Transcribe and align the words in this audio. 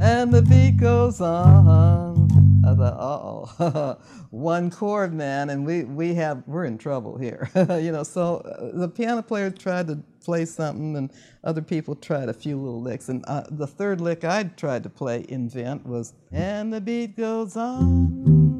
And 0.00 0.32
the 0.32 0.42
beat 0.42 0.76
goes 0.76 1.20
on. 1.20 2.28
I 2.64 2.74
thought, 2.74 3.50
uh 3.60 3.64
oh, 3.64 3.98
one 4.30 4.70
chord, 4.70 5.12
man, 5.12 5.50
and 5.50 5.66
we, 5.66 5.84
we 5.84 6.14
have, 6.14 6.42
we're 6.46 6.66
in 6.66 6.78
trouble 6.78 7.18
here. 7.18 7.50
you 7.56 7.90
know, 7.90 8.02
so 8.02 8.36
uh, 8.36 8.78
the 8.78 8.88
piano 8.88 9.22
player 9.22 9.50
tried 9.50 9.88
to 9.88 9.98
play 10.20 10.44
something, 10.44 10.96
and 10.96 11.10
other 11.42 11.62
people 11.62 11.96
tried 11.96 12.28
a 12.28 12.34
few 12.34 12.56
little 12.56 12.80
licks. 12.80 13.08
And 13.08 13.24
uh, 13.26 13.44
the 13.50 13.66
third 13.66 14.00
lick 14.00 14.24
I 14.24 14.44
tried 14.44 14.82
to 14.84 14.90
play, 14.90 15.24
invent, 15.28 15.86
was, 15.86 16.14
and 16.30 16.72
the 16.72 16.80
beat 16.80 17.16
goes 17.16 17.56
on. 17.56 18.58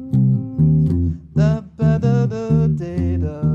Da 1.35 1.61
ba 1.61 1.99
da 2.01 2.25
da 2.25 2.67
da 2.67 3.48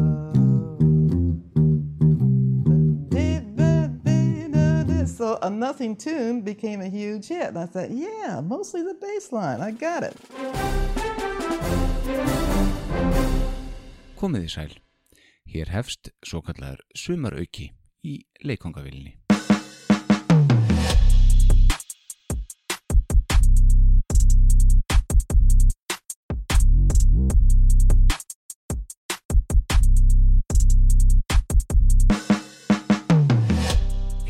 So 5.34 5.40
a 5.42 5.50
nothing 5.50 5.96
tune 5.96 6.42
became 6.42 6.80
a 6.80 6.88
huge 6.88 7.26
hit. 7.26 7.48
And 7.48 7.58
I 7.58 7.66
thought, 7.66 7.90
yeah, 7.90 8.40
mostly 8.40 8.82
the 8.84 8.94
bass 8.94 9.32
line. 9.32 9.61
I 9.61 9.72
got 9.72 10.04
it. 10.04 10.14
Komiði 14.14 14.48
sæl. 14.54 14.76
Hér 15.50 15.75
hefst 15.75 16.12
svo 16.22 16.39
kallar 16.46 16.78
sumarauki 16.94 17.72
í 18.06 18.20
leikongavillinni. 18.46 19.23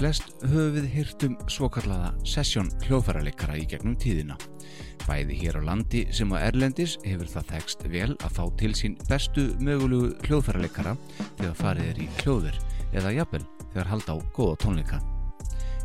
Flest 0.05 0.35
höfum 0.45 0.75
við 0.75 0.87
hýrtum 0.93 1.35
svokallaða 1.49 2.11
sessjón 2.29 2.67
hljóðfærarleikara 2.83 3.55
í 3.57 3.63
gegnum 3.71 3.95
tíðina. 3.97 4.35
Bæði 5.07 5.39
hér 5.39 5.57
á 5.57 5.63
landi 5.65 6.03
sem 6.13 6.29
á 6.37 6.45
Erlendis 6.45 6.99
hefur 7.07 7.31
það 7.33 7.47
þekst 7.55 7.87
vel 7.89 8.11
að 8.13 8.35
fá 8.37 8.43
til 8.61 8.75
sín 8.77 8.99
bestu 9.09 9.47
mögulegu 9.65 10.11
hljóðfærarleikara 10.27 10.93
þegar 11.39 11.55
farið 11.57 11.89
er 11.89 12.01
í 12.05 12.09
hljóður 12.19 12.59
eða 13.01 13.13
jafnvel 13.17 13.41
þegar 13.63 13.89
halda 13.95 14.13
á 14.13 14.17
góða 14.37 14.59
tónleika. 14.67 14.99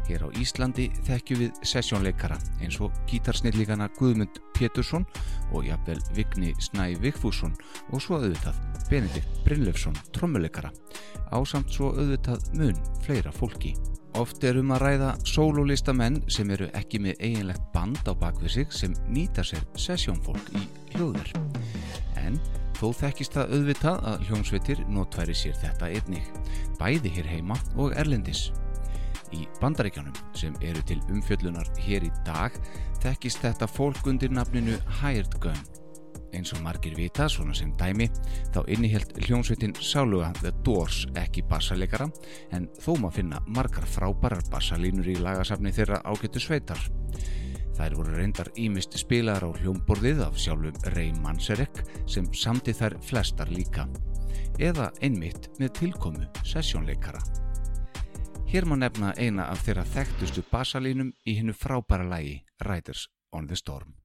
Hér 0.10 0.26
á 0.28 0.30
Íslandi 0.44 0.90
þekkjum 1.08 1.40
við 1.46 1.64
sessjónleikara 1.72 2.42
eins 2.60 2.82
og 2.84 2.98
gítarsnillíkana 3.08 3.88
Guðmund 4.02 4.42
Pétursson 4.58 5.08
og 5.54 5.70
jafnvel 5.70 6.02
Vigni 6.18 6.52
Snæ 6.60 6.98
Vigfússon 7.00 7.56
og 7.94 8.04
svo 8.04 8.20
auðvitað 8.20 8.60
Benedikt 8.92 9.40
Brynlefsson 9.48 9.96
trommuleikara 10.12 10.74
á 11.32 11.40
samt 11.48 11.72
svo 11.72 11.94
auðvitað 11.96 12.52
mun 12.60 12.84
fleira 13.06 13.32
fólki. 13.32 13.78
Oft 14.18 14.44
er 14.44 14.58
um 14.58 14.72
að 14.74 14.82
ræða 14.84 15.10
sólólistamenn 15.28 16.22
sem 16.32 16.50
eru 16.52 16.70
ekki 16.78 17.02
með 17.04 17.20
eiginlegt 17.22 17.68
band 17.76 18.02
á 18.10 18.14
bakvið 18.18 18.56
sig 18.56 18.74
sem 18.74 18.96
nýta 19.14 19.46
sér 19.46 19.62
sessjónfólk 19.78 20.50
í 20.58 20.64
hljóður. 20.96 21.30
En 22.18 22.40
þó 22.80 22.90
þekkist 23.04 23.38
það 23.38 23.54
auðvitað 23.58 24.08
að 24.12 24.26
hljómsveitir 24.30 24.82
notværi 24.90 25.36
sér 25.38 25.60
þetta 25.62 25.92
einnig, 25.94 26.26
bæði 26.82 27.14
hér 27.20 27.30
heima 27.36 27.60
og 27.78 27.94
erlendis. 28.00 28.50
Í 29.36 29.46
bandaríkjanum 29.62 30.16
sem 30.34 30.56
eru 30.66 30.82
til 30.90 30.98
umfjöllunar 31.14 31.70
hér 31.86 32.08
í 32.08 32.14
dag 32.26 32.56
þekkist 33.04 33.44
þetta 33.46 33.70
fólk 33.70 34.10
undir 34.10 34.34
nafninu 34.34 34.80
Hired 35.04 35.38
Gun. 35.44 35.79
Eins 36.36 36.54
og 36.54 36.62
margir 36.62 36.94
vita, 36.98 37.26
svona 37.30 37.56
sem 37.58 37.72
dæmi, 37.80 38.10
þá 38.54 38.62
innihjalt 38.70 39.16
hljómsveitin 39.26 39.74
sáluga 39.82 40.30
The 40.42 40.52
Doors 40.66 41.06
ekki 41.18 41.44
bassalegara 41.50 42.10
en 42.56 42.70
þó 42.78 42.94
maður 43.00 43.18
finna 43.20 43.42
margar 43.48 43.88
frábærar 43.90 44.46
bassalínur 44.52 45.10
í 45.10 45.18
lagasafni 45.20 45.74
þeirra 45.74 46.04
ágættu 46.06 46.42
sveitar. 46.44 46.82
Þær 47.80 47.96
voru 47.96 48.16
reyndar 48.18 48.50
ímist 48.60 48.98
spilaðar 49.00 49.48
á 49.48 49.50
hljómborðið 49.62 50.26
af 50.26 50.40
sjálfum 50.40 50.80
Ray 50.94 51.14
Manzarek 51.24 51.82
sem 52.12 52.28
samti 52.36 52.76
þær 52.76 52.98
flestar 53.08 53.52
líka. 53.54 53.88
Eða 54.60 54.90
einmitt 55.02 55.48
með 55.62 55.78
tilkomu 55.80 56.28
sessjónleikara. 56.44 57.24
Hér 58.50 58.66
má 58.68 58.76
nefna 58.82 59.14
eina 59.22 59.48
af 59.54 59.64
þeirra 59.64 59.88
þekktustu 59.94 60.44
bassalínum 60.52 61.14
í 61.24 61.38
hennu 61.40 61.56
frábæra 61.56 62.10
lægi 62.10 62.42
Riders 62.66 63.08
on 63.32 63.48
the 63.48 63.56
Storm. 63.56 63.99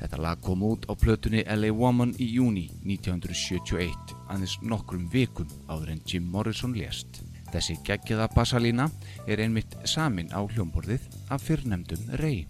Þetta 0.00 0.20
lag 0.24 0.40
kom 0.40 0.62
út 0.64 0.86
á 0.88 0.96
plötunni 0.96 1.42
LA 1.44 1.70
Woman 1.76 2.14
í 2.16 2.30
júni 2.32 2.70
1971, 2.88 4.14
aðeins 4.32 4.56
nokkrum 4.64 5.04
vikum 5.12 5.50
áður 5.68 5.92
en 5.94 6.00
Jim 6.08 6.30
Morrison 6.32 6.72
lést. 6.76 7.20
Þessi 7.50 7.76
geggjaða 7.84 8.30
bassalína 8.32 8.86
er 9.28 9.42
einmitt 9.44 9.74
samin 9.84 10.30
á 10.32 10.40
hljómborðið 10.40 11.04
af 11.34 11.44
fyrrnemdum 11.44 12.08
Ray, 12.22 12.46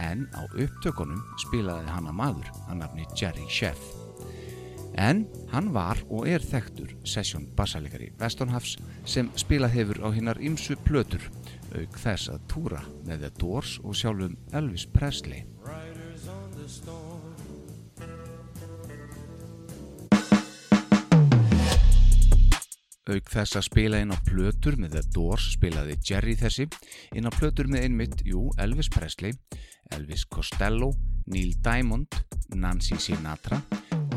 en 0.00 0.26
á 0.34 0.42
upptökunum 0.48 1.22
spilaði 1.44 1.92
hann 1.92 2.08
að 2.10 2.18
maður 2.18 2.52
að 2.66 2.80
nafni 2.82 3.06
Jerry 3.14 3.46
Sheff. 3.52 3.94
En 4.98 5.26
hann 5.52 5.68
var 5.70 6.00
og 6.10 6.26
er 6.26 6.42
þekktur 6.42 6.96
sessjón 7.06 7.46
bassalegari 7.58 8.08
Vestonhafs 8.18 8.74
sem 9.06 9.28
spilað 9.38 9.76
hefur 9.76 10.00
á 10.02 10.08
hinnar 10.16 10.40
ymsu 10.42 10.74
plötur, 10.88 11.22
auk 11.76 12.00
þess 12.02 12.32
að 12.32 12.48
túra 12.50 12.82
með 13.06 13.28
The 13.28 13.30
Doors 13.38 13.76
og 13.84 13.94
sjálfum 13.94 14.34
Elvis 14.56 14.88
Presley. 14.90 15.44
Auk 23.08 23.30
þess 23.32 23.56
að 23.56 23.64
spila 23.64 23.98
inn 24.04 24.12
á 24.12 24.18
plötur 24.26 24.76
með 24.76 24.98
The 24.98 25.02
Doors 25.14 25.46
spilaði 25.54 25.96
Jerry 26.04 26.34
þessi, 26.36 26.66
inn 27.16 27.24
á 27.24 27.32
plötur 27.32 27.70
með 27.72 27.86
einmitt, 27.86 28.20
jú, 28.28 28.50
Elvis 28.60 28.90
Presley, 28.92 29.32
Elvis 29.96 30.26
Costello, 30.28 30.90
Neil 31.32 31.54
Diamond, 31.64 32.20
Nancy 32.54 33.00
Sinatra, 33.00 33.62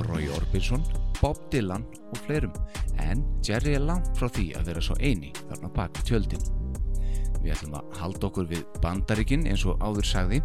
Roy 0.10 0.28
Orbison, 0.36 0.84
Bob 1.22 1.40
Dylan 1.54 1.88
og 2.12 2.24
fleirum, 2.26 2.56
en 3.00 3.24
Jerry 3.48 3.78
er 3.80 3.88
langt 3.88 4.12
frá 4.20 4.28
því 4.28 4.52
að 4.60 4.74
vera 4.74 4.84
svo 4.84 5.00
eini 5.00 5.32
þarna 5.46 5.72
baki 5.78 6.12
tjöldin. 6.12 6.61
Við 7.42 7.56
ætlum 7.56 7.78
að 7.80 7.96
halda 8.02 8.28
okkur 8.30 8.50
við 8.52 8.64
bandaríkin 8.84 9.48
eins 9.50 9.66
og 9.66 9.82
áður 9.82 10.08
sagði 10.08 10.42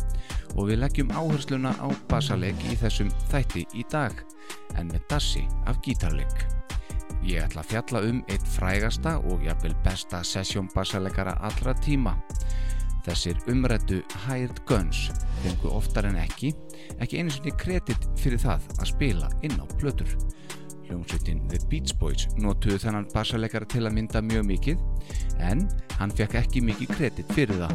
og 0.57 0.71
við 0.71 0.81
leggjum 0.83 1.13
áhersluna 1.13 1.75
á 1.77 1.89
bassaleg 2.11 2.67
í 2.71 2.77
þessum 2.81 3.13
þætti 3.31 3.67
í 3.77 3.85
dag 3.93 4.23
en 4.77 4.89
með 4.93 5.05
dassi 5.11 5.45
af 5.69 5.81
gítarleik. 5.85 6.47
Ég 7.27 7.43
ætla 7.43 7.65
að 7.65 7.71
fjalla 7.73 8.03
um 8.07 8.23
eitt 8.31 8.49
frægasta 8.55 9.17
og 9.31 9.45
jafnvel 9.45 9.75
besta 9.85 10.23
sessjónbassalegara 10.25 11.37
allra 11.49 11.75
tíma. 11.85 12.15
Þessir 13.07 13.39
umrættu 13.51 14.01
Hired 14.25 14.65
Guns 14.67 15.09
fengu 15.43 15.71
oftar 15.77 16.09
en 16.09 16.19
ekki, 16.21 16.53
ekki 17.03 17.21
einu 17.21 17.35
svonni 17.35 17.53
kredit 17.61 18.09
fyrir 18.19 18.41
það 18.43 18.65
að 18.81 18.91
spila 18.93 19.31
inn 19.47 19.59
á 19.63 19.65
plötur. 19.79 20.11
Hljómsveitin 20.87 21.43
The 21.51 21.61
Beach 21.71 21.97
Boys 22.01 22.27
notuðu 22.41 22.79
þennan 22.85 23.09
bassalegara 23.15 23.69
til 23.71 23.85
að 23.87 23.97
mynda 23.99 24.23
mjög 24.25 24.47
mikið 24.51 24.85
en 25.47 25.67
hann 25.99 26.15
fekk 26.15 26.39
ekki 26.43 26.63
mikið 26.65 26.95
kredit 26.95 27.35
fyrir 27.37 27.61
það. 27.65 27.75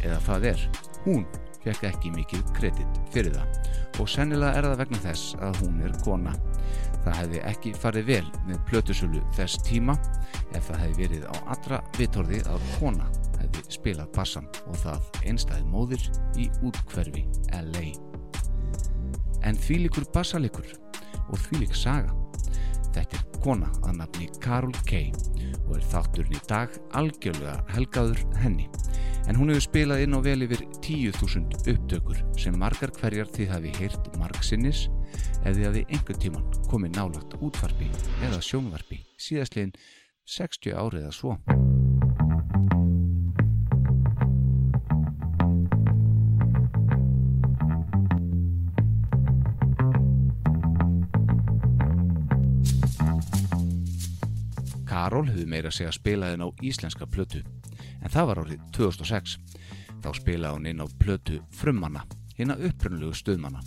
Eða 0.00 0.18
það 0.26 0.48
er, 0.52 0.66
hún 1.04 1.24
fekk 1.64 1.86
ekki 1.90 2.12
mikið 2.14 2.52
kredit 2.56 3.00
fyrir 3.14 3.36
það 3.36 4.00
og 4.00 4.08
sennilega 4.08 4.56
er 4.56 4.68
það 4.68 4.78
vegna 4.80 5.02
þess 5.04 5.34
að 5.44 5.58
hún 5.64 5.80
er 5.84 5.96
kona. 6.04 6.34
Það 7.00 7.16
hefði 7.16 7.40
ekki 7.48 7.72
farið 7.80 8.06
vel 8.10 8.26
með 8.48 8.60
plötusölu 8.68 9.22
þess 9.36 9.60
tíma 9.64 9.96
ef 10.56 10.68
það 10.68 10.82
hefði 10.84 10.96
verið 11.00 11.26
á 11.28 11.34
allra 11.54 11.80
vitorði 11.96 12.42
að 12.50 12.70
kona 12.76 13.08
hefði 13.40 13.64
spilað 13.72 14.12
bassan 14.16 14.48
og 14.66 14.78
það 14.82 15.22
einstæði 15.24 15.66
móðir 15.72 16.06
í 16.40 16.48
útkverfi 16.66 17.24
LA. 17.56 17.86
En 19.48 19.56
því 19.56 19.84
líkur 19.86 20.08
bassalikur 20.14 20.68
og 21.30 21.38
því 21.46 21.64
lík 21.64 21.76
saga. 21.76 22.12
Þetta 22.94 23.18
er 23.18 23.40
kona 23.40 23.70
að 23.86 23.96
nafni 24.00 24.28
Karol 24.42 24.74
K. 24.88 25.06
og 25.68 25.76
er 25.78 25.86
þátturinn 25.92 26.36
í 26.36 26.42
dag 26.50 26.74
algjörlega 26.98 27.56
helgaður 27.74 28.24
henni. 28.42 28.66
En 29.28 29.38
hún 29.38 29.52
hefur 29.52 29.66
spilað 29.68 30.04
inn 30.04 30.16
á 30.16 30.20
vel 30.24 30.42
yfir 30.46 30.64
10.000 30.82 31.60
upptökur 31.74 32.22
sem 32.40 32.56
margar 32.58 32.92
hverjar 32.98 33.30
þið 33.30 33.52
hafi 33.54 33.74
heyrt 33.78 34.10
margsinnis 34.18 34.88
ef 35.44 35.54
þið 35.54 35.66
hafi 35.68 35.86
einhver 35.88 36.20
tíman 36.24 36.46
komið 36.70 36.96
nálagt 36.98 37.38
útvarpi 37.38 37.90
eða 38.26 38.42
sjónvarpi 38.42 39.04
síðastlegin 39.20 39.76
60 40.26 40.74
árið 40.74 41.06
eða 41.06 41.14
svo. 41.14 41.36
Karol 55.00 55.30
hefði 55.30 55.46
meira 55.48 55.70
segja 55.72 55.92
spilaðin 55.96 56.42
á 56.44 56.48
íslenska 56.60 57.06
plötu 57.08 57.38
en 57.40 58.12
það 58.12 58.26
var 58.28 58.40
árið 58.42 58.64
2006. 58.76 59.36
Þá 60.04 60.08
spilaði 60.18 60.56
hún 60.58 60.66
inn 60.68 60.82
á 60.84 60.86
plötu 61.00 61.38
Frummanna, 61.56 62.02
hérna 62.36 62.58
upprönnulegu 62.68 63.16
stuðmanna. 63.16 63.62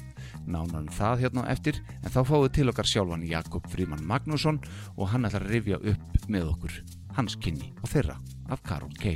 Nánan 0.45 0.91
það 0.93 1.23
hérna 1.23 1.45
eftir 1.49 1.79
en 2.03 2.13
þá 2.13 2.19
fáið 2.29 2.45
til 2.57 2.67
okkar 2.69 2.89
sjálfan 2.91 3.25
Jakob 3.25 3.65
Fríman 3.73 4.03
Magnússon 4.05 4.59
og 4.93 5.09
hann 5.09 5.25
ætlar 5.25 5.47
að 5.47 5.55
rifja 5.55 5.79
upp 5.81 6.27
með 6.29 6.51
okkur 6.51 6.75
hans 7.17 7.37
kynni 7.41 7.71
og 7.81 7.89
þeirra 7.89 8.19
af 8.53 8.61
Karol 8.67 8.93
K. 9.01 9.15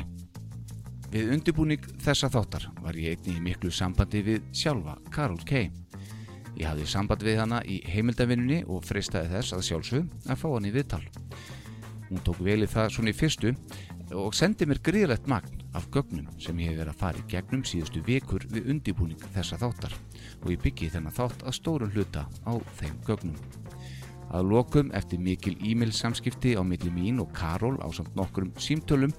Við 1.13 1.35
undirbúning 1.35 1.85
þessa 2.01 2.31
þáttar 2.33 2.65
var 2.81 2.97
ég 2.97 3.13
einni 3.13 3.37
í 3.37 3.43
miklu 3.45 3.69
sambandi 3.69 4.23
við 4.25 4.49
sjálfa 4.57 4.97
Karol 5.13 5.43
K. 5.45 5.67
Ég 6.57 6.65
hafði 6.65 6.89
samband 6.89 7.21
við 7.21 7.43
hana 7.43 7.61
í 7.61 7.77
heimildavinnunni 7.85 8.63
og 8.65 8.81
freistaði 8.89 9.35
þess 9.35 9.53
að 9.53 9.65
sjálfsög 9.69 10.11
að 10.25 10.41
fá 10.41 10.49
hann 10.49 10.65
í 10.65 10.73
viðtal. 10.73 11.03
Hún 12.07 12.23
tók 12.23 12.39
velið 12.43 12.71
það 12.71 12.91
svona 12.95 13.11
í 13.11 13.17
fyrstu 13.17 13.53
og 14.15 14.35
sendi 14.35 14.67
mér 14.67 14.79
gríðlegt 14.83 15.27
magn 15.27 15.63
af 15.75 15.89
gögnum 15.91 16.27
sem 16.39 16.59
ég 16.63 16.71
hef 16.71 16.79
verið 16.79 16.93
að 16.93 17.01
fara 17.01 17.19
í 17.19 17.25
gegnum 17.31 17.63
síðustu 17.67 18.03
vikur 18.07 18.45
við 18.53 18.69
undirbúning 18.71 19.25
þessa 19.35 19.59
þáttar 19.59 19.95
og 20.41 20.51
ég 20.53 20.61
byggi 20.63 20.91
þennan 20.93 21.15
þátt 21.17 21.43
að 21.43 21.57
stóru 21.57 21.89
hluta 21.91 22.23
á 22.47 22.53
þeim 22.79 22.95
gögnum. 23.07 23.39
Að 24.27 24.49
lokum 24.51 24.91
eftir 24.95 25.21
mikil 25.23 25.55
e-mail 25.63 25.93
samskipti 25.95 26.55
á 26.59 26.63
milli 26.63 26.91
mín 26.91 27.21
og 27.23 27.31
Karol 27.35 27.77
á 27.79 27.87
samt 27.95 28.15
nokkurum 28.15 28.51
símtölum 28.59 29.15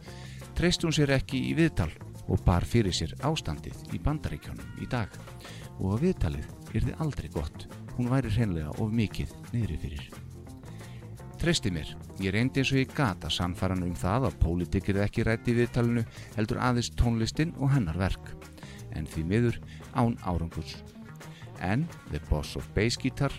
treyst 0.57 0.85
hún 0.85 0.97
sér 0.97 1.15
ekki 1.17 1.41
í 1.51 1.57
viðtal 1.57 1.91
og 2.29 2.45
bar 2.45 2.65
fyrir 2.69 2.93
sér 2.97 3.15
ástandið 3.25 3.97
í 3.97 4.01
bandaríkjónum 4.05 4.81
í 4.85 4.89
dag 4.91 5.13
og 5.79 5.97
að 5.97 6.09
viðtalið 6.09 6.49
yrði 6.77 6.97
aldrei 7.05 7.29
gott, 7.33 7.69
hún 7.97 8.13
væri 8.13 8.33
hreinlega 8.35 8.75
of 8.77 8.93
mikið 8.93 9.37
niðri 9.55 9.81
fyrir. 9.85 10.28
Treysti 11.39 11.71
mér, 11.71 11.93
ég 12.19 12.33
reyndi 12.35 12.59
eins 12.59 12.71
og 12.75 12.81
ég 12.81 12.95
gata 12.99 13.29
samfaran 13.31 13.85
um 13.87 13.93
það 13.95 14.25
að 14.27 14.39
pólitikir 14.43 14.97
ekki 15.05 15.23
rætti 15.23 15.53
viðtalinu 15.55 16.03
heldur 16.35 16.59
aðeins 16.67 16.91
tónlistin 16.99 17.53
og 17.63 17.71
hennar 17.77 17.95
verk, 18.01 18.33
en 18.99 19.07
því 19.07 19.23
miður 19.31 19.61
án 19.95 20.17
árangus. 20.27 20.81
En 21.63 21.87
The 22.11 22.19
Boss 22.27 22.59
of 22.59 22.67
Bass 22.75 22.99
Guitar, 22.99 23.31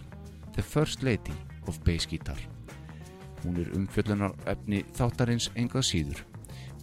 The 0.56 0.64
First 0.64 1.04
Lady 1.04 1.36
of 1.68 1.82
Bass 1.84 2.08
Guitar. 2.08 2.40
Hún 3.44 3.60
er 3.60 3.76
umfjöllunar 3.76 4.32
öfni 4.48 4.86
þáttarins 4.96 5.52
engað 5.60 5.90
síður. 5.92 6.24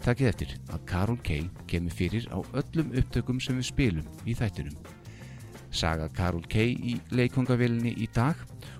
Takkið 0.04 0.30
eftir 0.34 0.54
að 0.68 0.86
Karol 0.92 1.18
K. 1.24 1.40
kemur 1.66 1.96
fyrir 1.96 2.28
á 2.28 2.44
öllum 2.52 2.92
upptökum 2.92 3.40
sem 3.40 3.56
við 3.56 3.70
spilum 3.72 4.14
í 4.28 4.36
þættinum. 4.36 4.76
Saga 5.72 6.12
Karol 6.12 6.44
K. 6.44 6.68
í 6.76 7.00
leikongavillinni 7.08 7.96
í 8.04 8.12
dag 8.12 8.36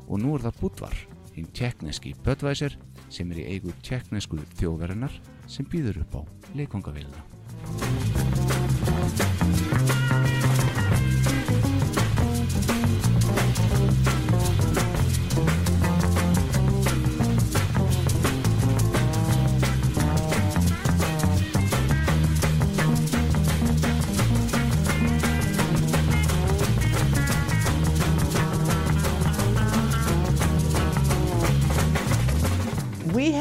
og 0.07 0.21
nú 0.21 0.37
er 0.37 0.45
það 0.51 0.61
Budvar, 0.61 0.97
hinn 1.37 1.53
tjekkneski 1.57 2.15
Böttvæsir 2.25 2.77
sem 3.13 3.31
er 3.33 3.43
í 3.43 3.49
eigu 3.55 3.75
tjekknesku 3.87 4.41
þjóðverðinar 4.59 5.15
sem 5.51 5.69
býður 5.71 6.03
upp 6.05 6.19
á 6.19 6.23
leikongavillina. 6.57 7.21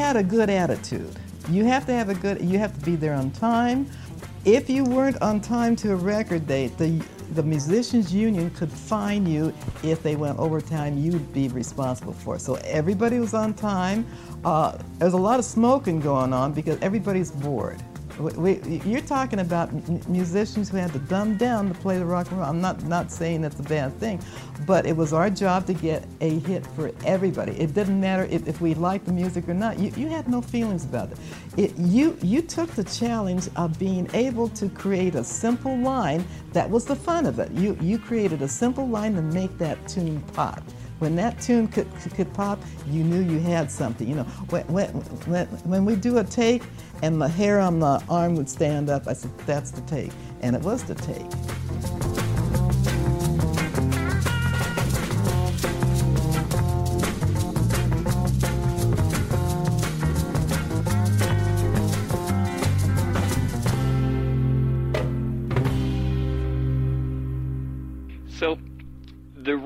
Had 0.05 0.17
a 0.17 0.23
good 0.23 0.51
attitude. 0.51 1.15
You 1.49 1.65
have 1.65 1.87
to 1.87 1.93
have 1.93 2.09
a 2.09 2.13
good, 2.13 2.39
you 2.39 2.59
have 2.59 2.77
to 2.77 2.85
be 2.85 2.95
there 2.95 3.15
on 3.15 3.31
time. 3.31 3.89
If 4.45 4.69
you 4.69 4.83
weren't 4.83 5.19
on 5.19 5.41
time 5.41 5.75
to 5.77 5.93
a 5.93 5.95
record 5.95 6.45
date, 6.45 6.77
the, 6.77 7.03
the 7.33 7.41
musicians 7.41 8.13
union 8.13 8.51
could 8.51 8.71
fine 8.71 9.25
you 9.25 9.51
if 9.81 10.03
they 10.03 10.15
went 10.15 10.37
overtime, 10.37 10.95
you'd 10.99 11.33
be 11.33 11.47
responsible 11.47 12.13
for. 12.13 12.37
So 12.37 12.53
everybody 12.65 13.17
was 13.17 13.33
on 13.33 13.55
time. 13.55 14.05
Uh, 14.43 14.77
there's 14.99 15.13
a 15.13 15.17
lot 15.17 15.39
of 15.39 15.45
smoking 15.45 15.99
going 15.99 16.33
on 16.33 16.53
because 16.53 16.79
everybody's 16.81 17.31
bored. 17.31 17.81
We, 18.19 18.59
you're 18.85 19.01
talking 19.01 19.39
about 19.39 19.73
musicians 20.07 20.69
who 20.69 20.77
had 20.77 20.93
to 20.93 20.99
dumb 20.99 21.35
down 21.37 21.67
to 21.67 21.73
play 21.73 21.97
the 21.97 22.05
rock 22.05 22.29
and 22.31 22.39
roll. 22.39 22.49
I'm 22.49 22.61
not, 22.61 22.83
not 22.83 23.11
saying 23.11 23.41
that's 23.41 23.59
a 23.59 23.63
bad 23.63 23.93
thing, 23.99 24.21
but 24.65 24.85
it 24.85 24.95
was 24.95 25.11
our 25.11 25.29
job 25.29 25.65
to 25.67 25.73
get 25.73 26.07
a 26.21 26.39
hit 26.39 26.65
for 26.67 26.91
everybody. 27.05 27.51
It 27.53 27.73
didn't 27.73 27.99
matter 27.99 28.23
if, 28.29 28.47
if 28.47 28.61
we 28.61 28.73
liked 28.73 29.05
the 29.05 29.11
music 29.11 29.49
or 29.49 29.53
not. 29.53 29.79
You, 29.79 29.91
you 29.97 30.07
had 30.07 30.29
no 30.29 30.41
feelings 30.41 30.85
about 30.85 31.11
it. 31.11 31.17
it. 31.57 31.77
You, 31.77 32.17
you 32.21 32.41
took 32.41 32.69
the 32.71 32.85
challenge 32.85 33.49
of 33.57 33.77
being 33.77 34.09
able 34.13 34.47
to 34.49 34.69
create 34.69 35.15
a 35.15 35.23
simple 35.23 35.77
line. 35.77 36.25
That 36.53 36.69
was 36.69 36.85
the 36.85 36.95
fun 36.95 37.25
of 37.25 37.39
it. 37.39 37.51
You, 37.51 37.77
you 37.81 37.99
created 37.99 38.41
a 38.41 38.47
simple 38.47 38.87
line 38.87 39.15
to 39.15 39.21
make 39.21 39.57
that 39.57 39.87
tune 39.87 40.21
pop 40.33 40.63
when 40.99 41.15
that 41.17 41.39
tune 41.41 41.67
could, 41.67 41.87
could 42.15 42.33
pop, 42.33 42.59
you 42.87 43.03
knew 43.03 43.21
you 43.21 43.39
had 43.39 43.69
something. 43.69 44.07
You 44.07 44.15
know, 44.15 44.23
when, 44.49 44.65
when, 44.67 44.87
when, 44.89 45.47
when 45.47 45.85
we 45.85 45.95
do 45.95 46.17
a 46.19 46.23
take 46.23 46.63
and 47.01 47.21
the 47.21 47.27
hair 47.27 47.59
on 47.59 47.79
the 47.79 48.01
arm 48.09 48.35
would 48.35 48.49
stand 48.49 48.89
up, 48.89 49.07
I 49.07 49.13
said, 49.13 49.37
that's 49.39 49.71
the 49.71 49.81
take. 49.81 50.11
And 50.41 50.55
it 50.55 50.61
was 50.61 50.83
the 50.83 50.95
take. 50.95 51.54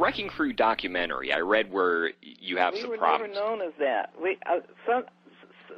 Wrecking 0.10 0.28
Crew 0.28 0.54
documentary, 0.54 1.32
I 1.32 1.38
read 1.38 1.72
where 1.72 2.10
you 2.22 2.58
have 2.58 2.74
we 2.74 2.82
some 2.82 2.90
were 2.90 2.98
problems. 2.98 3.36
never 3.36 3.46
known 3.46 3.62
as 3.62 3.74
that. 3.78 4.12
We 4.20 4.40
uh, 4.50 4.62
some 4.88 5.04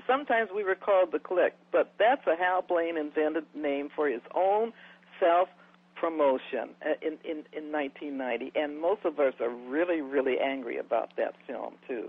sometimes 0.07 0.51
we 0.55 0.63
were 0.63 0.75
called 0.75 1.11
the 1.11 1.19
Click, 1.19 1.53
but 1.73 1.93
that's 1.99 2.25
a 2.27 2.37
Hal 2.41 2.61
Blaine 2.61 2.95
invented 2.95 3.43
name 3.53 3.89
for 3.93 4.07
his 4.07 4.21
own 4.33 4.71
self 5.19 5.49
promotion 5.95 6.69
uh, 6.81 6.93
in, 7.01 7.17
in 7.25 7.43
in 7.51 7.73
1990, 7.73 8.53
and 8.55 8.79
most 8.79 9.01
of 9.03 9.19
us 9.19 9.33
are 9.41 9.49
really 9.49 9.99
really 9.99 10.37
angry 10.39 10.77
about 10.77 11.09
that 11.17 11.33
film 11.45 11.73
too. 11.85 12.07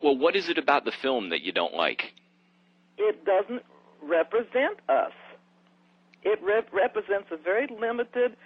Well, 0.00 0.16
what 0.16 0.36
is 0.36 0.48
it 0.48 0.56
about 0.56 0.84
the 0.84 0.92
film 1.02 1.30
that 1.30 1.42
you 1.42 1.50
don't 1.50 1.74
like? 1.74 2.12
It 2.96 3.24
doesn't 3.24 3.64
represent 4.00 4.78
us. 4.88 5.12
It 6.22 6.38
rep- 6.44 6.72
represents 6.72 7.26
a 7.32 7.36
very 7.36 7.66
limited 7.66 8.36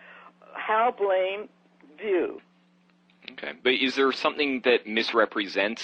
Hal 0.57 0.93
Blaine 0.93 1.51
view. 1.99 2.41
Okay, 3.39 3.53
but 3.63 3.75
is 3.75 3.95
there 3.97 4.11
something 4.13 4.61
that 4.65 4.87
misrepresents 4.87 5.83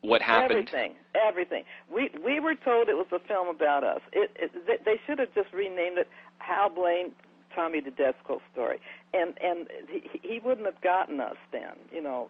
what 0.00 0.22
happened? 0.22 0.68
Everything, 0.68 0.94
everything. 1.14 1.64
We 1.92 2.10
we 2.24 2.40
were 2.40 2.54
told 2.54 2.88
it 2.88 2.96
was 2.96 3.06
a 3.12 3.20
film 3.20 3.48
about 3.48 3.84
us. 3.84 4.00
It, 4.12 4.30
it 4.36 4.84
they, 4.84 5.00
should 5.06 5.18
have 5.18 5.32
just 5.34 5.52
renamed 5.52 5.98
it 5.98 6.08
Hal 6.38 6.70
Blaine, 6.70 7.12
Tommy 7.54 7.80
Tedesco 7.80 8.40
story, 8.52 8.80
and 9.14 9.34
and 9.42 9.68
he, 9.88 10.20
he 10.22 10.40
wouldn't 10.40 10.66
have 10.66 10.80
gotten 10.80 11.20
us 11.20 11.36
then. 11.52 11.76
You 11.92 12.02
know, 12.02 12.28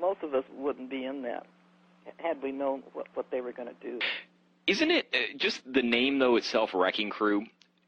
most 0.00 0.22
of 0.22 0.34
us 0.34 0.44
wouldn't 0.56 0.90
be 0.90 1.04
in 1.04 1.22
that 1.22 1.46
had 2.16 2.42
we 2.42 2.52
known 2.52 2.82
what 2.92 3.06
what 3.14 3.30
they 3.30 3.40
were 3.40 3.52
going 3.52 3.68
to 3.68 3.74
do. 3.82 3.98
Isn't 4.66 4.90
it 4.90 5.06
uh, 5.12 5.36
just 5.36 5.60
the 5.70 5.82
name 5.82 6.18
though 6.18 6.36
itself, 6.36 6.70
Wrecking 6.72 7.10
Crew? 7.10 7.44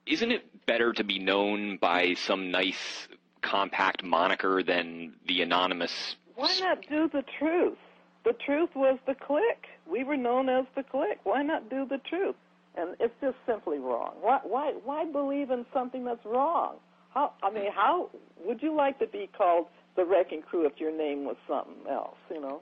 Isn't 0.06 0.30
it 0.30 0.66
better 0.66 0.92
to 0.92 1.04
be 1.04 1.18
known 1.18 1.78
by 1.78 2.14
some 2.14 2.50
nice 2.50 3.08
compact 3.46 4.02
moniker 4.02 4.62
than 4.62 5.14
the 5.26 5.40
anonymous? 5.42 6.16
Why 6.34 6.58
not 6.60 6.82
do 6.88 7.08
the 7.08 7.24
truth? 7.38 7.78
The 8.24 8.32
truth 8.32 8.70
was 8.74 8.98
the 9.06 9.14
click. 9.14 9.66
We 9.88 10.02
were 10.04 10.16
known 10.16 10.48
as 10.48 10.66
the 10.74 10.82
click. 10.82 11.20
Why 11.22 11.42
not 11.42 11.70
do 11.70 11.86
the 11.86 11.98
truth? 11.98 12.34
And 12.76 12.96
it's 13.00 13.14
just 13.20 13.36
simply 13.46 13.78
wrong. 13.78 14.14
Why 14.20 14.40
why 14.42 14.74
why 14.84 15.04
believe 15.04 15.50
in 15.50 15.64
something 15.72 16.04
that's 16.04 16.24
wrong? 16.24 16.76
How 17.14 17.32
I 17.42 17.50
mean, 17.50 17.70
how 17.72 18.10
would 18.44 18.62
you 18.62 18.74
like 18.74 18.98
to 18.98 19.06
be 19.06 19.30
called 19.38 19.66
the 19.94 20.04
wrecking 20.04 20.42
crew 20.42 20.66
if 20.66 20.78
your 20.78 20.92
name 20.96 21.24
was 21.24 21.36
something 21.48 21.90
else, 21.90 22.18
you 22.30 22.40
know? 22.40 22.60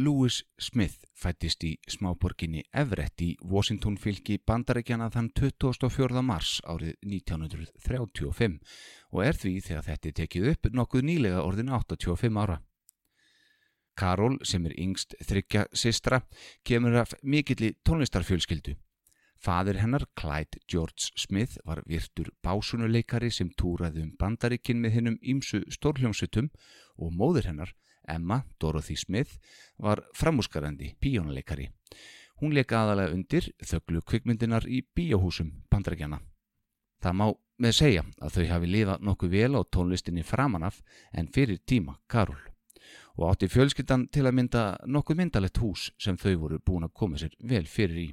Lewis 0.00 0.44
Smith 0.56 1.02
fættist 1.18 1.64
í 1.66 1.74
smáborginni 1.90 2.62
Everett 2.72 3.20
í 3.20 3.34
Washington 3.44 3.98
fylki 4.00 4.38
bandarækjana 4.48 5.10
þann 5.12 5.28
24. 5.36 6.22
mars 6.24 6.52
árið 6.64 6.94
1935 7.04 8.54
og 9.10 9.24
er 9.26 9.36
því 9.36 9.52
þegar 9.66 9.88
þetta 9.88 10.12
tekið 10.20 10.46
upp 10.52 10.68
nokkuð 10.78 11.04
nýlega 11.08 11.42
orðin 11.44 11.72
85 11.76 12.40
ára. 12.40 12.60
Karol 14.00 14.38
sem 14.46 14.64
er 14.70 14.76
yngst 14.80 15.18
þryggja 15.26 15.66
sistra 15.76 16.22
kemur 16.64 16.96
af 17.02 17.12
mikilli 17.20 17.74
tónlistarfjölskyldu. 17.84 18.78
Fadir 19.40 19.80
hennar, 19.80 20.06
Clyde 20.16 20.62
George 20.68 21.12
Smith, 21.16 21.58
var 21.64 21.82
virtur 21.88 22.30
básunuleikari 22.44 23.28
sem 23.32 23.52
túraði 23.52 24.06
um 24.06 24.16
bandarikinn 24.20 24.80
með 24.80 24.96
hennum 24.96 25.20
ímsu 25.20 25.64
stórljónsutum 25.72 26.48
og 27.00 27.12
móður 27.16 27.48
hennar, 27.52 27.72
Emma 28.14 28.42
Dorothy 28.60 28.96
Smith, 28.96 29.38
var 29.78 30.02
framúskarandi 30.14 30.94
píjónuleikari. 31.00 31.70
Hún 32.40 32.54
leika 32.56 32.82
aðalega 32.82 33.14
undir 33.14 33.50
þögglu 33.60 34.02
kvikmyndinar 34.02 34.66
í 34.68 34.82
bíóhúsum 34.96 35.52
bandarækjana. 35.70 36.20
Það 37.00 37.16
má 37.16 37.26
með 37.60 37.76
segja 37.76 38.04
að 38.20 38.36
þau 38.36 38.46
hafi 38.50 38.70
lifað 38.70 39.04
nokkuð 39.08 39.34
vel 39.34 39.52
á 39.56 39.60
tónlistinni 39.68 40.24
framanaf 40.24 40.80
en 41.12 41.28
fyrir 41.32 41.60
tíma 41.68 41.98
Karol 42.08 42.40
og 43.20 43.26
átti 43.28 43.50
fjölskyldan 43.52 44.06
til 44.08 44.24
að 44.24 44.36
mynda 44.38 44.62
nokkuð 44.88 45.18
myndalett 45.20 45.60
hús 45.60 45.90
sem 46.00 46.16
þau 46.16 46.32
voru 46.44 46.60
búin 46.64 46.86
að 46.86 46.96
koma 46.96 47.20
sér 47.20 47.34
vel 47.44 47.66
fyrir 47.68 47.98
í. 48.00 48.08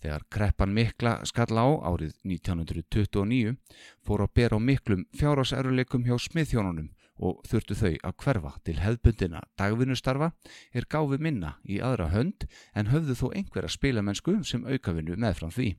Þegar 0.00 0.24
kreppan 0.32 0.72
mikla 0.76 1.12
skall 1.28 1.56
á 1.56 1.66
árið 1.90 2.14
1929 2.24 3.56
fór 4.04 4.24
að 4.24 4.34
bera 4.38 4.56
á 4.56 4.60
miklum 4.60 5.04
fjárháserruleikum 5.16 6.04
hjá 6.08 6.16
smiðhjónunum 6.20 6.92
og 7.16 7.40
þurftu 7.48 7.76
þau 7.78 7.92
að 7.92 8.16
hverfa 8.22 8.52
til 8.66 8.76
hefðbundina 8.80 9.42
dagvinnustarfa 9.58 10.30
er 10.76 10.88
gáfi 10.90 11.18
minna 11.22 11.56
í 11.64 11.80
aðra 11.80 12.10
hönd 12.12 12.46
en 12.74 12.92
höfðu 12.92 13.16
þó 13.20 13.26
einhverja 13.32 13.72
spilamennsku 13.72 14.38
sem 14.44 14.66
aukavinnu 14.66 15.16
meðfram 15.16 15.54
því. 15.54 15.74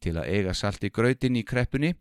Til 0.00 0.14
að 0.16 0.30
eiga 0.32 0.54
salt 0.56 0.84
í 0.84 0.88
gröytin 0.88 1.36
í 1.36 1.44
kreppunni 1.44 1.92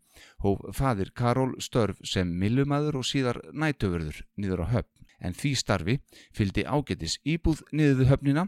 hóf 0.46 0.62
fadir 0.76 1.12
Karol 1.12 1.58
störf 1.60 2.00
sem 2.08 2.30
millumadur 2.42 3.02
og 3.02 3.08
síðar 3.08 3.42
nætöfurður 3.52 4.22
niður 4.40 4.64
á 4.64 4.68
höfn 4.78 5.08
en 5.20 5.36
því 5.36 5.52
starfi 5.60 5.98
fyldi 6.36 6.64
ágetis 6.64 7.18
íbúð 7.28 7.66
niður 7.76 8.00
við 8.00 8.12
höfnina 8.14 8.46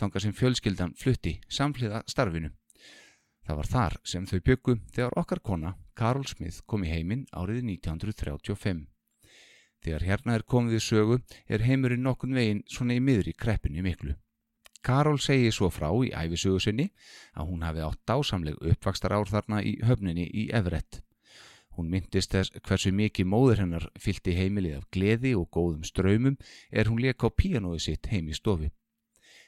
þanga 0.00 0.24
sem 0.24 0.32
fjölskyldan 0.32 0.96
flutti 0.96 1.36
samfliða 1.52 2.00
starfinu. 2.08 2.50
Það 3.44 3.60
var 3.60 3.68
þar 3.74 3.98
sem 4.08 4.24
þau 4.24 4.38
byggu 4.40 4.78
þegar 4.96 5.18
okkar 5.20 5.44
kona 5.44 5.74
Karol 5.92 6.24
Smith 6.24 6.64
kom 6.64 6.88
í 6.88 6.92
heiminn 6.94 7.26
árið 7.36 7.60
1935. 7.76 8.86
Þegar 9.84 10.04
hérna 10.08 10.34
er 10.38 10.44
komið 10.48 10.78
í 10.78 10.82
sögu 10.82 11.18
er 11.46 11.64
heimurinn 11.68 12.06
nokkun 12.06 12.36
veginn 12.36 12.62
svona 12.72 12.96
í 12.96 13.02
miðri 13.04 13.34
kreppinni 13.36 13.84
miklu. 13.84 14.14
Karol 14.84 15.18
segi 15.20 15.50
svo 15.52 15.70
frá 15.72 15.88
í 16.04 16.12
æfisögu 16.12 16.60
sinni 16.60 16.90
að 17.32 17.50
hún 17.50 17.64
hafi 17.64 17.82
átt 17.84 18.00
dásamleg 18.08 18.56
uppvakstar 18.60 19.14
ár 19.16 19.28
þarna 19.28 19.62
í 19.64 19.78
höfninni 19.84 20.24
í 20.28 20.48
Everett. 20.56 21.02
Hún 21.76 21.90
myndist 21.90 22.32
þess 22.32 22.52
hversu 22.64 22.92
mikið 22.94 23.28
móður 23.28 23.64
hennar 23.64 23.86
fylgti 24.00 24.36
heimilið 24.36 24.78
af 24.78 24.88
gleði 24.94 25.34
og 25.36 25.48
góðum 25.56 25.84
ströymum 25.88 26.36
er 26.70 26.88
hún 26.88 27.00
leka 27.02 27.28
á 27.28 27.36
píanóðu 27.36 27.80
sitt 27.86 28.08
heim 28.12 28.28
í 28.28 28.36
stofi. 28.36 28.70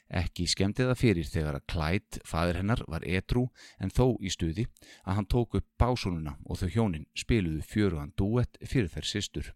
Ekki 0.06 0.46
skemmti 0.46 0.86
það 0.86 1.00
fyrir 1.00 1.28
þegar 1.30 1.58
að 1.58 1.68
Clyde, 1.72 2.20
fadur 2.24 2.58
hennar, 2.60 2.82
var 2.86 3.06
edru 3.06 3.48
en 3.82 3.90
þó 3.90 4.16
í 4.22 4.30
stuði 4.30 4.66
að 5.04 5.16
hann 5.18 5.30
tók 5.32 5.56
upp 5.58 5.68
básununa 5.78 6.36
og 6.46 6.60
þau 6.60 6.68
hjónin 6.74 7.06
spiluðu 7.14 7.62
fjörugan 7.66 8.12
duett 8.16 8.58
fyrir 8.62 8.92
þær 8.92 9.08
sýstur. 9.12 9.54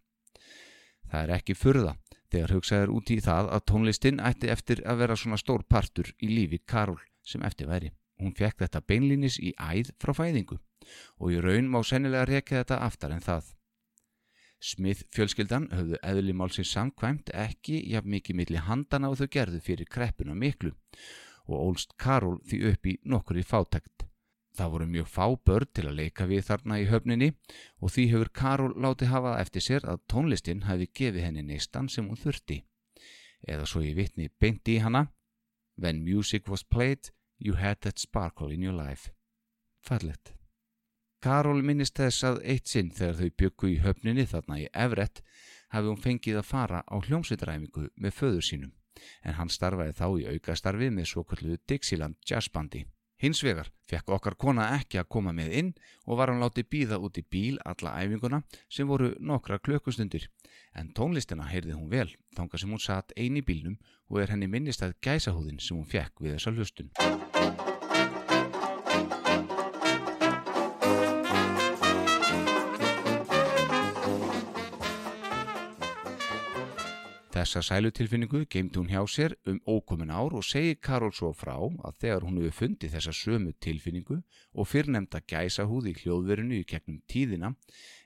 Það 1.11 1.23
er 1.23 1.35
ekki 1.37 1.57
furða 1.59 1.95
þegar 2.31 2.55
hugsaður 2.55 2.93
út 2.97 3.11
í 3.11 3.19
það 3.25 3.49
að 3.57 3.64
tónlistin 3.71 4.21
ætti 4.23 4.50
eftir 4.52 4.83
að 4.87 5.00
vera 5.02 5.17
svona 5.19 5.38
stór 5.40 5.64
partur 5.67 6.12
í 6.23 6.31
lífi 6.31 6.61
Karol 6.67 7.00
sem 7.26 7.43
eftir 7.47 7.71
væri. 7.71 7.90
Hún 8.21 8.35
fekk 8.37 8.62
þetta 8.64 8.83
beinlínis 8.87 9.38
í 9.40 9.55
æð 9.57 9.95
frá 10.02 10.12
fæðingu 10.17 10.59
og 11.19 11.33
í 11.33 11.40
raun 11.43 11.71
má 11.73 11.81
sennilega 11.87 12.29
rekja 12.29 12.62
þetta 12.62 12.83
aftar 12.87 13.14
en 13.17 13.25
það. 13.25 13.49
Smith 14.61 15.07
fjölskyldan 15.14 15.71
höfðu 15.73 15.99
eðli 16.05 16.35
málsins 16.37 16.73
samkvæmt 16.75 17.33
ekki 17.33 17.81
jafn 17.95 18.12
mikið 18.12 18.37
milli 18.43 18.61
handana 18.67 19.09
og 19.09 19.17
þau 19.17 19.31
gerðu 19.33 19.61
fyrir 19.64 19.88
kreppuna 19.88 20.37
miklu 20.37 20.75
og 21.49 21.57
ólst 21.57 21.97
Karol 21.97 22.38
því 22.45 22.61
upp 22.75 22.87
í 22.87 22.99
nokkur 23.09 23.40
í 23.40 23.47
fátækt. 23.47 24.10
Það 24.61 24.73
voru 24.75 24.87
mjög 24.93 25.07
fá 25.09 25.25
börn 25.49 25.69
til 25.73 25.87
að 25.88 25.95
leika 25.97 26.26
við 26.29 26.43
þarna 26.45 26.76
í 26.83 26.88
höfninni 26.90 27.29
og 27.81 27.93
því 27.95 28.02
hefur 28.11 28.31
Karol 28.37 28.75
látið 28.85 29.09
hafa 29.09 29.31
eftir 29.40 29.64
sér 29.64 29.87
að 29.88 30.02
tónlistin 30.12 30.67
hafi 30.67 30.88
gefið 31.00 31.25
henni 31.25 31.45
neistan 31.49 31.88
sem 31.88 32.11
hún 32.11 32.21
þurfti. 32.21 32.59
Eða 33.49 33.64
svo 33.71 33.81
ég 33.81 33.97
vitni 33.97 34.29
beint 34.29 34.69
í 34.69 34.76
hana 34.85 35.07
When 35.81 36.05
music 36.05 36.45
was 36.47 36.62
played, 36.62 37.09
you 37.38 37.57
had 37.57 37.81
that 37.81 37.99
sparkle 37.99 38.52
in 38.52 38.61
your 38.61 38.76
life. 38.76 39.09
Farlegt. 39.81 40.35
Karol 41.25 41.64
minnist 41.64 41.97
þess 41.97 42.29
að 42.29 42.45
eitt 42.45 42.69
sinn 42.69 42.93
þegar 42.93 43.17
þau 43.17 43.33
byggu 43.40 43.73
í 43.73 43.81
höfninni 43.81 44.29
þarna 44.29 44.61
í 44.61 44.69
Everett 44.75 45.25
hafi 45.73 45.88
hún 45.88 46.05
fengið 46.05 46.43
að 46.43 46.49
fara 46.52 46.85
á 46.85 46.97
hljómsveitaræfingu 47.00 47.88
með 47.97 48.17
föður 48.21 48.45
sínum 48.45 48.76
en 49.25 49.40
hann 49.40 49.49
starfaði 49.49 49.97
þá 49.97 50.07
í 50.21 50.31
aukastarfi 50.35 50.93
með 50.93 51.14
svo 51.14 51.25
kalluðu 51.25 51.62
Dixieland 51.64 52.21
jazzbandi. 52.29 52.85
Hins 53.20 53.42
vegar 53.44 53.68
fekk 53.90 54.14
okkar 54.16 54.36
kona 54.40 54.70
ekki 54.78 54.96
að 55.00 55.10
koma 55.12 55.34
með 55.36 55.56
inn 55.58 55.70
og 56.06 56.16
var 56.20 56.32
hann 56.32 56.40
látið 56.40 56.70
býða 56.72 56.98
út 57.04 57.20
í 57.20 57.24
bíl 57.34 57.58
alla 57.68 57.92
æfinguna 58.00 58.40
sem 58.72 58.88
voru 58.88 59.10
nokkra 59.20 59.58
klökkustundir 59.60 60.30
en 60.72 60.92
tónlistina 60.96 61.50
heyrði 61.50 61.76
hún 61.76 61.90
vel 61.92 62.08
þánga 62.38 62.62
sem 62.62 62.72
hún 62.72 62.80
satt 62.80 63.12
eini 63.20 63.44
bílnum 63.44 63.76
og 64.08 64.22
er 64.22 64.32
henni 64.32 64.48
minnist 64.48 64.86
að 64.86 64.96
gæsahúðin 65.04 65.60
sem 65.60 65.76
hún 65.76 65.90
fekk 65.90 66.24
við 66.24 66.38
þessa 66.38 66.54
hlustun. 66.56 67.69
Þessa 77.40 77.62
sælutilfinningu 77.64 78.42
geimdi 78.52 78.76
hún 78.76 78.90
hjá 78.92 79.00
sér 79.09 79.32
um 79.49 79.56
ókomin 79.64 80.11
ár 80.12 80.35
og 80.37 80.42
segi 80.44 80.75
Karol 80.76 81.12
svo 81.16 81.30
frá 81.32 81.54
að 81.56 81.94
þegar 82.02 82.26
hún 82.26 82.37
hefur 82.37 82.56
fundið 82.59 82.92
þessa 82.92 83.14
sömu 83.16 83.54
tilfinningu 83.64 84.18
og 84.52 84.68
fyrrnemda 84.68 85.23
gæsahúð 85.25 85.88
í 85.88 85.94
hljóðverinu 86.02 86.59
í 86.59 86.66
gegnum 86.68 86.99
tíðina 87.09 87.54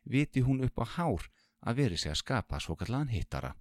viti 0.07 0.45
hún 0.47 0.63
upp 0.63 0.79
á 0.79 0.87
hár 0.87 1.27
að 1.67 1.81
veri 1.81 1.99
sig 1.99 2.13
að 2.13 2.21
skapa 2.21 2.61
svo 2.63 2.77
kallan 2.79 3.11
hittara 3.11 3.57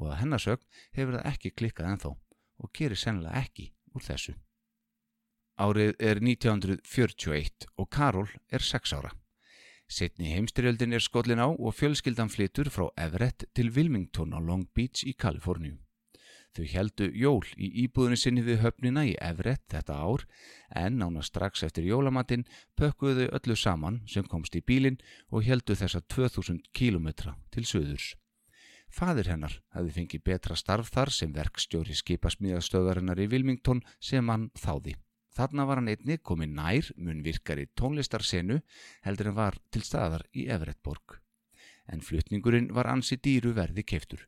og 0.00 0.08
að 0.08 0.18
hennarsögn 0.22 0.64
hefur 0.96 1.18
það 1.18 1.30
ekki 1.34 1.54
klikkað 1.60 1.90
ennþá 1.92 2.14
og 2.64 2.72
gerir 2.80 3.02
sennilega 3.02 3.44
ekki 3.44 3.68
úr 3.92 4.08
þessu. 4.08 4.36
Árið 5.60 5.92
er 6.00 6.22
1941 6.24 7.68
og 7.76 7.90
Karol 7.92 8.32
er 8.48 8.64
6 8.64 8.96
ára. 8.96 9.12
Setni 9.88 10.34
heimstyrjöldin 10.34 10.92
er 10.92 11.00
skollin 11.00 11.40
á 11.40 11.48
og 11.48 11.72
fjölskyldan 11.72 12.28
flytur 12.28 12.68
frá 12.68 12.90
Everett 13.00 13.46
til 13.56 13.70
Wilmington 13.72 14.34
á 14.36 14.38
Long 14.38 14.66
Beach 14.76 15.00
í 15.08 15.14
Kaliforníu. 15.16 15.78
Þau 16.52 16.66
heldu 16.68 17.08
jól 17.16 17.46
í 17.56 17.70
íbúðinu 17.84 18.18
sinni 18.20 18.44
við 18.44 18.60
höfnina 18.64 19.06
í 19.08 19.14
Everett 19.16 19.64
þetta 19.72 19.96
ár 19.96 20.26
en 20.76 21.00
nána 21.00 21.24
strax 21.24 21.64
eftir 21.64 21.88
jólamatinn 21.88 22.44
pökkuðu 22.76 23.30
öllu 23.32 23.56
saman 23.56 24.02
sem 24.04 24.28
komst 24.28 24.56
í 24.60 24.64
bílinn 24.64 25.00
og 25.32 25.48
heldu 25.48 25.76
þessa 25.76 26.04
2000 26.04 26.68
kilometra 26.76 27.38
til 27.54 27.64
söðurs. 27.64 28.12
Fadir 28.92 29.32
hennar 29.32 29.56
hefði 29.72 29.96
fengið 29.96 30.24
betra 30.24 30.56
starf 30.56 30.92
þar 30.92 31.12
sem 31.12 31.32
verkstjóri 31.32 31.96
skipasmíðastöðarinnar 31.96 33.20
í 33.24 33.28
Wilmington 33.32 33.84
sem 34.00 34.28
hann 34.28 34.50
þáði. 34.56 34.98
Þarna 35.38 35.68
var 35.68 35.78
hann 35.78 35.90
einni 35.92 36.16
komið 36.18 36.54
nær 36.56 36.86
munvirkari 36.98 37.68
tónlistarsenu 37.78 38.56
heldur 39.06 39.28
en 39.30 39.36
var 39.36 39.58
til 39.70 39.84
staðar 39.86 40.24
í 40.34 40.48
Everettborg. 40.50 41.20
En 41.86 42.02
flutningurinn 42.02 42.72
var 42.74 42.90
ansi 42.90 43.20
dýru 43.22 43.52
verði 43.54 43.84
keiftur. 43.86 44.24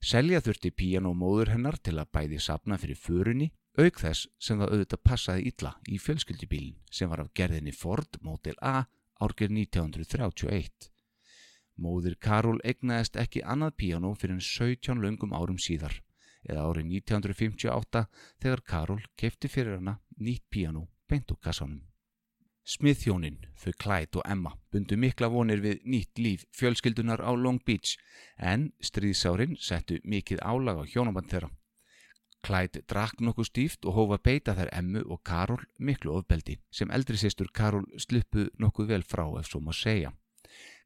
Selja 0.00 0.40
þurfti 0.40 0.72
píanómóður 0.72 1.52
hennar 1.52 1.76
til 1.76 1.98
að 2.00 2.08
bæði 2.16 2.40
sapna 2.40 2.80
fyrir 2.80 2.96
förunni, 2.96 3.50
auk 3.76 4.00
þess 4.00 4.30
sem 4.40 4.56
það 4.56 4.72
auðvitað 4.72 5.04
passaði 5.04 5.52
illa 5.52 5.74
í 5.92 6.00
fjölskyldibílin 6.00 6.80
sem 6.90 7.12
var 7.12 7.26
af 7.26 7.32
gerðinni 7.36 7.76
Ford 7.76 8.16
Model 8.24 8.56
A 8.64 8.86
árger 9.20 9.52
1931. 9.52 10.88
Móður 11.76 12.16
Karol 12.16 12.64
egnaðist 12.64 13.20
ekki 13.20 13.44
annað 13.44 13.76
píanó 13.82 14.16
fyrir 14.16 14.38
en 14.38 14.44
17 14.48 15.04
löngum 15.04 15.36
árum 15.36 15.60
síðar 15.60 16.00
eða 16.48 16.68
árið 16.70 16.94
1958 17.00 18.06
þegar 18.42 18.64
Karol 18.72 19.02
kefti 19.18 19.50
fyrir 19.52 19.78
hana 19.78 19.98
nýtt 20.18 20.46
píanó 20.50 20.86
beint 21.08 21.30
úr 21.30 21.38
kassanum. 21.42 21.82
Smithjónin, 22.66 23.38
þau 23.54 23.74
Clyde 23.78 24.18
og 24.18 24.24
Emma 24.26 24.50
bundu 24.74 24.96
mikla 24.98 25.28
vonir 25.30 25.60
við 25.62 25.84
nýtt 25.86 26.18
líf 26.18 26.42
fjölskyldunar 26.58 27.22
á 27.22 27.30
Long 27.30 27.60
Beach 27.62 27.94
en 28.42 28.72
stríðsárin 28.82 29.54
settu 29.62 30.00
mikið 30.02 30.42
álag 30.42 30.82
á 30.82 30.84
hjónaband 30.90 31.30
þeirra. 31.30 31.52
Clyde 32.42 32.82
drakk 32.90 33.22
nokkuð 33.22 33.48
stíft 33.52 33.86
og 33.86 33.94
hófa 33.94 34.18
beita 34.18 34.54
þær 34.58 34.72
Emmu 34.74 35.04
og 35.06 35.22
Karol 35.22 35.62
miklu 35.78 36.18
ofbeldi 36.18 36.58
sem 36.74 36.90
eldri 36.90 37.18
sýstur 37.22 37.52
Karol 37.54 37.86
sluppu 38.02 38.48
nokkuð 38.58 38.90
vel 38.90 39.06
frá 39.06 39.24
ef 39.38 39.46
svo 39.46 39.62
má 39.62 39.70
segja. 39.74 40.12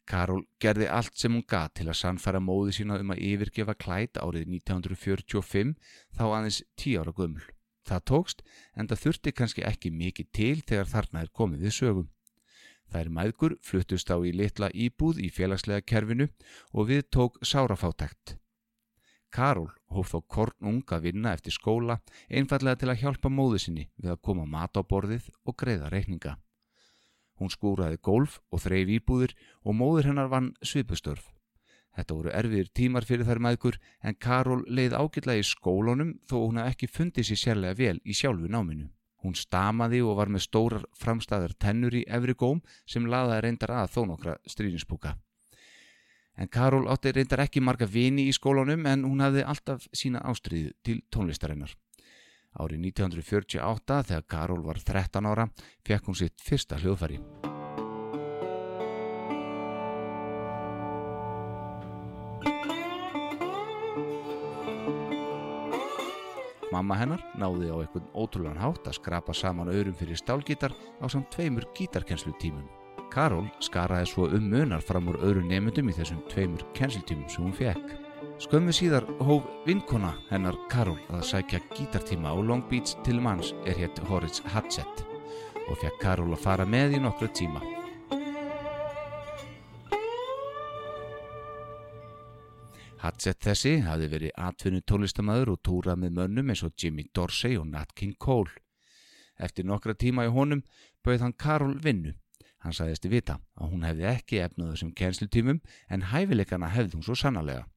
Karol 0.08 0.44
gerði 0.62 0.88
allt 0.90 1.16
sem 1.18 1.34
hún 1.34 1.46
gat 1.46 1.74
til 1.78 1.86
að 1.88 1.98
sannfæra 2.00 2.40
móði 2.42 2.74
sína 2.78 2.98
um 3.02 3.12
að 3.14 3.22
yfirgefa 3.28 3.76
klæt 3.78 4.18
árið 4.18 4.48
1945 4.56 5.74
þá 6.16 6.24
aðeins 6.26 6.62
10 6.82 7.02
ára 7.02 7.14
gömul. 7.16 7.44
Það 7.86 8.06
tókst 8.10 8.42
en 8.76 8.88
það 8.90 9.02
þurfti 9.04 9.34
kannski 9.36 9.66
ekki 9.66 9.92
mikið 9.94 10.32
til 10.36 10.56
þegar 10.62 10.90
þarna 10.94 11.22
er 11.24 11.30
komið 11.40 11.64
við 11.66 11.76
sögum. 11.78 12.10
Þær 12.90 13.08
mæðgur 13.14 13.54
fluttust 13.62 14.10
á 14.10 14.18
í 14.18 14.32
litla 14.34 14.70
íbúð 14.74 15.22
í 15.22 15.30
félagslega 15.30 15.86
kerfinu 15.86 16.26
og 16.74 16.90
við 16.90 17.06
tók 17.14 17.38
sárafátækt. 17.46 18.36
Karol 19.30 19.70
hóf 19.94 20.10
þó 20.10 20.20
korn 20.26 20.70
unga 20.72 20.98
vinna 20.98 21.32
eftir 21.36 21.54
skóla 21.54 22.00
einfallega 22.28 22.80
til 22.82 22.90
að 22.90 23.02
hjálpa 23.04 23.30
móðu 23.30 23.60
sinni 23.62 23.86
við 23.94 24.16
að 24.16 24.22
koma 24.26 24.46
mat 24.46 24.74
á 24.74 24.82
borðið 24.82 25.30
og 25.46 25.54
greiða 25.54 25.90
reikninga. 25.94 26.34
Hún 27.40 27.52
skúraði 27.52 27.96
gólf 28.04 28.38
og 28.52 28.60
þreif 28.60 28.90
íbúðir 29.00 29.32
og 29.64 29.76
móður 29.80 30.10
hennar 30.10 30.28
vann 30.28 30.52
svipustörf. 30.60 31.30
Þetta 31.96 32.14
voru 32.14 32.32
erfiðir 32.36 32.68
tímar 32.76 33.06
fyrir 33.08 33.26
þær 33.26 33.40
maðgur 33.42 33.78
en 34.04 34.16
Karol 34.20 34.60
leið 34.68 34.94
ágætlega 34.94 35.42
í 35.42 35.46
skólunum 35.48 36.12
þó 36.28 36.36
hún 36.44 36.60
hafði 36.60 36.74
ekki 36.74 36.90
fundið 36.92 37.30
sér 37.30 37.40
sérlega 37.40 37.78
vel 37.80 37.96
í 38.04 38.14
sjálfu 38.14 38.50
náminu. 38.52 38.90
Hún 39.24 39.34
stamaði 39.36 40.00
og 40.04 40.16
var 40.20 40.30
með 40.32 40.46
stórar 40.46 40.84
framstæðar 40.96 41.56
tennur 41.60 41.96
í 41.96 42.06
efri 42.08 42.36
góm 42.36 42.62
sem 42.88 43.08
laðaði 43.08 43.42
reyndar 43.44 43.74
að 43.82 43.90
þó 43.96 44.00
nokkra 44.12 44.36
stríðinspúka. 44.48 45.16
En 46.40 46.48
Karol 46.48 46.86
átti 46.88 47.12
reyndar 47.12 47.42
ekki 47.44 47.60
marga 47.60 47.88
vini 47.90 48.28
í 48.30 48.32
skólunum 48.32 48.86
en 48.88 49.04
hún 49.04 49.20
hafði 49.20 49.44
alltaf 49.44 49.88
sína 49.92 50.22
ástriðu 50.30 50.72
til 50.86 51.00
tónlistarinnar. 51.12 51.74
Árið 52.58 52.82
1948 52.90 54.00
þegar 54.08 54.26
Karol 54.26 54.64
var 54.66 54.80
13 54.82 55.28
ára 55.30 55.46
fekk 55.86 56.10
hún 56.10 56.18
sitt 56.18 56.42
fyrsta 56.42 56.80
hljóðfæri. 56.80 57.20
Mamma 66.70 66.94
hennar 66.94 67.22
náði 67.38 67.70
á 67.70 67.76
einhvern 67.82 68.10
ótrúlan 68.14 68.58
hátt 68.58 68.86
að 68.86 68.98
skrapa 68.98 69.34
saman 69.34 69.70
aurum 69.70 69.96
fyrir 69.98 70.18
stálgítar 70.18 70.74
á 71.02 71.06
samt 71.10 71.30
tveimur 71.34 71.66
gítarkenslu 71.74 72.34
tímum. 72.42 72.66
Karol 73.10 73.48
skaraði 73.62 74.06
svo 74.06 74.28
um 74.30 74.46
munar 74.52 74.82
fram 74.86 75.10
úr 75.10 75.18
öðru 75.18 75.42
nefndum 75.46 75.90
í 75.90 75.96
þessum 75.98 76.22
tveimur 76.30 76.62
kensltímum 76.78 77.26
sem 77.30 77.42
hún 77.42 77.58
fekk. 77.58 78.09
Skömmu 78.40 78.72
síðar 78.72 79.04
hóf 79.20 79.44
vinkona 79.66 80.14
hennar 80.30 80.56
Karol 80.72 80.96
að 81.12 81.26
sækja 81.28 81.58
gítartíma 81.74 82.30
á 82.32 82.40
Long 82.40 82.62
Beach 82.70 82.94
til 83.04 83.18
manns 83.20 83.50
er 83.68 83.76
hétt 83.76 83.98
Horace 84.08 84.40
Hatsett 84.48 85.02
og 85.66 85.74
fekk 85.82 85.98
Karol 86.00 86.32
að 86.32 86.46
fara 86.46 86.64
með 86.64 86.94
í 86.96 87.00
nokkru 87.04 87.28
tíma. 87.36 87.60
Hatsett 93.02 93.44
þessi 93.44 93.74
hafi 93.84 94.08
verið 94.08 94.32
atvinnu 94.40 94.80
tónlistamæður 94.88 95.52
og 95.52 95.60
túrað 95.68 96.00
með 96.00 96.14
mönnum 96.16 96.52
eins 96.54 96.62
og 96.64 96.72
Jimmy 96.80 97.04
Dorsey 97.12 97.58
og 97.60 97.66
Nat 97.68 97.92
King 97.92 98.16
Cole. 98.16 98.54
Eftir 99.36 99.68
nokkra 99.68 99.92
tíma 99.92 100.24
í 100.24 100.32
honum 100.32 100.64
bauð 101.04 101.26
hann 101.26 101.36
Karol 101.36 101.76
vinnu. 101.84 102.14
Hann 102.64 102.72
sagðist 102.72 103.04
í 103.04 103.12
vita 103.12 103.36
að 103.60 103.76
hún 103.76 103.84
hefði 103.84 104.08
ekki 104.14 104.40
efnaðu 104.46 104.78
þessum 104.78 104.94
kennslutímum 104.96 105.60
en 105.92 106.06
hæfileikana 106.08 106.72
hefði 106.72 106.96
hún 106.96 107.04
svo 107.04 107.18
sannarlega 107.20 107.68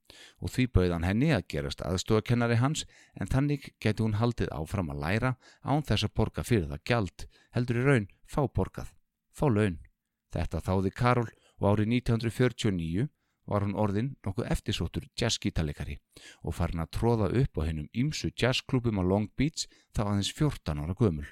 og 0.42 0.52
því 0.54 0.66
bauðan 0.76 1.08
henni 1.08 1.32
að 1.36 1.48
gerast 1.54 1.82
aðstofakennari 1.86 2.60
hans 2.62 2.84
en 3.20 3.30
þannig 3.32 3.72
geti 3.84 4.04
hún 4.04 4.20
haldið 4.20 4.52
áfram 4.54 4.92
að 4.94 5.02
læra 5.04 5.32
án 5.64 5.84
þess 5.88 6.08
að 6.08 6.16
borga 6.20 6.44
fyrir 6.44 6.70
það 6.72 6.86
gjald, 6.90 7.26
heldur 7.56 7.80
í 7.80 7.88
raun 7.88 8.08
fá 8.28 8.42
borgað, 8.48 8.94
fá 9.32 9.48
laun. 9.50 9.80
Þetta 10.34 10.64
þáði 10.66 10.94
Karol 10.98 11.30
og 11.62 11.68
árið 11.70 11.94
1949 12.00 13.08
var 13.46 13.66
hún 13.66 13.76
orðin 13.76 14.14
nokkuð 14.26 14.50
eftirsóttur 14.56 15.08
jazzgítalegari 15.20 15.98
og 16.44 16.56
farin 16.56 16.84
að 16.84 16.94
tróða 16.98 17.30
upp 17.42 17.60
á 17.60 17.62
hennum 17.68 17.90
ímsu 17.92 18.32
jazzklubum 18.32 19.02
á 19.02 19.04
Long 19.04 19.30
Beach 19.36 19.68
þá 19.96 20.08
aðeins 20.08 20.32
14 20.32 20.80
ára 20.80 20.96
gömul. 20.96 21.28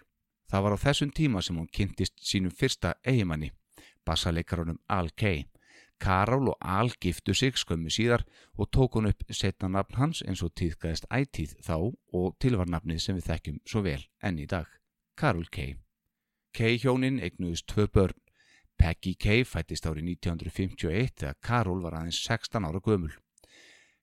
Það 0.52 0.64
var 0.66 0.76
á 0.76 0.84
þessum 0.84 1.14
tíma 1.16 1.42
sem 1.42 1.56
hún 1.56 1.72
kynntist 1.72 2.20
sínum 2.20 2.52
fyrsta 2.52 2.98
eigimanni, 3.08 3.54
bassalekarunum 4.04 4.82
Al 4.92 5.10
Kay 5.16 5.46
Karál 6.02 6.50
og 6.50 6.58
Al 6.60 6.90
giftu 6.98 7.34
sig 7.38 7.54
skömmu 7.62 7.92
síðar 7.94 8.24
og 8.58 8.72
tók 8.74 8.98
hún 8.98 9.10
upp 9.12 9.22
setna 9.30 9.70
nafn 9.70 10.00
hans 10.00 10.24
eins 10.26 10.42
og 10.42 10.56
tíðgæðist 10.58 11.06
ætíð 11.14 11.54
þá 11.62 11.76
og 12.18 12.36
tilvarnafnið 12.42 13.04
sem 13.04 13.20
við 13.20 13.28
þekkjum 13.30 13.60
svo 13.70 13.84
vel 13.86 14.02
enn 14.26 14.42
í 14.42 14.48
dag, 14.50 14.66
Karol 15.16 15.46
Kay. 15.54 15.76
Kay 16.58 16.82
hjónin 16.82 17.22
eignuðist 17.22 17.70
tvö 17.70 17.88
börn. 17.88 18.18
Peggy 18.82 19.14
Kay 19.14 19.46
fættist 19.46 19.86
árið 19.86 20.10
1951 20.18 21.14
þegar 21.22 21.38
Karol 21.40 21.84
var 21.86 22.00
aðeins 22.00 22.24
16 22.26 22.66
ára 22.66 22.82
gömul. 22.82 23.14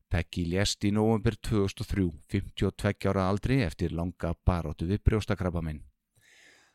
Peggy 0.09 0.47
lést 0.49 0.85
í 0.87 0.93
november 0.95 1.35
2003, 1.35 2.09
52 2.31 3.11
ára 3.11 3.27
aldri 3.29 3.59
eftir 3.67 3.93
langa 3.93 4.37
baróttu 4.47 4.87
við 4.87 5.03
brjóstakrabaminn. 5.05 5.83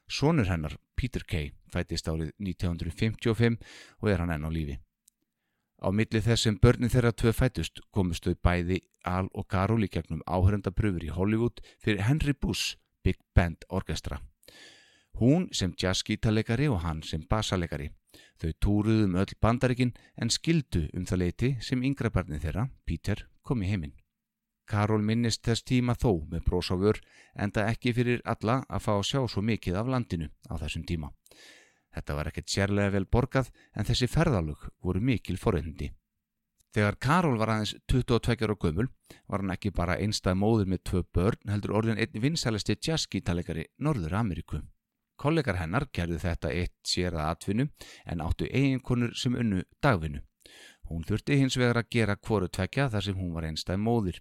Sónur 0.06 0.52
hennar, 0.52 0.76
Peter 1.00 1.24
Kay, 1.24 1.54
fættist 1.72 2.12
árið 2.12 2.36
1955 2.44 3.56
og 4.04 4.12
er 4.12 4.22
hann 4.22 4.36
enn 4.36 4.46
á 4.46 4.52
lífi. 4.52 4.78
Á 5.84 5.92
milli 5.92 6.22
þess 6.24 6.46
sem 6.48 6.56
börnin 6.64 6.92
þeirra 6.92 7.12
tvö 7.12 7.34
fætust 7.36 7.82
komist 7.92 8.24
þau 8.24 8.38
bæði 8.48 8.80
Al 9.04 9.28
og 9.36 9.50
Karol 9.52 9.84
í 9.84 9.90
gegnum 9.92 10.22
áhöröndapröfur 10.24 11.04
í 11.04 11.12
Hollywood 11.12 11.60
fyrir 11.84 12.06
Henry 12.08 12.34
Buss 12.34 12.78
Big 13.04 13.20
Band 13.36 13.66
Orkestra. 13.68 14.22
Hún 15.20 15.50
sem 15.52 15.74
jazzgítalegari 15.76 16.70
og 16.72 16.80
hann 16.86 17.04
sem 17.04 17.26
bassalegari. 17.30 17.90
Þau 18.40 18.54
túruðu 18.64 19.10
um 19.10 19.18
öll 19.20 19.36
bandarikinn 19.42 19.92
en 20.16 20.32
skildu 20.32 20.88
um 20.94 21.04
það 21.06 21.22
leiti 21.22 21.50
sem 21.62 21.84
yngra 21.84 22.10
barnin 22.10 22.40
þeirra, 22.40 22.70
Peter, 22.86 23.28
kom 23.44 23.62
í 23.62 23.70
heiminn. 23.70 23.94
Karol 24.66 25.04
minnist 25.04 25.44
þess 25.44 25.68
tíma 25.68 25.98
þó 26.00 26.24
með 26.32 26.46
brósávör 26.48 27.02
enda 27.36 27.68
ekki 27.68 27.92
fyrir 27.94 28.24
alla 28.24 28.62
að 28.70 28.86
fá 28.86 28.94
að 28.96 29.08
sjá 29.10 29.20
svo 29.28 29.44
mikið 29.44 29.82
af 29.82 29.92
landinu 29.92 30.32
á 30.48 30.56
þessum 30.64 30.88
tíma. 30.88 31.12
Þetta 31.94 32.16
var 32.18 32.30
ekkert 32.30 32.50
sérlega 32.50 32.94
vel 32.96 33.06
borgað 33.06 33.52
en 33.78 33.86
þessi 33.86 34.10
ferðalug 34.10 34.70
voru 34.82 35.02
mikil 35.02 35.38
foröndi. 35.38 35.92
Þegar 36.74 36.96
Karol 36.98 37.36
var 37.38 37.52
aðeins 37.54 37.76
22 37.92 38.48
ára 38.48 38.56
gömul 38.58 38.88
var 39.30 39.44
hann 39.44 39.54
ekki 39.54 39.70
bara 39.78 40.00
einstað 40.02 40.40
móður 40.42 40.72
með 40.74 40.80
tvö 40.90 41.02
börn 41.14 41.52
heldur 41.54 41.76
orðin 41.78 42.02
einn 42.02 42.22
vinsælasti 42.24 42.80
jazzgítalegari 42.82 43.68
Norður 43.78 44.16
Ameríku. 44.18 44.64
Kollegar 45.22 45.60
hennar 45.62 45.86
gerðu 45.94 46.18
þetta 46.24 46.50
eitt 46.50 46.74
sér 46.82 47.14
að 47.14 47.30
atvinnu 47.36 47.68
en 48.10 48.26
áttu 48.26 48.50
eiginkonur 48.50 49.14
sem 49.14 49.38
unnu 49.38 49.62
dagvinnu. 49.86 50.24
Hún 50.90 51.06
þurfti 51.06 51.38
hins 51.38 51.60
vegar 51.62 51.84
að 51.84 51.92
gera 51.94 52.18
kvoru 52.18 52.50
tvekja 52.50 52.90
þar 52.90 53.06
sem 53.06 53.22
hún 53.22 53.32
var 53.38 53.46
einstað 53.46 53.84
móður. 53.86 54.18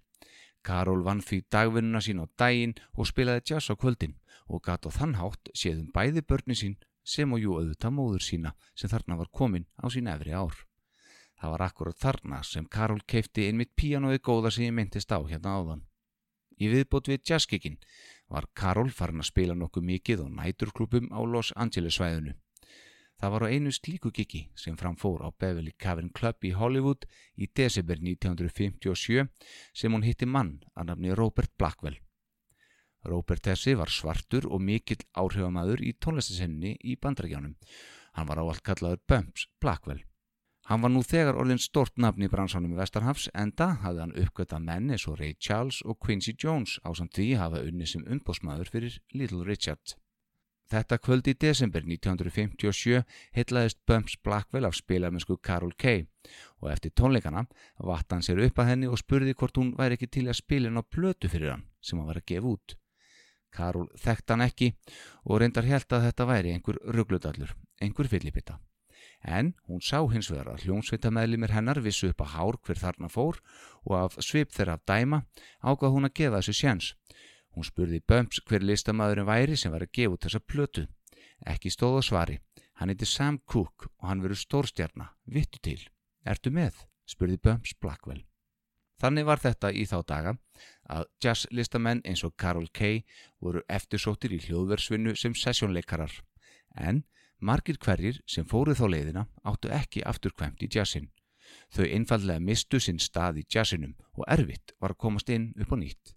Karol 0.63 1.01
vann 1.03 1.25
því 1.25 1.41
dagvinnuna 1.51 2.05
sín 2.05 2.21
á 2.21 2.29
daginn 2.39 2.77
og 2.93 3.09
spilaði 3.09 3.49
jazz 3.49 3.73
á 3.73 3.75
kvöldin 3.75 4.19
og 4.47 4.61
gatt 4.63 4.85
á 4.87 4.91
þann 4.93 5.17
hátt 5.19 5.51
séðum 5.57 5.89
bæði 5.95 6.23
börni 6.29 6.55
sín 6.59 6.77
sem 7.05 7.33
og 7.33 7.41
jú 7.43 7.57
auðvitað 7.59 7.97
móður 7.97 8.27
sína 8.27 8.55
sem 8.75 8.91
þarna 8.91 9.19
var 9.21 9.31
komin 9.33 9.67
á 9.83 9.87
sín 9.91 10.11
efri 10.11 10.33
ár. 10.33 10.55
Það 11.41 11.55
var 11.55 11.65
akkurat 11.67 11.99
þarna 11.99 12.43
sem 12.47 12.67
Karol 12.71 13.03
keipti 13.07 13.49
inn 13.49 13.59
mitt 13.59 13.75
píanóið 13.75 14.21
góða 14.23 14.53
sem 14.55 14.69
ég 14.69 14.77
myndist 14.77 15.11
á 15.11 15.19
hérna 15.19 15.57
áðan. 15.59 15.83
Í 16.63 16.69
viðbót 16.71 17.09
við 17.11 17.25
jazzkikkin 17.33 17.81
var 18.31 18.47
Karol 18.55 18.93
farin 18.95 19.23
að 19.23 19.31
spila 19.33 19.57
nokkuð 19.59 19.89
mikið 19.89 20.23
á 20.23 20.27
næturklubum 20.39 21.11
á 21.11 21.21
Los 21.27 21.51
Angeles 21.57 21.99
svæðinu. 21.99 22.37
Það 23.19 23.35
var 23.35 23.45
á 23.47 23.53
einu 23.55 23.73
slíku 23.75 24.11
kikki 24.11 24.45
sem 24.59 24.79
framfór 24.79 25.23
á 25.27 25.31
Beverly 25.31 25.75
Cavern 25.79 26.11
Club 26.11 26.43
í 26.43 26.55
Hollywood 26.59 27.07
í 27.39 27.47
desember 27.47 27.99
1957 27.99 29.29
sem 29.75 29.95
hún 29.95 30.07
hitti 30.07 30.27
mann 30.27 30.61
að 30.75 30.91
nafni 30.91 31.15
Robert 31.19 31.53
Blackwell. 31.59 31.99
Robert 33.05 33.43
Tessi 33.43 33.75
var 33.75 33.91
svartur 33.91 34.47
og 34.47 34.63
mikill 34.63 35.03
áhrifamæður 35.19 35.83
í 35.83 35.93
tónlistasenninni 35.99 36.77
í 36.87 36.97
bandrækjánum. 37.03 37.57
Hann 38.15 38.29
var 38.29 38.43
ávalt 38.43 38.63
kallaður 38.63 39.03
Bumps 39.09 39.49
Blackwell. 39.61 40.03
Hann 40.71 40.83
var 40.85 40.93
nú 40.95 41.01
þegar 41.03 41.39
orðin 41.43 41.59
stort 41.59 41.97
nafn 41.99 42.23
í 42.23 42.31
bransanum 42.31 42.77
í 42.77 42.79
Vestarhafs 42.79 43.27
enda 43.35 43.73
hafði 43.83 44.05
hann 44.05 44.15
uppgötað 44.23 44.63
menni 44.69 44.99
svo 45.01 45.17
Ray 45.19 45.35
Charles 45.35 45.81
og 45.83 45.99
Quincy 45.99 46.37
Jones 46.39 46.77
á 46.87 46.95
samt 46.95 47.17
því 47.19 47.33
hafa 47.41 47.65
unni 47.67 47.89
sem 47.91 48.05
umbósmaður 48.07 48.71
fyrir 48.71 49.01
Little 49.11 49.43
Richard. 49.49 49.97
Þetta 50.73 51.01
kvöld 51.03 51.27
í 51.29 51.35
desember 51.37 51.83
1957 51.85 53.03
hitlaðist 53.37 53.81
Bumps 53.91 54.15
Blackwell 54.25 54.69
af 54.69 54.79
spilarmennsku 54.79 55.37
Carol 55.43 55.75
Kay 55.75 56.07
og 56.63 56.71
eftir 56.71 56.95
tónleikana 56.97 57.43
vatt 57.77 58.15
hann 58.15 58.23
sér 58.25 58.41
upp 58.47 58.63
að 58.63 58.71
henni 58.71 58.89
og 58.89 59.03
spurði 59.03 59.35
hvort 59.35 59.59
hún 59.59 59.75
væri 59.77 59.99
ekki 59.99 60.09
til 60.15 60.29
að 60.29 60.39
spila 60.39 60.71
henn 60.71 60.81
á 60.81 60.85
plötu 60.87 61.29
fyrir 61.29 61.57
hann 61.57 61.67
sem 61.83 61.99
hann 61.99 62.09
var 62.09 62.23
að 62.23 62.31
gefa 62.31 62.55
út. 62.55 62.77
Karol 63.53 63.89
þekkt 64.01 64.33
hann 64.33 64.45
ekki 64.47 64.73
og 65.25 65.41
reyndar 65.43 65.69
held 65.69 65.93
að 65.93 66.07
þetta 66.09 66.29
væri 66.29 66.53
einhver 66.57 66.79
ruggludallur, 66.97 67.55
einhver 67.81 68.09
fyllipita. 68.09 68.59
En 69.23 69.53
hún 69.69 69.83
sá 69.85 70.01
hins 70.11 70.31
vegar 70.33 70.51
að 70.51 70.65
hljómsveitameðlimir 70.67 71.53
hennar 71.55 71.81
vissu 71.85 72.11
upp 72.11 72.25
að 72.25 72.33
hár 72.35 72.59
hver 72.67 72.81
þarna 72.81 73.11
fór 73.13 73.39
og 73.87 73.95
af 73.99 74.17
svip 74.19 74.51
þeirra 74.55 74.79
að 74.79 74.87
dæma 74.91 75.21
ágað 75.63 75.95
hún 75.95 76.09
að 76.09 76.17
gefa 76.19 76.41
þessu 76.41 76.57
sjans. 76.59 76.89
Hún 77.55 77.69
spurði 77.69 78.01
Böms 78.09 78.41
hver 78.49 78.65
listamæðurinn 78.65 79.29
væri 79.29 79.59
sem 79.61 79.73
var 79.75 79.85
að 79.85 79.95
gefa 79.99 80.17
út 80.17 80.27
þessa 80.27 80.43
plötu. 80.43 80.87
Ekki 81.47 81.71
stóð 81.71 82.01
á 82.01 82.03
svari. 82.09 82.41
Hann 82.81 82.91
heiti 82.91 83.07
Sam 83.07 83.39
Cooke 83.47 83.93
og 84.01 84.09
hann 84.09 84.25
verður 84.25 84.43
stórstjarna, 84.43 85.13
vittu 85.27 85.61
til. 85.63 85.81
Ertu 86.27 86.51
með? 86.51 86.87
spurði 87.07 87.39
Bumps 87.43 87.77
Blackwell. 87.79 88.25
Þannig 89.03 89.27
var 89.27 89.41
þetta 89.43 89.73
í 89.75 89.83
þá 89.91 89.97
daga 90.07 90.33
að 90.93 91.09
jazzlistamenn 91.25 92.03
eins 92.07 92.23
og 92.27 92.37
Carol 92.39 92.69
Kay 92.71 93.01
voru 93.43 93.65
eftirsóttir 93.67 94.37
í 94.37 94.39
hljóðversvinnu 94.45 95.17
sem 95.19 95.35
sessjónleikarar. 95.35 96.13
En 96.79 97.03
margir 97.43 97.81
hverjir 97.83 98.21
sem 98.31 98.47
fóruð 98.47 98.79
þá 98.79 98.87
leiðina 98.95 99.27
áttu 99.43 99.73
ekki 99.75 100.05
afturkvæmt 100.07 100.63
í 100.63 100.71
jazzin. 100.71 101.11
Þau 101.75 101.85
einfallega 101.89 102.47
mistu 102.47 102.79
sinn 102.81 103.03
stað 103.03 103.43
í 103.43 103.47
jazzinum 103.51 103.97
og 104.15 104.27
erfitt 104.31 104.77
var 104.79 104.95
að 104.95 105.03
komast 105.05 105.33
inn 105.35 105.51
upp 105.59 105.75
á 105.75 105.77
nýtt. 105.83 106.15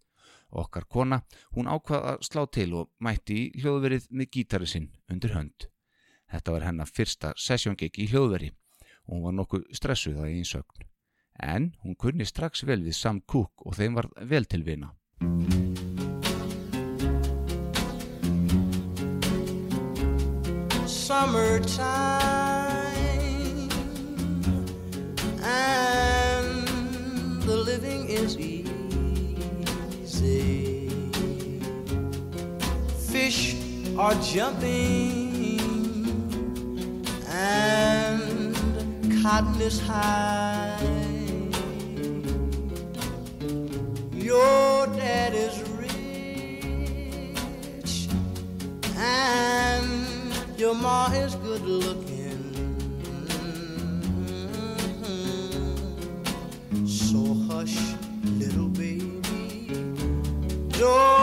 Okkar 0.56 0.86
kona, 0.86 1.24
hún 1.58 1.68
ákvaða 1.68 2.16
að 2.16 2.26
slá 2.30 2.46
til 2.54 2.70
og 2.78 2.92
mætti 3.02 3.40
í 3.50 3.64
hljóðverið 3.64 4.12
með 4.12 4.30
gítari 4.38 4.70
sinn 4.70 4.92
undir 5.12 5.34
hönd. 5.34 5.72
Þetta 6.32 6.54
var 6.54 6.68
hennar 6.70 6.92
fyrsta 6.92 7.34
sessjóngik 7.34 7.98
í 7.98 8.12
hljóðveri 8.14 8.54
og 9.08 9.18
hún 9.18 9.26
var 9.26 9.40
nokkuð 9.42 9.72
stressuð 9.74 10.22
á 10.22 10.30
einn 10.30 10.46
sögn. 10.46 10.86
En 11.40 11.76
hún 11.84 11.96
kunni 12.00 12.26
strax 12.26 12.64
vel 12.64 12.84
við 12.86 12.96
Sam 12.96 13.22
Cooke 13.28 13.66
og 13.66 13.76
þeim 13.76 13.96
var 13.98 14.08
vel 14.22 14.46
til 14.46 14.64
vina. 14.64 14.94
Summertime 20.88 21.86
and 25.44 26.68
the 27.44 27.56
living 27.56 28.10
is 28.10 28.38
easy. 28.38 28.64
Fish 33.12 33.56
are 33.98 34.16
jumping 34.22 35.66
and 37.30 38.56
cotton 39.22 39.62
is 39.62 39.80
high. 39.80 40.95
Your 44.26 44.88
dad 44.88 45.36
is 45.36 45.62
rich 45.78 45.98
and 48.98 50.34
your 50.58 50.74
ma 50.74 51.12
is 51.12 51.36
good 51.36 51.62
looking. 51.62 52.42
So 56.88 57.36
hush, 57.48 57.78
little 58.40 58.70
baby, 58.70 59.22
don't 60.72 61.15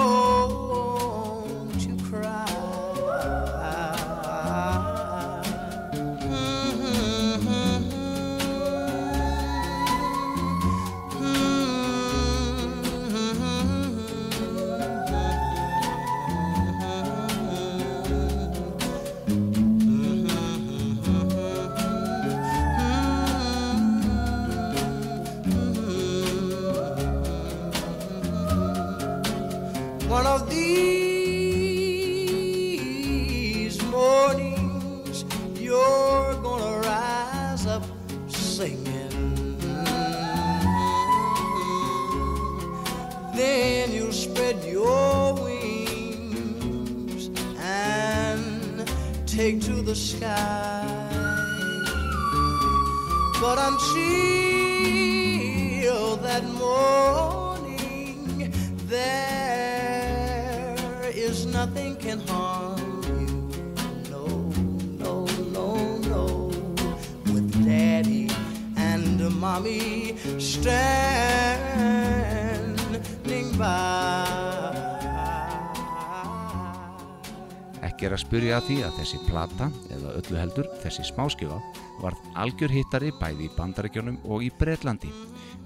Að 78.52 78.66
því 78.66 78.74
að 78.84 78.96
þessi 78.98 79.18
plata, 79.24 79.66
eða 79.94 80.10
öllu 80.18 80.36
heldur 80.36 80.66
þessi 80.82 81.06
smáskifa, 81.08 81.54
varð 82.02 82.24
algjör 82.42 82.74
hittari 82.74 83.08
bæði 83.16 83.46
í 83.46 83.52
Bandaríkjónum 83.56 84.18
og 84.28 84.44
í 84.44 84.50
Breitlandi, 84.58 85.08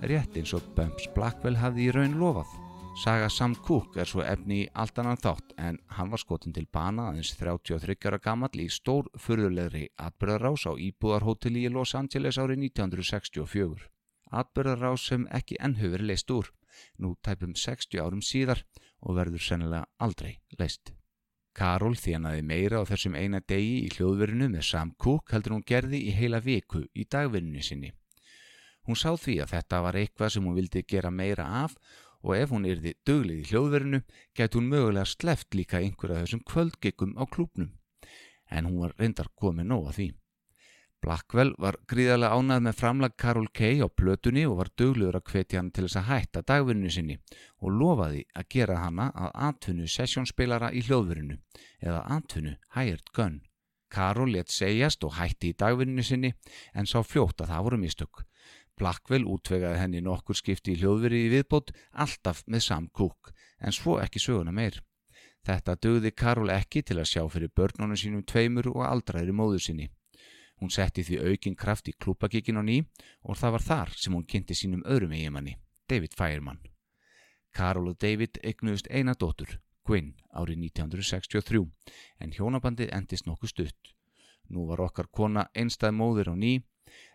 rétt 0.06 0.36
eins 0.38 0.52
og 0.54 0.68
Bumps 0.76 1.08
Blackwell 1.16 1.58
hafði 1.58 1.88
í 1.88 1.94
raun 1.96 2.14
lofað. 2.20 2.52
Saga 3.02 3.26
Sam 3.28 3.56
Cooke 3.66 3.98
er 4.00 4.06
svo 4.06 4.22
efni 4.22 4.60
í 4.62 4.68
allt 4.78 5.00
annan 5.02 5.18
þátt 5.18 5.56
en 5.60 5.80
hann 5.96 6.12
var 6.12 6.22
skotin 6.22 6.54
til 6.54 6.64
bana 6.72 7.10
aðeins 7.10 7.34
33 7.36 7.96
ára 8.06 8.20
gamall 8.22 8.62
í 8.62 8.68
stór 8.72 9.10
furðulegri 9.20 9.88
atbyrðarás 10.06 10.68
á 10.70 10.72
íbúðarhóteli 10.78 11.66
í 11.66 11.72
Los 11.74 11.92
Angeles 11.98 12.38
árið 12.38 12.68
1964. 12.70 13.90
Atbyrðarás 14.30 15.08
sem 15.10 15.26
ekki 15.34 15.58
enn 15.58 15.74
hefur 15.80 15.98
verið 15.98 16.12
leist 16.12 16.32
úr, 16.32 16.52
nú 17.02 17.16
tæpum 17.20 17.58
60 17.58 17.98
árum 17.98 18.22
síðar 18.22 18.62
og 19.02 19.18
verður 19.18 19.44
sennilega 19.44 19.90
aldrei 19.98 20.38
leist. 20.56 20.95
Karol 21.56 21.94
þjánaði 21.96 22.42
meira 22.44 22.82
á 22.82 22.88
þessum 22.88 23.14
eina 23.16 23.38
degi 23.40 23.86
í 23.86 23.92
hljóðverinu 23.94 24.50
með 24.52 24.66
Sam 24.68 24.90
Cooke 25.00 25.32
heldur 25.32 25.54
hún 25.56 25.64
gerði 25.64 26.02
í 26.04 26.12
heila 26.12 26.40
viku 26.44 26.82
í 26.92 27.06
dagvinninu 27.08 27.62
sinni. 27.64 27.92
Hún 28.84 28.98
sá 29.00 29.14
því 29.16 29.38
að 29.42 29.54
þetta 29.54 29.80
var 29.86 29.96
eitthvað 29.96 30.34
sem 30.34 30.44
hún 30.44 30.58
vildi 30.58 30.84
gera 30.84 31.10
meira 31.10 31.46
af 31.64 31.78
og 32.20 32.36
ef 32.36 32.52
hún 32.52 32.68
yrði 32.68 32.92
döglið 33.08 33.40
í 33.40 33.48
hljóðverinu 33.48 34.02
gæti 34.36 34.60
hún 34.60 34.68
mögulega 34.74 35.08
sleft 35.08 35.56
líka 35.56 35.80
einhverja 35.80 36.26
þessum 36.26 36.44
kvöldgeikum 36.44 37.16
á 37.16 37.24
klúpnum. 37.24 37.72
En 38.52 38.68
hún 38.68 38.82
var 38.84 38.94
reyndar 39.00 39.32
komið 39.34 39.70
nóg 39.72 39.88
að 39.90 39.98
því. 39.98 40.08
Blackwell 41.04 41.52
var 41.62 41.76
gríðarlega 41.90 42.36
ánað 42.38 42.62
með 42.66 42.78
framlag 42.80 43.16
Carol 43.20 43.48
Kay 43.54 43.82
á 43.84 43.88
plötunni 43.88 44.46
og 44.48 44.56
var 44.60 44.70
döglegur 44.80 45.18
að 45.18 45.26
hvetja 45.30 45.60
hann 45.60 45.70
til 45.70 45.84
þess 45.86 45.98
að 46.00 46.08
hætta 46.10 46.42
dagvinninu 46.50 46.92
sinni 46.94 47.16
og 47.60 47.74
lofaði 47.80 48.22
að 48.34 48.48
gera 48.54 48.78
hana 48.80 49.10
að 49.14 49.34
atvinnu 49.48 49.90
sessjónspilara 49.92 50.72
í 50.72 50.82
hljóðverinu 50.86 51.36
eða 51.84 52.00
atvinnu 52.16 52.56
hired 52.74 53.12
gun. 53.12 53.42
Carol 53.92 54.32
let 54.34 54.50
segjast 54.50 55.04
og 55.06 55.14
hætti 55.20 55.52
í 55.52 55.58
dagvinninu 55.58 56.02
sinni 56.02 56.32
en 56.74 56.88
sá 56.90 56.98
fljótt 57.04 57.44
að 57.44 57.52
það 57.52 57.68
voru 57.68 57.80
mistök. 57.84 58.24
Blackwell 58.76 59.24
útvegaði 59.24 59.78
henni 59.80 60.02
nokkur 60.04 60.36
skipti 60.36 60.74
í 60.74 60.80
hljóðveri 60.80 61.22
í 61.26 61.30
viðbót 61.32 61.70
alltaf 61.92 62.42
með 62.46 62.66
Sam 62.66 62.88
Cooke 62.92 63.32
en 63.60 63.72
svo 63.72 64.00
ekki 64.02 64.20
söguna 64.20 64.52
meir. 64.52 64.82
Þetta 65.46 65.76
dögði 65.78 66.10
Carol 66.10 66.50
ekki 66.50 66.82
til 66.82 66.98
að 66.98 67.12
sjá 67.12 67.22
fyrir 67.30 67.52
börnunum 67.54 67.96
sínum 68.00 68.24
tveimur 68.26 68.72
og 68.72 68.82
aldraðri 68.88 69.32
móður 69.36 69.62
sinni. 69.62 69.86
Hún 70.60 70.72
setti 70.72 71.04
því 71.04 71.18
aukinn 71.30 71.56
kraft 71.56 71.90
í 71.90 71.92
klúpagíkin 71.92 72.56
á 72.56 72.62
ný 72.64 72.78
og 73.28 73.36
það 73.36 73.54
var 73.56 73.64
þar 73.66 73.92
sem 74.00 74.14
hún 74.16 74.24
kynnti 74.24 74.56
sínum 74.56 74.86
öðrum 74.88 75.12
eigimanni, 75.12 75.58
David 75.88 76.16
Fireman. 76.16 76.62
Carol 77.52 77.92
og 77.92 77.98
David 78.00 78.40
eignuðust 78.42 78.88
eina 78.90 79.14
dóttur, 79.14 79.58
Gwyn, 79.86 80.14
árið 80.32 80.64
1963, 80.72 81.62
en 82.20 82.32
hjónabandið 82.32 82.90
endist 82.96 83.28
nokkuð 83.28 83.52
stutt. 83.52 83.92
Nú 84.48 84.66
var 84.70 84.82
okkar 84.88 85.08
kona 85.12 85.46
einstað 85.54 85.94
móður 85.94 86.32
á 86.32 86.34
ný, 86.34 86.58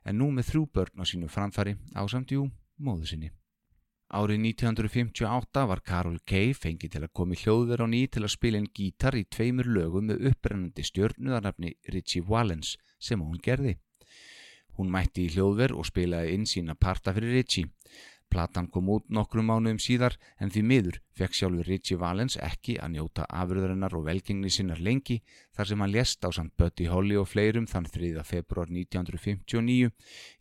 en 0.06 0.18
nú 0.22 0.30
með 0.32 0.52
þrjú 0.52 0.66
börn 0.78 1.02
á 1.02 1.06
sínu 1.06 1.30
framfari 1.30 1.78
á 1.98 2.02
samtjú 2.06 2.48
móðu 2.78 3.10
sinni. 3.10 3.32
Árið 4.12 4.42
1958 4.44 5.62
var 5.70 5.80
Carol 5.88 6.18
Kay 6.28 6.50
fengið 6.52 6.98
til 6.98 7.00
að 7.06 7.14
komi 7.16 7.38
hljóðver 7.40 7.80
á 7.80 7.88
ný 7.88 8.02
til 8.12 8.26
að 8.26 8.34
spila 8.34 8.60
en 8.60 8.68
gítar 8.68 9.16
í 9.16 9.22
tveimur 9.32 9.70
lögum 9.72 10.10
með 10.10 10.26
upprennandi 10.28 10.84
stjörnuðarnafni 10.84 11.72
Richie 11.96 12.26
Valens 12.28 12.74
sem 13.00 13.24
hún 13.24 13.40
gerði. 13.40 13.78
Hún 14.76 14.92
mætti 14.92 15.30
í 15.30 15.32
hljóðver 15.32 15.72
og 15.78 15.88
spilaði 15.88 16.36
inn 16.36 16.44
sína 16.44 16.76
parta 16.76 17.14
fyrir 17.16 17.38
Richie. 17.38 17.72
Platan 18.32 18.70
kom 18.72 18.90
út 18.94 19.10
nokkrum 19.12 19.50
mánuðum 19.52 19.80
síðar 19.84 20.16
en 20.40 20.52
því 20.54 20.62
miður 20.70 21.00
fekk 21.20 21.38
sjálfur 21.38 21.68
Richie 21.68 22.00
Valens 22.00 22.38
ekki 22.40 22.78
að 22.80 22.96
njóta 22.96 23.28
afröðurinnar 23.28 23.96
og 23.98 24.06
velgengni 24.08 24.52
sinnar 24.54 24.80
lengi 24.80 25.20
þar 25.58 25.72
sem 25.72 25.84
hann 25.84 25.94
lést 25.94 26.24
á 26.24 26.30
samt 26.32 26.56
Buddy 26.58 26.88
Holly 26.92 27.18
og 27.20 27.28
fleirum 27.32 27.68
þann 27.68 27.90
3. 27.92 28.14
februar 28.28 28.72
1959 28.72 29.92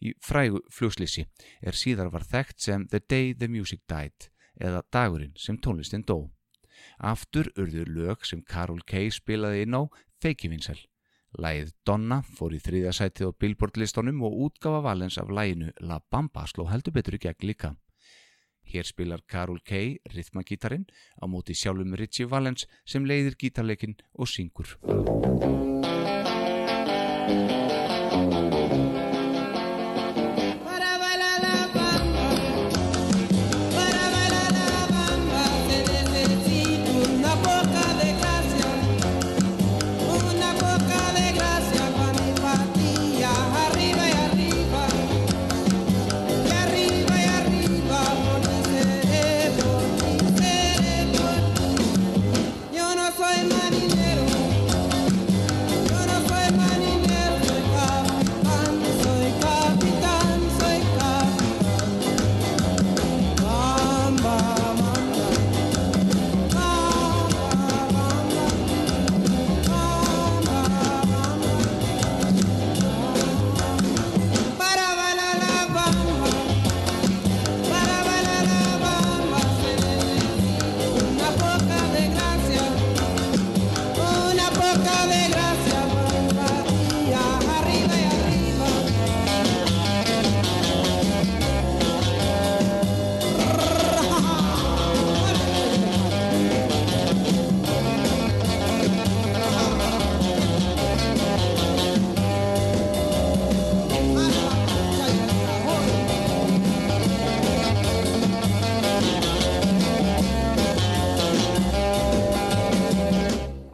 í 0.07 0.14
frægu 0.22 0.62
flugslýsi 0.70 1.26
er 1.61 1.79
síðar 1.79 2.12
var 2.14 2.26
þekkt 2.31 2.68
sem 2.68 2.87
The 2.87 3.03
Day 3.03 3.35
the 3.35 3.50
Music 3.50 3.83
Died 3.90 4.31
eða 4.61 4.85
dagurinn 4.92 5.35
sem 5.37 5.59
tónlistin 5.59 6.07
dó. 6.07 6.31
Aftur 7.00 7.50
urður 7.59 7.90
lög 7.90 8.24
sem 8.29 8.44
Carol 8.46 8.81
Kay 8.87 9.11
spilaði 9.12 9.66
inn 9.66 9.76
á 9.76 9.83
feikivinsel. 10.22 10.79
Lægið 11.38 11.71
Donna 11.87 12.23
fór 12.27 12.57
í 12.57 12.59
þriðja 12.59 12.93
sætið 12.97 13.31
á 13.31 13.38
Billboard 13.38 13.79
listónum 13.79 14.25
og 14.27 14.35
útgafa 14.47 14.81
valens 14.83 15.19
af 15.23 15.31
læginu 15.31 15.71
La 15.87 16.01
Bamba 16.11 16.47
sló 16.51 16.66
heldur 16.66 16.97
betur 16.97 17.14
í 17.14 17.23
gegn 17.23 17.47
líka. 17.47 17.75
Hér 18.66 18.87
spilar 18.87 19.23
Karol 19.27 19.61
Kay 19.62 19.99
rithmagítarin 20.11 20.87
á 21.23 21.25
móti 21.31 21.55
sjálfum 21.55 21.95
Richie 21.95 22.27
Valens 22.27 22.66
sem 22.85 23.07
leiðir 23.07 23.38
gítarleikin 23.38 23.97
og 24.14 24.27
syngur. 24.31 24.75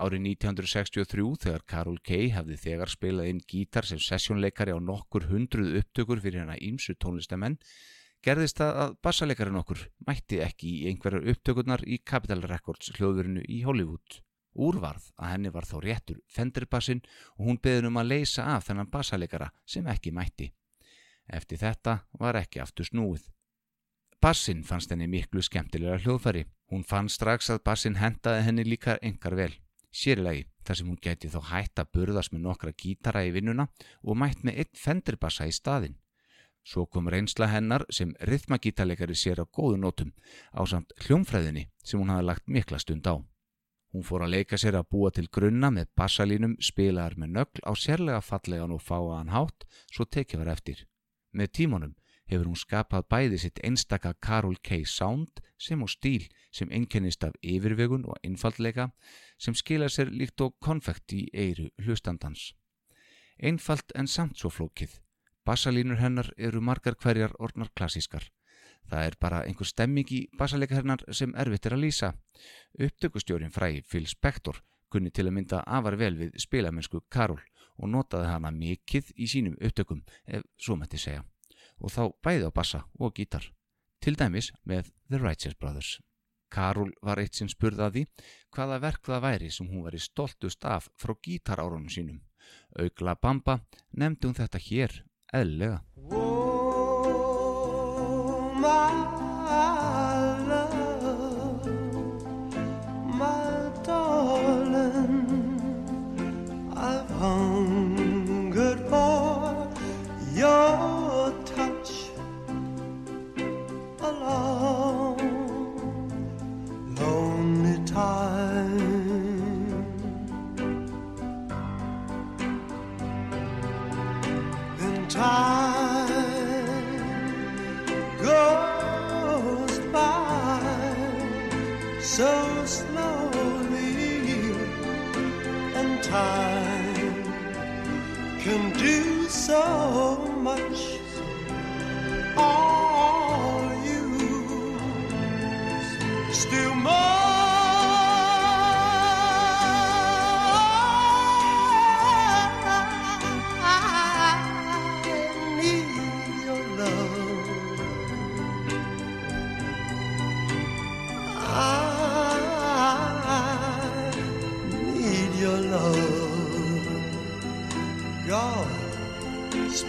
Árið 0.07 0.23
1963 0.39 1.23
þegar 1.43 1.63
Karol 1.67 1.97
Kay 2.05 2.29
hafði 2.31 2.57
þegar 2.63 2.91
spilað 2.93 3.31
inn 3.33 3.41
gítar 3.51 3.87
sem 3.89 3.99
sessjónleikari 3.99 4.71
á 4.71 4.79
nokkur 4.79 5.27
hundruð 5.33 5.81
upptökur 5.81 6.21
fyrir 6.23 6.45
hana 6.45 6.55
ímsu 6.63 6.95
tónlistamenn 6.95 7.57
gerðist 8.23 8.61
það 8.61 8.79
að 8.85 8.95
bassaleikarin 9.03 9.59
okkur 9.59 9.83
mætti 10.07 10.39
ekki 10.45 10.71
í 10.77 10.87
einhverjar 10.93 11.27
upptökurnar 11.33 11.83
í 11.83 11.99
Capitol 12.07 12.47
Records 12.47 12.93
hljóðurinu 12.95 13.43
í 13.51 13.65
Hollywood. 13.67 14.21
Úrvarð 14.55 15.11
að 15.19 15.33
henni 15.33 15.55
var 15.59 15.67
þó 15.67 15.77
réttur 15.83 16.23
fenderbassin 16.31 17.03
og 17.35 17.51
hún 17.51 17.61
beðin 17.63 17.91
um 17.91 18.01
að 18.01 18.13
leysa 18.15 18.47
af 18.55 18.71
þennan 18.71 18.93
bassaleikara 18.95 19.51
sem 19.67 19.91
ekki 19.91 20.15
mætti. 20.15 20.53
Eftir 21.27 21.65
þetta 21.65 21.99
var 22.15 22.39
ekki 22.39 22.63
aftur 22.63 22.87
snúið. 22.87 23.27
Bassin 24.23 24.63
fannst 24.63 24.95
henni 24.95 25.11
miklu 25.11 25.43
skemmtilega 25.43 25.99
hljóðfæri. 25.99 26.47
Hún 26.71 26.87
fann 26.87 27.11
strax 27.11 27.51
að 27.51 27.65
bassin 27.67 27.99
hendaði 27.99 28.47
henni 28.47 28.71
líka 28.71 29.01
engar 29.03 29.35
vel. 29.35 29.55
Sérilegi 29.97 30.45
þar 30.67 30.79
sem 30.79 30.89
hún 30.91 30.99
geti 31.01 31.31
þá 31.33 31.39
hætt 31.51 31.81
að 31.81 31.93
burðast 31.97 32.35
með 32.35 32.43
nokkra 32.47 32.73
gítara 32.77 33.23
í 33.25 33.31
vinnuna 33.33 33.69
og 34.03 34.19
mætt 34.21 34.43
með 34.45 34.61
einn 34.65 34.77
fenderbassa 34.77 35.47
í 35.49 35.55
staðinn. 35.55 35.97
Svo 36.67 36.85
kom 36.91 37.07
reynsla 37.09 37.47
hennar 37.53 37.85
sem 37.95 38.13
rithmagítarleikari 38.29 39.15
sér 39.15 39.41
á 39.41 39.47
góðu 39.47 39.79
nótum 39.79 40.11
á 40.51 40.67
samt 40.67 40.93
hljómfræðinni 41.07 41.69
sem 41.85 42.01
hún 42.01 42.11
hafði 42.11 42.27
lagt 42.27 42.49
mikla 42.51 42.81
stund 42.83 43.07
á. 43.07 43.23
Hún 43.95 44.05
fór 44.05 44.27
að 44.27 44.35
leika 44.35 44.59
sér 44.59 44.77
að 44.77 44.89
búa 44.93 45.13
til 45.15 45.29
grunna 45.33 45.71
með 45.73 45.93
bassalínum 45.97 46.57
spilaðar 46.61 47.15
með 47.17 47.31
nögl 47.39 47.63
á 47.65 47.73
sérlega 47.79 48.21
fallegan 48.21 48.75
og 48.75 48.83
fáaðan 48.83 49.31
hátt 49.33 49.65
svo 49.95 50.05
tekið 50.05 50.43
var 50.43 50.51
eftir. 50.57 50.83
Með 51.33 51.53
tímanum 51.61 51.95
hefur 52.27 52.51
hún 52.51 52.59
skapað 52.59 53.07
bæði 53.15 53.39
sitt 53.41 53.63
einstaka 53.65 54.13
Karol 54.21 54.59
K. 54.59 54.83
sound 54.85 55.41
sem 55.57 55.83
og 55.83 55.93
stíl 55.95 56.27
sem 56.51 56.69
einkennist 56.75 57.25
af 57.25 57.39
yfirvegun 57.41 58.05
og 58.11 58.19
einfaldleika 58.27 58.91
sem 59.39 59.55
skila 59.55 59.89
sér 59.89 60.11
líkt 60.11 60.41
og 60.41 60.57
konfekt 60.61 61.13
í 61.13 61.27
eiru 61.33 61.69
hlustandans. 61.83 62.53
Einfalt 63.43 63.93
en 63.95 64.09
samt 64.09 64.39
svo 64.39 64.51
flókið. 64.51 65.01
Bassalínur 65.47 66.01
hennar 66.01 66.33
eru 66.37 66.61
margar 66.61 66.97
hverjar 66.97 67.35
orðnar 67.39 67.71
klassískar. 67.77 68.25
Það 68.87 69.07
er 69.07 69.17
bara 69.21 69.43
einhver 69.47 69.67
stemming 69.67 70.11
í 70.15 70.27
bassaleika 70.39 70.79
hennar 70.79 71.03
sem 71.13 71.35
erfitt 71.35 71.67
er 71.67 71.77
að 71.77 71.85
lýsa. 71.85 72.15
Upptökustjórin 72.79 73.55
fræði 73.55 73.83
Phil 73.83 74.07
Spector 74.07 74.63
kunni 74.91 75.11
til 75.11 75.27
að 75.29 75.37
mynda 75.37 75.63
afar 75.67 75.97
vel 76.01 76.15
við 76.19 76.37
spilamennsku 76.41 77.03
Karol 77.13 77.43
og 77.77 77.91
notaði 77.93 78.31
hana 78.31 78.53
mikið 78.55 79.13
í 79.21 79.29
sínum 79.29 79.57
upptökum, 79.61 80.03
ef 80.25 80.47
svo 80.57 80.79
mætti 80.81 81.01
segja. 81.01 81.25
Og 81.83 81.93
þá 81.93 82.03
bæði 82.25 82.49
á 82.49 82.51
bassa 82.55 82.85
og 82.99 83.13
gítar. 83.19 83.51
Til 84.01 84.17
dæmis 84.17 84.53
með 84.65 84.93
The 85.11 85.21
Righteous 85.21 85.59
Brothers. 85.61 85.99
Karol 86.53 86.93
var 87.03 87.21
eitt 87.21 87.35
sem 87.35 87.49
spurði 87.51 88.07
hvaða 88.55 88.81
verk 88.81 89.05
það 89.11 89.25
væri 89.27 89.51
sem 89.51 89.69
hún 89.69 89.85
var 89.85 89.95
í 89.97 90.01
stoltust 90.01 90.65
af 90.65 90.89
frá 90.97 91.15
gítarárunum 91.23 91.91
sínum. 91.93 92.23
Augla 92.79 93.17
Bamba 93.21 93.61
nefndi 93.93 94.29
hún 94.29 94.39
þetta 94.39 94.59
hér 94.71 95.05
eðlega. 95.35 95.83
Oh, 96.13 96.37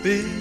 be. 0.08 0.37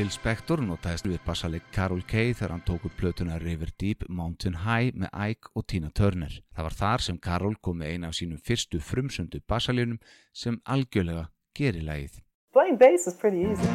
Phil 0.00 0.08
Spector 0.08 0.62
notaðist 0.64 1.04
við 1.04 1.18
bassaleg 1.26 1.64
Carol 1.74 2.00
Kay 2.08 2.30
þegar 2.32 2.54
hann 2.54 2.62
tók 2.64 2.86
upp 2.88 2.94
plötuna 2.96 3.34
River 3.36 3.68
Deep 3.76 4.06
Mountain 4.08 4.54
High 4.62 4.96
með 4.96 5.10
Ike 5.12 5.50
og 5.52 5.66
Tina 5.68 5.90
Turner. 5.92 6.38
Það 6.56 6.64
var 6.64 6.76
þar 6.78 7.04
sem 7.04 7.18
Carol 7.20 7.58
kom 7.60 7.76
með 7.82 7.90
eina 7.92 8.08
af 8.08 8.16
sínum 8.16 8.40
fyrstu 8.40 8.80
frumsöndu 8.80 9.42
bassaljónum 9.44 9.98
sem 10.32 10.56
algjörlega 10.64 11.26
geri 11.52 11.84
lagið. 11.84 12.16
Playing 12.56 12.80
bass 12.80 13.10
is 13.12 13.18
pretty 13.20 13.44
easy. 13.44 13.68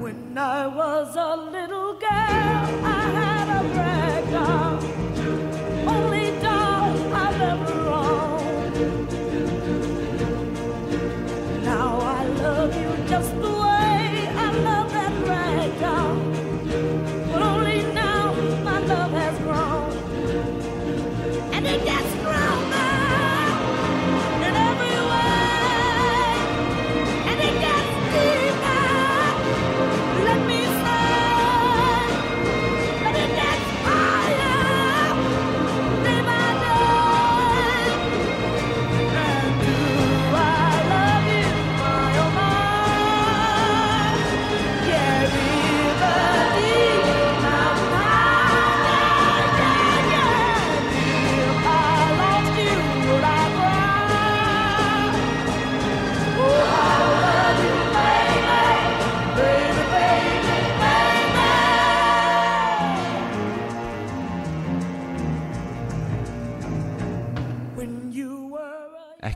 When 0.00 0.38
I 0.38 0.72
was 0.72 1.20
a 1.20 1.36
little 1.36 2.00
girl, 2.00 2.88
I 2.94 2.97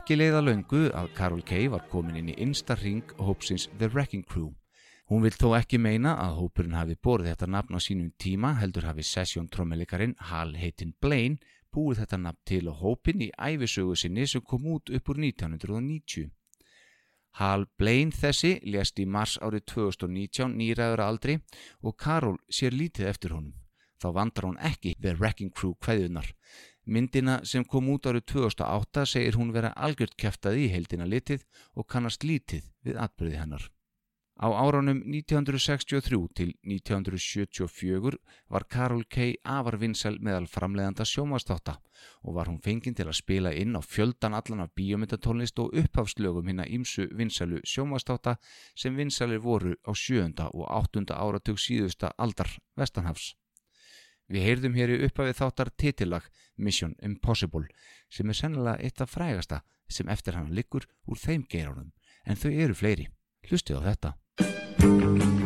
Ekki 0.03 0.17
leiða 0.19 0.41
löngu 0.43 0.79
að 0.99 1.05
Carol 1.15 1.41
Kay 1.47 1.69
var 1.71 1.85
komin 1.87 2.17
inn 2.19 2.31
í 2.33 2.33
innsta 2.43 2.75
ring 2.75 3.13
hópsins 3.23 3.69
The 3.79 3.87
Wrecking 3.87 4.25
Crew. 4.27 4.49
Hún 5.07 5.21
vil 5.23 5.31
þó 5.31 5.53
ekki 5.55 5.77
meina 5.79 6.17
að 6.19 6.41
hópurinn 6.41 6.75
hafi 6.75 6.97
borið 6.99 7.29
þetta 7.29 7.47
nafn 7.53 7.77
á 7.77 7.79
sínum 7.79 8.09
tíma 8.19 8.51
heldur 8.57 8.83
hafi 8.83 9.05
sesjón 9.07 9.47
trommelikarinn 9.47 10.17
Hal 10.27 10.51
heitinn 10.59 10.91
Blaine 10.99 11.39
búið 11.71 12.01
þetta 12.01 12.19
nafn 12.19 12.41
til 12.43 12.67
á 12.67 12.75
hópin 12.75 13.23
í 13.23 13.29
æfisögu 13.31 13.95
sinni 13.95 14.27
sem 14.27 14.43
kom 14.43 14.67
út 14.75 14.91
upp 14.91 15.13
úr 15.13 15.23
1990. 15.23 16.27
Hal 17.39 17.63
Blaine 17.79 18.11
þessi 18.11 18.57
lést 18.75 18.99
í 18.99 19.07
mars 19.07 19.37
árið 19.39 19.69
2019 19.71 20.59
nýræður 20.59 21.05
aldri 21.07 21.39
og 21.79 21.95
Carol 21.95 22.41
sér 22.51 22.75
lítið 22.75 23.07
eftir 23.07 23.39
honum. 23.39 23.55
Þá 24.03 24.09
vandrar 24.19 24.51
hún 24.51 24.59
ekki 24.59 24.97
The 24.99 25.15
Wrecking 25.15 25.55
Crew 25.55 25.77
kveðunar. 25.79 26.27
Myndina 26.85 27.39
sem 27.47 27.63
kom 27.63 27.87
út 27.93 28.09
árið 28.11 28.25
2008 28.33 29.05
segir 29.13 29.37
hún 29.39 29.53
vera 29.55 29.71
algjört 29.75 30.17
kæftað 30.19 30.59
í 30.65 30.65
heildina 30.73 31.07
litið 31.07 31.45
og 31.75 31.87
kannast 31.87 32.27
lítið 32.27 32.67
við 32.83 32.99
atbyrði 33.05 33.39
hennar. 33.39 33.69
Á 34.33 34.49
árunum 34.49 35.03
1963 35.05 36.17
til 36.33 36.53
1974 36.65 38.17
var 38.49 38.65
Carol 38.65 39.03
Kay 39.05 39.35
afar 39.45 39.77
vinsæl 39.77 40.17
meðal 40.19 40.47
framleiðanda 40.49 41.05
sjómastáta 41.05 41.75
og 42.25 42.35
var 42.35 42.49
hún 42.49 42.57
fenginn 42.65 42.97
til 42.97 43.05
að 43.05 43.19
spila 43.19 43.53
inn 43.53 43.77
á 43.77 43.81
fjöldan 43.85 44.33
allan 44.33 44.65
af 44.65 44.73
bíómyndatónlist 44.73 45.61
og 45.61 45.77
upphafslögum 45.77 46.49
hinna 46.49 46.65
ímsu 46.65 47.07
vinsælu 47.13 47.61
sjómastáta 47.61 48.35
sem 48.75 48.97
vinsælir 48.97 49.39
voru 49.39 49.77
á 49.85 49.93
sjöunda 49.93 50.49
og 50.49 50.65
áttunda 50.81 51.13
áratug 51.13 51.61
síðusta 51.61 52.11
aldar 52.17 52.49
Vestanhafs. 52.75 53.35
Við 54.33 54.47
heyrðum 54.47 54.77
hér 54.79 54.89
í 54.89 54.95
upphafið 55.05 55.35
þáttar 55.37 55.69
titillag 55.77 56.29
Mission 56.57 56.95
Impossible 57.05 57.67
sem 58.09 58.31
er 58.33 58.39
sennilega 58.39 58.81
eitt 58.81 59.03
af 59.05 59.13
frægasta 59.13 59.61
sem 59.85 60.09
eftir 60.09 60.39
hann 60.39 60.49
liggur 60.57 60.89
úr 61.05 61.21
þeim 61.21 61.45
geirunum 61.45 61.93
en 62.25 62.39
þau 62.41 62.49
eru 62.49 62.73
fleiri. 62.73 63.09
Hlustið 63.45 63.77
á 63.77 63.81
þetta. 63.91 65.42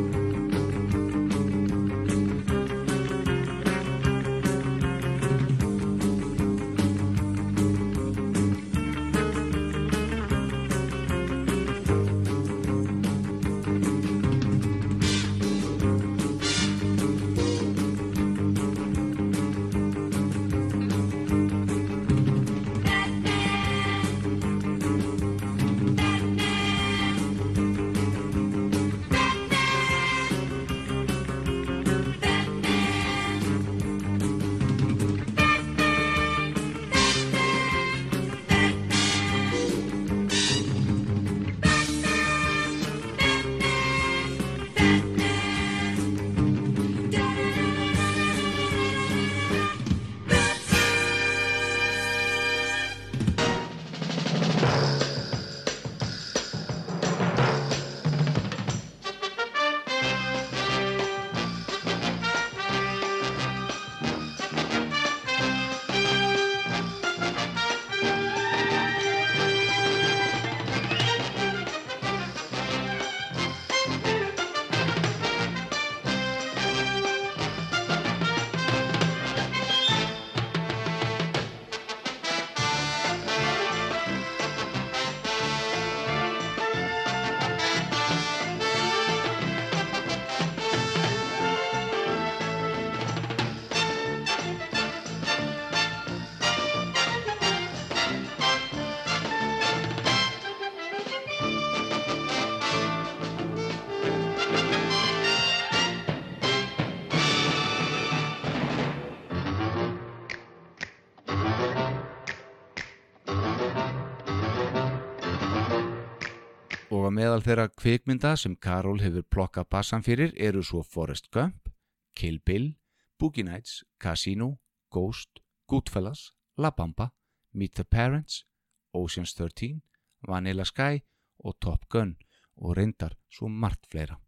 Meðal 117.18 117.41
þeirra 117.41 117.68
kvikmynda 117.74 118.36
sem 118.38 118.55
Karol 118.61 118.99
hefur 119.01 119.26
plokkað 119.34 119.70
bassan 119.74 120.03
fyrir 120.05 120.36
eru 120.38 120.61
svo 120.65 120.84
Forrest 120.86 121.32
Gump, 121.34 121.70
Kill 122.13 122.38
Bill, 122.45 122.76
Boogie 123.18 123.45
Nights, 123.47 123.82
Casino, 123.97 124.59
Ghost, 124.93 125.41
Goodfellas, 125.68 126.32
La 126.57 126.72
Bamba, 126.72 127.11
Meet 127.53 127.74
the 127.80 127.86
Parents, 127.86 128.45
Ocean's 128.93 129.34
13, 129.34 129.82
Vanilla 130.28 130.65
Sky 130.65 131.01
og 131.39 131.57
Top 131.59 131.89
Gun 131.89 132.15
og 132.57 132.78
reyndar 132.78 133.18
svo 133.30 133.49
margt 133.49 133.89
fleira. 133.89 134.20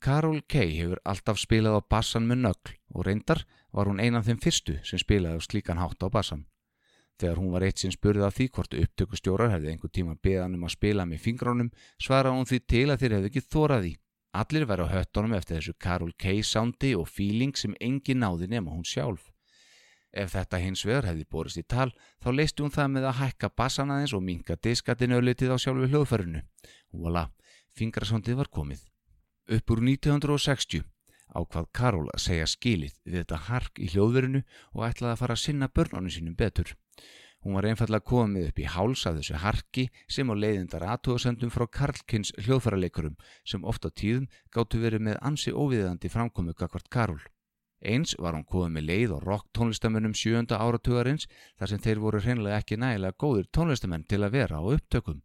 Carol 0.00 0.40
Kay 0.48 0.76
hefur 0.78 1.00
alltaf 1.04 1.40
spilað 1.42 1.80
á 1.80 1.82
bassan 1.90 2.28
með 2.28 2.44
nögl 2.46 2.76
og 2.94 3.06
reyndar 3.08 3.44
var 3.74 3.90
hún 3.90 4.00
einan 4.00 4.24
þeim 4.24 4.40
fyrstu 4.40 4.78
sem 4.86 5.00
spilaði 5.00 5.42
á 5.42 5.46
slíkan 5.46 5.80
hátt 5.82 6.00
á 6.00 6.08
bassan. 6.08 6.46
Þegar 7.18 7.40
hún 7.40 7.50
var 7.50 7.64
eitt 7.66 7.80
sinn 7.82 7.94
spurðið 7.94 8.26
af 8.28 8.36
því 8.36 8.44
hvort 8.54 8.74
upptökustjórar 8.78 9.50
hefði 9.56 9.72
einhver 9.72 9.90
tíma 9.90 10.14
beðan 10.22 10.54
um 10.54 10.66
að 10.68 10.74
spila 10.76 11.06
með 11.08 11.24
fingrónum 11.24 11.72
svaraði 11.98 12.36
hún 12.36 12.46
því 12.46 12.58
til 12.72 12.84
að 12.92 13.00
þeir 13.00 13.14
hefði 13.16 13.30
ekki 13.32 13.42
þórað 13.48 13.88
í. 13.88 13.94
Allir 14.38 14.66
væri 14.68 14.84
á 14.86 14.92
höttunum 14.92 15.34
eftir 15.34 15.58
þessu 15.58 15.74
Carol 15.82 16.12
Kay 16.14 16.44
soundi 16.46 16.92
og 16.94 17.08
feeling 17.10 17.56
sem 17.58 17.74
engin 17.80 18.22
náði 18.22 18.46
nema 18.52 18.70
hún 18.70 18.86
sjálf. 18.86 19.32
Ef 20.12 20.32
þetta 20.32 20.60
hins 20.62 20.84
vegar 20.86 21.08
hefði 21.08 21.26
borist 21.28 21.58
í 21.58 21.64
tal 21.66 21.90
þá 22.22 22.28
leisti 22.32 22.62
hún 22.62 22.72
það 22.72 22.92
með 22.94 23.08
að 23.10 23.18
hækka 23.18 23.50
bassan 23.60 23.90
aðeins 23.92 24.14
og 24.16 24.22
minka 24.24 24.56
diskatinu 24.56 25.18
öllitið 25.18 25.52
á 25.52 25.56
sjálfu 25.58 25.88
hljóðfærinu. 25.90 26.44
Voila, 26.92 27.26
fingrasondið 27.76 28.38
var 28.38 28.52
komið. 28.52 28.86
Upp 29.58 29.74
úr 29.74 29.82
1960 29.84 30.86
ákvað 31.34 31.68
Karol 31.76 32.08
að 32.12 32.24
segja 32.24 32.46
skilið 32.48 32.94
við 33.04 33.22
þetta 33.22 33.40
hark 33.48 33.80
í 33.80 33.88
hljóðverinu 33.92 34.44
og 34.74 34.84
ætlaði 34.86 35.12
að 35.12 35.22
fara 35.22 35.36
að 35.36 35.42
sinna 35.44 35.68
börnunum 35.68 36.12
sínum 36.12 36.36
betur. 36.38 36.72
Hún 37.44 37.54
var 37.54 37.68
einfallega 37.70 38.02
komið 38.02 38.48
upp 38.50 38.58
í 38.58 38.66
háls 38.66 39.04
af 39.06 39.16
þessu 39.20 39.38
harki 39.38 39.84
sem 40.10 40.26
á 40.26 40.34
leiðindar 40.34 40.84
aðtóðsendum 40.94 41.52
frá 41.54 41.68
Karlkins 41.70 42.32
hljóðfæraleikurum 42.42 43.14
sem 43.46 43.64
ofta 43.64 43.92
tíðum 43.94 44.26
gáttu 44.54 44.80
verið 44.82 45.04
með 45.06 45.20
ansi 45.30 45.54
óviðandi 45.54 46.10
framkomu 46.10 46.56
gagvart 46.58 46.90
Karol. 46.90 47.20
Eins 47.78 48.16
var 48.18 48.34
hún 48.34 48.42
komið 48.42 48.74
með 48.74 48.86
leið 48.90 49.14
og 49.14 49.22
rock 49.22 49.46
tónlistamennum 49.54 50.16
sjönda 50.18 50.58
áratugarins 50.58 51.28
þar 51.60 51.70
sem 51.70 51.82
þeir 51.84 52.02
voru 52.02 52.22
hreinlega 52.24 52.58
ekki 52.58 52.78
nægilega 52.82 53.14
góðir 53.22 53.46
tónlistamenn 53.54 54.06
til 54.10 54.24
að 54.24 54.34
vera 54.34 54.58
á 54.58 54.62
upptökum. 54.66 55.22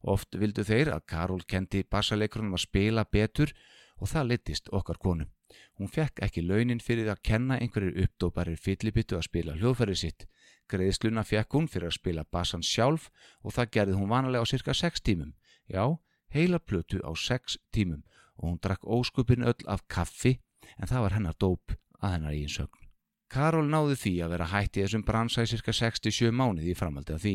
Oft 0.00 0.38
vildu 0.40 0.64
þeir 0.64 0.94
að 0.94 1.04
Karol 1.12 1.44
kendi 1.44 1.84
bassaleikurunum 1.84 2.56
að 2.56 2.64
spila 2.64 3.04
betur 3.04 3.52
og 4.00 4.08
það 4.08 4.32
litist 4.32 4.72
okkar 4.72 4.96
konu. 4.96 5.28
Hún 5.76 5.92
fekk 5.92 6.22
ekki 6.24 6.46
launin 6.46 6.80
fyrir 6.80 7.10
að 7.12 7.20
kenna 7.26 7.58
einhverjir 7.60 8.06
uppdóparir 8.06 8.56
fyllibittu 8.56 9.18
að 9.18 9.26
spila 9.28 9.56
hljóðfærið 9.60 10.00
sitt. 10.00 10.26
Greiðsluna 10.70 11.24
fekk 11.26 11.56
hún 11.56 11.68
fyrir 11.70 11.90
að 11.90 11.98
spila 11.98 12.24
bassan 12.24 12.62
sjálf 12.66 13.08
og 13.42 13.56
það 13.56 13.72
gerði 13.76 13.98
hún 13.98 14.12
vanalega 14.12 14.46
á 14.46 14.50
cirka 14.50 14.74
6 14.74 15.02
tímum. 15.06 15.32
Já, 15.66 15.98
heila 16.34 16.58
plötu 16.58 17.02
á 17.02 17.10
6 17.12 17.58
tímum 17.74 18.04
og 18.38 18.44
hún 18.48 18.60
drakk 18.62 18.86
óskupin 18.86 19.44
öll 19.44 19.66
af 19.66 19.86
kaffi 19.88 20.38
en 20.78 20.88
það 20.88 21.02
var 21.04 21.16
hennar 21.18 21.36
dóp 21.38 21.74
að 22.00 22.14
hennar 22.14 22.36
eigin 22.36 22.54
sögn. 22.54 22.86
Karol 23.30 23.68
náði 23.70 23.94
því 23.94 24.12
að 24.24 24.32
vera 24.34 24.46
hætti 24.50 24.82
þessum 24.82 25.02
bransa 25.06 25.44
í 25.46 25.50
cirka 25.50 25.72
67 25.76 26.32
mánuði 26.34 26.72
í 26.72 26.78
framaldi 26.78 27.14
af 27.14 27.20
því. 27.22 27.34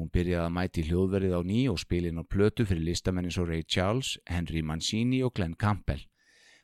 Hún 0.00 0.08
byrjaði 0.14 0.44
að 0.46 0.54
mæti 0.56 0.84
hljóðverið 0.88 1.34
á 1.36 1.40
ný 1.44 1.58
og 1.68 1.80
spilin 1.82 2.20
á 2.20 2.24
plötu 2.24 2.64
fyrir 2.64 2.86
listamennin 2.86 3.34
svo 3.34 3.44
Ray 3.44 3.66
Charles, 3.68 4.14
Henry 4.24 4.62
Mancini 4.62 5.20
og 5.26 5.34
Glenn 5.36 5.58
Campbell. 5.60 6.06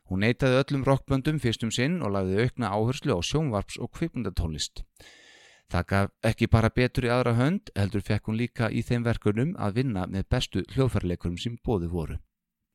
Hún 0.09 0.25
neytaði 0.25 0.63
öllum 0.63 0.85
rockböndum 0.87 1.37
fyrstum 1.41 1.69
sinn 1.73 2.01
og 2.01 2.15
lagði 2.15 2.41
aukna 2.41 2.73
áherslu 2.73 3.13
á 3.13 3.21
sjónvarps 3.21 3.77
og 3.77 3.93
kvipmundatónlist. 3.99 4.81
Það 5.71 5.85
gaf 5.89 6.11
ekki 6.29 6.47
bara 6.53 6.69
betur 6.69 7.07
í 7.07 7.11
aðra 7.11 7.33
hönd, 7.39 7.71
heldur 7.75 8.03
fekk 8.05 8.29
hún 8.29 8.37
líka 8.37 8.69
í 8.69 8.83
þeim 8.85 9.05
verkunum 9.05 9.53
að 9.57 9.79
vinna 9.79 10.05
með 10.05 10.27
bestu 10.29 10.63
hljóðfærleikurum 10.75 11.37
sem 11.41 11.55
bóði 11.65 11.89
voru. 11.89 12.17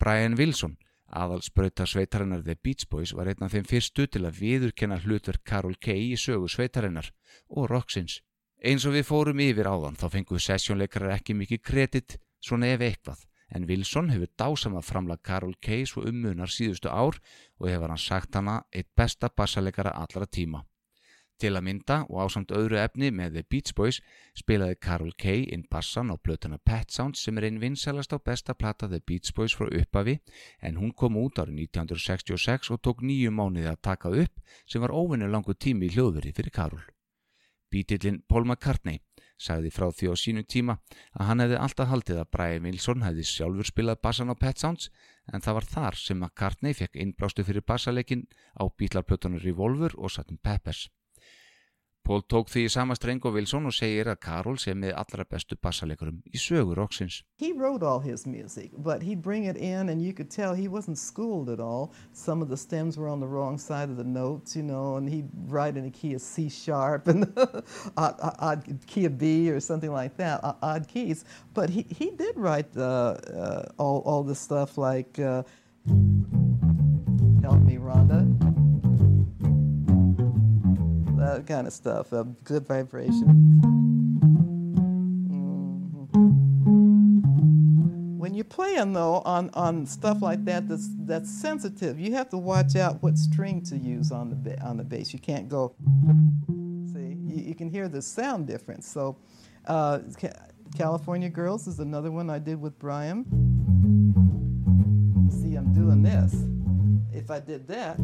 Brian 0.00 0.34
Wilson, 0.38 0.74
aðalsprauta 1.06 1.86
sveitarinnar 1.86 2.42
The 2.42 2.56
Beach 2.56 2.88
Boys, 2.90 3.12
var 3.14 3.30
einn 3.30 3.46
af 3.46 3.54
þeim 3.54 3.68
fyrstu 3.70 4.06
til 4.06 4.24
að 4.26 4.40
viðurkenna 4.42 4.98
hlutverk 5.04 5.44
Carol 5.46 5.76
Kay 5.78 6.10
í 6.10 6.18
sögu 6.18 6.50
sveitarinnar 6.50 7.12
og 7.48 7.70
rocksins. 7.70 8.20
Eins 8.60 8.84
og 8.84 8.96
við 8.96 9.06
fórum 9.08 9.40
yfir 9.40 9.70
áðan 9.70 9.96
þá 9.96 10.06
fenguð 10.16 10.42
sessjónleikarar 10.44 11.14
ekki 11.14 11.36
mikið 11.38 11.62
kredit, 11.64 12.16
svona 12.42 12.72
ef 12.74 12.82
eitthvað, 12.84 13.22
en 13.54 13.66
Wilson 13.70 14.10
hefur 14.10 14.34
dásamað 14.38 14.88
framlag 14.88 15.22
Carol 15.24 15.54
Kay 15.62 15.86
svo 15.86 16.02
ummunar 16.10 16.50
síðustu 16.50 16.90
ár 16.90 17.16
og 17.60 17.70
hefur 17.70 17.94
hann 17.94 18.02
sagt 18.02 18.36
hana 18.36 18.60
eitt 18.74 18.90
besta 18.96 19.30
bassaleikara 19.30 19.94
allra 19.94 20.26
tíma. 20.26 20.64
Til 21.40 21.54
að 21.56 21.64
mynda 21.64 21.96
og 22.12 22.26
ásamt 22.26 22.50
öðru 22.52 22.76
efni 22.76 23.08
með 23.16 23.38
The 23.38 23.42
Beach 23.48 23.72
Boys 23.72 24.02
spilaði 24.36 24.76
Carol 24.84 25.14
Kay 25.16 25.46
inn 25.54 25.62
bassan 25.72 26.12
á 26.12 26.20
blötuna 26.20 26.58
Pet 26.60 26.92
Sounds 26.92 27.22
sem 27.24 27.40
er 27.40 27.46
einn 27.48 27.62
vinsælast 27.62 28.12
á 28.12 28.20
besta 28.20 28.52
plata 28.52 28.90
The 28.90 29.00
Beach 29.00 29.32
Boys 29.32 29.56
frá 29.56 29.70
uppafi 29.72 30.18
en 30.60 30.76
hún 30.76 30.92
kom 30.92 31.16
út 31.16 31.40
árið 31.40 31.62
1966 31.64 32.74
og 32.74 32.82
tók 32.84 33.00
nýju 33.00 33.32
mánuði 33.32 33.70
að 33.72 33.80
taka 33.88 34.12
upp 34.12 34.44
sem 34.68 34.84
var 34.84 34.92
óvinni 34.92 35.30
langu 35.32 35.56
tími 35.56 35.88
í 35.88 35.94
hljóðveri 35.96 36.34
fyrir 36.36 36.52
Carol. 36.52 36.84
Bítillin 37.72 38.20
Paul 38.28 38.44
McCartney 38.44 39.00
sagði 39.40 39.72
frá 39.72 39.88
því 39.88 40.12
á 40.12 40.14
sínu 40.20 40.44
tíma 40.44 40.76
að 41.16 41.26
hann 41.30 41.40
hefði 41.46 41.60
alltaf 41.64 41.88
haldið 41.88 42.20
að 42.20 42.32
Brian 42.36 42.68
Wilson 42.68 43.08
hefði 43.08 43.24
sjálfur 43.32 43.72
spilað 43.72 44.02
bassan 44.04 44.28
á 44.28 44.36
Pet 44.36 44.60
Sounds 44.60 44.92
en 45.32 45.40
það 45.40 45.62
var 45.62 45.72
þar 45.72 46.00
sem 46.04 46.20
McCartney 46.20 46.76
fekk 46.76 47.00
innblástu 47.00 47.48
fyrir 47.48 47.64
bassalekin 47.64 48.28
á 48.60 48.68
bítlarplötunum 48.68 49.40
Revolver 49.40 49.96
og 49.96 50.12
Sgt. 50.12 50.36
Peppers. 50.44 50.90
Paul 52.10 52.24
tók 52.26 52.48
því 52.50 52.64
í 52.66 52.70
sama 52.74 52.96
streng 52.98 53.22
og 53.22 53.36
Wilson 53.36 53.68
og 53.70 53.74
segir 53.76 54.08
að 54.10 54.16
Karol 54.24 54.56
sé 54.58 54.72
með 54.74 54.96
allra 54.98 55.22
bestu 55.30 55.54
í 55.54 56.38
sögur. 56.42 56.80
He 57.38 57.52
wrote 57.52 57.84
all 57.84 58.00
his 58.00 58.26
music, 58.26 58.72
but 58.76 59.02
he'd 59.02 59.22
bring 59.22 59.44
it 59.44 59.56
in, 59.56 59.88
and 59.90 60.02
you 60.02 60.12
could 60.12 60.28
tell 60.28 60.52
he 60.52 60.66
wasn't 60.66 60.98
schooled 60.98 61.48
at 61.48 61.60
all. 61.60 61.92
Some 62.12 62.42
of 62.42 62.48
the 62.48 62.56
stems 62.56 62.98
were 62.98 63.08
on 63.08 63.20
the 63.20 63.28
wrong 63.28 63.58
side 63.58 63.90
of 63.90 63.96
the 63.96 64.02
notes, 64.02 64.56
you 64.56 64.64
know, 64.64 64.96
and 64.96 65.08
he'd 65.08 65.28
write 65.46 65.76
in 65.76 65.84
a 65.84 65.90
key 65.90 66.14
of 66.14 66.20
C 66.20 66.48
sharp 66.48 67.06
and 67.06 67.30
odd, 67.96 68.16
odd 68.18 68.64
key 68.88 69.04
of 69.04 69.16
B 69.16 69.48
or 69.48 69.60
something 69.60 69.92
like 69.92 70.16
that, 70.16 70.40
odd 70.42 70.88
keys. 70.88 71.24
But 71.54 71.70
he, 71.70 71.86
he 71.88 72.10
did 72.10 72.36
write 72.36 72.76
uh, 72.76 73.66
all, 73.78 74.02
all 74.04 74.24
the 74.24 74.34
stuff 74.34 74.76
like 74.76 75.16
uh, 75.20 75.44
Help 75.86 77.62
Me, 77.62 77.76
Rhonda. 77.76 78.49
That 81.20 81.46
kind 81.46 81.66
of 81.66 81.72
stuff, 81.74 82.12
uh, 82.14 82.24
good 82.44 82.66
vibration. 82.66 83.60
Mhm. 85.30 86.16
When 88.18 88.34
you're 88.34 88.44
playing 88.44 88.94
though 88.94 89.16
on, 89.26 89.50
on 89.52 89.84
stuff 89.84 90.22
like 90.22 90.44
that 90.46 90.66
that's 90.66 90.88
that's 91.00 91.30
sensitive, 91.30 92.00
you 92.00 92.14
have 92.14 92.30
to 92.30 92.38
watch 92.38 92.74
out 92.74 93.02
what 93.02 93.18
string 93.18 93.60
to 93.64 93.76
use 93.76 94.10
on 94.10 94.42
the 94.42 94.58
on 94.62 94.78
the 94.78 94.84
bass. 94.84 95.12
You 95.12 95.18
can't 95.18 95.48
go. 95.48 95.74
See, 96.92 97.18
you, 97.26 97.42
you 97.48 97.54
can 97.54 97.68
hear 97.68 97.86
the 97.88 98.00
sound 98.00 98.46
difference. 98.46 98.88
So, 98.88 99.16
uh, 99.66 99.98
Ca- 100.18 100.32
California 100.76 101.28
Girls 101.28 101.66
is 101.66 101.80
another 101.80 102.10
one 102.10 102.30
I 102.30 102.38
did 102.38 102.60
with 102.60 102.78
Brian. 102.78 103.24
See, 105.30 105.54
I'm 105.54 105.72
doing 105.74 106.02
this. 106.02 106.34
If 107.12 107.30
I 107.30 107.40
did 107.40 107.66
that, 107.68 107.98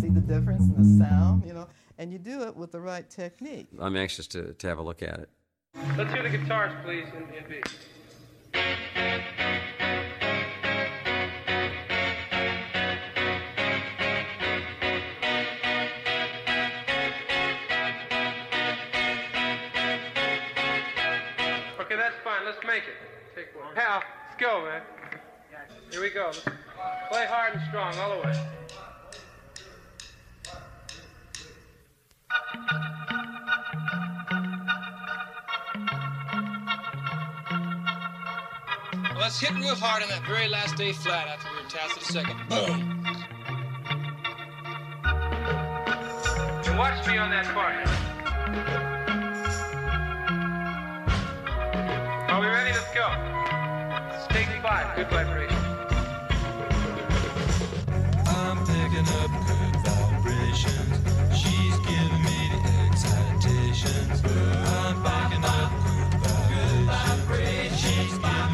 see 0.00 0.08
the 0.08 0.20
difference 0.20 0.62
in 0.62 0.74
the 0.76 1.04
sound, 1.04 1.44
you 1.44 1.52
know, 1.52 1.66
and 1.98 2.12
you 2.12 2.18
do 2.18 2.42
it 2.42 2.56
with 2.56 2.72
the 2.72 2.80
right 2.80 3.08
technique. 3.08 3.66
I'm 3.78 3.96
anxious 3.96 4.26
to, 4.28 4.54
to 4.54 4.66
have 4.66 4.78
a 4.78 4.82
look 4.82 5.02
at 5.02 5.20
it. 5.20 5.28
Let's 5.96 6.12
hear 6.12 6.22
the 6.22 6.30
guitars, 6.30 6.72
please, 6.84 7.06
in, 7.16 7.22
in 7.34 7.44
B. 7.48 7.60
Okay, 21.80 21.96
that's 21.96 22.14
fine. 22.22 22.44
Let's 22.44 22.64
make 22.66 22.84
it. 22.84 22.94
Take 23.34 23.46
one. 23.60 23.74
Hal, 23.74 24.02
let's 24.28 24.40
go, 24.40 24.64
man. 24.64 24.82
Here 25.90 26.00
we 26.00 26.10
go. 26.10 26.30
Play 27.10 27.26
hard 27.26 27.54
and 27.54 27.62
strong 27.68 27.96
all 27.98 28.20
the 28.20 28.26
way. 28.26 28.48
Let's 39.24 39.40
hit 39.40 39.54
real 39.54 39.74
hard 39.74 40.02
on 40.02 40.08
that 40.10 40.22
very 40.26 40.48
last 40.48 40.76
day 40.76 40.92
flat 40.92 41.26
after 41.26 41.48
we 41.48 41.56
were 41.56 41.70
tasked 41.70 41.96
with 41.98 42.10
a 42.10 42.12
second. 42.12 42.36
Boom. 42.46 43.06
And 46.66 46.78
watch 46.78 47.06
me 47.06 47.16
on 47.16 47.30
that 47.30 47.46
part. 47.54 47.88
Are 52.28 52.38
we 52.38 52.48
ready? 52.48 52.72
Let's 52.72 52.92
go. 52.92 53.08
Let's 54.12 54.26
take 54.26 54.48
five. 54.60 54.94
Good 54.94 55.08
vibration. 55.08 55.56
I'm 58.28 58.58
picking 58.66 59.08
up 59.22 59.30
good 59.48 59.76
vibrations. 59.88 61.00
She's 61.32 61.76
giving 61.88 62.22
me 62.28 62.38
the 62.52 62.60
excitations. 62.90 64.20
I'm 64.68 65.00
picking 65.00 65.44
up 65.46 65.72
good 66.50 66.84
vibrations. 66.84 67.80
She's 67.80 68.18
giving 68.18 68.53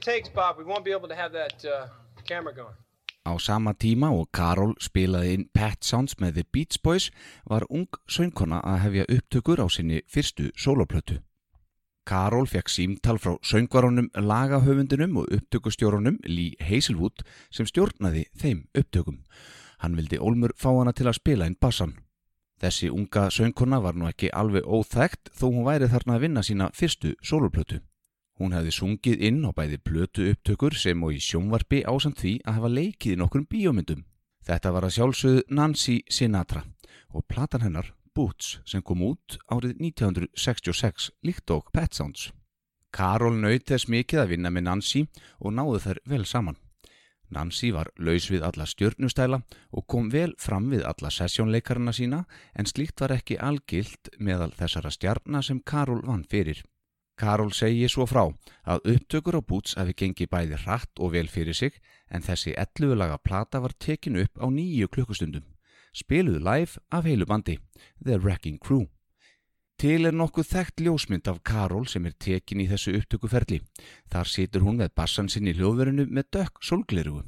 Takes, 0.00 0.28
Bob, 0.28 0.56
that 1.32 1.64
uh. 1.64 1.88
Á 3.24 3.32
sama 3.40 3.72
tíma 3.72 4.10
og 4.12 4.28
Karol 4.32 4.74
spilaði 4.80 5.34
inn 5.34 5.44
Pet 5.52 5.84
Sounds 5.84 6.18
með 6.20 6.34
The 6.34 6.44
Beach 6.52 6.80
Boys 6.84 7.10
var 7.48 7.64
ung 7.70 7.88
söngkona 8.08 8.60
að 8.64 8.80
hefja 8.84 9.06
upptökur 9.16 9.60
á 9.64 9.66
sinni 9.68 10.02
fyrstu 10.08 10.50
soloplötu. 10.56 11.20
Karol 12.04 12.44
fekk 12.44 12.68
símtal 12.68 13.16
frá 13.16 13.38
söngvarónum, 13.40 14.10
lagahöfundinum 14.12 15.16
og 15.22 15.32
upptökustjórunum 15.32 16.18
Lee 16.28 16.56
Hazelwood 16.60 17.24
sem 17.50 17.64
stjórnaði 17.64 18.26
þeim 18.36 18.66
upptökum. 18.76 19.22
Hann 19.80 19.96
vildi 19.96 20.20
Olmur 20.20 20.52
fá 20.56 20.68
hana 20.72 20.92
til 20.92 21.08
að 21.08 21.20
spila 21.20 21.48
inn 21.48 21.56
bassan. 21.60 21.96
Þessi 22.60 22.92
unga 22.92 23.30
söngkona 23.32 23.80
var 23.80 23.96
nú 23.96 24.08
ekki 24.08 24.32
alveg 24.32 24.68
óþægt 24.68 25.32
þó 25.32 25.48
hún 25.48 25.64
væri 25.64 25.88
þarna 25.88 26.16
að 26.16 26.28
vinna 26.28 26.44
sína 26.44 26.70
fyrstu 26.76 27.16
soloplötu. 27.24 27.80
Hún 28.40 28.54
hefði 28.56 28.72
sungið 28.74 29.20
inn 29.28 29.44
á 29.46 29.54
bæði 29.54 29.78
plötu 29.78 30.24
upptökur 30.32 30.74
sem 30.74 31.02
og 31.06 31.14
í 31.14 31.20
sjónvarpi 31.22 31.84
ásamt 31.86 32.18
því 32.18 32.32
að 32.42 32.56
hafa 32.58 32.70
leikið 32.78 33.14
í 33.14 33.18
nokkrum 33.20 33.46
bíómyndum. 33.46 34.00
Þetta 34.44 34.72
var 34.74 34.86
að 34.88 34.96
sjálfsögðu 34.96 35.44
Nancy 35.54 36.00
Sinatra 36.10 36.64
og 37.14 37.24
platan 37.30 37.62
hennar 37.62 37.92
Boots 38.14 38.58
sem 38.66 38.82
kom 38.82 39.02
út 39.06 39.38
árið 39.50 39.78
1966 39.78 41.12
líkt 41.26 41.50
og 41.54 41.70
Pet 41.74 41.94
Sounds. 41.94 42.32
Karol 42.94 43.38
naut 43.38 43.64
þess 43.66 43.88
mikið 43.90 44.22
að 44.22 44.34
vinna 44.34 44.52
með 44.54 44.66
Nancy 44.68 45.06
og 45.40 45.54
náðu 45.54 45.80
þær 45.86 46.02
vel 46.10 46.26
saman. 46.26 46.58
Nancy 47.34 47.72
var 47.74 47.90
laus 47.98 48.28
við 48.30 48.44
alla 48.46 48.66
stjörnustæla 48.68 49.40
og 49.74 49.86
kom 49.90 50.10
vel 50.12 50.34
fram 50.38 50.68
við 50.70 50.84
alla 50.86 51.10
sessjónleikarna 51.10 51.94
sína 51.96 52.24
en 52.54 52.70
slíkt 52.70 53.00
var 53.02 53.16
ekki 53.16 53.40
algilt 53.40 54.12
meðal 54.18 54.52
þessara 54.54 54.92
stjarna 54.94 55.42
sem 55.42 55.62
Karol 55.64 56.04
vann 56.06 56.26
fyrir. 56.30 56.62
Karol 57.16 57.52
segi 57.54 57.86
svo 57.88 58.06
frá 58.10 58.24
að 58.66 58.86
upptökur 58.94 59.38
á 59.38 59.42
Boots 59.42 59.76
hafi 59.78 59.94
gengið 59.94 60.30
bæði 60.32 60.58
hratt 60.64 60.98
og 60.98 61.12
vel 61.14 61.28
fyrir 61.30 61.54
sig 61.54 61.76
en 62.10 62.24
þessi 62.26 62.54
11 62.58 62.96
laga 62.98 63.18
plata 63.18 63.60
var 63.62 63.74
tekin 63.78 64.18
upp 64.18 64.40
á 64.42 64.46
nýju 64.50 64.90
klukkustundum. 64.90 65.44
Spiluðu 65.94 66.42
live 66.42 66.82
af 66.90 67.06
heilu 67.06 67.26
bandi, 67.26 67.58
The 68.02 68.18
Wrecking 68.18 68.58
Crew. 68.58 68.88
Til 69.78 70.06
er 70.06 70.14
nokkuð 70.14 70.50
þekkt 70.50 70.82
ljósmynd 70.86 71.30
af 71.30 71.42
Karol 71.46 71.86
sem 71.90 72.06
er 72.06 72.14
tekin 72.18 72.62
í 72.62 72.66
þessu 72.70 72.96
upptökuferli. 72.98 73.60
Þar 74.10 74.30
situr 74.30 74.66
hún 74.66 74.78
með 74.82 74.94
bassan 74.98 75.30
sinn 75.30 75.50
í 75.50 75.54
hljóðverinu 75.54 76.06
með 76.10 76.30
dökk 76.38 76.62
solglerugu. 76.62 77.24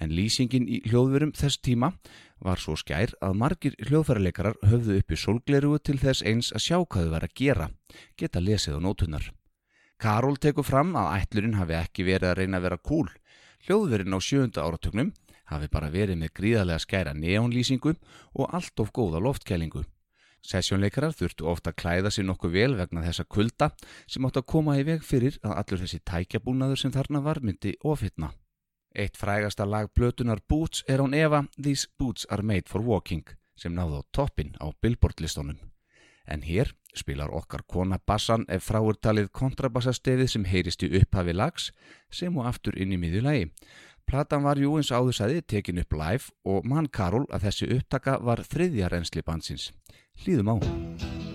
En 0.00 0.14
lýsingin 0.16 0.64
í 0.64 0.80
hljóðverum 0.88 1.34
þess 1.36 1.60
tíma 1.60 1.92
var 2.40 2.60
svo 2.60 2.76
skær 2.80 3.12
að 3.20 3.36
margir 3.36 3.74
hljóðfæraleikarar 3.84 4.56
höfðu 4.64 4.96
uppi 5.02 5.18
solglerugu 5.20 5.80
til 5.84 5.98
þess 6.00 6.24
eins 6.24 6.48
að 6.56 6.64
sjá 6.64 6.76
hvað 6.80 7.04
þau 7.04 7.12
var 7.12 7.26
að 7.26 7.36
gera, 7.36 7.66
geta 8.16 8.40
lesið 8.40 8.80
á 8.80 8.84
nótunar. 8.86 9.26
Karol 10.00 10.38
tekur 10.40 10.64
fram 10.64 10.94
að 10.96 11.12
ætlurinn 11.18 11.58
hafi 11.60 11.76
ekki 11.76 12.06
verið 12.08 12.30
að 12.30 12.38
reyna 12.40 12.56
að 12.56 12.66
vera 12.68 12.80
cool. 12.88 13.10
Hljóðverin 13.66 14.16
á 14.16 14.18
sjönda 14.24 14.64
áratögnum 14.64 15.12
hafi 15.52 15.68
bara 15.68 15.92
verið 15.92 16.16
með 16.22 16.34
gríðarlega 16.40 16.80
skæra 16.80 17.12
neonlýsingu 17.12 17.92
og 18.38 18.54
allt 18.56 18.80
of 18.80 18.94
góða 18.96 19.20
loftkælingu. 19.20 19.84
Sessjónleikarar 20.40 21.12
þurftu 21.12 21.44
ofta 21.52 21.74
að 21.74 21.80
klæða 21.82 22.12
sér 22.14 22.24
nokkuð 22.30 22.54
vel 22.54 22.76
vegna 22.78 23.04
þessa 23.04 23.26
kulda 23.28 23.74
sem 24.08 24.24
átt 24.24 24.40
að 24.40 24.48
koma 24.54 24.78
í 24.80 24.86
veg 24.88 25.04
fyrir 25.04 25.36
að 25.44 25.58
allur 25.60 25.82
þessi 25.84 26.00
tækjabúnaður 26.08 26.80
sem 26.80 26.94
þarna 26.94 27.20
var 27.26 27.42
myndi 27.44 27.74
ofitna. 27.84 28.32
Eitt 28.94 29.16
frægasta 29.16 29.64
lag 29.64 29.88
plötunar 29.94 30.40
Boots 30.48 30.82
er 30.88 30.98
án 30.98 31.14
Eva 31.14 31.44
These 31.62 31.88
Boots 31.98 32.26
are 32.30 32.42
made 32.42 32.66
for 32.66 32.82
walking 32.82 33.22
sem 33.54 33.74
náðu 33.76 34.00
á 34.00 34.02
toppin 34.12 34.56
á 34.58 34.66
Billboard 34.82 35.20
listónum. 35.20 35.58
En 36.26 36.42
hér 36.42 36.74
spilar 36.94 37.30
okkar 37.30 37.62
kona 37.66 38.00
bassan 38.06 38.44
ef 38.48 38.66
fráurtalið 38.66 39.30
kontrabassastefið 39.30 40.32
sem 40.32 40.44
heyrist 40.44 40.82
í 40.82 40.90
upphafi 40.98 41.36
lags 41.36 41.70
sem 42.10 42.36
og 42.36 42.50
aftur 42.50 42.74
inn 42.74 42.92
í 42.92 42.98
miðjulagi. 42.98 43.50
Platan 44.10 44.42
var 44.42 44.58
jú 44.58 44.74
eins 44.74 44.90
áðursæði 44.90 45.44
tekin 45.46 45.78
upp 45.78 45.94
live 45.94 46.34
og 46.44 46.66
mann 46.66 46.90
Karol 46.90 47.28
að 47.30 47.46
þessi 47.46 47.70
upptaka 47.78 48.18
var 48.18 48.42
þriðja 48.42 48.90
reynsli 48.90 49.22
bansins. 49.22 49.70
Hlýðum 50.24 50.50
á. 50.50 50.56
You 50.60 51.29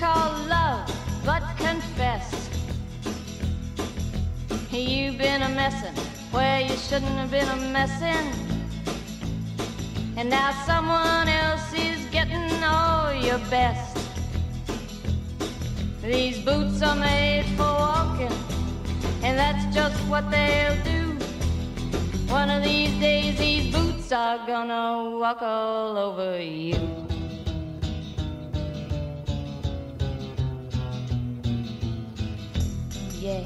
call 0.00 0.32
love, 0.48 0.90
but 1.26 1.42
confess. 1.58 2.48
You've 4.72 5.18
been 5.18 5.42
a 5.42 5.48
messin' 5.50 5.94
where 6.30 6.62
you 6.62 6.74
shouldn't 6.76 7.16
have 7.20 7.30
been 7.30 7.46
a 7.46 7.56
messin'. 7.70 8.26
And 10.16 10.30
now 10.30 10.52
someone 10.64 11.28
else 11.28 11.70
is 11.74 12.00
getting 12.06 12.50
all 12.64 13.12
your 13.12 13.40
best. 13.50 13.98
These 16.02 16.38
boots 16.46 16.80
are 16.80 16.96
made 16.96 17.44
for 17.58 17.70
walking, 17.86 18.32
and 19.22 19.38
that's 19.38 19.66
just 19.74 19.98
what 20.08 20.30
they'll 20.30 20.82
do. 20.82 21.02
One 22.32 22.48
of 22.48 22.62
these 22.62 22.98
days, 23.00 23.38
these 23.38 23.70
boots 23.74 24.10
are 24.12 24.38
gonna 24.46 25.18
walk 25.18 25.42
all 25.42 25.98
over 25.98 26.40
you. 26.40 27.00
Yeah. 33.20 33.44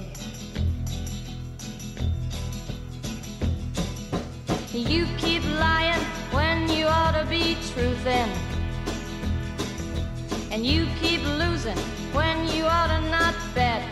You 4.73 5.09
keep 5.19 5.43
lying 5.59 6.01
when 6.31 6.69
you 6.69 6.87
ought 6.87 7.21
to 7.21 7.27
be 7.29 7.57
truthin'. 7.57 8.31
And 10.53 10.65
you 10.65 10.87
keep 11.01 11.25
losing 11.25 11.77
when 12.13 12.47
you 12.55 12.63
ought 12.67 12.87
to 12.87 13.01
not 13.11 13.35
bet. 13.53 13.83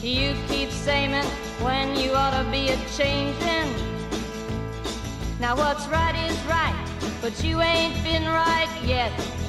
You 0.00 0.36
keep 0.46 0.70
saying 0.70 1.24
when 1.62 1.96
you 1.96 2.12
ought 2.12 2.40
to 2.40 2.48
be 2.48 2.68
a 2.68 2.76
changing. 2.96 3.74
Now 5.40 5.56
what's 5.56 5.88
right 5.88 6.14
is 6.30 6.38
right, 6.44 6.78
but 7.20 7.42
you 7.42 7.60
ain't 7.60 8.04
been 8.04 8.24
right 8.24 8.70
yet. 8.84 9.41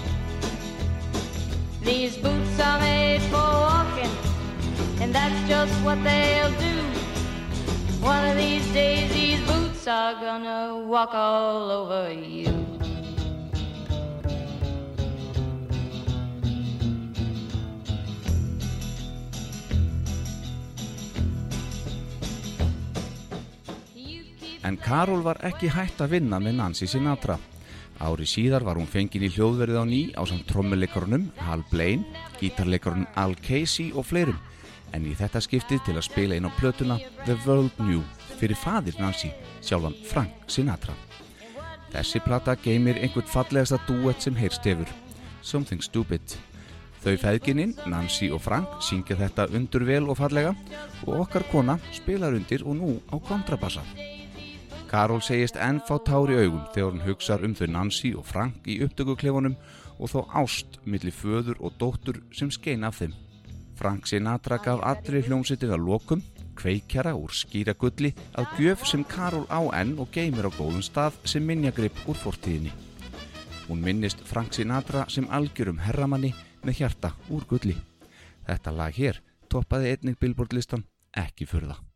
These 1.84 2.18
boots 2.18 2.60
are 2.60 2.80
made 2.80 3.22
for 3.24 3.50
walking, 3.68 4.12
and 5.02 5.14
that's 5.14 5.48
just 5.50 5.74
what 5.84 6.02
they'll 6.04 6.56
do. 6.60 6.78
One 8.02 8.24
of 8.30 8.38
these 8.38 8.66
days, 8.74 9.12
these 9.12 9.42
boots 9.46 9.86
are 9.88 10.14
gonna 10.16 10.86
walk 10.88 11.14
all 11.14 11.72
over 11.72 12.12
you. 12.12 12.54
En 24.64 24.78
Karol 24.78 25.22
var 25.24 25.38
ekki 25.44 25.68
hægt 25.68 26.00
að 26.00 26.16
vinna 26.16 26.40
með 26.40 26.56
Nancy 26.56 26.88
Sinatra. 26.88 27.36
Ári 28.04 28.26
síðar 28.28 28.66
var 28.68 28.76
hún 28.76 28.90
fengin 28.90 29.24
í 29.24 29.30
hljóðverið 29.32 29.78
á 29.80 29.86
ný 29.88 30.02
á 30.12 30.28
samt 30.28 30.44
trommuleikarunum 30.50 31.30
Hal 31.40 31.62
Blaine, 31.72 32.04
gítarleikarunum 32.42 33.08
Al 33.16 33.38
Casey 33.40 33.94
og 33.96 34.10
fleirum. 34.10 34.36
En 34.92 35.08
í 35.08 35.14
þetta 35.16 35.40
skiptið 35.42 35.86
til 35.86 35.96
að 35.96 36.08
spila 36.10 36.36
inn 36.36 36.50
á 36.50 36.52
plötuna 36.58 36.98
The 37.24 37.38
World 37.46 37.72
Knew 37.80 38.04
fyrir 38.42 38.60
fadir 38.60 38.98
Nancy, 39.00 39.32
sjálfan 39.64 39.96
Frank 40.10 40.52
Sinatra. 40.52 40.96
Þessi 41.94 42.20
plata 42.26 42.58
geymir 42.60 43.00
einhvern 43.00 43.30
fallegasta 43.30 43.80
duett 43.88 44.20
sem 44.22 44.36
heyrst 44.36 44.68
hefur, 44.68 44.90
Something 45.40 45.84
Stupid. 45.86 46.36
Þau 47.04 47.16
feðgininn, 47.20 47.78
Nancy 47.88 48.30
og 48.36 48.44
Frank, 48.44 48.82
syngja 48.84 49.16
þetta 49.20 49.48
undur 49.56 49.88
vel 49.88 50.10
og 50.12 50.20
fallega 50.20 50.52
og 51.06 51.24
okkar 51.24 51.48
kona 51.52 51.78
spilar 51.96 52.36
undir 52.36 52.68
og 52.68 52.76
nú 52.80 52.98
á 53.08 53.16
kontrabassa. 53.16 53.84
Karol 54.94 55.24
segist 55.26 55.56
ennfá 55.58 55.96
tár 56.06 56.30
í 56.30 56.36
augum 56.38 56.68
þegar 56.70 56.92
hann 56.92 57.02
hugsar 57.02 57.42
um 57.42 57.56
þau 57.58 57.66
Nancy 57.74 58.12
og 58.14 58.28
Frank 58.30 58.68
í 58.70 58.76
upptökuklefunum 58.86 59.56
og 59.98 60.12
þó 60.12 60.20
ást 60.38 60.76
millir 60.86 61.16
föður 61.18 61.58
og 61.66 61.80
dóttur 61.82 62.20
sem 62.30 62.52
skeina 62.54 62.92
af 62.92 63.00
þeim. 63.00 63.16
Frank 63.74 64.06
Sinatra 64.06 64.60
gaf 64.62 64.84
allri 64.86 65.24
hljómsittir 65.26 65.74
að 65.74 65.88
lokum, 65.88 66.22
kveikjara 66.54 67.16
úr 67.18 67.34
skýra 67.34 67.74
gulli 67.74 68.12
að 68.38 68.54
gjöf 68.60 68.84
sem 68.86 69.02
Karol 69.10 69.48
á 69.50 69.66
enn 69.80 69.96
og 69.98 70.12
geymir 70.14 70.46
á 70.46 70.54
góðum 70.54 70.86
stað 70.86 71.18
sem 71.26 71.42
minnjagripp 71.42 72.04
úr 72.06 72.20
fortíðinni. 72.20 72.76
Hún 73.66 73.82
minnist 73.82 74.22
Frank 74.30 74.54
Sinatra 74.54 75.08
sem 75.10 75.26
algjörum 75.34 75.82
herramanni 75.82 76.36
með 76.62 76.84
hjarta 76.84 77.16
úr 77.34 77.50
gulli. 77.50 77.80
Þetta 78.46 78.76
lag 78.78 78.94
hér 78.94 79.24
toppaði 79.50 79.96
einnig 79.96 80.22
billboardlistan 80.22 80.86
ekki 81.18 81.50
fyrða. 81.50 81.80
I 81.82 81.93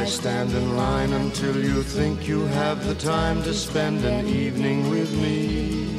I 0.00 0.06
stand 0.06 0.50
in 0.54 0.76
line 0.78 1.12
until 1.12 1.62
you 1.62 1.82
think 1.82 2.26
you 2.26 2.46
have 2.46 2.86
the 2.86 2.94
time 2.94 3.42
to 3.42 3.52
spend 3.52 4.02
an 4.02 4.26
evening 4.26 4.88
with 4.88 5.12
me. 5.20 5.90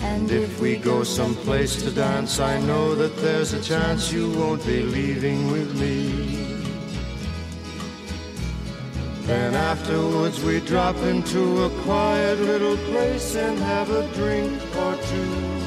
And 0.00 0.30
if 0.30 0.58
we 0.60 0.76
go 0.76 1.04
someplace 1.04 1.76
to 1.82 1.90
dance, 1.90 2.40
I 2.40 2.58
know 2.62 2.94
that 2.94 3.14
there's 3.18 3.52
a 3.52 3.62
chance 3.62 4.10
you 4.10 4.30
won't 4.30 4.64
be 4.64 4.82
leaving 4.82 5.52
with 5.52 5.78
me. 5.78 5.94
Then 9.26 9.52
afterwards 9.54 10.42
we 10.42 10.60
drop 10.60 10.96
into 11.12 11.64
a 11.64 11.70
quiet 11.82 12.40
little 12.40 12.78
place 12.90 13.36
and 13.36 13.58
have 13.58 13.90
a 13.90 14.08
drink 14.14 14.58
or 14.74 14.96
two. 15.10 15.66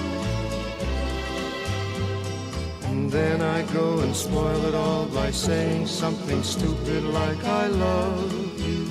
And 2.89 3.11
then 3.11 3.41
I 3.41 3.48
go 3.63 3.99
and 3.99 4.15
spoil 4.15 4.65
it 4.65 4.75
all 4.75 5.05
by 5.07 5.31
saying 5.31 5.87
something 5.87 6.43
stupid 6.43 7.03
like 7.03 7.43
I 7.43 7.67
love 7.67 8.59
you. 8.59 8.87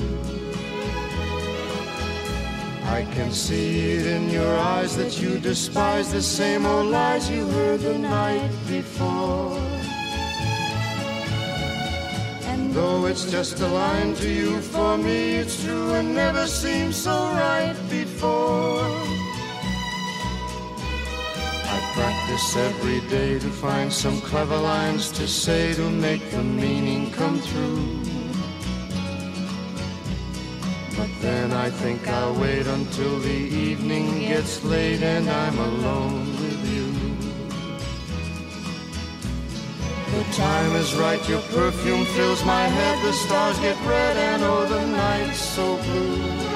I 2.85 3.05
can 3.14 3.31
see 3.33 3.97
it 3.97 4.07
in 4.07 4.31
your 4.31 4.57
eyes 4.57 4.97
that 4.97 5.21
you 5.21 5.39
despise 5.39 6.12
the 6.12 6.23
same 6.23 6.66
old 6.66 6.87
lies 6.87 7.31
you 7.31 7.47
heard 7.47 7.81
the 7.81 7.99
night 7.99 8.51
before. 8.66 9.59
And 12.51 12.73
though 12.73 13.07
it's 13.07 13.31
just 13.31 13.61
a 13.61 13.69
line 13.69 14.14
to 14.16 14.29
you, 14.29 14.61
for 14.61 14.97
me 14.97 15.37
it's 15.37 15.62
true 15.62 15.93
and 15.95 16.14
never 16.14 16.47
seemed 16.47 16.95
so 16.95 17.16
right 17.33 17.77
before. 17.91 19.18
Practice 21.99 22.55
every 22.55 23.01
day 23.11 23.40
to 23.40 23.51
find 23.51 23.92
some 23.92 24.20
clever 24.20 24.57
lines 24.57 25.11
to 25.18 25.26
say 25.26 25.74
to 25.74 25.90
make 25.90 26.30
the 26.30 26.44
meaning 26.44 27.11
come 27.11 27.40
through. 27.40 27.99
But 30.96 31.11
then 31.20 31.51
I 31.51 31.70
think 31.70 32.07
I'll 32.07 32.34
wait 32.34 32.68
until 32.68 33.18
the 33.18 33.40
evening 33.68 34.20
gets 34.20 34.62
late 34.62 35.03
and 35.03 35.28
I'm 35.28 35.59
alone 35.59 36.26
with 36.42 36.62
you. 36.72 36.86
The 40.14 40.24
time 40.34 40.76
is 40.76 40.94
right, 40.94 41.28
your 41.28 41.42
perfume 41.51 42.05
fills 42.14 42.44
my 42.44 42.62
head, 42.62 43.05
the 43.05 43.12
stars 43.12 43.59
get 43.59 43.76
red 43.84 44.16
and 44.16 44.44
oh 44.44 44.66
the 44.66 44.86
night's 44.86 45.40
so 45.40 45.76
blue. 45.82 46.47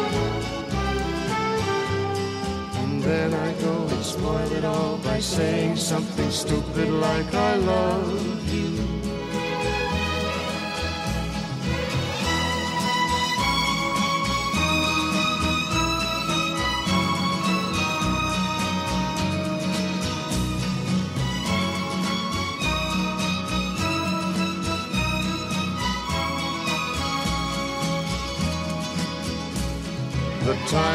Then 3.12 3.34
I 3.34 3.52
go 3.60 3.74
and 3.94 4.04
spoil 4.04 4.52
it 4.52 4.64
all 4.64 4.96
by 4.98 5.20
saying 5.20 5.76
something 5.76 6.30
stupid 6.30 6.88
like 6.88 7.34
I 7.34 7.56
love 7.56 8.31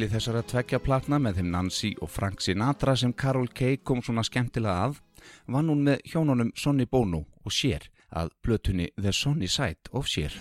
milli 0.00 0.14
þessara 0.16 0.40
tveggja 0.48 0.78
platna 0.80 1.18
með 1.20 1.34
þeim 1.36 1.48
Nancy 1.52 1.88
og 2.00 2.08
Frank 2.08 2.40
Sinatra 2.40 2.94
sem 2.96 3.12
Carol 3.12 3.50
Kay 3.52 3.82
kom 3.84 4.00
svona 4.00 4.22
skemmtilega 4.24 4.86
að 4.86 4.96
vann 5.44 5.68
hún 5.68 5.82
með 5.84 6.00
hjónunum 6.08 6.54
Sonny 6.56 6.86
Bono 6.88 7.26
og 7.44 7.52
Cher 7.52 7.84
að 8.08 8.32
blötunni 8.40 8.88
The 8.96 9.12
Sonny 9.12 9.44
Side 9.44 9.92
of 9.92 10.08
Cher. 10.08 10.32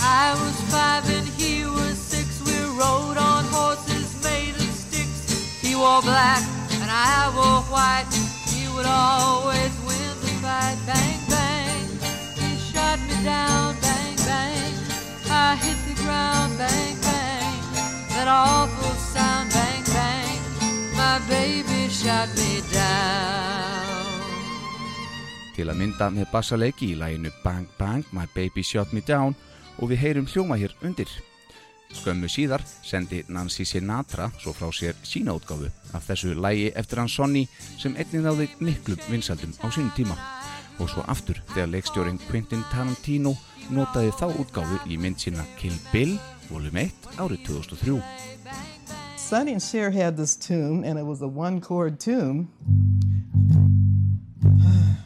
I 0.00 0.32
was 0.40 0.60
five 0.72 1.10
and 1.12 1.35
wore 5.86 6.02
black 6.02 6.42
and 6.82 6.90
I 6.90 7.30
wore 7.36 7.62
white. 7.74 8.10
He 8.50 8.66
would 8.74 8.86
always 8.86 9.74
win 9.86 10.12
the 10.22 10.32
fight. 10.42 10.78
Bang, 10.88 11.20
bang. 11.30 11.86
He 12.40 12.50
shot 12.68 12.98
me 13.08 13.16
down. 13.22 13.74
Bang, 13.84 14.16
bang. 14.28 14.72
I 15.30 15.54
hit 15.62 15.78
the 15.88 15.96
ground. 16.02 16.58
Bang, 16.58 16.96
bang. 17.06 17.54
That 18.12 18.26
awful 18.26 18.94
sound. 19.14 19.46
Bang, 19.54 19.84
bang. 19.94 20.38
My 20.98 21.16
baby 21.30 21.80
shot 22.00 22.28
me 22.40 22.52
down. 22.74 23.54
Til 25.56 25.70
að 25.72 25.78
mynda 25.80 26.10
með 26.12 26.26
bassaleiki 26.34 26.90
í 26.92 26.98
læginu 27.00 27.30
Bang 27.40 27.64
Bang 27.78 28.04
My 28.12 28.26
Baby 28.34 28.60
Shot 28.60 28.90
Me 28.92 29.00
Down 29.00 29.32
og 29.80 29.88
við 29.88 30.02
heyrum 30.02 30.28
hljóma 30.28 30.58
hér 30.60 30.74
undir. 30.84 31.08
Skömmu 31.96 32.28
síðar 32.30 32.62
sendi 32.84 33.22
Nancy 33.28 33.64
Sinatra 33.64 34.28
svo 34.38 34.52
frá 34.56 34.68
sér 34.74 34.94
sína 35.02 35.34
útgáfu 35.36 35.70
af 35.96 36.06
þessu 36.06 36.34
lægi 36.36 36.70
eftir 36.76 37.02
hann 37.02 37.10
Sonny 37.10 37.46
sem 37.78 37.96
einnig 37.96 38.22
náði 38.24 38.48
miklum 38.60 39.00
vinsaldum 39.08 39.56
á 39.64 39.66
sínum 39.72 39.92
tíma 39.96 40.16
og 40.78 40.90
svo 40.92 41.04
aftur 41.08 41.40
þegar 41.54 41.72
leikstjórin 41.72 42.22
Quentin 42.28 42.64
Tarantino 42.70 43.34
notaði 43.70 44.12
þá 44.14 44.26
útgáfu 44.36 44.80
í 44.86 44.98
mynd 45.00 45.18
sína 45.22 45.44
Kill 45.58 45.76
Bill 45.92 46.18
volum 46.50 46.76
1 46.76 47.18
árið 47.18 47.42
2003. 47.48 48.00
Sonny 49.16 49.52
and 49.52 49.62
Cher 49.62 49.90
had 49.90 50.16
this 50.16 50.36
tune, 50.36 50.84
and 50.84 50.98
it 50.98 51.04
was 51.04 51.20
a 51.22 51.26
one 51.26 51.60
chord 51.60 51.98
tune. 51.98 52.48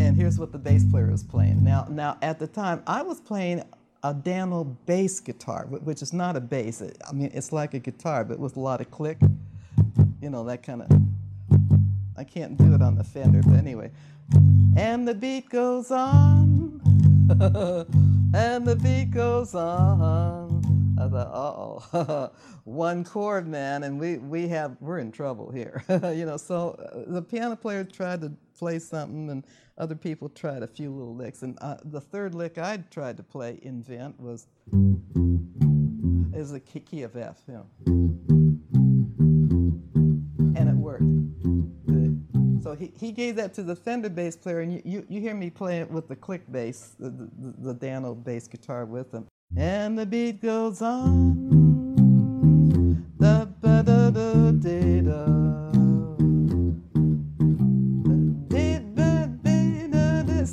And 0.00 0.16
here's 0.16 0.38
what 0.38 0.52
the 0.52 0.58
bass 0.58 0.84
player 0.84 1.10
was 1.10 1.22
playing. 1.22 1.62
Now, 1.62 1.86
now 1.90 2.16
at 2.22 2.38
the 2.38 2.46
time, 2.46 2.82
I 2.86 3.02
was 3.02 3.20
playing 3.20 3.62
a 4.02 4.14
Dano 4.14 4.64
bass 4.86 5.20
guitar, 5.20 5.66
which 5.68 6.02
is 6.02 6.12
not 6.12 6.36
a 6.36 6.40
bass. 6.40 6.82
I 6.82 7.12
mean, 7.12 7.30
it's 7.34 7.52
like 7.52 7.74
a 7.74 7.78
guitar, 7.78 8.24
but 8.24 8.38
with 8.38 8.56
a 8.56 8.60
lot 8.60 8.80
of 8.80 8.90
click. 8.90 9.18
You 10.22 10.30
know, 10.30 10.44
that 10.44 10.62
kind 10.62 10.82
of. 10.82 10.88
I 12.16 12.24
can't 12.24 12.56
do 12.56 12.74
it 12.74 12.82
on 12.82 12.96
the 12.96 13.04
Fender, 13.04 13.40
but 13.42 13.54
anyway. 13.54 13.90
And 14.76 15.06
the 15.06 15.14
beat 15.14 15.48
goes 15.48 15.90
on, 15.90 16.80
and 18.34 18.66
the 18.66 18.76
beat 18.76 19.10
goes 19.10 19.54
on. 19.54 20.62
I 21.00 21.08
thought, 21.08 21.30
oh, 21.32 22.30
one 22.64 23.04
chord, 23.04 23.46
man, 23.46 23.84
and 23.84 24.00
we, 24.00 24.18
we 24.18 24.48
have 24.48 24.76
we're 24.80 24.98
in 24.98 25.12
trouble 25.12 25.50
here, 25.52 25.84
you 25.88 26.26
know. 26.26 26.36
So 26.36 26.70
uh, 26.70 27.12
the 27.12 27.22
piano 27.22 27.56
player 27.56 27.84
tried 27.84 28.20
to 28.22 28.32
play 28.58 28.78
something, 28.78 29.30
and 29.30 29.44
other 29.76 29.94
people 29.94 30.28
tried 30.28 30.62
a 30.62 30.66
few 30.66 30.90
little 30.90 31.14
licks, 31.14 31.42
and 31.42 31.56
uh, 31.60 31.76
the 31.84 32.00
third 32.00 32.34
lick 32.34 32.58
I 32.58 32.78
tried 32.90 33.16
to 33.18 33.22
play 33.22 33.58
invent 33.62 34.18
was 34.20 34.46
is 36.34 36.50
the 36.52 36.60
key, 36.60 37.02
of 37.02 37.16
F, 37.16 37.38
know, 37.48 37.66
and 40.56 40.68
it 40.68 40.76
worked. 40.76 41.02
So 42.62 42.74
he, 42.74 42.92
he 42.94 43.12
gave 43.12 43.36
that 43.36 43.54
to 43.54 43.62
the 43.62 43.74
Fender 43.74 44.10
bass 44.10 44.36
player, 44.36 44.60
and 44.60 44.72
you, 44.72 44.82
you, 44.84 45.06
you 45.08 45.20
hear 45.20 45.34
me 45.34 45.50
play 45.50 45.78
it 45.78 45.90
with 45.90 46.08
the 46.08 46.16
click 46.16 46.42
bass, 46.52 46.94
the, 46.98 47.10
the, 47.10 47.54
the 47.58 47.74
Dano 47.74 48.14
bass 48.14 48.46
guitar 48.46 48.84
with 48.84 49.12
him. 49.12 49.26
And 49.56 49.98
the 49.98 50.04
beat 50.04 50.42
goes 50.42 50.82
on. 50.82 51.48
Da 53.18 53.46
ba 53.46 53.82
da 53.82 54.10
da 54.10 54.50
da 54.52 55.00
da. 55.00 55.37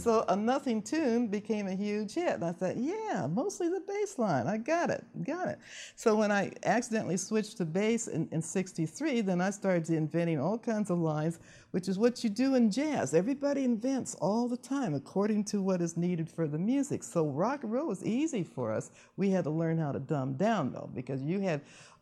So 0.05 0.23
a 0.27 0.35
nothing 0.35 0.83
tune 0.83 1.29
became 1.29 1.65
a 1.65 1.73
huge 1.73 2.13
hit. 2.13 2.35
And 2.35 2.45
I 2.45 2.53
said, 2.53 2.77
yeah, 2.77 3.25
mostly 3.25 3.69
the 3.69 3.81
bass 3.87 4.19
line. 4.19 4.45
I 4.45 4.57
got 4.57 4.91
it, 4.91 5.03
got 5.23 5.47
it. 5.47 5.57
So 5.95 6.15
when 6.15 6.31
I 6.31 6.51
accidentally 6.63 7.17
switched 7.17 7.57
to 7.57 7.65
bass 7.65 8.07
in, 8.07 8.29
in 8.31 8.39
63, 8.39 9.21
then 9.21 9.41
I 9.41 9.49
started 9.49 9.89
inventing 9.89 10.39
all 10.39 10.59
kinds 10.59 10.91
of 10.91 10.99
lines, 10.99 11.39
which 11.71 11.87
is 11.87 11.97
what 11.97 12.23
you 12.23 12.29
do 12.29 12.53
in 12.53 12.69
jazz. 12.69 13.15
Everybody 13.15 13.63
invents 13.63 14.13
all 14.21 14.47
the 14.47 14.57
time 14.57 14.93
according 14.93 15.45
to 15.45 15.63
what 15.63 15.81
is 15.81 15.97
needed 15.97 16.29
for 16.29 16.47
the 16.47 16.59
music. 16.59 17.01
So 17.01 17.25
rock 17.25 17.63
and 17.63 17.73
roll 17.73 17.87
was 17.87 18.05
easy 18.05 18.43
for 18.43 18.71
us. 18.71 18.91
We 19.17 19.31
had 19.31 19.45
to 19.45 19.49
learn 19.49 19.79
how 19.79 19.91
to 19.91 19.99
dumb 19.99 20.35
down 20.35 20.71
though, 20.71 20.91
because 20.93 21.23
you 21.23 21.39
had 21.39 21.61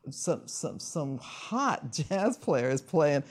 some 0.09 0.41
some 0.47 0.79
some 0.79 1.17
hot 1.19 1.91
jazz 2.09 2.37
players 2.37 2.81
playing 2.81 3.23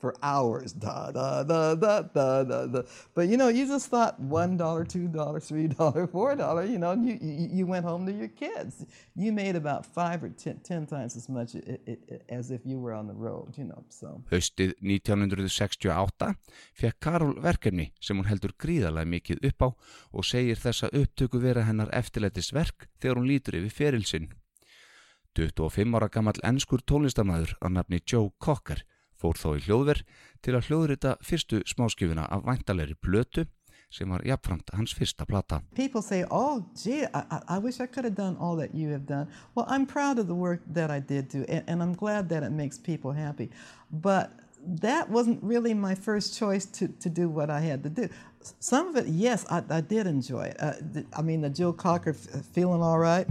for 0.00 0.14
hours. 0.22 0.72
Da, 0.72 1.10
da, 1.10 1.42
da, 1.42 1.74
da, 1.74 2.02
da, 2.02 2.44
da, 2.44 2.66
da. 2.66 2.82
But 3.14 3.28
you 3.28 3.36
know, 3.36 3.48
you 3.48 3.66
just 3.66 3.88
thought 3.88 4.18
one 4.20 4.56
dollar, 4.56 4.84
two 4.84 5.08
dollar, 5.08 5.40
three 5.40 5.68
dollar, 5.68 6.06
four 6.14 6.36
dollar. 6.36 6.64
You 6.64 6.78
know, 6.78 6.92
you, 6.92 7.18
you, 7.20 7.48
you 7.52 7.66
went 7.66 7.84
home 7.84 8.06
to 8.06 8.12
your 8.12 8.28
kids. 8.28 8.84
You 9.14 9.32
made 9.32 9.56
about 9.56 9.86
five 9.86 10.22
or 10.22 10.30
ten, 10.30 10.60
ten 10.60 10.86
times 10.86 11.16
as 11.16 11.28
much 11.28 11.54
as 12.28 12.50
if 12.50 12.60
you 12.64 12.78
were 12.78 12.92
on 12.92 13.06
the 13.06 13.14
road. 13.14 13.54
You 13.56 13.64
know, 13.64 13.84
so. 13.88 14.22
Haustið 14.30 14.74
1968 14.80 16.34
fekk 16.78 17.00
Karol 17.00 17.34
verkefni 17.42 17.90
sem 18.00 18.18
hún 18.18 18.28
heldur 18.28 18.54
gríðalega 18.58 19.08
mikið 19.08 19.44
upp 19.50 19.62
á 19.62 19.68
og 20.12 20.24
segir 20.24 20.58
þessa 20.58 20.90
upptöku 20.94 21.40
vera 21.42 21.66
hennar 21.66 21.92
eftirlætisverk 21.92 22.88
þegar 23.02 23.20
hún 23.20 23.30
lítur 23.30 23.58
yfir 23.60 23.74
ferilsinn. 23.82 24.28
25 25.38 25.94
ára 25.94 26.08
gamall 26.10 26.40
enskur 26.42 26.82
tónlistamæður 26.82 27.52
að 27.62 27.76
nafni 27.76 28.00
Joe 28.02 28.32
Cocker 28.42 28.82
fór 29.18 29.38
þó 29.38 29.52
í 29.54 29.62
hljóðver 29.66 30.00
til 30.42 30.56
að 30.58 30.66
hljóðrita 30.66 31.14
fyrstu 31.22 31.60
smáskjöfuna 31.66 32.26
af 32.26 32.42
væntalegri 32.46 32.96
plötu 32.98 33.46
sem 33.90 34.10
var 34.10 34.24
jafnframt 34.26 34.68
hans 34.74 34.92
fyrsta 34.92 35.24
plata. 35.24 35.60
People 35.74 36.02
say, 36.02 36.24
"Oh, 36.30 36.64
gee, 36.74 37.06
I, 37.14 37.40
I, 37.48 37.58
wish 37.58 37.80
I 37.80 37.86
could 37.86 38.04
have 38.04 38.16
done 38.16 38.36
all 38.36 38.56
that 38.56 38.74
you 38.74 38.90
have 38.90 39.06
done." 39.06 39.28
Well, 39.54 39.66
I'm 39.68 39.86
proud 39.86 40.18
of 40.18 40.26
the 40.26 40.34
work 40.34 40.60
that 40.74 40.90
I 40.90 41.00
did 41.00 41.28
do, 41.28 41.44
and, 41.48 41.64
and 41.68 41.82
I'm 41.82 41.94
glad 41.94 42.28
that 42.28 42.42
it 42.42 42.50
makes 42.50 42.76
people 42.78 43.12
happy. 43.12 43.50
But 43.90 44.30
that 44.82 45.08
wasn't 45.08 45.42
really 45.42 45.72
my 45.72 45.94
first 45.94 46.36
choice 46.36 46.66
to, 46.66 46.88
to 46.88 47.08
do 47.08 47.28
what 47.28 47.48
I 47.48 47.60
had 47.60 47.82
to 47.84 47.88
do. 47.88 48.08
Some 48.60 48.88
of 48.88 48.96
it, 48.96 49.06
yes, 49.06 49.46
I, 49.48 49.62
I 49.70 49.80
did 49.80 50.06
enjoy 50.06 50.46
it. 50.46 50.56
Uh, 50.60 50.72
I 51.16 51.22
mean, 51.22 51.40
the 51.40 51.50
Jill 51.50 51.72
Cocker 51.72 52.12
feeling 52.12 52.82
all 52.82 52.98
right. 52.98 53.26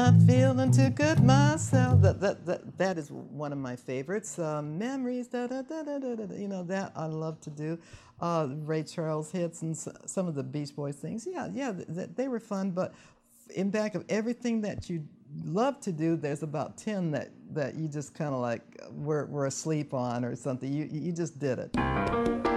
Not 0.00 0.22
feeling 0.22 0.70
too 0.70 0.88
good 0.88 1.22
myself. 1.22 2.00
That 2.00 2.20
that 2.22 2.46
that, 2.46 2.78
that 2.78 2.96
is 2.96 3.10
one 3.10 3.52
of 3.52 3.58
my 3.58 3.76
favorites. 3.76 4.38
Um, 4.38 4.78
memories, 4.78 5.26
da, 5.26 5.46
da, 5.46 5.60
da, 5.60 5.82
da, 5.82 5.98
da, 5.98 6.14
da, 6.14 6.34
you 6.34 6.48
know 6.48 6.62
that 6.62 6.92
I 6.96 7.04
love 7.04 7.38
to 7.42 7.50
do. 7.50 7.78
Uh, 8.18 8.48
Ray 8.64 8.82
Charles 8.82 9.30
hits 9.30 9.60
and 9.60 9.76
some 9.76 10.26
of 10.26 10.34
the 10.34 10.42
Beach 10.42 10.74
Boys 10.74 10.96
things. 10.96 11.28
Yeah, 11.30 11.48
yeah, 11.52 11.72
th- 11.72 11.86
th- 11.94 12.08
they 12.16 12.28
were 12.28 12.40
fun. 12.40 12.70
But 12.70 12.94
in 13.54 13.68
back 13.68 13.94
of 13.94 14.06
everything 14.08 14.62
that 14.62 14.88
you 14.88 15.06
love 15.44 15.78
to 15.80 15.92
do, 15.92 16.16
there's 16.16 16.42
about 16.42 16.78
ten 16.78 17.10
that 17.10 17.28
that 17.50 17.74
you 17.74 17.86
just 17.86 18.14
kind 18.14 18.32
of 18.32 18.40
like 18.40 18.62
were 18.92 19.26
were 19.26 19.44
asleep 19.44 19.92
on 19.92 20.24
or 20.24 20.34
something. 20.34 20.72
You 20.72 20.88
you 20.90 21.12
just 21.12 21.38
did 21.38 21.58
it. 21.58 22.49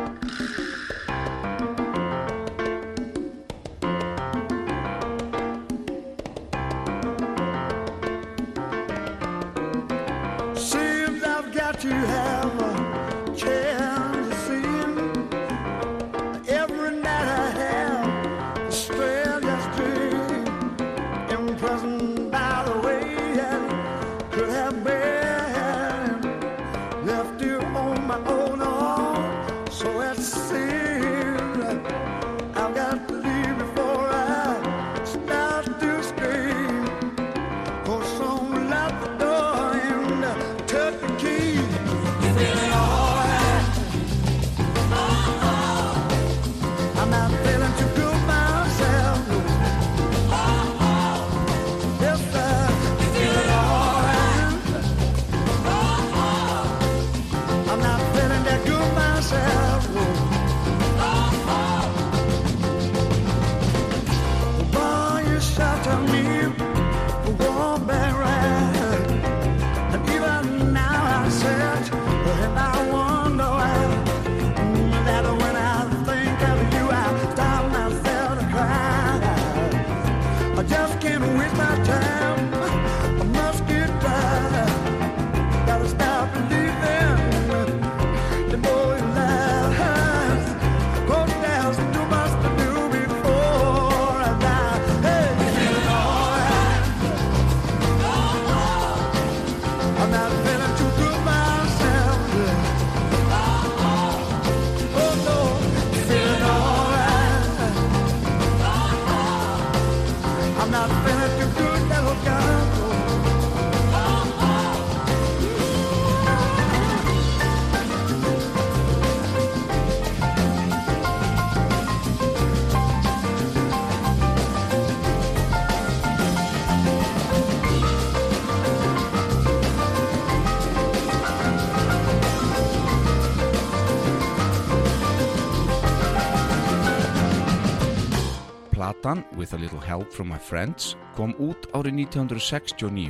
With 139.43 139.55
a 139.55 139.57
Little 139.57 139.79
Help 139.79 140.13
from 140.13 140.29
My 140.31 140.37
Friends 140.39 140.93
kom 141.17 141.33
út 141.35 141.65
árið 141.75 141.97
1969 142.05 143.09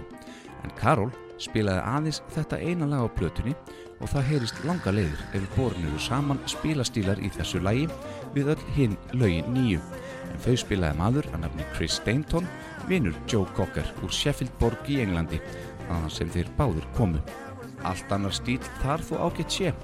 en 0.65 0.71
Karol 0.79 1.11
spilaði 1.37 1.83
aðeins 1.85 2.19
þetta 2.33 2.57
eina 2.57 2.87
lag 2.89 3.03
á 3.05 3.09
plötunni 3.13 3.53
og 3.99 4.09
það 4.09 4.25
heyrist 4.31 4.63
langa 4.65 4.93
leiðir 4.97 5.21
ef 5.37 5.45
borinu 5.53 5.99
saman 6.01 6.41
spilastílar 6.49 7.21
í 7.21 7.29
þessu 7.35 7.61
lagi 7.61 7.85
við 8.33 8.49
öll 8.55 8.65
hinn 8.79 8.97
lögin 9.13 9.53
nýju 9.53 9.83
en 10.31 10.41
þau 10.47 10.57
spilaði 10.63 11.01
maður 11.03 11.29
að 11.35 11.43
nafni 11.43 11.69
Chris 11.75 11.99
Stainton, 12.01 12.49
vinur 12.89 13.13
Joe 13.29 13.45
Cocker 13.53 13.93
úr 14.01 14.09
Sheffield 14.09 14.57
Borg 14.57 14.89
í 14.89 15.03
Englandi 15.05 15.37
þaðan 15.85 16.13
sem 16.17 16.33
þeir 16.33 16.49
báður 16.57 16.89
komu. 16.97 17.21
Allt 17.85 18.09
annar 18.15 18.33
stíl 18.33 18.57
þar 18.81 19.05
þó 19.05 19.19
ágætt 19.27 19.53
sé. 19.53 19.75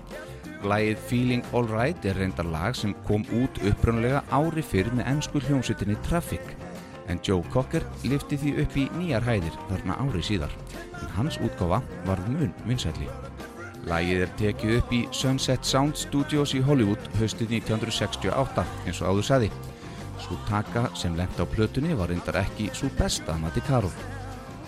Lægið 0.60 1.04
Feeling 1.08 1.44
Alright 1.56 2.06
er 2.06 2.18
reyndar 2.20 2.48
lag 2.52 2.76
sem 2.76 2.92
kom 3.08 3.24
út 3.32 3.62
upprönnulega 3.64 4.26
ári 4.36 4.60
fyrir 4.60 4.92
með 4.92 5.08
ennsku 5.14 5.40
hljómsutinni 5.46 5.96
Traffic 6.04 6.44
en 7.08 7.22
Joe 7.24 7.46
Cocker 7.54 7.86
lifti 8.04 8.36
því 8.42 8.52
upp 8.66 8.76
í 8.76 8.84
nýjar 8.98 9.24
hæðir 9.24 9.56
þarna 9.70 9.96
ári 10.04 10.24
síðar 10.26 10.52
en 11.00 11.14
hans 11.16 11.40
útgáfa 11.40 11.80
var 12.10 12.20
mun 12.28 12.52
vinsætli. 12.68 13.08
Lægið 13.88 14.26
er 14.26 14.36
tekið 14.42 14.76
upp 14.82 14.92
í 14.94 15.02
Sunset 15.16 15.64
Sound 15.64 15.96
Studios 15.96 16.52
í 16.54 16.62
Hollywood 16.68 17.08
haustið 17.22 17.56
1968 17.62 18.68
eins 18.84 19.00
og 19.00 19.14
áður 19.14 19.30
sagði. 19.30 19.52
Svo 20.20 20.36
taka 20.52 20.90
sem 21.00 21.16
lemt 21.16 21.40
á 21.40 21.48
plötunni 21.48 21.96
var 21.96 22.12
reyndar 22.12 22.42
ekki 22.44 22.68
svo 22.76 22.92
besta 23.00 23.40
mati 23.40 23.64
Karol. 23.64 23.96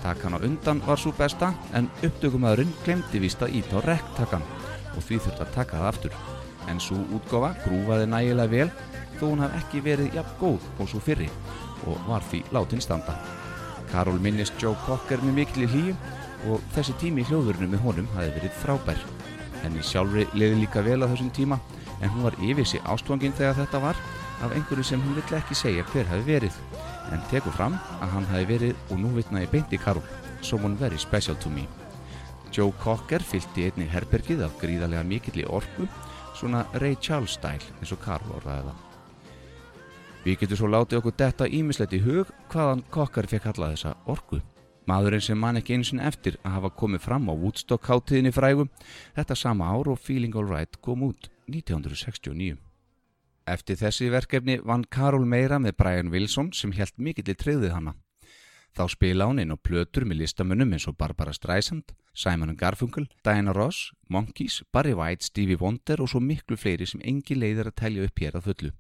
Takan 0.01 0.39
á 0.39 0.39
undan 0.39 0.79
var 0.87 0.97
svo 0.97 1.11
besta 1.19 1.51
en 1.75 1.91
upptökumæðurinn 1.99 2.73
glemdi 2.87 3.19
víst 3.27 3.43
að 3.43 3.59
íta 3.59 3.83
á 3.83 3.91
rektakan 3.91 4.47
og 4.95 5.03
því 5.05 5.19
þurfti 5.25 5.45
að 5.45 5.53
taka 5.55 5.79
það 5.79 5.89
aftur. 5.91 6.15
En 6.69 6.79
svo 6.83 6.99
útgáfa 7.17 7.51
grúfaði 7.63 8.07
nægilega 8.11 8.51
vel 8.51 8.69
þó 9.17 9.23
hún 9.27 9.43
hafði 9.43 9.61
ekki 9.61 9.83
verið 9.85 10.17
jafn 10.17 10.37
góð 10.41 10.67
og 10.77 10.89
svo 10.91 11.01
fyrri 11.03 11.29
og 11.89 12.07
var 12.07 12.25
því 12.29 12.43
látin 12.55 12.83
standa. 12.83 13.15
Karol 13.91 14.21
minnist 14.23 14.57
Joe 14.61 14.77
Cocker 14.85 15.23
með 15.25 15.41
mikli 15.41 15.67
hlýju 15.69 15.95
og 16.51 16.63
þessi 16.75 16.95
tími 17.01 17.23
í 17.23 17.27
hljóðurinu 17.29 17.69
með 17.73 17.85
honum 17.85 18.09
hafi 18.15 18.33
verið 18.37 18.57
frábær. 18.61 19.03
Henni 19.61 19.83
sjálfri 19.85 20.25
leiði 20.33 20.63
líka 20.63 20.83
vel 20.85 21.01
á 21.03 21.09
þessum 21.11 21.33
tíma 21.35 21.59
en 22.01 22.09
hún 22.09 22.25
var 22.25 22.37
yfir 22.41 22.65
sig 22.65 22.81
ástfangin 22.89 23.35
þegar 23.37 23.59
þetta 23.59 23.83
var 23.83 23.99
af 24.41 24.55
einhverju 24.55 24.85
sem 24.85 25.03
hún 25.03 25.19
vill 25.19 25.37
ekki 25.37 25.57
segja 25.57 25.85
hver 25.91 26.09
hafi 26.09 26.25
verið 26.25 26.57
en 27.11 27.29
tekur 27.29 27.53
fram 27.53 27.77
að 27.99 28.15
hann 28.15 28.31
hafi 28.31 28.49
verið 28.55 28.89
og 28.89 29.03
nú 29.03 29.13
vitna 29.17 29.43
ég 29.43 29.53
beint 29.53 29.73
í 29.75 29.81
Karol 29.81 30.05
someone 30.41 30.75
very 30.75 30.97
special 30.97 31.35
to 31.35 31.49
me. 31.49 31.67
Joe 32.51 32.73
Cocker 32.83 33.23
fylgdi 33.23 33.69
einni 33.69 33.85
herbergið 33.87 34.41
af 34.43 34.57
gríðarlega 34.59 35.05
mikilli 35.07 35.45
orku 35.47 35.85
svona 36.35 36.65
Ray 36.81 36.97
Charles 36.99 37.37
stæl 37.37 37.61
eins 37.79 37.93
og 37.95 38.01
Karol 38.03 38.33
orðaði 38.41 38.65
það. 38.67 38.81
Við 40.25 40.35
getum 40.41 40.59
svo 40.59 40.69
látið 40.69 40.99
okkur 40.99 41.15
detta 41.21 41.47
ímislegt 41.47 41.95
í 41.95 42.01
hug 42.03 42.33
hvaðan 42.51 42.83
Cocker 42.91 43.29
fekk 43.31 43.47
alla 43.53 43.71
þessa 43.71 43.93
orku. 44.11 44.41
Maðurinn 44.89 45.23
sem 45.23 45.39
man 45.39 45.61
ekki 45.61 45.77
eins 45.77 45.93
og 45.95 46.03
eftir 46.03 46.37
að 46.43 46.57
hafa 46.57 46.73
komið 46.81 47.05
fram 47.05 47.31
á 47.31 47.33
Woodstock 47.33 47.87
háttíðinni 47.87 48.35
frægum 48.35 48.69
þetta 49.15 49.37
sama 49.39 49.71
ár 49.71 49.93
og 49.93 50.03
Feeling 50.03 50.35
Alright 50.35 50.81
kom 50.83 51.07
út 51.07 51.31
1969. 51.47 52.59
Eftir 53.47 53.79
þessi 53.79 54.11
verkefni 54.11 54.59
vann 54.59 54.83
Karol 54.91 55.23
meira 55.25 55.57
með 55.59 55.77
Brian 55.79 56.11
Wilson 56.11 56.51
sem 56.51 56.75
helt 56.75 56.97
mikill 56.99 57.31
í 57.31 57.37
treyðið 57.37 57.77
hana. 57.79 57.95
Þá 58.71 58.85
spila 58.87 59.25
hún 59.27 59.41
inn 59.43 59.51
á 59.51 59.57
plötur 59.59 60.05
með 60.07 60.21
listamönnum 60.21 60.71
eins 60.71 60.87
og 60.87 60.95
Barbara 60.99 61.33
Streisand, 61.35 61.91
Simon 62.15 62.55
Garfunkel, 62.55 63.09
Diana 63.23 63.51
Ross, 63.51 63.91
Monkeys, 64.07 64.61
Barry 64.71 64.93
White, 64.95 65.27
Stevie 65.27 65.59
Wonder 65.59 65.99
og 65.99 66.11
svo 66.11 66.21
miklu 66.23 66.55
fleiri 66.55 66.87
sem 66.87 67.03
engi 67.03 67.35
leiðir 67.35 67.71
að 67.71 67.79
telja 67.83 68.07
upp 68.07 68.23
hér 68.23 68.39
að 68.39 68.47
fullu. 68.47 68.71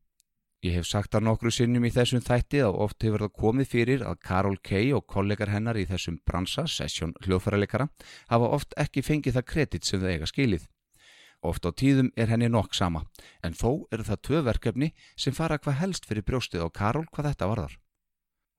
Ég 0.61 0.75
hef 0.77 0.85
sagt 0.85 1.11
það 1.11 1.25
nokkru 1.25 1.51
sinnum 1.51 1.85
í 1.87 1.89
þessum 1.91 2.21
þætti 2.21 2.59
að 2.61 2.75
oft 2.85 3.01
hefur 3.03 3.23
það 3.25 3.37
komið 3.41 3.69
fyrir 3.71 4.03
að 4.05 4.19
Karol 4.27 4.59
Kay 4.61 4.91
og 4.93 5.07
kollegar 5.09 5.49
hennar 5.49 5.79
í 5.81 5.87
þessum 5.89 6.19
bransa, 6.21 6.67
sesjón 6.69 7.15
hljóðfæraleikara, 7.25 7.89
hafa 8.29 8.51
oft 8.59 8.77
ekki 8.77 9.01
fengið 9.01 9.39
það 9.39 9.47
kredit 9.49 9.89
sem 9.89 9.99
þau 9.99 10.11
eiga 10.13 10.29
skilið. 10.29 10.67
Oft 11.41 11.65
á 11.65 11.73
tíðum 11.73 12.11
er 12.15 12.29
henni 12.29 12.47
nokk 12.53 12.77
sama, 12.77 13.07
en 13.41 13.57
þó 13.57 13.89
eru 13.89 14.05
það 14.05 14.21
tvö 14.27 14.43
verkefni 14.51 14.93
sem 15.17 15.33
fara 15.33 15.57
hvað 15.57 15.79
helst 15.81 16.05
fyrir 16.05 16.27
brjóstið 16.29 16.61
á 16.61 16.69
Karol 16.69 17.07
hvað 17.09 17.31
þetta 17.31 17.49
varðar. 17.49 17.79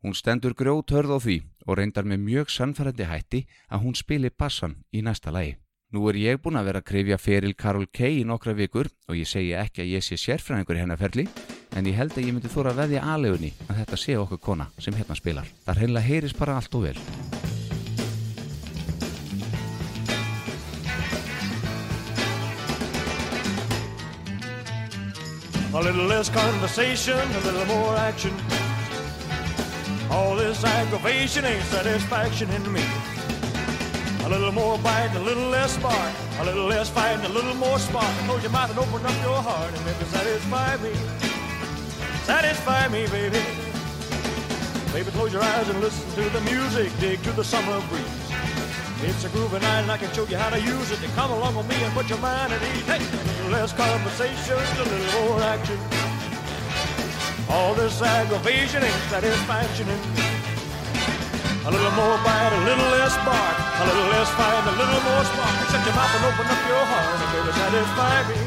Hún 0.02 0.16
stendur 0.18 0.50
grjót 0.58 0.90
hörð 0.90 1.14
á 1.14 1.18
því 1.22 1.34
og 1.62 1.76
reyndar 1.78 2.02
með 2.02 2.24
mjög 2.26 2.48
sannfærandi 2.50 3.06
hætti 3.06 3.40
að 3.70 3.84
hún 3.84 3.94
spili 3.94 4.32
bassan 4.34 4.80
í 4.90 4.98
næsta 4.98 5.30
lagi. 5.30 5.54
Nú 5.94 6.08
er 6.10 6.16
ég 6.18 6.40
búin 6.42 6.58
að 6.58 6.66
vera 6.70 6.80
að 6.82 6.88
krifja 6.88 7.18
feril 7.22 7.54
Karol 7.54 7.86
Kay 7.86 8.16
í 8.18 8.24
nokkra 8.26 8.50
vikur 8.58 8.88
og 9.06 9.14
ég 9.14 9.28
segi 9.30 9.52
ekki 9.54 9.84
að 9.84 9.92
ég 9.92 10.02
sé 10.02 10.18
sérfræðingur 10.18 10.80
í 10.80 10.82
hennar 10.82 10.98
ferli, 10.98 11.28
en 11.76 11.86
ég 11.86 11.94
held 11.94 12.16
að 12.16 12.26
ég 12.26 12.34
myndi 12.34 12.50
þóra 12.50 12.72
að 12.72 12.80
veðja 12.82 13.04
aðlegunni 13.12 13.52
að 13.68 13.78
þetta 13.78 14.00
sé 14.02 14.16
okkur 14.18 14.42
kona 14.42 14.66
sem 14.82 14.98
hérna 14.98 15.14
spilar. 15.14 15.46
Það 15.68 15.78
hreinlega 15.84 16.08
heyris 16.08 16.34
bara 16.34 16.58
allt 16.58 16.74
og 16.74 16.88
vel. 16.88 16.98
A 25.72 25.80
little 25.80 26.08
less 26.08 26.28
conversation, 26.28 27.14
a 27.14 27.46
little 27.46 27.66
more 27.70 27.96
action. 27.96 28.71
All 30.12 30.36
this 30.36 30.62
aggravation 30.62 31.46
ain't 31.46 31.64
satisfaction 31.64 32.50
in 32.50 32.70
me. 32.70 32.84
A 34.24 34.28
little 34.28 34.52
more 34.52 34.78
bite, 34.78 35.10
a 35.16 35.18
little 35.18 35.48
less 35.48 35.72
spark. 35.72 36.12
A 36.40 36.44
little 36.44 36.66
less 36.66 36.90
fight, 36.90 37.16
and 37.16 37.24
a 37.24 37.28
little 37.30 37.54
more 37.54 37.78
spark. 37.78 38.12
Close 38.26 38.42
your 38.42 38.52
mouth 38.52 38.68
and 38.68 38.78
open 38.78 39.04
up 39.06 39.16
your 39.22 39.40
heart 39.40 39.72
and 39.72 39.84
maybe 39.86 40.04
satisfy 40.04 40.76
me. 40.84 40.92
Satisfy 42.24 42.88
me, 42.88 43.06
baby. 43.06 43.42
Baby, 44.92 45.10
close 45.12 45.32
your 45.32 45.42
eyes 45.42 45.68
and 45.70 45.80
listen 45.80 46.04
to 46.22 46.28
the 46.28 46.40
music. 46.42 46.92
Dig 47.00 47.22
to 47.22 47.32
the 47.32 47.42
summer 47.42 47.80
breeze. 47.88 48.04
It's 49.04 49.24
a 49.24 49.30
groovy 49.30 49.62
night 49.62 49.80
and 49.80 49.90
I 49.90 49.96
can 49.96 50.12
show 50.12 50.26
you 50.26 50.36
how 50.36 50.50
to 50.50 50.60
use 50.60 50.90
it. 50.92 51.00
To 51.00 51.08
come 51.16 51.30
along 51.30 51.56
with 51.56 51.68
me 51.68 51.82
and 51.82 51.92
put 51.94 52.08
your 52.10 52.18
mind 52.18 52.52
at 52.52 52.62
ease. 52.62 52.84
Hey, 52.84 53.00
a 53.00 53.26
little 53.36 53.50
less 53.52 53.72
conversation, 53.72 54.54
a 54.54 54.84
little 54.84 55.22
more 55.24 55.40
action. 55.40 56.11
All 57.52 57.74
this 57.74 58.00
aggravation 58.00 58.82
ain't 58.82 59.04
satisfaction 59.12 59.86
me. 59.86 59.94
A 61.66 61.70
little 61.70 61.92
more 61.92 62.16
bite, 62.24 62.50
a 62.50 62.64
little 62.64 62.88
less 62.96 63.14
bark, 63.28 63.56
a 63.78 63.84
little 63.86 64.08
less 64.08 64.30
fight, 64.30 64.64
a 64.66 64.74
little 64.80 65.02
more 65.04 65.22
spark. 65.22 65.68
Shut 65.68 65.84
your 65.84 65.94
mouth 65.94 66.16
and 66.16 66.24
open 66.32 66.46
up 66.48 66.62
your 66.66 66.84
heart 66.90 67.20
and 67.20 67.30
baby, 67.30 67.52
satisfy 67.60 68.16
me. 68.30 68.38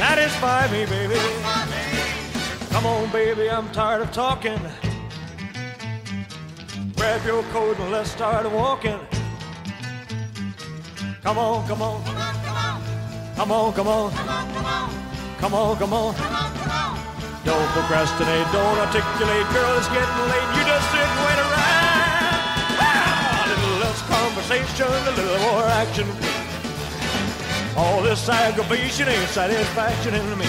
Satisfy 0.00 0.62
me, 0.72 0.86
baby. 0.86 1.20
Come 2.70 2.86
on, 2.86 3.12
baby, 3.12 3.50
I'm 3.50 3.70
tired 3.72 4.00
of 4.00 4.10
talking. 4.10 4.58
Grab 6.96 7.26
your 7.26 7.42
coat 7.52 7.78
and 7.78 7.92
let's 7.92 8.10
start 8.10 8.50
walking. 8.50 8.98
Come 11.22 11.36
on, 11.36 11.68
come 11.68 11.82
on. 11.82 12.02
Come 13.36 13.52
on, 13.52 13.72
come 13.74 13.86
on. 13.86 14.12
Come 14.12 14.24
on, 14.24 14.46
come 14.54 14.66
on. 14.66 14.86
Come 15.38 15.54
on, 15.54 15.76
come 15.76 15.92
on. 15.92 17.11
Don't 17.44 17.68
procrastinate, 17.74 18.46
don't 18.52 18.78
articulate, 18.78 19.46
girl, 19.50 19.74
it's 19.74 19.90
getting 19.90 20.22
late. 20.30 20.50
You 20.54 20.62
just 20.62 20.86
sit 20.94 21.02
and 21.02 21.20
wait 21.26 21.40
around. 21.42 22.38
Ah, 22.78 23.42
a 23.42 23.46
little 23.50 23.76
less 23.82 23.98
conversation, 24.06 24.86
a 24.86 25.10
little 25.18 25.40
more 25.50 25.66
action. 25.82 26.06
All 27.74 28.00
this 28.02 28.28
aggravation 28.28 29.08
ain't 29.08 29.28
satisfaction 29.34 30.14
in 30.14 30.38
me. 30.38 30.46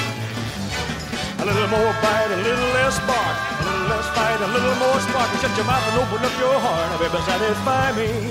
A 1.42 1.46
little 1.46 1.68
more 1.68 1.92
bite, 1.98 2.30
a 2.30 2.38
little 2.46 2.70
less 2.78 3.00
bark, 3.10 3.38
a 3.58 3.64
little 3.66 3.88
less 3.90 4.08
fight, 4.14 4.40
a 4.40 4.48
little 4.54 4.76
more 4.78 5.00
spark. 5.02 5.34
Shut 5.42 5.50
your 5.58 5.66
mouth 5.66 5.82
and 5.90 5.98
open 5.98 6.22
up 6.22 6.36
your 6.38 6.56
heart, 6.62 7.00
baby, 7.02 7.20
satisfy 7.26 7.90
me. 7.98 8.30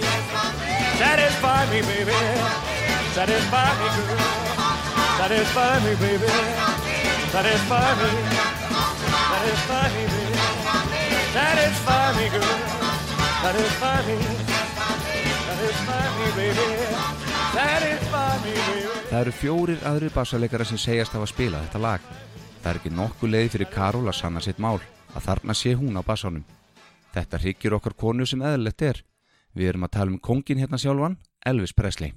Satisfy 1.03 1.67
me, 1.67 1.83
baby. 1.83 2.15
Satisfy 3.11 3.69
me, 3.75 3.89
girl. 3.99 4.23
Satisfy 5.19 5.73
me, 5.83 5.93
baby. 5.99 7.02
Satisfy 7.33 7.91
me. 7.99 8.09
Satisfy 9.33 9.87
me, 9.95 10.03
baby. 10.13 10.37
Satisfy 11.33 12.07
me, 12.17 12.27
girl. 12.35 12.59
Satisfy 13.43 13.99
me. 14.07 14.17
Satisfy 15.47 16.05
me, 16.17 16.27
baby. 16.37 16.67
Satisfy 17.55 18.33
me, 18.45 18.53
baby. 18.53 18.83
Það 19.09 19.21
eru 19.21 19.33
fjórir 19.37 19.81
aðrir 19.89 20.13
bassaleikara 20.13 20.67
sem 20.69 20.81
segjast 20.81 21.17
hafa 21.17 21.31
spilað 21.31 21.65
þetta 21.65 21.81
lag. 21.81 22.05
Það 22.61 22.69
er 22.71 22.81
ekki 22.83 22.93
nokkuð 22.99 23.33
leið 23.33 23.49
fyrir 23.55 23.71
Karol 23.73 24.13
að 24.13 24.19
sanna 24.21 24.45
sitt 24.45 24.61
mál, 24.61 24.77
að 25.17 25.25
þarna 25.31 25.57
sé 25.57 25.73
hún 25.73 25.97
á 25.97 26.05
bassanum. 26.05 26.45
Þetta 27.17 27.41
hryggir 27.41 27.79
okkar 27.79 27.97
konu 27.97 28.29
sem 28.29 28.45
eðlilegt 28.45 28.85
er. 28.91 29.01
Við 29.57 29.73
erum 29.73 29.89
að 29.89 29.95
tala 29.97 30.13
um 30.13 30.21
kongin 30.21 30.61
hérna 30.61 30.77
sjálfan, 30.77 31.17
Elvis 31.49 31.73
Presley. 31.73 32.13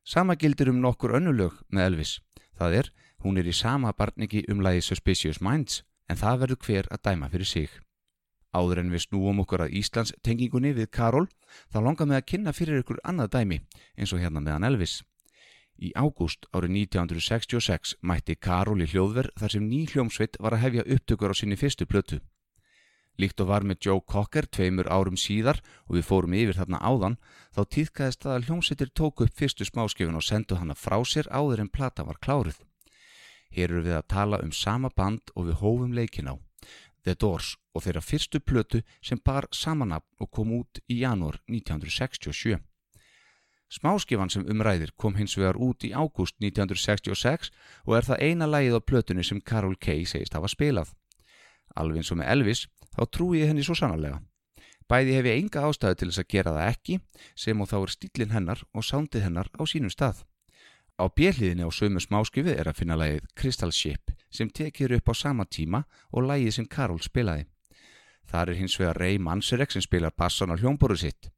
Sama 0.00 0.40
gildir 0.40 0.72
um 0.72 0.80
nokkur 0.80 1.18
önnulög 1.20 1.60
með 1.68 1.90
Elvis. 1.90 2.16
Það 2.56 2.80
er, 2.80 2.92
hún 3.24 3.38
er 3.38 3.48
í 3.48 3.54
sama 3.54 3.92
barniki 3.92 4.44
um 4.48 4.62
lagi 4.64 4.82
Suspicious 4.82 5.40
Minds, 5.40 5.82
en 6.08 6.18
það 6.18 6.40
verður 6.42 6.64
hver 6.66 6.88
að 6.90 7.02
dæma 7.06 7.28
fyrir 7.30 7.46
sig. 7.46 7.70
Áður 8.50 8.80
en 8.82 8.90
við 8.90 9.04
snúum 9.04 9.44
okkur 9.44 9.62
að 9.66 9.76
Íslands 9.78 10.12
tengingunni 10.26 10.72
við 10.74 10.90
Karol, 10.90 11.28
þá 11.70 11.78
langar 11.84 12.08
við 12.10 12.18
að 12.18 12.26
kynna 12.32 12.54
fyrir 12.56 12.82
ykkur 12.82 12.98
annað 13.06 13.36
dæmi, 13.36 13.60
eins 13.94 14.12
og 14.12 14.22
hérna 14.22 14.42
meðan 14.42 14.66
Elvis. 14.66 15.00
Í 15.80 15.92
ágúst 15.96 16.44
árið 16.52 16.74
1966 16.90 17.94
mætti 18.02 18.34
Karol 18.36 18.82
í 18.82 18.88
hljóðver 18.90 19.30
þar 19.38 19.54
sem 19.54 19.68
ný 19.68 19.86
hljómsveit 19.88 20.36
var 20.42 20.56
að 20.56 20.64
hefja 20.64 20.86
upptökur 20.96 21.32
á 21.32 21.34
sinni 21.38 21.56
fyrstu 21.56 21.86
plötu. 21.86 22.18
Líkt 23.20 23.40
og 23.40 23.50
var 23.50 23.64
með 23.64 23.86
Joe 23.86 24.00
Cocker 24.00 24.46
tveimur 24.48 24.88
árum 24.88 25.16
síðar 25.16 25.60
og 25.88 25.96
við 25.98 26.06
fórum 26.08 26.36
yfir 26.36 26.58
þarna 26.58 26.80
áðan, 26.80 27.16
þá 27.54 27.62
týðkaðist 27.76 28.26
að 28.26 28.48
hljómsveitir 28.48 28.92
tóku 28.96 29.26
upp 29.26 29.36
fyrstu 29.36 29.66
smáskifun 29.68 30.18
og 30.20 30.26
sendu 30.26 30.56
hana 30.60 30.76
frá 30.76 30.98
sér 31.04 31.28
áður 31.32 31.64
en 31.64 31.72
plata 31.72 32.06
var 32.08 32.20
kláruð. 32.20 32.60
Hér 33.50 33.72
eru 33.72 33.82
við 33.86 33.96
að 33.98 34.08
tala 34.14 34.40
um 34.44 34.52
sama 34.54 34.90
band 34.96 35.32
og 35.34 35.48
við 35.48 35.60
hófum 35.62 35.94
leikin 35.96 36.30
á, 36.30 36.34
The 37.04 37.14
Doors 37.14 37.56
og 37.74 37.84
þeirra 37.84 38.02
fyrstu 38.04 38.40
plötu 38.40 38.82
sem 39.02 39.20
bar 39.24 39.48
samanab 39.50 40.04
og 40.20 40.30
kom 40.30 40.52
út 40.54 40.82
í 40.88 41.00
janúar 41.02 41.40
1967. 41.48 42.60
Smáskifan 43.70 44.30
sem 44.30 44.46
umræðir 44.50 44.90
kom 44.98 45.14
hins 45.14 45.36
vegar 45.38 45.58
út 45.58 45.84
í 45.86 45.92
ágúst 45.94 46.34
1966 46.42 47.52
og 47.86 47.94
er 47.98 48.06
það 48.08 48.24
eina 48.26 48.48
lægið 48.50 48.78
á 48.78 48.80
plötunni 48.82 49.26
sem 49.26 49.40
Carol 49.40 49.76
Kay 49.78 50.02
segist 50.10 50.34
hafa 50.34 50.50
spilað. 50.50 50.90
Alveg 51.78 52.02
eins 52.02 52.10
og 52.10 52.18
með 52.18 52.32
Elvis, 52.34 52.64
þá 52.90 53.02
trúi 53.06 53.44
ég 53.44 53.52
henni 53.52 53.62
svo 53.62 53.78
sannarlega. 53.78 54.18
Bæði 54.90 55.14
hef 55.14 55.28
ég 55.30 55.38
enga 55.38 55.62
ástæðu 55.68 56.00
til 56.00 56.10
þess 56.10 56.22
að 56.24 56.32
gera 56.34 56.54
það 56.56 56.72
ekki, 56.72 56.96
sem 57.38 57.62
og 57.62 57.70
þá 57.70 57.76
er 57.78 57.92
stílinn 57.94 58.34
hennar 58.34 58.64
og 58.74 58.86
sándið 58.86 59.26
hennar 59.28 59.50
á 59.54 59.62
sínum 59.62 59.92
stað. 59.94 60.24
Á 61.00 61.08
bjelliðinni 61.08 61.64
á 61.64 61.72
sömu 61.72 61.96
smáskifi 62.04 62.52
er 62.52 62.68
að 62.68 62.82
finna 62.82 62.96
lægið 63.00 63.28
Crystal 63.32 63.72
Ship 63.72 64.10
sem 64.28 64.50
tekir 64.52 64.92
upp 64.92 65.08
á 65.08 65.14
sama 65.16 65.46
tíma 65.48 65.86
og 66.12 66.26
lægið 66.28 66.52
sem 66.58 66.66
Karol 66.68 67.00
spilaði. 67.00 67.46
Þar 68.28 68.52
er 68.52 68.58
hins 68.60 68.76
vegar 68.76 69.00
Ray 69.00 69.16
Manzarek 69.16 69.72
sem 69.72 69.80
spilar 69.80 70.12
bassan 70.12 70.52
á 70.52 70.60
hljómboru 70.60 70.98
sitt. 71.00 71.30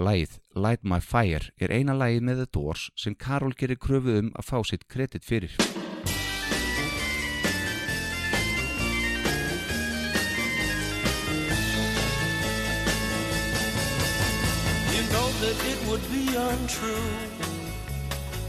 Lægið 0.00 0.40
Light 0.56 0.80
My 0.82 1.00
Fire 1.04 1.52
er 1.60 1.76
eina 1.76 1.92
lægið 1.92 2.24
með 2.24 2.40
The 2.40 2.48
Doors 2.56 2.88
sem 2.96 3.14
Karol 3.14 3.52
gerir 3.52 3.76
kröfu 3.76 4.16
um 4.16 4.32
að 4.32 4.48
fá 4.48 4.64
sitt 4.64 4.88
kredit 4.88 5.28
fyrir. 5.28 5.52
You 14.88 15.04
know 15.12 15.28
that 15.44 15.58
it 15.68 15.78
would 15.84 16.04
be 16.08 16.32
untrue. 16.32 17.61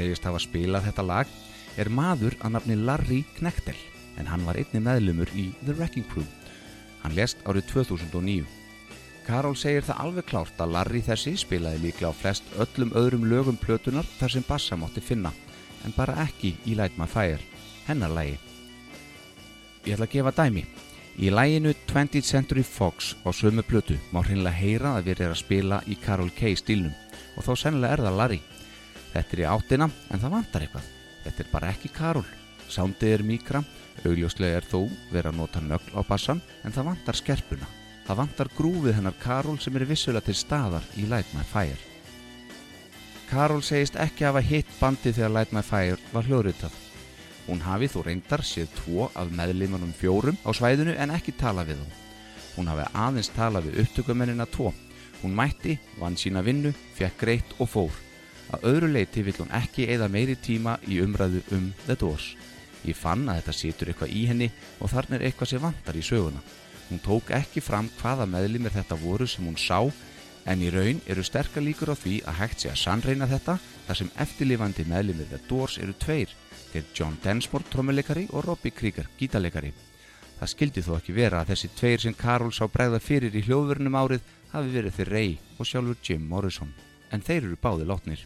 segist 0.00 0.24
hafa 0.24 0.40
spilað 0.40 0.88
þetta 0.88 1.04
lag 1.04 1.38
er 1.80 1.90
maður 1.92 2.36
að 2.40 2.56
nafni 2.56 2.76
Larry 2.80 3.20
Knechtel 3.36 3.76
en 4.20 4.28
hann 4.28 4.44
var 4.46 4.58
einni 4.60 4.80
meðlumur 4.84 5.30
í 5.36 5.50
The 5.64 5.76
Wrecking 5.76 6.06
Crew. 6.10 6.26
Hann 7.02 7.14
lest 7.16 7.40
árið 7.48 7.68
2009. 7.72 8.48
Karol 9.26 9.56
segir 9.56 9.84
það 9.86 10.02
alveg 10.04 10.28
klárt 10.28 10.60
að 10.60 10.74
Larry 10.74 11.00
þessi 11.04 11.36
spilaði 11.38 11.84
líklega 11.84 12.10
á 12.12 12.16
flest 12.16 12.46
öllum 12.60 12.92
öðrum 12.98 13.26
lögum 13.30 13.58
plötunar 13.60 14.08
þar 14.18 14.34
sem 14.34 14.46
bassa 14.48 14.78
mátti 14.80 15.02
finna 15.04 15.32
en 15.84 15.94
bara 15.96 16.18
ekki 16.24 16.54
í 16.68 16.76
Light 16.76 16.98
My 17.00 17.08
Fire, 17.08 17.40
hennar 17.86 18.12
lagi. 18.12 18.36
Ég 19.86 19.94
ætla 19.96 20.08
að 20.08 20.16
gefa 20.16 20.34
dæmi. 20.36 20.64
Í 21.20 21.28
læginu 21.32 21.72
20th 21.88 22.26
Century 22.26 22.64
Fox 22.64 23.14
á 23.24 23.28
sömu 23.32 23.64
plötu 23.66 23.96
má 24.12 24.22
hreinlega 24.24 24.56
heyra 24.56 24.96
að 24.96 25.10
við 25.10 25.22
erum 25.24 25.36
að 25.36 25.42
spila 25.42 25.80
í 25.88 25.96
Karol 26.00 26.32
K 26.36 26.52
stílnum 26.56 26.96
og 27.36 27.44
þá 27.44 27.52
sennilega 27.56 27.96
er 27.96 28.04
það 28.06 28.18
Larry. 28.20 28.40
Þetta 29.10 29.36
er 29.36 29.42
í 29.42 29.48
áttina 29.50 29.90
en 30.10 30.22
það 30.22 30.34
vantar 30.36 30.64
eitthvað. 30.66 30.88
Þetta 31.24 31.42
er 31.44 31.50
bara 31.52 31.70
ekki 31.74 31.90
Karol. 31.94 32.26
Sándið 32.70 33.14
er 33.16 33.24
mikra, 33.26 33.62
augljóslega 34.06 34.60
er 34.60 34.66
þó 34.70 34.84
verið 35.10 35.32
að 35.32 35.38
nota 35.40 35.62
nögl 35.64 35.94
á 35.98 36.00
bassan 36.06 36.42
en 36.62 36.74
það 36.74 36.90
vantar 36.92 37.18
skerpuna. 37.18 37.70
Það 38.06 38.20
vantar 38.22 38.50
grúfið 38.56 38.96
hennar 38.98 39.16
Karol 39.22 39.58
sem 39.62 39.76
er 39.76 39.86
vissulega 39.90 40.26
til 40.28 40.36
staðar 40.38 40.86
í 40.98 41.06
Light 41.10 41.32
My 41.34 41.42
Fire. 41.46 41.78
Karol 43.30 43.62
segist 43.62 43.98
ekki 43.98 44.26
hafa 44.26 44.42
hitt 44.42 44.70
bandi 44.80 45.12
þegar 45.14 45.34
Light 45.36 45.52
My 45.54 45.62
Fire 45.66 45.98
var 46.14 46.26
hljóðritað. 46.26 46.74
Hún 47.46 47.62
hafi 47.66 47.88
þó 47.90 48.04
reyndar 48.06 48.44
séð 48.46 48.70
tvo 48.76 49.08
af 49.18 49.30
meðlimanum 49.34 49.92
fjórum 49.96 50.38
á 50.46 50.50
svæðinu 50.54 50.94
en 50.94 51.14
ekki 51.14 51.34
tala 51.38 51.64
við 51.66 51.82
þá. 51.82 51.98
Hún 52.56 52.70
hafi 52.70 52.86
aðeins 52.94 53.30
talað 53.34 53.70
við 53.70 53.82
upptökumennina 53.84 54.46
tvo. 54.50 54.70
Hún 55.22 55.34
mætti, 55.36 55.78
vann 55.98 56.18
sína 56.18 56.42
vinnu, 56.46 56.72
fekk 56.98 57.18
greitt 57.22 57.58
og 57.58 57.70
fór. 57.70 58.09
Að 58.50 58.64
öðru 58.70 58.88
leiti 58.90 59.22
vill 59.22 59.36
hún 59.38 59.52
ekki 59.54 59.86
eða 59.94 60.08
meiri 60.10 60.34
tíma 60.34 60.78
í 60.90 60.98
umræðu 61.04 61.42
um 61.54 61.68
The 61.86 61.96
Doors. 61.98 62.32
Ég 62.82 62.96
fann 62.96 63.28
að 63.28 63.42
þetta 63.42 63.54
situr 63.56 63.90
eitthvað 63.92 64.14
í 64.16 64.24
henni 64.30 64.48
og 64.80 64.90
þarna 64.90 65.18
er 65.18 65.26
eitthvað 65.28 65.52
sem 65.52 65.62
vantar 65.62 65.98
í 65.98 66.04
söguna. 66.04 66.40
Hún 66.88 67.02
tók 67.04 67.30
ekki 67.36 67.62
fram 67.62 67.90
hvaða 68.00 68.26
meðlimir 68.26 68.74
þetta 68.74 68.98
voru 68.98 69.28
sem 69.30 69.46
hún 69.46 69.58
sá 69.60 69.78
en 70.50 70.64
í 70.64 70.70
raun 70.72 71.02
eru 71.06 71.22
sterkar 71.22 71.62
líkur 71.62 71.92
á 71.92 71.96
því 71.96 72.16
að 72.24 72.38
hægt 72.40 72.64
sé 72.64 72.72
að 72.72 72.80
sannreina 72.80 73.28
þetta 73.30 73.58
þar 73.86 74.00
sem 74.00 74.10
eftirlifandi 74.24 74.86
meðlimir 74.88 75.28
The 75.30 75.38
Doors 75.46 75.78
eru 75.78 75.94
tveir, 76.00 76.32
þeir 76.72 76.90
John 76.96 77.18
Densmore 77.22 77.68
trommuleikari 77.70 78.26
og 78.32 78.48
Robbie 78.48 78.74
Krieger 78.74 79.06
gítarleikari. 79.20 79.72
Það 80.40 80.52
skildi 80.54 80.82
þó 80.82 80.94
ekki 80.96 81.14
vera 81.14 81.42
að 81.42 81.52
þessi 81.52 81.72
tveir 81.76 82.02
sem 82.02 82.16
Karol 82.16 82.52
sá 82.56 82.64
bregða 82.66 83.02
fyrir 83.04 83.34
í 83.36 83.44
hljóðvörnum 83.44 83.98
árið 84.00 84.24
hafi 84.54 84.72
verið 84.72 84.96
þeir 84.96 85.10
Ray 85.14 85.34
og 85.58 85.68
sjálfur 85.68 86.00
Jim 86.02 86.24
Morrison, 86.30 86.72
en 87.10 87.24
þeir 87.26 87.48
eru 87.48 87.58
báði 87.60 87.86
látnir. 87.88 88.24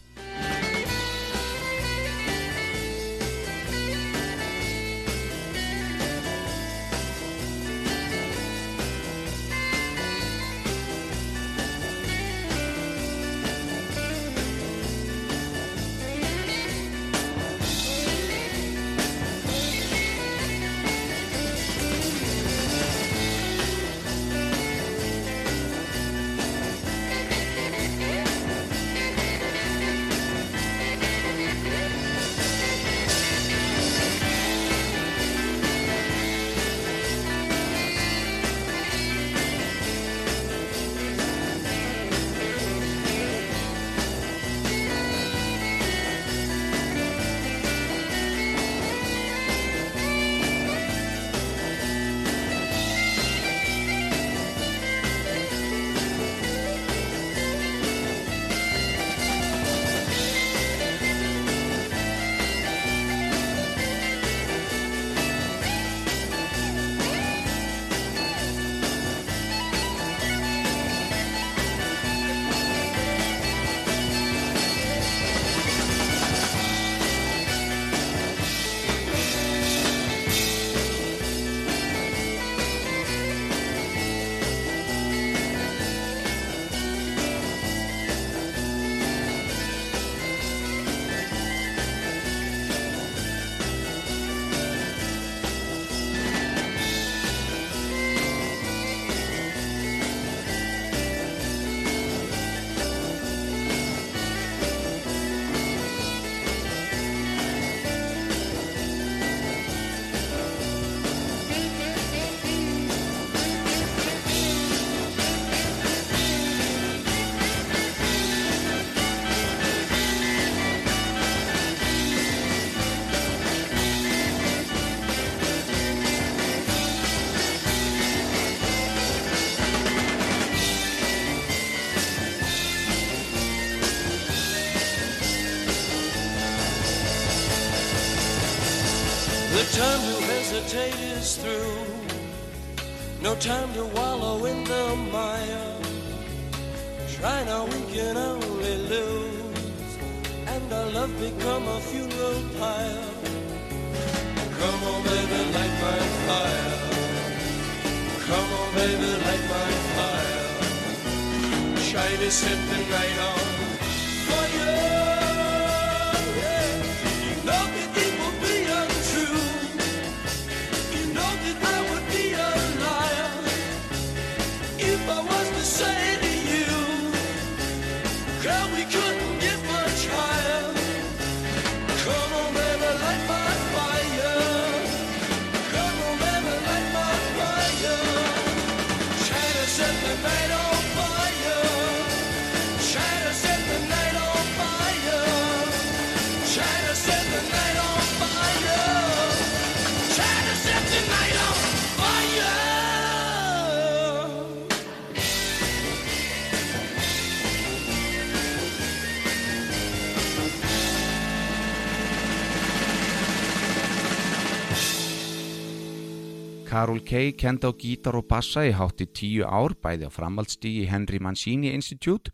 Carol 216.75 217.05
Kay 217.07 217.37
kendi 217.39 217.69
á 217.71 217.73
gítar 217.79 218.17
og 218.19 218.25
bassa 218.27 218.65
í 218.67 218.73
hátti 218.75 219.07
tíu 219.07 219.45
ár 219.47 219.77
bæði 219.79 220.09
á 220.09 220.11
framhaldsstígi 220.11 220.89
Henry 220.91 221.21
Mancini 221.23 221.71
Institute 221.71 222.33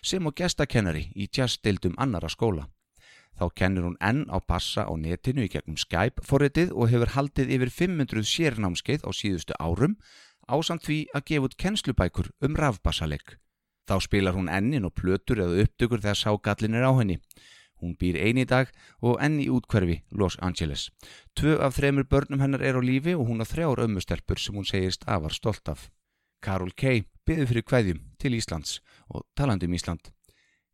sem 0.00 0.24
og 0.24 0.32
gestakennari 0.32 1.10
í 1.12 1.26
jazzdeildum 1.28 1.98
annara 2.00 2.30
skóla. 2.32 2.64
Þá 3.36 3.44
kennir 3.52 3.84
hún 3.84 3.98
enn 4.00 4.22
á 4.32 4.40
bassa 4.40 4.88
á 4.88 4.92
netinu 4.96 5.44
í 5.44 5.50
gegnum 5.52 5.76
Skype 5.76 6.24
forritið 6.24 6.72
og 6.72 6.88
hefur 6.88 7.12
haldið 7.18 7.52
yfir 7.52 7.74
500 7.82 8.24
sérnámskeið 8.32 9.04
á 9.04 9.10
síðustu 9.12 9.60
árum 9.60 9.98
ásamt 10.48 10.88
því 10.88 10.98
að 11.12 11.26
gefa 11.28 11.50
út 11.50 11.60
kennslubækur 11.60 12.32
um 12.48 12.56
rafbassaleg. 12.56 13.36
Þá 13.84 13.96
spilar 14.08 14.40
hún 14.40 14.48
ennin 14.48 14.88
og 14.88 14.96
plötur 14.96 15.44
eða 15.44 15.66
upptökur 15.66 16.00
þegar 16.00 16.22
ságallin 16.24 16.80
er 16.80 16.88
á 16.88 16.96
henni. 16.96 17.20
Hún 17.82 17.96
býr 17.98 18.16
eini 18.22 18.44
dag 18.46 18.70
og 19.02 19.18
enn 19.18 19.40
í 19.42 19.48
útkverfi 19.50 19.98
Los 20.14 20.38
Angeles. 20.38 20.86
Tvö 21.34 21.58
af 21.58 21.74
þremur 21.74 22.06
börnum 22.06 22.40
hennar 22.40 22.62
er 22.62 22.78
á 22.78 22.82
lífi 22.82 23.16
og 23.18 23.26
hún 23.26 23.42
á 23.42 23.46
þrjár 23.46 23.82
ömmustelpur 23.82 24.38
sem 24.38 24.54
hún 24.54 24.68
segist 24.68 25.02
afar 25.10 25.34
stolt 25.34 25.68
af. 25.68 25.90
Carol 26.42 26.70
Kay 26.78 27.04
byði 27.26 27.46
fyrir 27.50 27.66
kveðjum 27.66 28.02
til 28.22 28.38
Íslands 28.38 28.78
og 29.10 29.26
talandi 29.34 29.66
um 29.66 29.74
Ísland. 29.74 30.12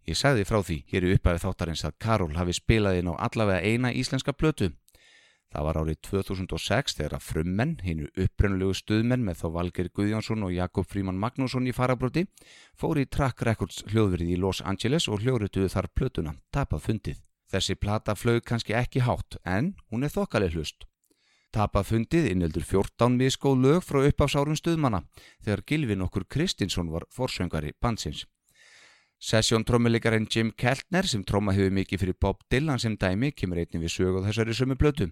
Ég 0.08 0.16
sagði 0.16 0.44
frá 0.48 0.60
því 0.64 0.76
hér 0.88 1.04
í 1.04 1.14
upphæfi 1.16 1.42
þáttarins 1.44 1.84
að 1.84 1.96
Carol 2.00 2.36
hafi 2.36 2.54
spilað 2.56 3.00
inn 3.00 3.10
á 3.12 3.14
allavega 3.16 3.64
eina 3.64 3.92
íslenska 3.92 4.32
plötu. 4.32 4.70
Það 5.48 5.64
var 5.64 5.78
árið 5.80 5.98
2006 6.04 6.96
þegar 6.98 7.14
að 7.16 7.24
frummenn, 7.24 7.76
hinnu 7.80 8.08
upprennulegu 8.20 8.74
stuðmenn 8.76 9.24
með 9.24 9.38
þá 9.40 9.46
Valgeir 9.54 9.88
Guðjónsson 9.96 10.44
og 10.44 10.52
Jakob 10.52 10.88
Fríman 10.88 11.16
Magnússon 11.22 11.70
í 11.70 11.72
farabróti, 11.72 12.26
fór 12.76 13.00
í 13.00 13.06
Track 13.08 13.40
Records 13.48 13.80
hljóðverið 13.88 14.34
í 14.34 14.36
Los 14.42 14.60
Angeles 14.60 15.08
og 15.08 15.24
hljóðrituðu 15.24 15.72
þar 15.72 15.88
plötuna, 15.96 16.36
tapað 16.52 16.84
fundið. 16.90 17.24
Þessi 17.48 17.78
plata 17.80 18.12
flög 18.12 18.44
kannski 18.44 18.76
ekki 18.76 19.00
hátt, 19.06 19.40
en 19.40 19.72
hún 19.88 20.04
er 20.04 20.12
þokkaleg 20.12 20.52
hlust. 20.52 20.84
Tapað 21.48 21.94
fundið 21.94 22.26
inneldur 22.34 22.66
14 22.68 23.16
miskóð 23.16 23.62
lög 23.64 23.84
frá 23.86 24.02
uppafsárum 24.04 24.58
stuðmanna, 24.58 25.06
þegar 25.40 25.64
Gilvin 25.64 26.04
okkur 26.04 26.28
Kristinsson 26.28 26.92
var 26.92 27.08
forsöngari 27.08 27.72
bansins. 27.80 28.26
Sessjón 29.18 29.64
trommuleikarinn 29.66 30.28
Jim 30.30 30.52
Keltner 30.54 31.06
sem 31.10 31.24
tromma 31.26 31.50
hefur 31.50 31.72
mikið 31.74 32.00
fyrir 32.04 32.16
Bob 32.22 32.44
Dylan 32.54 32.78
sem 32.78 32.94
dæmi 32.94 33.32
kemur 33.34 33.58
einnig 33.58 33.80
við 33.82 33.90
sög 33.90 34.18
á 34.22 34.26
þessari 34.28 34.54
sömu 34.54 34.76
blötu. 34.78 35.08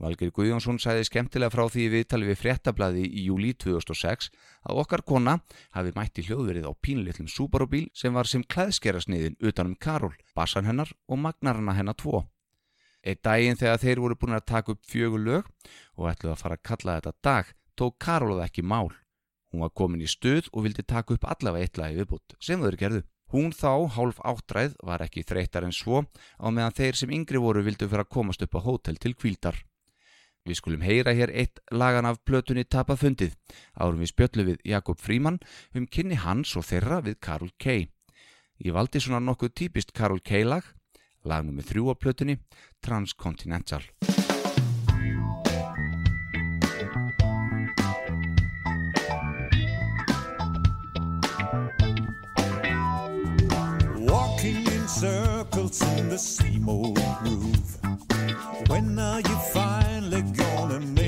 Valgeir 0.00 0.30
Guðjónsson 0.32 0.78
sæði 0.80 1.04
skemmtilega 1.04 1.52
frá 1.52 1.66
því 1.68 1.82
við 1.84 1.92
viðtali 1.96 2.28
við 2.30 2.38
fréttablaði 2.40 3.02
í 3.04 3.26
júli 3.26 3.50
2006 3.52 4.30
að 4.64 4.80
okkar 4.80 5.02
kona 5.04 5.34
hafi 5.76 5.92
mætti 5.96 6.24
hljóðverið 6.24 6.64
á 6.64 6.72
pínlillum 6.80 7.28
Subaru-bíl 7.28 7.90
sem 7.92 8.16
var 8.16 8.28
sem 8.28 8.44
klæðskerasniðin 8.44 9.36
utanum 9.40 9.76
Karol, 9.76 10.14
bassan 10.32 10.64
hennar 10.64 10.94
og 11.04 11.20
magnarana 11.20 11.74
hennar 11.76 11.96
tvo. 12.00 12.22
Eitt 13.04 13.20
daginn 13.20 13.60
þegar 13.60 13.82
þeir 13.84 14.00
voru 14.00 14.16
búin 14.16 14.36
að 14.36 14.48
taka 14.48 14.72
upp 14.72 14.88
fjögur 14.88 15.20
lög 15.20 15.50
og 16.00 16.08
ætluði 16.08 16.32
að 16.32 16.40
fara 16.40 16.56
að 16.56 16.64
kalla 16.70 16.96
þetta 16.96 17.20
dag, 17.20 17.52
tók 17.76 18.00
Karol 18.00 18.38
það 18.38 18.48
ekki 18.48 18.64
mál. 18.64 18.88
Hún 19.52 19.60
var 19.64 19.76
komin 19.76 20.00
í 20.00 20.08
stuð 20.08 20.48
og 20.54 20.64
vildi 20.64 20.84
taka 20.88 21.12
upp 21.12 21.28
allavega 21.28 21.68
eitt 21.68 21.80
lagi 21.80 22.00
viðbútt, 22.00 22.40
sem 22.40 22.64
þau 22.64 22.72
gerðu. 22.80 23.04
Hún 23.34 23.50
þá, 23.50 23.90
hálf 23.96 24.20
áttræð, 24.22 24.76
var 24.86 25.02
ekki 25.02 25.24
þreytar 25.26 25.66
en 25.66 25.74
svo 25.74 26.04
á 26.38 26.46
meðan 26.46 26.76
þeir 26.76 26.98
sem 27.00 27.10
yngri 27.10 27.40
voru 27.42 27.64
vildu 27.66 27.88
fyrir 27.88 28.04
að 28.04 28.12
komast 28.14 28.44
upp 28.46 28.54
á 28.54 28.60
hótel 28.62 29.00
til 29.02 29.16
kvíldar. 29.18 29.58
Við 30.46 30.60
skulum 30.60 30.84
heyra 30.86 31.10
hér 31.10 31.32
eitt 31.34 31.58
lagan 31.74 32.06
af 32.06 32.20
plötunni 32.22 32.62
tapað 32.62 33.02
fundið. 33.02 33.32
Árum 33.74 33.98
við 33.98 34.12
spjöllu 34.12 34.46
við 34.46 34.62
Jakob 34.62 35.02
Fríman 35.02 35.40
um 35.74 35.88
kynni 35.90 36.20
hans 36.22 36.54
og 36.54 36.68
þeirra 36.68 37.00
við 37.02 37.18
Karol 37.18 37.50
Kay. 37.58 37.88
Ég 38.62 38.76
valdi 38.76 39.02
svona 39.02 39.18
nokkuð 39.26 39.56
típist 39.58 39.90
Karol 39.92 40.22
Kay 40.22 40.46
lag, 40.46 40.62
lagnum 41.26 41.58
með 41.58 41.72
þrjú 41.72 41.90
á 41.90 41.94
plötunni, 41.98 42.38
Transcontinental. 42.78 43.82
In 55.82 56.08
the 56.08 56.18
same 56.18 56.68
old 56.68 56.98
groove. 57.20 57.78
When 58.68 58.98
are 58.98 59.20
you 59.20 59.36
finally 59.52 60.22
gonna 60.22 60.80
make 60.80 61.05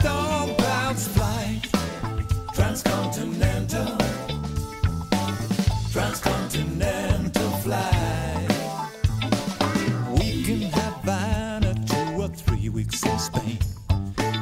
storm 0.00 0.54
clouds. 0.56 1.08
Transcontinental. 2.54 3.96
Transcontinental 5.92 7.50
flight. 7.62 8.48
We 10.18 10.42
can 10.44 10.62
have 10.62 10.94
Havana 11.02 11.74
two 11.86 12.22
or 12.22 12.28
three 12.28 12.68
weeks 12.68 13.04
in 13.04 13.18
Spain. 13.18 13.58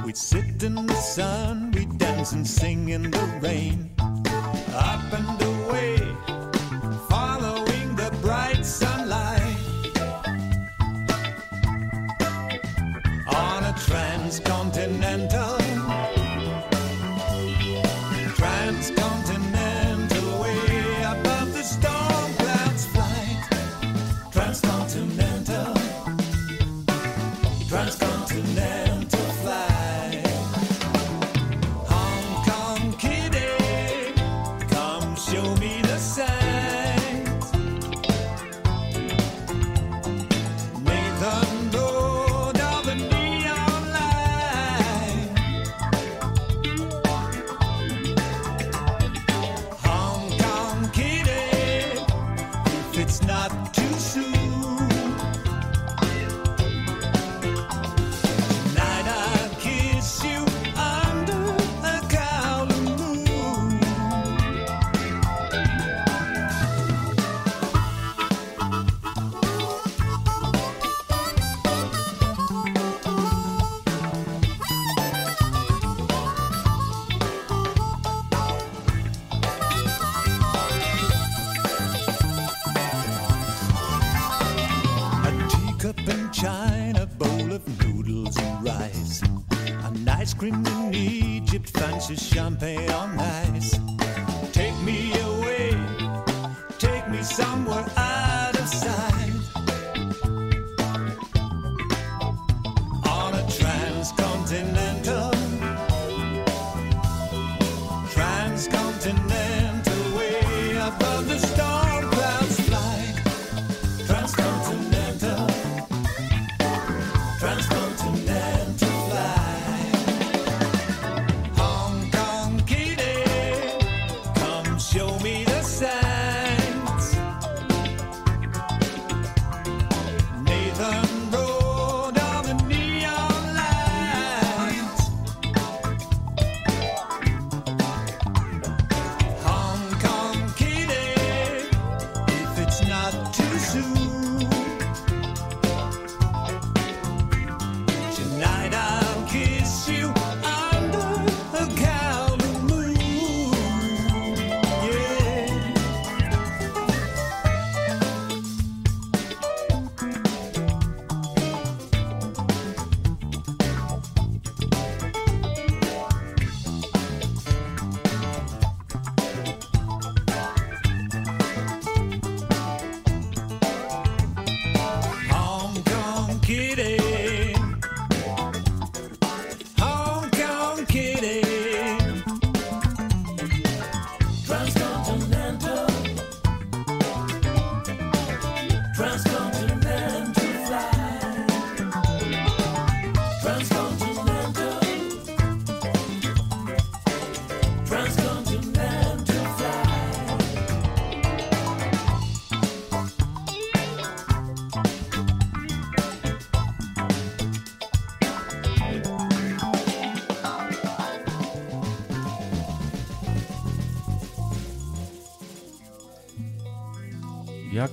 We'd 0.04 0.16
sit 0.16 0.62
in 0.62 0.86
the 0.86 0.94
sun, 0.94 1.72
we'd 1.72 1.98
dance 1.98 2.32
and 2.32 2.46
sing 2.46 2.88
in 2.90 3.10
the 3.10 3.40
rain. 3.40 3.90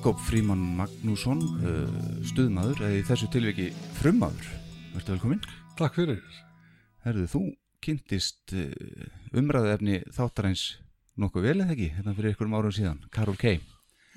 Jakob 0.03 0.19
Fríman 0.19 0.59
Magnússon 0.75 1.39
uh, 1.63 1.91
stuðmaður, 2.27 2.81
eða 2.83 2.95
í 2.99 3.03
þessu 3.07 3.27
tilviki 3.31 3.69
frummaður, 4.01 4.49
verður 4.91 5.13
velkominn. 5.13 5.45
Takk 5.79 5.95
fyrir. 5.95 6.17
Herðu, 7.05 7.27
þú 7.31 7.41
kynntist 7.87 8.51
uh, 8.51 9.05
umræðefni 9.31 10.01
þáttaræns 10.11 10.65
nokkuð 11.23 11.47
vel 11.47 11.55
eða 11.55 11.77
ekki, 11.77 11.87
hérna 11.95 12.17
fyrir 12.17 12.33
einhverjum 12.33 12.57
árum 12.59 12.75
síðan 12.75 12.99
Karol 13.15 13.39
K. 13.39 13.55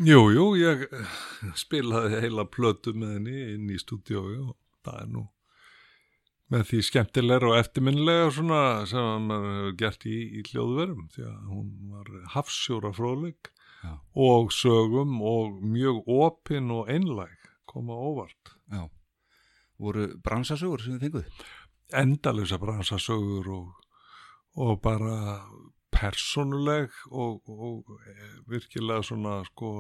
Jú, 0.03 0.25
jú, 0.35 0.49
ég 0.59 0.83
eh, 0.89 1.15
spilaði 1.55 2.25
heila 2.25 2.49
plötu 2.51 2.91
með 2.99 3.21
henni 3.21 3.47
inn 3.55 3.71
í 3.71 3.79
stúdíói 3.79 4.41
og 4.43 4.57
það 4.83 5.01
er 5.05 5.13
nú 5.15 5.27
með 6.51 6.71
því 6.73 6.87
skemmtilegra 6.91 7.53
og 7.53 7.61
eftirminnilega 7.61 8.33
svona 8.35 8.65
sem 8.91 9.31
maður 9.31 9.55
hefur 9.61 9.79
gert 9.85 10.11
í, 10.11 10.19
í 10.35 10.43
hljóðverum 10.51 11.07
því 11.15 11.31
að 11.31 11.39
hún 11.55 11.71
var 11.95 12.11
hafsjóra 12.35 12.91
fróðleik 12.99 13.55
Já. 13.87 13.95
og 14.15 14.53
sögum 14.53 15.21
og 15.23 15.63
mjög 15.63 16.03
opin 16.09 16.71
og 16.71 16.91
einlæg 16.91 17.37
koma 17.67 17.95
óvart. 17.95 18.57
Já, 18.73 18.89
voru 19.79 20.09
bransasögur 20.25 20.83
sem 20.83 20.99
þið 20.99 21.07
fenguð? 21.07 21.45
Endalösa 21.95 22.59
bransasögur 22.59 23.49
og, 23.49 23.73
og 24.57 24.81
bara 24.83 25.45
persónuleg 25.95 26.91
og, 27.11 27.43
og 27.49 27.97
eh, 28.03 28.35
virkilega 28.51 29.05
svona 29.07 29.39
sko 29.47 29.71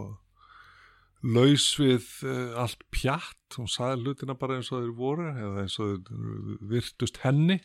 laus 1.26 1.70
við 1.80 2.04
uh, 2.28 2.60
allt 2.60 2.84
pjatt 2.92 3.56
hún 3.56 3.70
sagði 3.70 4.04
hlutina 4.04 4.36
bara 4.38 4.58
eins 4.58 4.70
og 4.70 4.84
þeir 4.84 4.92
voru 4.98 5.30
eða 5.32 5.64
eins 5.64 5.78
og 5.82 6.04
þeir 6.06 6.60
virtust 6.72 7.22
henni 7.24 7.58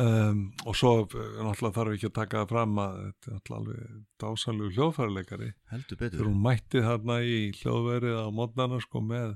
um, 0.00 0.40
og 0.66 0.76
svo 0.78 0.90
eh, 1.04 1.38
náttúrulega 1.44 1.76
þarf 1.78 1.94
ekki 1.96 2.08
að 2.10 2.16
taka 2.18 2.40
það 2.42 2.52
fram 2.54 2.78
að 2.82 2.98
þetta 3.04 3.30
er 3.30 3.34
náttúrulega 3.38 3.60
alveg 3.60 4.02
dásalegu 4.24 4.70
hljóðfærileikari 4.76 5.48
Heldur 5.72 6.00
betur. 6.00 6.14
þegar 6.18 6.30
hún 6.30 6.42
mætti 6.48 6.82
þarna 6.88 7.16
í 7.22 7.38
hljóðverið 7.60 8.18
á 8.20 8.26
mótnana 8.40 8.80
sko 8.84 9.02
með 9.04 9.34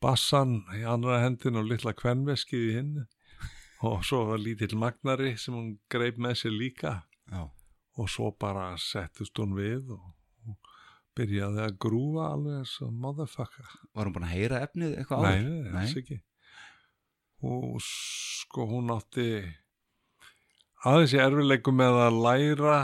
bassan 0.00 0.54
í 0.78 0.84
annara 0.88 1.22
hendin 1.26 1.58
og 1.60 1.66
litla 1.68 1.92
kvenveskið 1.96 2.68
í 2.70 2.76
hinn 2.78 2.94
og 3.84 4.04
svo 4.04 4.22
var 4.30 4.40
lítill 4.40 4.76
magnari 4.80 5.34
sem 5.40 5.54
hún 5.56 5.74
greip 5.92 6.16
með 6.20 6.38
sér 6.42 6.56
líka 6.56 6.94
Já. 7.32 7.44
og 7.96 8.08
svo 8.12 8.30
bara 8.40 8.72
settust 8.80 9.36
hún 9.40 9.52
við 9.56 9.92
og, 9.96 10.08
og 10.48 10.72
byrjaði 11.16 11.62
að 11.66 11.76
grúfa 11.84 12.30
alveg 12.34 12.58
eins 12.62 12.74
og 12.84 12.92
motherfucker 13.04 13.68
Var 13.92 14.08
hún 14.08 14.16
búin 14.16 14.28
að 14.28 14.34
heyra 14.36 14.62
efnið 14.66 14.96
eitthvað 15.00 15.24
áður? 15.28 15.46
nei, 15.48 15.72
alls 15.82 15.96
ekki 16.00 16.20
og 17.42 17.80
sko 17.84 18.66
hún 18.68 18.90
átti 18.94 19.26
aðeins 20.88 21.14
í 21.16 21.20
erfileikum 21.22 21.76
með 21.80 21.98
að 22.06 22.18
læra 22.24 22.74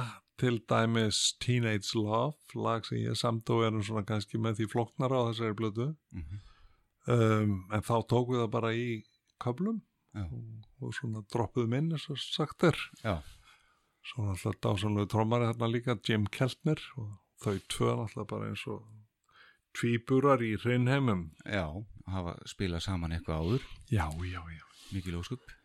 til 0.41 0.59
dæmis 0.69 1.21
Teenage 1.41 1.95
Love 1.97 2.37
lag 2.61 2.85
sem 2.85 2.99
ég 3.01 3.17
samt 3.17 3.49
og 3.53 3.63
erum 3.65 3.85
svona 3.85 4.05
kannski 4.09 4.41
með 4.41 4.59
því 4.61 4.67
floknara 4.75 5.23
á 5.25 5.27
þessari 5.31 5.57
blötu 5.57 5.87
Mhm. 6.13 6.41
um, 7.09 7.55
en 7.73 7.81
þá 7.87 7.95
tók 8.09 8.29
við 8.33 8.43
það 8.45 8.51
bara 8.57 8.73
í 8.75 8.89
köflum 9.41 9.81
og, 10.17 10.65
og 10.81 10.95
svona 10.97 11.23
droppuðum 11.33 11.75
inn 11.77 11.93
eins 11.93 12.09
og 12.11 12.19
sagt 12.19 12.63
er. 12.65 12.77
Já. 13.05 13.23
svo 14.07 14.23
náttúrulega 14.23 14.61
dásanlegu 14.63 15.09
trómari 15.11 15.49
þarna 15.51 15.69
líka 15.73 15.97
Jim 16.09 16.27
Keltner 16.31 16.79
og 16.97 17.17
þau 17.43 17.57
tvö 17.69 17.89
náttúrulega 17.99 18.29
bara 18.31 18.49
eins 18.53 18.67
og 18.71 18.85
tvíburar 19.77 20.41
í 20.47 20.53
hreinheimum. 20.57 21.25
Já, 21.45 21.67
hafa 22.15 22.37
spilað 22.49 22.85
saman 22.87 23.15
eitthvað 23.17 23.43
áður. 23.43 23.71
Já, 23.91 24.07
já, 24.27 24.43
já. 24.55 24.65
Mikið 24.95 25.17
lóskup 25.19 25.57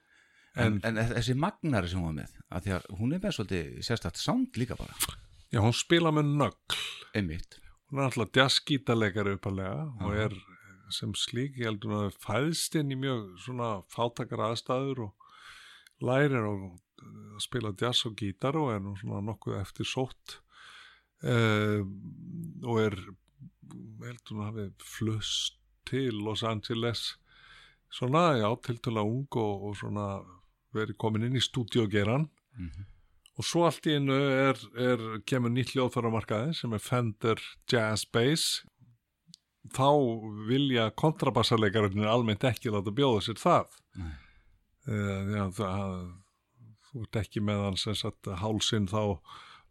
en, 0.60 0.80
en, 0.84 1.00
þessi 1.14 1.36
magnari 1.40 1.90
sem 1.90 2.02
hún 2.02 2.12
var 2.12 2.18
með 2.22 2.38
að 2.52 2.66
því 2.66 2.74
að 2.76 2.88
hún 3.00 3.16
er 3.16 3.24
með 3.24 3.36
svolítið 3.38 3.82
sérstætt 3.88 4.20
sound 4.20 4.60
líka 4.60 4.78
bara. 4.80 5.16
Já, 5.52 5.62
hún 5.64 5.76
spila 5.76 6.12
með 6.16 6.32
nögl. 6.42 6.80
Einmitt. 7.16 7.58
Hún 7.92 8.02
er 8.02 8.10
alltaf 8.10 8.36
jazzgítarleikari 8.36 9.36
uppalega 9.38 9.88
og 10.04 10.16
er 10.16 10.36
sem 10.92 11.14
slík, 11.16 11.56
ég 11.60 11.70
heldur 11.70 11.96
að 11.96 12.06
það 12.06 12.18
fæðst 12.26 12.78
inn 12.80 12.92
í 12.92 13.00
mjög 13.00 13.28
svona 13.46 13.70
fátakar 13.92 14.44
aðstæður 14.50 15.06
og 15.08 15.28
lærir 16.04 16.48
að 16.50 16.66
spila 17.42 17.72
jazz 17.80 18.06
og 18.10 18.18
gítar 18.20 18.58
og 18.60 18.74
er 18.74 18.84
nú 18.84 18.98
svona 19.00 19.22
nokkuð 19.24 19.56
eftir 19.62 19.88
sótt 19.88 20.36
uh, 21.24 21.80
og 22.68 22.82
er 22.84 22.98
heldur 24.04 24.36
hún 24.36 24.44
hafi 24.50 24.68
flust 24.84 25.61
til 25.90 26.14
Los 26.26 26.44
Angeles. 26.44 27.16
Svona, 27.92 28.38
já, 28.40 28.48
tiltöla 28.64 29.04
ung 29.04 29.28
og, 29.36 29.64
og 29.70 29.76
svona 29.80 30.06
verið 30.76 30.96
komin 31.02 31.26
inn 31.28 31.36
í 31.40 31.44
stúdíogeran 31.44 32.30
Mhm. 32.58 32.86
og 33.40 33.46
svo 33.48 33.64
allt 33.66 33.86
í 33.88 33.96
einu 33.96 34.14
er, 34.14 34.58
er 34.76 35.02
kemur 35.26 35.50
nýtt 35.52 35.72
hljóðfæramarkaði 35.74 36.54
sem 36.56 36.74
er 36.74 36.80
Fender 36.84 37.40
Jazz 37.72 38.06
Bass. 38.06 38.64
Þá 39.72 39.88
vilja 40.50 40.90
kontrabassarleikarinn 40.92 42.04
almennt 42.06 42.44
ekki 42.44 42.70
láta 42.74 42.92
bjóða 42.92 43.22
sér 43.24 43.40
það. 43.40 43.78
Uh, 44.88 45.32
já, 45.32 45.46
það 45.54 45.96
þú 46.92 47.04
ert 47.06 47.20
ekki 47.22 47.44
með 47.46 47.78
sagt 47.96 48.28
hálsinn 48.42 48.88
þá 48.92 49.20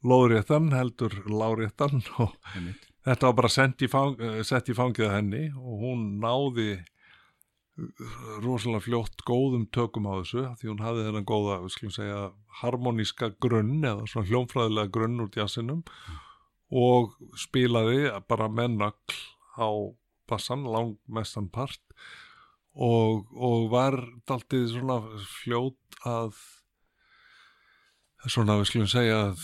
lóðréttan 0.06 0.70
heldur 0.72 1.12
láréttan 1.28 2.00
og 2.18 2.36
Einmitt. 2.54 2.86
Þetta 3.06 3.30
var 3.30 3.36
bara 3.38 3.52
sett 3.52 3.82
í, 3.84 3.88
fang, 3.90 4.16
eh, 4.20 4.40
í 4.44 4.76
fangið 4.76 5.12
henni 5.14 5.44
og 5.56 5.84
hún 5.84 6.06
náði 6.22 6.70
eh, 6.76 8.16
rosalega 8.44 8.84
fljótt 8.84 9.24
góðum 9.28 9.66
tökum 9.72 10.08
á 10.10 10.20
þessu 10.20 10.46
því 10.60 10.72
hún 10.72 10.84
hafði 10.84 11.06
þennan 11.08 11.28
góða, 11.28 11.60
segja 11.70 12.24
harmoníska 12.60 13.32
grunn 13.40 13.80
eða 13.80 14.08
svona 14.10 14.28
hljómfræðilega 14.28 14.92
grunn 14.96 15.24
úr 15.24 15.32
jazzinum 15.36 15.84
og 16.70 17.16
spilaði 17.40 18.10
bara 18.28 18.50
með 18.52 18.76
nögl 18.76 19.20
á 19.58 19.68
bassan, 20.30 20.68
langmestan 20.68 21.48
part 21.50 21.82
og, 22.74 23.26
og 23.34 23.70
var 23.72 23.96
daldið 24.28 24.68
svona 24.76 25.00
fljót 25.26 26.00
að 26.06 26.36
svona 28.28 28.60
við 28.60 28.68
skulum 28.68 28.90
segja 28.92 29.18
að 29.30 29.42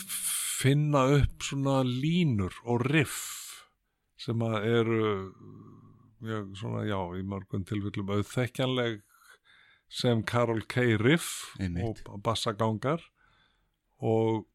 finna 0.60 1.06
upp 1.16 1.44
svona 1.44 1.80
línur 1.86 2.54
og 2.68 2.84
riff 2.86 3.45
sem 4.26 4.42
að 4.42 4.56
eru 4.66 5.02
mjög 6.24 6.54
svona 6.58 6.86
já 6.88 6.98
í 7.18 7.22
mörgum 7.28 7.66
tilfellum 7.68 8.10
auðþekkjanleg 8.16 9.02
sem 9.92 10.22
Karol 10.26 10.64
K. 10.66 10.96
riff 10.98 11.54
og 11.60 12.00
bassagangar 12.26 13.04
og 14.02 14.46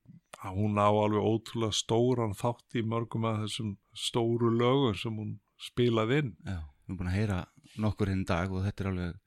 hún 0.41 0.75
á 0.81 0.89
alveg 0.89 1.23
ótrúlega 1.23 1.75
stóran 1.75 2.35
þátt 2.37 2.75
í 2.75 2.83
mörgum 2.83 3.25
af 3.29 3.43
þessum 3.45 3.75
stóru 3.95 4.51
lögur 4.51 4.97
sem 4.97 5.15
hún 5.15 5.37
spilaði 5.61 6.21
inn 6.23 6.33
Já, 6.43 6.59
við 6.59 6.89
erum 6.89 6.99
búin 6.99 7.11
að 7.11 7.17
heyra 7.19 7.39
nokkur 7.81 8.11
hinn 8.11 8.25
dag 8.27 8.51
og 8.51 8.65
þetta 8.65 8.83
er 8.83 8.91
alveg 8.91 9.19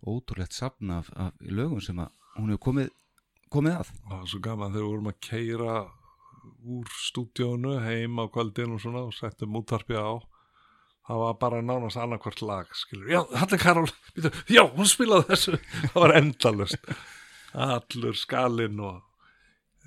ótrúlegt 0.00 0.56
safn 0.56 0.92
af, 0.94 1.10
af 1.16 1.32
lögum 1.40 1.82
sem 1.84 1.98
hún 2.36 2.52
hefur 2.52 2.64
komið, 2.68 2.92
komið 3.52 3.80
að. 3.80 3.90
það 4.04 4.16
var 4.16 4.30
svo 4.32 4.42
gaman 4.44 4.74
þegar 4.74 4.84
við 4.84 4.92
vorum 4.92 5.10
að 5.10 5.20
keira 5.26 5.74
úr 6.64 6.86
stúdíónu 7.04 7.76
heim 7.84 8.18
á 8.20 8.24
kvöldin 8.32 8.74
og 8.76 8.80
svona 8.82 9.04
og 9.08 9.14
settum 9.16 9.56
útvarpið 9.60 9.98
á. 10.00 10.12
Það 11.10 11.18
var 11.24 11.34
bara 11.40 11.60
nánast 11.64 11.96
annarkvart 11.98 12.42
lag 12.46 12.68
skilur, 12.76 13.08
já, 13.10 13.20
þetta 13.34 13.56
er 13.56 13.62
Karol 13.62 13.88
já, 14.56 14.62
hún 14.76 14.86
spilaði 14.86 15.26
þessu. 15.32 15.56
Það 15.90 16.00
var 16.04 16.16
endalust 16.20 16.90
allur 17.54 18.14
skalinn 18.14 18.78
og 18.84 19.00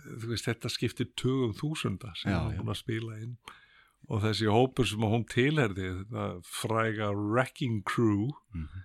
þú 0.04 0.32
veist, 0.34 0.50
þetta 0.50 0.72
skiptir 0.74 1.12
tugum 1.16 1.54
þúsunda 1.56 2.12
sem 2.20 2.34
Já, 2.34 2.40
hún 2.44 2.58
búin 2.60 2.74
að 2.74 2.82
spila 2.82 3.20
inn. 3.24 3.38
Og 4.12 4.20
þessi 4.26 4.50
hópur 4.52 4.84
sem 4.90 5.00
hún 5.08 5.24
tilherði 5.32 5.94
þetta 6.02 6.26
fræga 6.44 7.14
Wrecking 7.16 7.84
Crew 7.88 8.34
Mhm. 8.52 8.84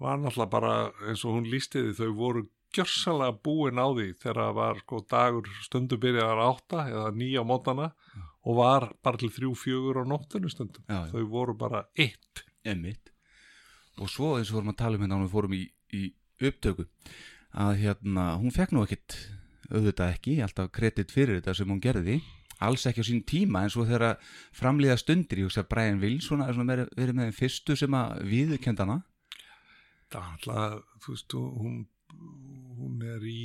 var 0.00 0.16
náttúrulega 0.16 0.50
bara 0.50 0.72
eins 1.10 1.26
og 1.28 1.34
hún 1.36 1.50
lísti 1.52 1.82
því 1.82 1.92
þau 1.98 2.14
voru 2.16 2.46
gjörsalega 2.74 3.36
búin 3.44 3.80
á 3.80 3.86
því 3.90 4.06
þegar 4.20 4.40
það 4.40 4.52
var 4.60 4.82
sko 4.84 5.00
dagur 5.10 5.50
stundu 5.64 5.98
byrjaðar 6.00 6.42
átta 6.44 6.84
eða 6.90 7.10
nýja 7.16 7.44
mótana 7.46 7.90
og 8.46 8.56
var 8.60 8.88
bara 9.04 9.20
til 9.20 9.32
þrjú 9.34 9.52
fjögur 9.58 10.00
á 10.00 10.04
nóttunum 10.08 10.52
stundum. 10.52 10.84
Já, 10.86 11.06
já. 11.06 11.10
þau 11.12 11.26
voru 11.32 11.56
bara 11.58 11.84
eitt. 11.98 12.44
Emmitt. 12.64 13.12
Og 14.00 14.08
svo 14.08 14.36
eins 14.38 14.50
og 14.52 14.60
vorum 14.60 14.72
að 14.72 14.80
tala 14.80 14.96
um 14.96 15.04
hérna 15.04 15.20
við 15.24 15.34
fórum 15.34 15.56
í, 15.56 15.62
í 15.96 16.02
upptöku 16.40 16.86
að 17.50 17.72
hérna, 17.82 18.26
hún 18.40 18.54
fekk 18.54 18.74
nú 18.74 18.84
ekkit 18.86 19.16
auðvitað 19.70 20.14
ekki, 20.14 20.36
alltaf 20.44 20.70
kredit 20.74 21.12
fyrir 21.14 21.40
þetta 21.40 21.54
sem 21.58 21.70
hún 21.70 21.82
gerði, 21.82 22.20
alls 22.62 22.86
ekki 22.88 23.02
á 23.02 23.08
sín 23.08 23.22
tíma 23.26 23.64
en 23.64 23.72
svo 23.72 23.86
þegar 23.88 24.06
að 24.10 24.32
framlýða 24.56 24.98
stundir 25.00 25.40
ég 25.40 25.48
hugsa 25.48 25.64
að 25.64 25.70
Brian 25.72 26.02
Wilson 26.02 26.44
er 26.44 26.58
verið 26.58 27.16
með 27.16 27.30
þeim 27.30 27.38
fyrstu 27.38 27.76
sem 27.78 27.96
að 27.96 28.20
viðurkendana 28.30 28.98
það 30.10 30.20
er 30.20 30.34
alltaf, 30.34 30.96
þú 31.04 31.14
veist, 31.14 31.36
hún 31.62 31.78
hún 32.80 33.04
er 33.06 33.24
í 33.28 33.42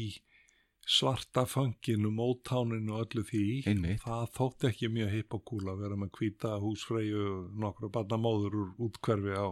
svarta 0.85 1.45
fanginu, 1.49 2.11
mótáninu 2.13 2.93
og 2.93 3.07
öllu 3.07 3.23
því. 3.25 3.45
Einmitt. 3.71 4.03
það 4.03 4.27
þótti 4.37 4.67
ekki 4.69 4.89
mjög 4.93 5.13
hipp 5.15 5.37
og 5.37 5.43
kúla 5.49 5.73
að 5.73 5.81
vera 5.81 5.97
með 5.97 6.11
hvíta 6.19 6.51
húsfreyju 6.61 7.23
nokkra 7.61 7.89
barnamóður 7.95 8.59
úr 8.61 8.69
útkverfi 8.87 9.33
á, 9.33 9.47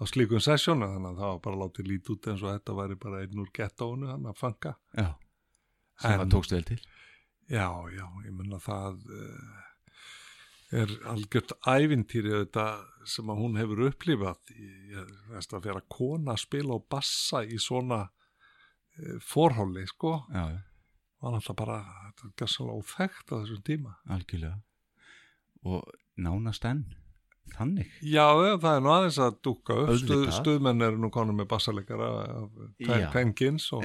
á 0.00 0.04
slíkum 0.08 0.40
sessjónu 0.40 0.88
þannig 0.94 1.12
að 1.12 1.20
það 1.20 1.34
var 1.34 1.42
bara 1.44 1.60
látið 1.64 1.92
lít 1.92 2.10
út 2.14 2.30
eins 2.32 2.42
og 2.46 2.54
þetta 2.54 2.78
væri 2.80 2.98
bara 3.04 3.20
einn 3.22 3.44
úr 3.44 3.52
gettónu, 3.60 4.10
hann 4.14 4.32
að 4.32 4.40
fanga. 4.40 4.74
Já, 4.96 5.08
sem 6.00 6.18
það 6.24 6.34
tókst 6.36 6.56
vel 6.56 6.64
til. 6.72 6.80
Já, 7.46 7.68
já, 7.92 8.06
ég 8.24 8.32
menna 8.34 8.58
það 8.58 9.04
uh, 9.12 9.62
er 10.74 10.98
algjört 11.12 11.52
ævintýri 11.68 12.32
þetta 12.32 12.68
sem 13.06 13.28
að 13.30 13.42
hún 13.44 13.60
hefur 13.60 13.84
upplifað. 13.90 14.40
Í, 14.56 14.72
ég 14.96 15.16
veist 15.30 15.52
að 15.52 15.68
vera 15.68 15.84
kona 15.84 16.32
að 16.32 16.46
spila 16.48 16.80
og 16.80 16.88
bassa 16.90 17.44
í 17.44 17.60
svona 17.60 18.06
forháli, 19.24 19.86
sko. 19.90 20.18
Já, 20.32 20.44
já, 20.54 20.60
var 21.22 21.32
náttúrulega 21.36 21.58
bara, 21.60 21.78
gæssalega 22.38 22.78
óþekkt 22.80 23.32
á 23.32 23.34
þessum 23.40 23.62
tíma. 23.66 23.96
algjörlega. 24.08 24.60
Og 25.66 25.82
nánast 26.16 26.64
enn 26.68 26.84
þannig. 27.56 27.90
Já, 28.02 28.26
það 28.58 28.70
er 28.72 28.84
nú 28.84 28.92
aðeins 28.92 29.18
að 29.22 29.38
dúka 29.46 29.76
upp, 29.84 29.92
Stuð, 30.02 30.26
stuðmenn 30.34 30.82
eru 30.82 30.98
nú 31.00 31.10
konum 31.14 31.36
með 31.40 31.48
bassalegara 31.52 32.08
kvenkins 33.12 33.68
og, 33.76 33.84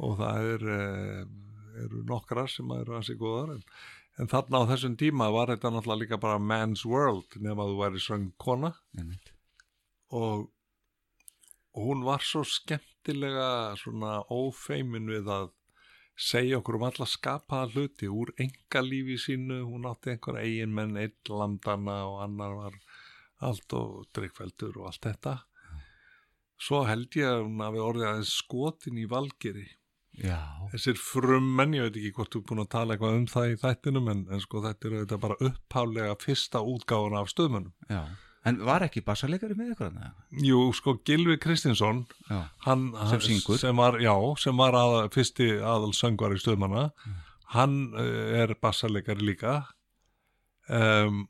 og 0.00 0.14
það 0.20 0.52
er, 0.54 0.64
uh, 0.76 1.82
eru 1.84 2.04
nokkrar 2.08 2.48
sem 2.50 2.70
eru 2.78 2.96
hansi 2.96 3.16
góðar 3.20 3.56
en, 3.56 3.64
en 4.20 4.30
þarna 4.32 4.62
á 4.64 4.70
þessum 4.72 4.96
tíma 5.00 5.28
var 5.34 5.52
þetta 5.52 5.74
náttúrulega 5.74 6.02
líka 6.04 6.20
bara 6.22 6.40
man's 6.40 6.86
world 6.88 7.36
nema 7.36 7.66
að 7.66 7.74
þú 7.74 7.82
væri 7.82 8.02
söng 8.06 8.30
kona 8.40 8.72
og, 10.10 10.48
og 11.76 11.84
hún 11.90 12.02
var 12.08 12.24
svo 12.24 12.42
skemmtilega 13.00 13.76
svona 13.76 14.20
ófeimin 14.28 15.08
við 15.08 15.28
að 15.28 15.50
segja 16.16 16.58
okkur 16.58 16.76
um 16.76 16.84
alla 16.84 17.06
skapaða 17.06 17.70
hluti 17.72 18.08
úr 18.08 18.32
engalífi 18.38 19.16
sínu, 19.18 19.64
hún 19.64 19.86
átti 19.88 20.12
einhver 20.12 20.36
eigin 20.36 20.74
menn, 20.74 20.96
einn 20.96 21.14
landana 21.28 22.04
og 22.06 22.22
annar 22.24 22.56
var 22.58 22.74
allt 23.40 23.72
og 23.72 24.06
drikkveldur 24.12 24.76
og 24.76 24.90
allt 24.90 25.02
þetta. 25.06 25.38
Svo 26.60 26.84
held 26.84 27.16
ég 27.16 27.24
að 27.24 27.44
hún 27.46 27.62
hafi 27.64 27.78
orðið 27.80 28.08
aðeins 28.10 28.34
skotin 28.36 28.98
í 29.00 29.06
valgeri. 29.08 29.68
Já, 30.20 30.68
þessir 30.74 30.98
frummenn, 31.00 31.72
ég 31.72 31.86
veit 31.86 31.96
ekki 31.96 32.12
hvort 32.12 32.34
þú 32.34 32.40
er 32.40 32.48
búin 32.50 32.64
að 32.64 32.72
tala 32.74 32.94
eitthvað 32.94 33.16
um 33.16 33.28
það 33.30 33.52
í 33.52 33.60
þættinum 33.62 34.10
en, 34.10 34.26
en 34.28 34.42
sko 34.42 34.60
þetta 34.66 34.88
er 34.88 34.96
auðvitað 34.98 35.22
bara 35.22 35.38
upphálega 35.48 36.16
fyrsta 36.20 36.60
útgáfuna 36.60 37.22
af 37.22 37.30
stöðmönnum 37.32 37.72
já 37.88 38.02
En 38.48 38.56
var 38.64 38.80
ekki 38.86 39.02
bassalegari 39.04 39.52
með 39.58 39.74
ykkur 39.74 39.90
hann? 39.90 40.14
Jú, 40.40 40.60
sko 40.72 40.94
Gilvi 41.04 41.36
Kristinsson 41.42 42.06
Já, 42.30 42.38
hann, 42.64 42.86
Sem 43.10 43.20
syngur. 43.26 43.58
sem 43.60 43.76
var, 43.76 43.98
já, 44.00 44.14
sem 44.40 44.56
var 44.56 44.78
að, 44.78 44.94
fyrsti 45.12 45.50
aðal 45.60 45.92
söngvar 45.96 46.32
í 46.32 46.40
stöðmanna 46.40 46.86
hann 47.52 47.74
uh, 47.92 48.40
er 48.40 48.54
bassalegari 48.62 49.26
líka 49.26 49.58
um, 50.70 51.26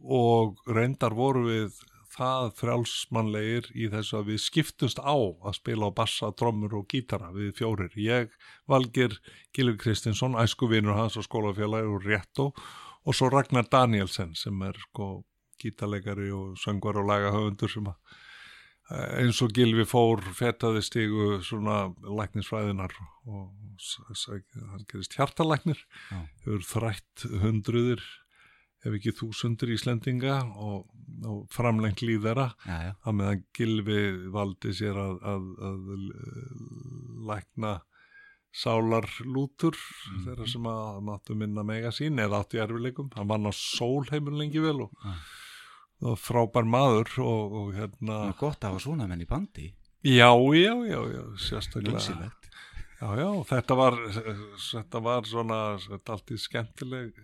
og 0.00 0.56
reyndar 0.70 1.12
voru 1.16 1.44
við 1.48 1.76
það 2.16 2.50
frjálsmannlegir 2.56 3.68
í 3.76 3.90
þessu 3.92 4.20
að 4.20 4.30
við 4.30 4.40
skiptumst 4.46 5.00
á 5.04 5.12
að 5.12 5.56
spila 5.58 5.90
á 5.92 5.96
bassa, 5.98 6.30
trommur 6.32 6.78
og 6.78 6.86
gítara 6.88 7.28
við 7.34 7.50
fjórir. 7.58 7.92
Ég 8.00 8.32
valgir 8.70 9.18
Gilvi 9.52 9.76
Kristinsson, 9.82 10.38
æskuvinur 10.40 10.96
hans 10.96 11.18
og 11.20 11.26
skólafélagi 11.26 11.90
og 11.92 12.06
réttó 12.08 12.46
og 13.04 13.14
svo 13.14 13.28
Ragnar 13.28 13.68
Danielsen 13.68 14.32
sem 14.38 14.62
er 14.64 14.78
sko 14.86 15.26
gítarleikari 15.62 16.30
og 16.34 16.56
söngvar 16.60 17.00
og 17.00 17.08
lagahöfundur 17.10 17.72
sem 17.72 17.88
að 17.90 17.96
eh, 18.90 19.22
eins 19.22 19.40
og 19.44 19.54
Gilvi 19.56 19.86
fór 19.88 20.22
fetaði 20.36 20.84
stigu 20.84 21.40
svona 21.46 21.86
læknisfræðinar 22.04 22.94
og 23.26 23.50
hann 24.20 24.86
gerist 24.90 25.16
hjartalæknir 25.18 25.82
Já. 26.10 26.20
hefur 26.44 26.70
þrætt 26.70 27.26
hundruðir 27.42 28.04
ef 28.86 28.94
ekki 28.94 29.12
þúsundur 29.18 29.72
Íslendinga 29.74 30.38
og, 30.62 30.86
og 31.26 31.42
framlengt 31.54 32.02
já, 32.86 32.94
að 33.02 33.18
meðan 33.18 33.44
Gilvi 33.56 34.00
valdi 34.32 34.72
sér 34.76 34.98
að, 35.00 35.16
að, 35.32 35.46
að 35.68 35.92
lækna 37.30 37.72
sálarlútur 38.56 39.76
þeirra 40.24 40.46
sem 40.48 40.68
að 40.70 41.00
máttu 41.04 41.36
minna 41.36 41.64
mega 41.66 41.90
sín 41.92 42.20
eða 42.22 42.40
átti 42.44 42.60
erfileikum, 42.62 43.10
hann 43.16 43.28
vann 43.28 43.48
á 43.48 43.52
sólheimur 43.52 44.36
lengi 44.38 44.62
vel 44.64 44.86
og, 44.86 44.94
og 46.04 46.18
frábær 46.20 46.66
maður 46.68 47.12
og, 47.24 47.56
og 47.60 47.70
hérna. 47.76 48.18
Það 48.26 48.32
er 48.32 48.40
gott 48.40 48.64
að 48.64 48.74
hafa 48.74 48.84
svona 48.84 49.08
menn 49.10 49.24
í 49.24 49.28
bandi. 49.30 49.70
Já, 50.06 50.30
já, 50.54 50.74
já, 50.86 50.98
já 51.12 51.22
sérstaklega. 51.40 52.30
Já, 52.96 53.08
já, 53.20 53.28
þetta 53.50 53.76
var 53.76 53.96
þetta 54.16 55.00
var 55.04 55.26
svona 55.28 55.60
þetta 55.82 56.14
allt 56.14 56.32
í 56.32 56.38
skemmtileg 56.40 57.22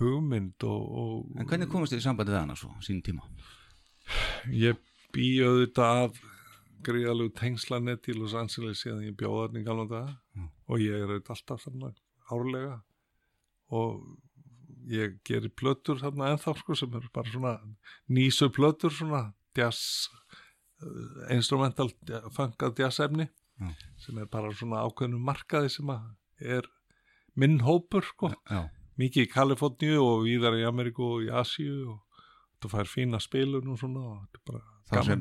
hugmynd 0.00 0.64
og, 0.66 0.86
og 1.02 1.38
En 1.38 1.46
hvernig 1.46 1.68
komast 1.70 1.92
þið 1.92 2.00
í 2.00 2.06
sambandi 2.06 2.34
hana 2.34 2.56
svo, 2.58 2.72
sín 2.82 3.02
tíma? 3.04 3.26
ég 4.50 4.78
bý 5.14 5.28
auðvitað 5.44 6.04
að 6.04 6.20
gríðalegu 6.86 7.34
tengslanet 7.36 8.08
í 8.08 8.16
Los 8.16 8.34
Angeles 8.38 8.82
síðan 8.82 9.04
ég 9.04 9.16
bjóða 9.18 9.48
þarna 9.48 9.60
í 9.60 9.66
gamla 9.66 9.86
daga. 9.90 10.14
Og 10.70 10.82
ég 10.82 10.96
er 10.96 11.10
auðvitað 11.10 11.34
alltaf 11.36 11.64
þarna 11.66 11.92
árlega. 12.30 12.76
Og 13.76 14.00
ég 14.90 15.18
gerir 15.26 15.52
plötur 15.54 16.00
þarna 16.00 16.32
ennþá 16.34 16.56
sko 16.58 16.76
sem 16.78 16.96
eru 16.98 17.10
bara 17.14 17.30
svona 17.32 17.52
nýsu 18.10 18.50
plötur 18.54 18.94
svona 18.94 19.22
jazz 19.56 20.08
uh, 20.82 21.30
instrumental 21.34 21.90
fangað 22.36 22.82
jazz 22.82 23.00
efni 23.06 23.28
Já. 23.60 23.70
sem 24.00 24.18
er 24.18 24.28
bara 24.32 24.52
svona 24.56 24.82
ákveðnum 24.88 25.22
markaði 25.30 25.70
sem 25.76 25.90
er 26.40 26.68
minn 27.38 27.60
hópur 27.66 28.06
sko 28.06 28.32
Já. 28.48 28.68
mikið 29.00 29.26
í 29.28 29.32
Kaliforníu 29.32 30.00
og 30.02 30.26
víðar 30.26 30.58
í 30.58 30.66
Ameríku 30.68 31.06
og 31.16 31.26
í 31.26 31.32
Asíu 31.42 31.94
og 31.94 32.22
þú 32.60 32.72
fær 32.74 32.90
fína 32.90 33.20
spilun 33.22 33.72
og 33.72 33.80
svona 33.80 34.04
og 34.04 34.22
þetta 34.26 34.40
er 34.40 34.46
bara 34.52 34.68
Það 34.90 35.04
sem 35.06 35.20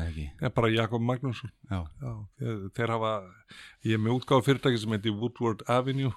eða 0.00 0.10
ekki? 0.10 0.26
Já, 0.40 0.48
bara 0.56 0.68
Jakob 0.72 1.02
Magnússon 1.04 1.50
Já. 1.68 1.80
þeir, 2.40 2.62
þeir 2.78 2.92
hafa 2.94 3.10
ég 3.84 3.98
er 3.98 4.00
með 4.00 4.14
útgáð 4.16 4.46
fyrirtæki 4.46 4.80
sem 4.80 4.94
heitir 4.96 5.12
Woodward 5.18 5.64
Avenue 5.68 6.14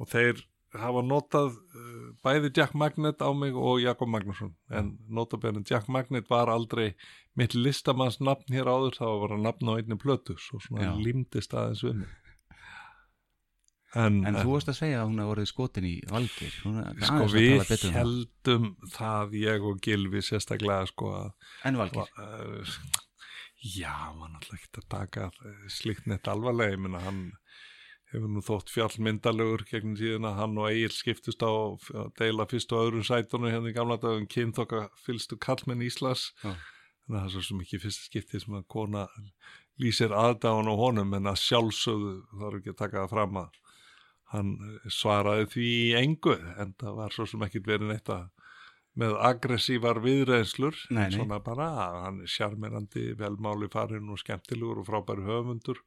og 0.00 0.10
þeir 0.10 0.42
hafa 0.80 1.02
notað 1.04 1.50
uh, 1.58 2.06
bæði 2.24 2.50
Jack 2.56 2.72
Magnet 2.78 3.20
á 3.20 3.28
mig 3.36 3.52
og 3.58 3.80
Jakob 3.82 4.08
Magnússon 4.08 4.54
en 4.72 4.94
notabenn 5.08 5.64
Jack 5.68 5.88
Magnet 5.92 6.30
var 6.32 6.48
aldrei 6.48 6.94
mitt 7.36 7.54
listamanns 7.54 8.20
nafn 8.20 8.52
hér 8.56 8.70
áður 8.72 8.96
það 8.96 9.12
var 9.12 9.22
bara 9.28 9.40
nafn 9.48 9.68
á 9.68 9.72
einni 9.76 9.98
plötu 10.00 10.38
svo 10.40 10.60
svona 10.64 10.88
Já. 10.88 10.92
límdist 10.96 11.52
aðeins 11.54 11.84
við 11.84 12.00
mig 12.02 12.10
En, 13.92 14.22
En 14.24 14.38
þú 14.40 14.54
varst 14.54 14.70
að 14.72 14.76
segja 14.78 15.00
að 15.02 15.08
hún 15.10 15.18
hefði 15.20 15.32
orðið 15.34 15.48
skotin 15.50 15.84
í 15.84 15.94
er 16.08 17.02
sko 17.04 17.26
við 17.34 17.48
tala 17.50 17.66
betur 17.68 17.88
um 17.90 17.92
það. 17.92 17.98
heldum 17.98 18.68
það 18.94 19.34
ég 19.42 19.66
og 19.68 19.82
Gilvi 19.84 20.22
sérstaklega 20.24 20.86
sko 20.88 21.10
En 21.68 21.76
Valgeir? 21.76 22.08
uh, 22.16 22.72
já, 23.60 23.92
mann 24.16 24.38
alltaf 24.38 24.56
ekki 24.56 24.80
að 24.80 24.88
taka 24.96 25.26
eh, 25.44 25.58
slíkt 25.70 26.08
neitt 26.08 26.30
alvarlega, 26.32 26.72
ég 26.72 26.80
minna 26.86 27.02
hann 27.04 27.20
hefur 28.12 28.28
nú 28.28 28.42
þótt 28.44 28.72
fjallmyndalegur 28.72 29.64
gegn 29.70 29.96
tíðina, 29.96 30.34
hann 30.36 30.58
og 30.60 30.68
Egil 30.70 30.92
skiptust 30.92 31.42
á 31.44 31.48
að 31.48 32.10
deila 32.20 32.46
fyrst 32.50 32.72
og 32.76 32.86
öðrum 32.86 33.06
sætunum 33.08 33.52
hérna 33.52 33.72
í 33.72 33.76
gamla 33.76 33.96
dagum 34.02 34.28
kynþokka 34.30 34.84
fylstu 35.06 35.38
kallmenn 35.40 35.84
Íslas 35.86 36.28
Já. 36.42 36.52
þannig 36.52 37.18
að 37.18 37.24
það 37.24 37.40
er 37.40 37.46
svo 37.48 37.60
ekki 37.64 37.82
fyrst 37.86 38.06
skipti 38.10 38.42
sem 38.42 38.58
að 38.58 38.68
kona 38.76 39.06
lýsir 39.80 40.12
aðdáðan 40.12 40.68
á 40.68 40.74
honum 40.76 41.16
en 41.16 41.32
að 41.32 41.40
sjálfsögðu 41.46 42.14
þarf 42.36 42.60
ekki 42.60 42.74
að 42.74 42.80
taka 42.82 43.02
það 43.02 43.14
fram 43.16 43.40
að 43.42 43.58
hann 44.32 44.52
svaraði 44.88 45.48
því 45.52 45.66
í 45.72 45.90
engu 46.02 46.36
en 46.60 46.76
það 46.80 47.00
var 47.00 47.16
svo 47.16 47.26
sem 47.28 47.42
ekkit 47.48 47.68
verið 47.68 47.90
neitt 47.92 48.12
að 48.12 48.28
með 49.00 49.14
aggressívar 49.24 50.02
viðreynslur 50.04 50.76
Nei, 50.92 51.06
nei. 51.06 51.14
svona 51.16 51.38
bara 51.44 51.68
að 51.86 51.98
hann 52.04 52.20
er 52.24 52.32
sjarmerandi, 52.32 53.04
velmáli 53.16 53.70
farin 53.72 54.10
og 54.12 54.20
skemmtilegur 54.20 54.82
og 54.82 54.88
frábæri 54.88 55.24
höfundur 55.24 55.80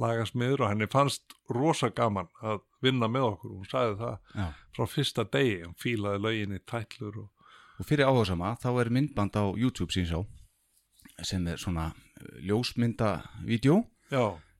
lagasmiður 0.00 0.64
og 0.64 0.72
henni 0.72 0.88
fannst 0.90 1.34
rosa 1.54 1.90
gaman 1.94 2.28
að 2.42 2.62
vinna 2.82 3.08
með 3.10 3.28
okkur 3.32 3.52
og 3.52 3.60
hún 3.60 3.70
sagði 3.70 3.98
það 4.00 4.16
Já. 4.40 4.46
frá 4.76 4.86
fyrsta 4.90 5.24
degi, 5.36 5.56
hún 5.64 5.76
fílaði 5.80 6.22
löginni 6.24 6.60
tætlur 6.66 7.22
og 7.24 7.30
Og 7.74 7.86
fyrir 7.88 8.06
áhugasama, 8.06 8.52
þá 8.62 8.68
er 8.84 8.88
myndband 8.94 9.34
á 9.34 9.50
YouTube 9.58 9.90
síns 9.90 10.12
á 10.14 10.22
sem 11.26 11.42
er 11.50 11.58
svona 11.58 11.88
uh, 11.90 12.36
ljósmyndavídjó 12.46 13.80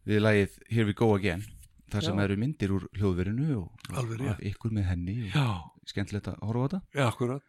við 0.09 0.19
lagið 0.25 0.57
Here 0.71 0.87
We 0.89 0.95
Go 0.99 1.13
Again 1.15 1.45
þar 1.93 2.03
sem 2.09 2.19
Já. 2.19 2.25
eru 2.25 2.37
myndir 2.43 2.75
úr 2.75 2.89
hljóðverinu 2.99 3.47
og 3.61 3.95
Alveg 3.95 4.25
og 4.33 4.43
ykkur 4.51 4.75
með 4.75 4.89
henni 4.91 5.17
og 5.31 5.71
skemmtilegt 5.87 6.33
að 6.33 6.43
horfa 6.43 6.65
á 6.67 6.71
þetta. 6.75 7.41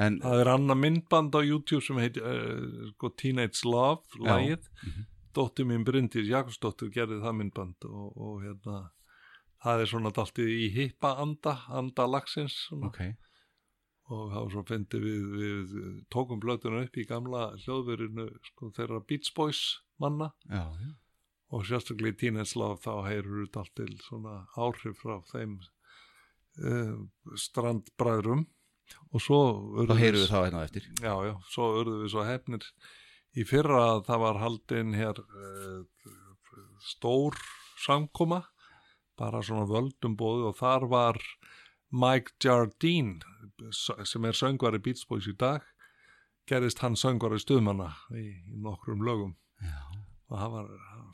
En, 0.00 0.20
það 0.22 0.40
er 0.44 0.50
annað 0.52 0.78
myndband 0.84 1.34
á 1.34 1.40
YouTube 1.42 1.82
sem 1.82 1.98
heitir 1.98 2.22
uh, 2.22 3.10
Teenage 3.18 3.66
Love, 3.66 4.06
lagið. 4.22 4.68
Dóttir 5.36 5.66
mín 5.68 5.84
Bryndís 5.86 6.26
Jakobsdóttir 6.30 6.90
gerði 6.94 7.20
það 7.22 7.36
myndband 7.38 7.86
og, 7.88 8.06
og 8.18 8.38
hérna, 8.44 8.78
það 9.62 9.82
er 9.84 9.90
svona 9.92 10.12
daltið 10.16 10.48
í 10.56 10.68
hippa 10.74 11.12
anda, 11.22 11.56
anda 11.70 12.06
lagsins. 12.10 12.56
Svona. 12.68 12.90
Ok. 12.90 13.02
Og 14.10 14.24
þá 14.32 14.40
svo 14.50 14.62
fyndi 14.66 14.98
við, 14.98 15.26
við 15.38 15.74
tókum 16.10 16.40
blötuna 16.42 16.80
upp 16.82 16.96
í 16.98 17.04
gamla 17.06 17.44
hljóðverinu 17.62 18.24
sko, 18.48 18.72
þeirra 18.74 18.98
Beach 19.06 19.30
Boys 19.36 19.60
manna 20.02 20.32
Já, 20.50 20.64
já. 20.82 20.88
og 21.54 21.66
sérstaklega 21.68 22.26
í 22.26 22.32
Love 22.58 22.80
þá 22.82 22.94
heyrur 23.06 23.44
þetta 23.44 23.60
allt 23.62 23.74
til 23.78 23.92
svona 24.02 24.32
áhrif 24.58 24.98
frá 24.98 25.20
þeim 25.30 25.60
uh, 26.58 26.96
strandbræðrum 27.38 28.48
og 29.14 29.22
svo 29.22 29.38
Þá 29.86 29.94
heyrum 30.00 30.24
við 30.24 30.32
þá 30.32 30.40
hérna 30.40 30.64
eftir. 30.66 30.90
já, 30.98 31.14
já, 31.28 31.34
svo 31.54 31.68
urðum 31.78 32.02
við 32.02 32.10
svo 32.16 32.24
hefnir 32.26 32.66
í 33.38 33.46
fyrra 33.46 33.80
að 33.94 34.04
það 34.08 34.22
var 34.24 34.40
haldin 34.42 34.94
hér 34.98 35.20
uh, 35.22 35.82
stór 36.82 37.36
samkoma 37.80 38.42
bara 39.20 39.42
svona 39.44 39.68
völdum 39.68 40.16
bóði 40.18 40.48
og 40.48 40.56
þar 40.60 40.86
var 40.90 41.20
Mike 41.90 42.38
Jardine 42.42 43.20
sem 43.74 44.24
er 44.24 44.36
söngvari 44.36 44.80
Beach 44.82 45.04
Boys 45.08 45.28
í 45.30 45.36
dag 45.36 45.66
gerðist 46.50 46.80
hann 46.82 46.98
söngvari 46.98 47.40
stuðmanna 47.42 47.90
í, 48.16 48.26
í 48.50 48.60
nokkrum 48.62 49.04
lögum 49.06 49.34
já. 49.60 49.78
og 50.30 50.36
hann 50.40 50.54
var 50.54 50.70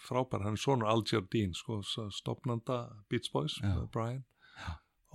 frábær, 0.06 0.44
hann 0.44 0.56
er 0.56 0.62
svona 0.62 0.90
Al 0.92 1.04
Jardine 1.08 1.56
sko, 1.56 1.80
stopnanda 2.14 2.84
Beach 3.10 3.32
Boys 3.32 3.58
Já. 3.60 3.72
með 3.72 3.88
Brian 3.94 4.24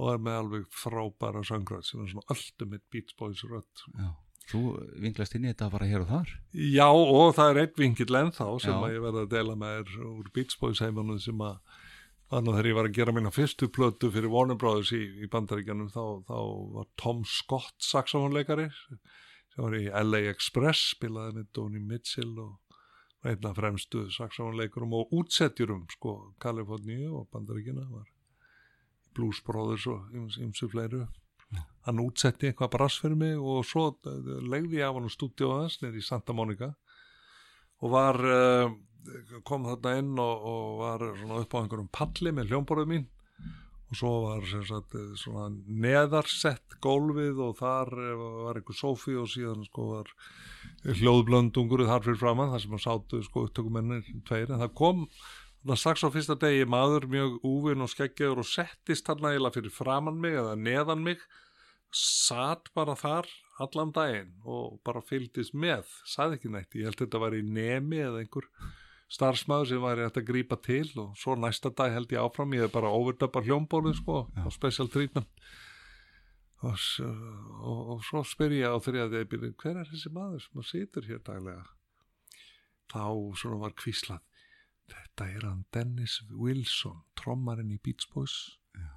og 0.02 0.14
er 0.14 0.22
með 0.24 0.40
alveg 0.42 0.68
frábæra 0.74 1.44
söngröð 1.46 1.86
sem 1.88 2.04
er 2.04 2.12
svona 2.14 2.36
ultimate 2.36 2.86
Beach 2.94 3.16
Boys 3.20 3.46
rödd 3.48 3.86
Já. 3.96 4.12
Þú 4.52 4.62
vinglast 5.00 5.36
inn 5.38 5.46
í 5.46 5.52
þetta 5.52 5.70
bara 5.72 5.88
hér 5.88 6.04
og 6.04 6.10
þar 6.12 6.34
Já 6.52 6.88
og 6.90 7.36
það 7.38 7.52
er 7.52 7.62
einn 7.64 7.78
vinkill 7.78 8.18
ennþá 8.22 8.48
sem 8.64 8.74
Já. 8.74 8.80
að 8.82 8.96
ég 8.96 9.06
verði 9.06 9.24
að 9.24 9.32
deila 9.36 9.56
með 9.62 9.78
þér 9.78 10.10
úr 10.12 10.32
Beach 10.36 10.58
Boys 10.60 10.84
heimanum 10.84 11.22
sem 11.24 11.46
að 11.46 11.80
þannig 12.32 12.56
þegar 12.56 12.70
ég 12.70 12.78
var 12.78 12.88
að 12.88 12.98
gera 12.98 13.16
mína 13.16 13.34
fyrstu 13.36 13.68
plötu 13.76 14.10
fyrir 14.12 14.32
Warner 14.32 14.60
Brothers 14.60 14.94
í, 14.96 15.02
í 15.24 15.28
bandaríkjanum 15.32 15.90
þá, 15.92 16.04
þá 16.28 16.38
var 16.78 16.90
Tom 17.00 17.26
Scott 17.28 17.76
saxofónleikari 17.84 18.70
sem 18.72 19.66
var 19.66 19.76
í 19.76 19.88
LA 19.90 20.24
Express 20.32 20.94
spilaði 20.96 21.40
með 21.40 21.50
Donny 21.58 21.82
Mitchell 21.84 22.32
og 22.40 22.78
var 23.22 23.34
einn 23.34 23.50
af 23.50 23.58
fremstu 23.60 24.06
saxofónleikurum 24.16 24.96
og 24.98 25.12
útsetjurum 25.20 25.84
sko 25.98 26.16
Kaliforníu 26.42 27.12
og 27.20 27.28
bandaríkjana 27.36 27.88
var 27.92 28.08
Blues 29.16 29.42
Brothers 29.44 29.90
og 29.92 30.16
ymsu 30.16 30.72
fleiru 30.72 31.04
hann 31.88 32.04
útsetti 32.04 32.50
eitthvað 32.50 32.74
brass 32.76 33.00
fyrir 33.02 33.18
mig 33.18 33.40
og 33.40 33.66
svo 33.68 33.88
eh, 34.06 34.32
legði 34.54 34.82
ég 34.82 34.88
af 34.88 35.00
hann 35.00 35.12
stúdíu 35.12 35.52
aðeins 35.56 35.80
nýri 35.82 36.02
í 36.02 36.06
Santa 36.06 36.36
Monica 36.38 36.74
og 37.82 37.96
var 37.96 38.20
uh, 38.22 38.74
kom 39.48 39.66
þarna 39.66 39.96
inn 39.98 40.12
og, 40.22 40.44
og 40.52 40.68
var 40.84 41.06
upp 41.42 41.56
á 41.58 41.60
einhverjum 41.64 41.90
palli 41.90 42.34
með 42.36 42.52
hljómborðið 42.52 42.92
mín 42.92 43.08
og 43.92 44.00
svo 44.00 44.12
var 44.24 44.46
sagt 44.48 44.96
eh, 44.96 45.40
neðarsett 45.68 46.78
gólfið 46.84 47.42
og 47.44 47.58
þar 47.60 47.92
eh, 48.00 48.22
var 48.46 48.60
einhver 48.60 48.78
sófi 48.78 49.18
og 49.20 49.28
síðan 49.32 49.66
sko 49.68 49.88
var 49.90 50.12
hljóðblöndungur 50.86 51.84
þar 51.90 52.06
fyrir 52.06 52.22
framann 52.22 52.54
þar 52.54 52.64
sem 52.64 52.78
að 52.78 52.86
sátu 52.86 53.20
sko 53.26 53.46
upptökumennir 53.50 54.06
tveir. 54.30 54.48
En 54.48 54.64
það 54.64 54.78
kom 54.80 55.04
það 55.68 55.78
strax 55.78 56.04
á 56.06 56.10
fyrsta 56.14 56.36
degi 56.42 56.66
maður 56.70 57.08
mjög 57.12 57.38
úvinn 57.46 57.86
og 57.86 57.92
skeggjaður 57.92 58.42
og 58.42 58.50
settist 58.50 59.08
þarna 59.08 59.34
eiginlega 59.34 59.58
fyrir 59.60 59.74
framann 59.76 60.22
mig 60.22 60.38
eða 60.40 60.58
neðan 60.58 61.04
mig 61.06 61.22
satt 61.94 62.72
bara 62.74 62.96
þar 62.98 63.28
allan 63.62 63.92
daginn 63.94 64.32
og 64.48 64.80
bara 64.86 65.04
fylgdist 65.06 65.54
með. 65.54 65.90
Sagði 66.10 66.40
ekki 66.40 66.54
neitt, 66.54 66.78
ég 66.78 66.90
held 66.90 67.02
þetta 67.04 67.22
var 67.22 67.36
í 67.38 67.44
nemi 67.46 68.00
eða 68.02 68.24
einhver 68.24 68.48
starfsmæður 69.12 69.70
sem 69.70 69.84
væri 69.84 70.06
hægt 70.08 70.22
að 70.22 70.30
grípa 70.30 70.58
til 70.64 70.88
og 71.02 71.12
svo 71.20 71.36
næsta 71.38 71.70
dag 71.76 71.92
held 71.94 72.16
ég 72.16 72.24
áfram, 72.24 72.56
ég 72.56 72.66
hef 72.66 72.74
bara 72.74 72.94
overdöpa 72.96 73.44
hljómbólið 73.44 74.00
sko 74.00 74.24
á 74.34 74.48
special 74.54 74.90
treatment. 74.90 75.30
Og, 76.62 76.78
og, 77.04 77.80
og 77.96 78.04
svo 78.08 78.24
spyr 78.26 78.56
ég 78.62 78.72
á 78.72 78.78
þriðaði 78.82 79.28
byrju, 79.30 79.54
hver 79.62 79.82
er 79.82 79.90
þessi 79.92 80.14
maður 80.14 80.46
sem 80.46 80.62
að 80.62 80.68
situr 80.70 81.08
hér 81.10 81.22
daglega? 81.26 81.66
Þá 82.92 83.06
svona 83.40 83.62
var 83.62 83.76
kvíslað 83.78 84.22
þetta 84.92 85.28
er 85.36 85.46
hann 85.48 85.66
Dennis 85.76 86.20
Wilson 86.30 87.02
trommarinn 87.20 87.72
í 87.76 87.80
Beach 87.84 88.08
Boys. 88.14 88.38
Já. 88.76 88.88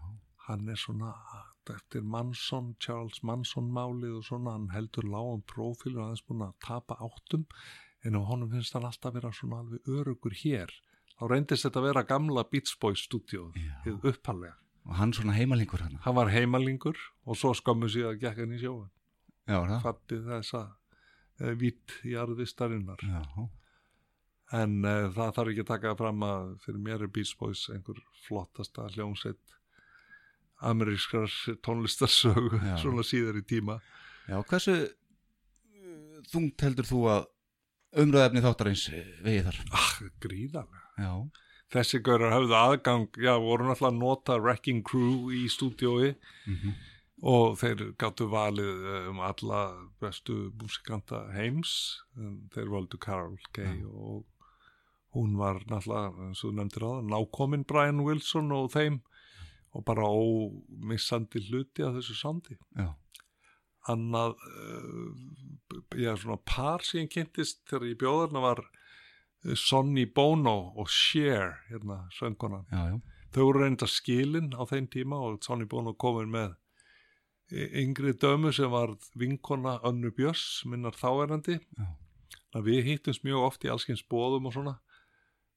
hann 0.48 0.68
er 0.68 0.76
svona 0.76 1.12
eftir 1.72 2.02
Manson, 2.04 2.74
Charles 2.78 3.22
Manson 3.24 3.70
málið 3.72 4.18
og 4.18 4.24
svona, 4.26 4.52
hann 4.58 4.66
heldur 4.74 5.06
lágum 5.08 5.40
prófíl 5.48 5.94
og 5.96 6.02
aðeins 6.04 6.24
búin 6.28 6.42
að 6.44 6.52
tapa 6.66 6.98
áttum 7.00 7.46
en 8.04 8.18
á 8.18 8.22
honum 8.28 8.50
finnst 8.52 8.74
hann 8.76 8.84
alltaf 8.84 9.14
vera 9.14 9.30
svona 9.32 9.62
alveg 9.62 9.88
örugur 9.88 10.36
hér. 10.42 10.68
Þá 11.16 11.24
reyndist 11.30 11.64
þetta 11.64 11.80
að 11.80 11.86
vera 11.88 12.02
gamla 12.10 12.44
Beach 12.52 12.74
Boys 12.82 13.06
stúdíóð 13.06 13.56
hið 13.86 14.04
uppalega 14.12 14.58
og 14.84 14.98
hann 14.98 15.14
svona 15.16 15.32
heimalingur 15.32 15.80
hann. 15.80 15.96
Hann 16.04 16.16
var 16.18 16.28
heimalingur 16.28 16.98
og 17.24 17.38
svo 17.40 17.54
skömmu 17.56 17.88
síðan 17.88 18.18
gekk 18.20 18.42
hann 18.42 18.52
í 18.52 18.60
sjóin 18.60 18.90
Já, 19.48 19.56
það. 19.64 19.78
fattið 19.86 20.26
þessa 20.28 20.60
uh, 21.40 21.52
vitt 21.56 21.94
í 22.04 22.12
arðistarinnar 22.20 23.00
Já. 23.00 23.22
En 24.54 24.78
uh, 24.84 25.08
það 25.16 25.32
þarf 25.38 25.52
ekki 25.52 25.64
að 25.64 25.70
taka 25.72 25.94
fram 25.98 26.24
að 26.26 26.48
fyrir 26.64 26.82
mér 26.86 27.04
er 27.06 27.12
Beach 27.14 27.34
Boys 27.40 27.66
einhver 27.74 27.98
flottasta 28.26 28.86
hljómsveit 28.94 29.54
amerískar 30.64 31.28
tónlistarsögu 31.64 32.60
Já. 32.62 32.76
svona 32.82 33.04
síðar 33.06 33.40
í 33.40 33.44
tíma 33.48 33.78
Já, 34.28 34.38
hversu 34.48 34.76
uh, 34.80 36.20
þungt 36.32 36.64
heldur 36.64 36.88
þú 36.88 37.00
að 37.12 37.26
umröðefni 38.04 38.40
þáttarins 38.42 38.86
eh, 38.90 39.10
vegið 39.22 39.44
þar? 39.50 39.58
Ah, 39.78 39.90
gríðarlega. 40.24 41.10
Þessi 41.74 42.00
gaurar 42.06 42.32
höfðu 42.34 42.54
aðgang, 42.58 43.04
já, 43.22 43.32
voru 43.38 43.68
náttúrulega 43.68 43.92
að 43.92 44.00
nota 44.00 44.34
Wrecking 44.42 44.80
Crew 44.86 45.30
í 45.34 45.44
stúdiói 45.50 46.14
Mhm. 46.50 46.72
og 47.24 47.54
þeir 47.60 47.84
gáttu 48.02 48.26
valið 48.32 48.82
eh, 48.96 49.06
um 49.12 49.20
alla 49.22 49.60
bestu 50.02 50.50
músikanta 50.60 51.20
heims, 51.36 52.00
þeir 52.54 52.68
valdu 52.74 52.98
Carol 53.00 53.38
Kay 53.54 53.84
og 53.86 54.24
hún 55.14 55.36
var 55.38 55.62
náttúrulega, 55.70 56.28
eins 56.28 56.42
og 56.42 56.50
þú 56.50 56.54
nefndir 56.58 56.86
á 56.86 56.90
það, 56.90 57.08
nákominn 57.12 57.66
Brian 57.70 58.02
Wilson 58.04 58.52
og 58.54 58.70
þeim 58.74 59.00
og 59.74 59.84
bara 59.86 60.06
ómissandi 60.06 61.42
hluti 61.48 61.82
af 61.86 61.96
þessu 61.98 62.16
sandi. 62.18 62.58
Já. 62.78 62.92
Annað, 63.90 64.36
uh, 64.48 65.80
já, 66.00 66.14
svona 66.16 66.38
par 66.46 66.84
sem 66.86 67.04
ég 67.04 67.12
kynntist 67.12 67.64
þegar 67.68 67.88
ég 67.90 67.98
bjóðarna 68.00 68.40
var 68.40 68.62
eh, 68.64 69.56
Sonny 69.58 70.06
Bono 70.06 70.72
og 70.78 70.88
Cher, 70.88 71.58
hérna, 71.68 72.04
söngunan. 72.16 72.64
Já, 72.70 72.94
já. 72.94 73.00
Þau 73.34 73.42
voru 73.48 73.64
reynda 73.64 73.88
skilin 73.90 74.54
á 74.54 74.62
þeim 74.70 74.86
tíma 74.88 75.18
og 75.26 75.42
Sonny 75.44 75.66
Bono 75.68 75.92
komin 75.98 76.30
með 76.32 76.54
yngri 77.52 78.14
dömu 78.16 78.52
sem 78.54 78.70
var 78.70 78.94
vinkona 79.18 79.80
Önnu 79.84 80.14
Björns, 80.16 80.62
minnar. 80.70 80.96
Þannig 80.96 81.60
að 82.54 82.68
við 82.70 82.88
hittumst 82.88 83.24
mjög 83.26 83.48
oft 83.50 83.66
í 83.66 83.70
allskins 83.70 84.04
bóðum 84.06 84.48
og 84.48 84.54
svona. 84.54 84.78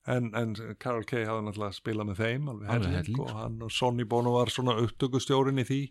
En, 0.07 0.29
en 0.39 0.53
Carol 0.79 1.03
Kay 1.07 1.25
hafði 1.27 1.49
náttúrulega 1.49 1.75
spilað 1.75 2.07
með 2.07 2.21
þeim 2.21 2.45
alveg 2.51 2.69
helling 2.71 2.93
helling, 2.95 3.17
og 3.19 3.27
sko. 3.27 3.39
hann 3.41 3.57
og 3.65 3.73
Sonny 3.75 4.05
Bono 4.07 4.31
var 4.37 4.51
svona 4.53 4.77
upptökustjórin 4.79 5.59
í 5.59 5.65
því. 5.67 5.81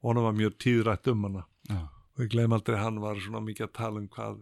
Og 0.00 0.10
hann 0.10 0.24
var 0.24 0.36
mjög 0.36 0.56
tíðrætt 0.64 1.10
um 1.12 1.26
hana. 1.28 1.46
Já. 1.70 1.80
og 2.16 2.24
ég 2.24 2.32
glem 2.32 2.52
aldrei 2.52 2.80
hann 2.80 2.98
var 3.00 3.20
svona 3.22 3.40
mikið 3.44 3.66
að 3.68 3.76
tala 3.76 4.00
um 4.00 4.08
hvað 4.10 4.40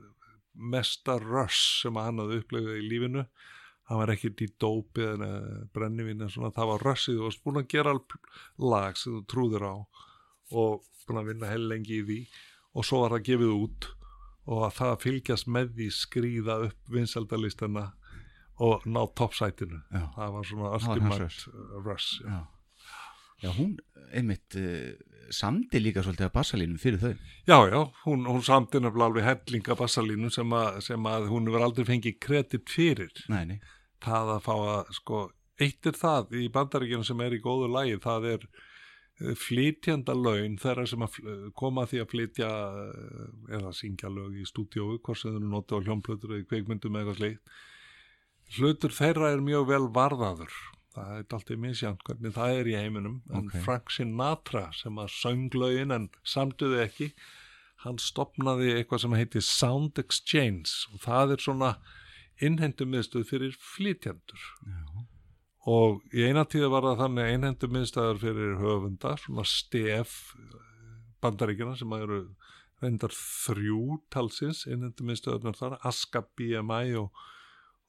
mesta 0.73 1.19
rush 1.21 1.83
sem 1.83 1.99
hann 2.01 2.23
hafði 2.23 2.41
upplifað 2.43 2.79
í 2.81 2.87
lífinu. 2.89 3.27
Hann 3.89 4.01
var 4.01 4.13
ekkert 4.13 4.43
í 4.45 4.49
dópi 4.61 5.05
eða 5.05 5.29
brennivín 5.77 6.25
en 6.25 6.33
svona 6.33 6.53
það 6.57 6.73
var 6.73 6.87
rushið. 6.89 7.21
Og 7.25 7.39
búin 7.45 7.61
að 7.61 7.71
gera 7.75 7.95
lag 8.59 8.97
sem 8.97 9.19
þú 9.19 9.23
trúðir 9.29 9.69
á 9.69 9.77
og 10.57 10.89
búin 11.05 11.21
að 11.21 11.31
vinna 11.35 11.53
heil 11.53 11.69
lengi 11.69 12.01
í 12.01 12.07
því. 12.09 12.19
Og 12.79 12.89
svo 12.89 13.05
var 13.05 13.17
það 13.17 13.29
gefið 13.29 13.55
út 13.59 13.93
og 14.49 14.65
að 14.65 14.77
það 14.79 15.01
fylgjast 15.05 15.49
með 15.53 15.73
því 15.77 15.89
skrýða 15.93 16.61
upp 16.69 16.93
vinsaldalistana 16.93 17.89
og 18.65 18.87
ná 18.91 19.01
toppsætinu 19.19 19.81
það 20.17 20.33
var 20.37 20.47
svona 20.49 20.71
ultimate 20.79 21.29
rush 21.85 22.23
já. 22.23 22.31
Já. 22.31 22.47
Já, 23.39 23.53
hún 23.55 23.77
einmitt 24.19 24.57
uh, 24.59 24.97
samdi 25.31 25.79
líka 25.79 26.03
svolítið 26.03 26.27
að 26.27 26.33
bassalínum 26.35 26.79
fyrir 26.83 26.99
þau. 26.99 27.13
Já, 27.47 27.59
já, 27.71 27.83
hún, 28.03 28.25
hún 28.27 28.43
samti 28.43 28.81
nefnilega 28.83 29.07
alveg 29.13 29.27
hellinga 29.29 29.77
bassalínu 29.79 30.31
sem, 30.35 30.51
að- 30.59 30.81
sem 30.83 31.07
að 31.07 31.29
hún 31.31 31.47
hefur 31.47 31.63
aldrei 31.69 31.87
fengið 31.87 32.17
kredit 32.25 32.67
fyrir. 32.73 33.13
Nei, 33.31 33.45
nei. 33.53 33.61
Það 34.03 34.33
að 34.35 34.43
fá 34.49 34.55
að, 34.73 34.91
sko, 34.99 35.21
eitt 35.63 35.87
er 35.87 36.01
það 36.01 36.35
í 36.41 36.49
bandaríkjunum 36.57 37.07
sem 37.07 37.23
er 37.29 37.37
í 37.39 37.41
góðu 37.47 37.71
lagi, 37.77 37.95
það 38.03 38.27
er 38.33 38.49
eh, 38.49 39.35
flytjanda 39.39 40.19
laun 40.19 40.59
þeirra 40.59 40.89
sem 40.91 41.07
að 41.07 41.23
koma 41.63 41.87
að 41.87 41.93
því 41.95 42.03
að 42.03 42.11
flytja 42.17 42.51
eh, 42.83 43.25
eða 43.61 43.73
syngja 43.85 44.11
lög 44.19 44.35
í 44.43 44.49
stúdíói, 44.51 44.99
hvort 44.99 45.23
sem 45.23 45.39
þau 45.39 45.47
nota 45.55 45.79
á 45.79 45.83
hljómplötur 45.87 46.35
eða 46.41 46.51
kveikmyndum 46.51 46.99
eða 46.99 47.05
eitthvað 47.15 47.23
slíkt. 47.23 47.59
Hlutur 48.57 48.95
þeirra 48.95 49.33
er 49.35 49.43
mjög 49.45 49.67
vel 49.69 49.85
varðaður. 49.95 50.55
Það 50.95 51.11
er 51.15 51.27
alltaf 51.37 51.59
misjant 51.63 52.01
hvernig 52.07 52.33
það 52.35 52.55
er 52.61 52.71
í 52.71 52.77
heiminum. 52.79 53.19
En 53.31 53.51
Ok. 53.51 53.59
Frank 53.67 53.93
Sinatra 53.95 54.65
sem 54.75 54.97
að 54.99 55.13
sönglaugin 55.15 55.95
en 55.95 56.09
samtuði 56.25 56.81
ekki, 56.87 57.11
hann 57.85 58.01
stopnaði 58.03 58.73
eitthvað 58.75 59.05
sem 59.05 59.15
heitir 59.15 59.45
Sound 59.47 60.01
Exchange 60.01 60.73
og 60.93 61.05
það 61.05 61.37
er 61.37 61.45
svona 61.45 61.71
innhendumiðstöð 62.43 63.29
fyrir 63.29 63.55
flytjandur. 63.61 64.43
Já. 64.67 65.07
Og 65.69 66.01
í 66.17 66.25
eina 66.25 66.47
tíða 66.49 66.71
var 66.73 66.87
það 66.87 67.01
þannig 67.05 67.33
innhendumiðstöðar 67.37 68.21
fyrir 68.23 68.55
höfunda, 68.63 69.17
svona 69.21 69.45
stef 69.45 70.15
bandaríkjana 71.23 71.77
sem 71.77 71.93
eru 71.99 72.21
reyndar 72.83 73.13
þrjú 73.15 73.99
talsins 74.15 74.65
innhendumiðstöðarnar 74.71 75.59
þar, 75.59 75.77
Aska, 75.89 76.23
BMI 76.39 76.95
og, 77.01 77.11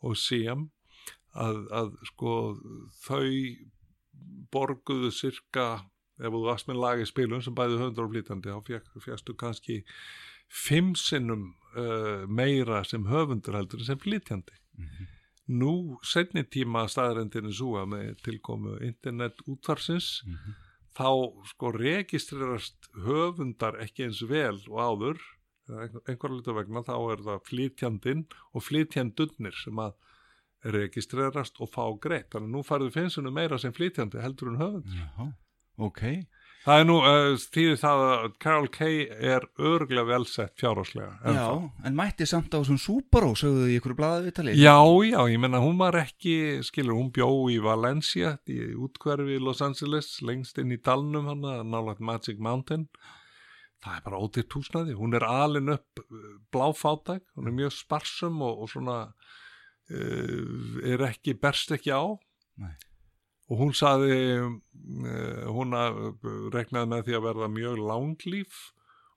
og 0.06 0.18
CM 0.18 0.70
að, 1.38 1.62
að 1.76 1.94
sko 2.10 2.34
þau 3.04 3.24
borguðu 4.54 5.12
cirka 5.14 5.70
ef 6.20 6.34
þú 6.34 6.42
varst 6.44 6.68
með 6.68 6.82
lag 6.84 7.02
í 7.02 7.08
spilum 7.08 7.44
sem 7.44 7.56
bæði 7.56 7.80
höfundar 7.80 8.08
og 8.08 8.14
flytjandi 8.14 8.52
þá 8.52 8.66
fekk, 8.68 8.90
fjastu 9.06 9.36
kannski 9.40 9.78
fimm 10.50 10.96
sinnum 10.98 11.52
uh, 11.78 12.26
meira 12.28 12.82
sem 12.88 13.06
höfundur 13.08 13.60
heldur 13.60 13.84
en 13.84 13.88
sem 13.88 14.02
flytjandi. 14.02 14.58
Nú 15.50 15.98
setni 16.06 16.44
tíma 16.46 16.86
staðarendinu 16.90 17.52
svo 17.54 17.78
að 17.82 17.94
með 17.94 18.10
tilkomu 18.26 18.76
internet 18.86 19.40
útvarsins 19.50 20.20
þá 20.98 21.10
sko 21.54 21.72
registrerast 21.74 22.90
höfundar 23.06 23.80
ekki 23.82 24.08
eins 24.08 24.22
vel 24.30 24.58
og 24.70 24.80
áður 24.80 25.24
einhverja 25.70 26.34
hluta 26.36 26.56
vegna 26.58 26.84
þá 26.88 26.96
er 27.14 27.26
það 27.28 27.44
flytjandinn 27.50 28.26
og 28.54 28.66
flytjandurnir 28.66 29.58
sem 29.64 29.84
að 29.84 29.96
registrerast 30.76 31.62
og 31.64 31.72
fá 31.72 31.86
greitt 32.04 32.34
þannig 32.34 32.50
að 32.50 32.56
nú 32.58 32.66
færðu 32.68 32.92
finnsunum 32.96 33.38
meira 33.38 33.60
sem 33.62 33.76
flytjandi 33.76 34.20
heldur 34.20 34.52
en 34.52 34.60
höfundur 34.60 35.00
Já, 35.00 35.30
ok. 35.80 36.04
Það 36.60 36.82
er 36.82 36.88
nú, 36.90 36.96
uh, 37.08 37.44
þýðir 37.56 37.78
það 37.80 38.02
að 38.04 38.24
Carol 38.44 38.66
Kay 38.76 38.96
er 39.32 39.46
örglega 39.64 40.04
velsett 40.10 40.60
fjáráslega. 40.60 41.14
Já, 41.24 41.46
en 41.88 41.96
mætti 41.96 42.28
samt 42.28 42.52
á 42.52 42.60
þessum 42.60 42.82
Subaru, 42.84 43.30
sögðu 43.40 43.64
þið 43.64 43.72
í 43.72 43.78
ykkur 43.80 43.96
blaðavitali. 43.96 44.56
Já, 44.60 44.76
já, 45.08 45.22
ég 45.32 45.40
menna 45.40 45.62
hún 45.64 45.80
var 45.80 45.96
ekki, 46.02 46.60
skilur, 46.68 46.98
hún 47.00 47.14
bjó 47.16 47.30
í 47.48 47.62
Valencia, 47.64 48.36
í 48.52 48.74
útkverfi 48.76 49.40
í 49.40 49.44
Los 49.46 49.64
Angeles, 49.64 50.12
lengst 50.20 50.60
inn 50.60 50.76
í 50.76 50.82
dalnum 50.84 51.32
hann, 51.32 51.48
nálægt 51.72 52.04
Magic 52.04 52.44
Mountain. 52.44 52.90
Það 53.80 53.96
er 53.96 54.02
bara 54.04 54.20
ódýrt 54.20 54.56
húsnaði. 54.58 54.96
Hún 55.00 55.16
er 55.16 55.24
alin 55.24 55.72
upp 55.76 56.02
uh, 56.04 56.24
bláfátæk, 56.52 57.24
hún 57.40 57.48
er 57.48 57.56
mjög 57.62 57.76
sparsum 57.78 58.42
og, 58.44 58.66
og 58.66 58.72
svona 58.74 58.98
uh, 59.90 60.80
er 60.84 61.04
ekki, 61.10 61.36
berst 61.40 61.72
ekki 61.76 61.94
á. 61.96 62.04
Nei. 62.60 62.74
Og 63.50 63.62
hún 63.64 63.72
saði, 63.74 64.18
uh, 64.44 65.46
hún 65.56 65.74
að- 65.74 66.20
reknaði 66.54 66.92
með 66.92 67.08
því 67.08 67.16
að 67.18 67.26
verða 67.30 67.48
mjög 67.56 67.80
langlíf 67.88 68.60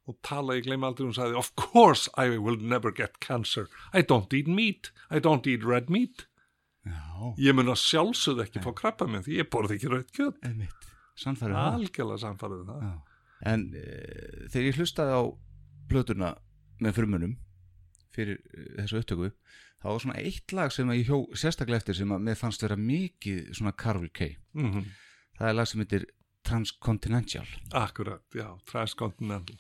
og 0.09 0.17
tala, 0.27 0.57
ég 0.59 0.65
gleymi 0.67 0.87
aldrei, 0.89 1.07
hún 1.11 1.15
sagði, 1.15 1.37
of 1.39 1.53
course 1.59 2.09
I 2.19 2.39
will 2.39 2.57
never 2.59 2.91
get 2.91 3.21
cancer. 3.21 3.69
I 3.95 4.03
don't 4.03 4.33
eat 4.35 4.49
meat. 4.49 4.91
I 5.11 5.21
don't 5.23 5.47
eat 5.47 5.63
red 5.65 5.91
meat. 5.91 6.25
Já. 6.83 7.35
Ég 7.39 7.55
mun 7.55 7.71
að 7.71 7.79
sjálfsögðu 7.85 8.43
ekki 8.47 8.63
fá 8.65 8.73
krabba 8.75 9.07
minn 9.07 9.23
því 9.23 9.37
ég 9.43 9.51
borði 9.53 9.77
ekki. 9.79 10.27
Einmitt. 10.43 10.89
Sannfærið 11.23 11.55
það. 11.55 11.77
Algjörlega 11.79 12.23
samfærið 12.25 12.65
það. 12.73 12.81
Já. 12.89 12.93
En 13.43 13.69
uh, 13.75 14.49
þegar 14.53 14.69
ég 14.71 14.77
hlustaði 14.79 15.17
á 15.19 15.23
plötuna 15.91 16.33
með 16.83 16.95
frumunum 16.99 17.37
fyrir 18.15 18.39
uh, 18.39 18.83
þessu 18.83 19.01
upptöku 19.03 19.31
þá 19.83 19.87
var 19.91 20.03
svona 20.05 20.19
eitt 20.23 20.53
lag 20.55 20.71
sem 20.71 20.91
ég 20.95 21.09
hjó 21.09 21.23
sérstaklega 21.35 21.81
eftir 21.83 21.97
sem 21.99 22.13
að 22.15 22.23
mér 22.29 22.37
fannst 22.39 22.63
vera 22.63 22.77
mikið 22.79 23.49
svona 23.59 23.73
Carol 23.75 24.09
Kay 24.15 24.37
Mhm. 24.55 24.85
það 25.41 25.49
er 25.49 25.57
lag 25.59 25.67
sem 25.67 25.81
heitir 25.83 26.05
Transcontinental 26.47 27.47
Akkurat, 27.73 28.23
já, 28.35 28.49
transcontinental. 28.71 29.57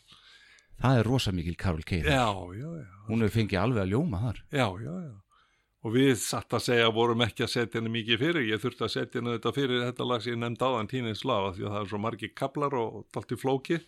það 0.82 0.98
er 0.98 1.04
rosa 1.06 1.32
mikil 1.32 1.56
Kay 1.82 2.02
þar. 2.02 2.10
Já, 2.10 2.54
já, 2.58 2.70
já. 2.82 2.86
hún 3.08 3.22
hefur 3.22 3.34
fengið 3.40 3.60
alveg 3.62 3.82
að 3.82 3.92
ljóma 3.94 4.20
þar 4.22 4.38
Já, 4.52 4.66
já, 4.82 4.94
já. 5.08 5.12
Og 5.82 5.96
við 5.96 6.12
satt 6.22 6.54
að 6.54 6.62
segja 6.68 6.90
vorum 6.94 7.24
ekki 7.24 7.42
að 7.42 7.52
setja 7.56 7.80
henni 7.80 7.90
mikið 7.90 8.20
fyrir. 8.22 8.44
Ég 8.52 8.60
þurfti 8.62 8.84
að 8.86 8.92
setja 8.94 9.18
henni 9.18 9.34
þetta 9.34 9.52
fyrir 9.56 9.82
þetta 9.82 10.06
lag 10.06 10.22
sem 10.22 10.36
ég 10.36 10.38
nefndi 10.38 10.68
áðan 10.68 10.90
Tínins 10.92 11.24
Lafa 11.26 11.56
því 11.56 11.64
að 11.66 11.74
það 11.74 11.80
er 11.80 11.90
svo 11.90 12.00
margir 12.04 12.32
kablar 12.38 12.76
og 12.78 13.18
allt 13.18 13.34
í 13.34 13.38
flóki 13.40 13.78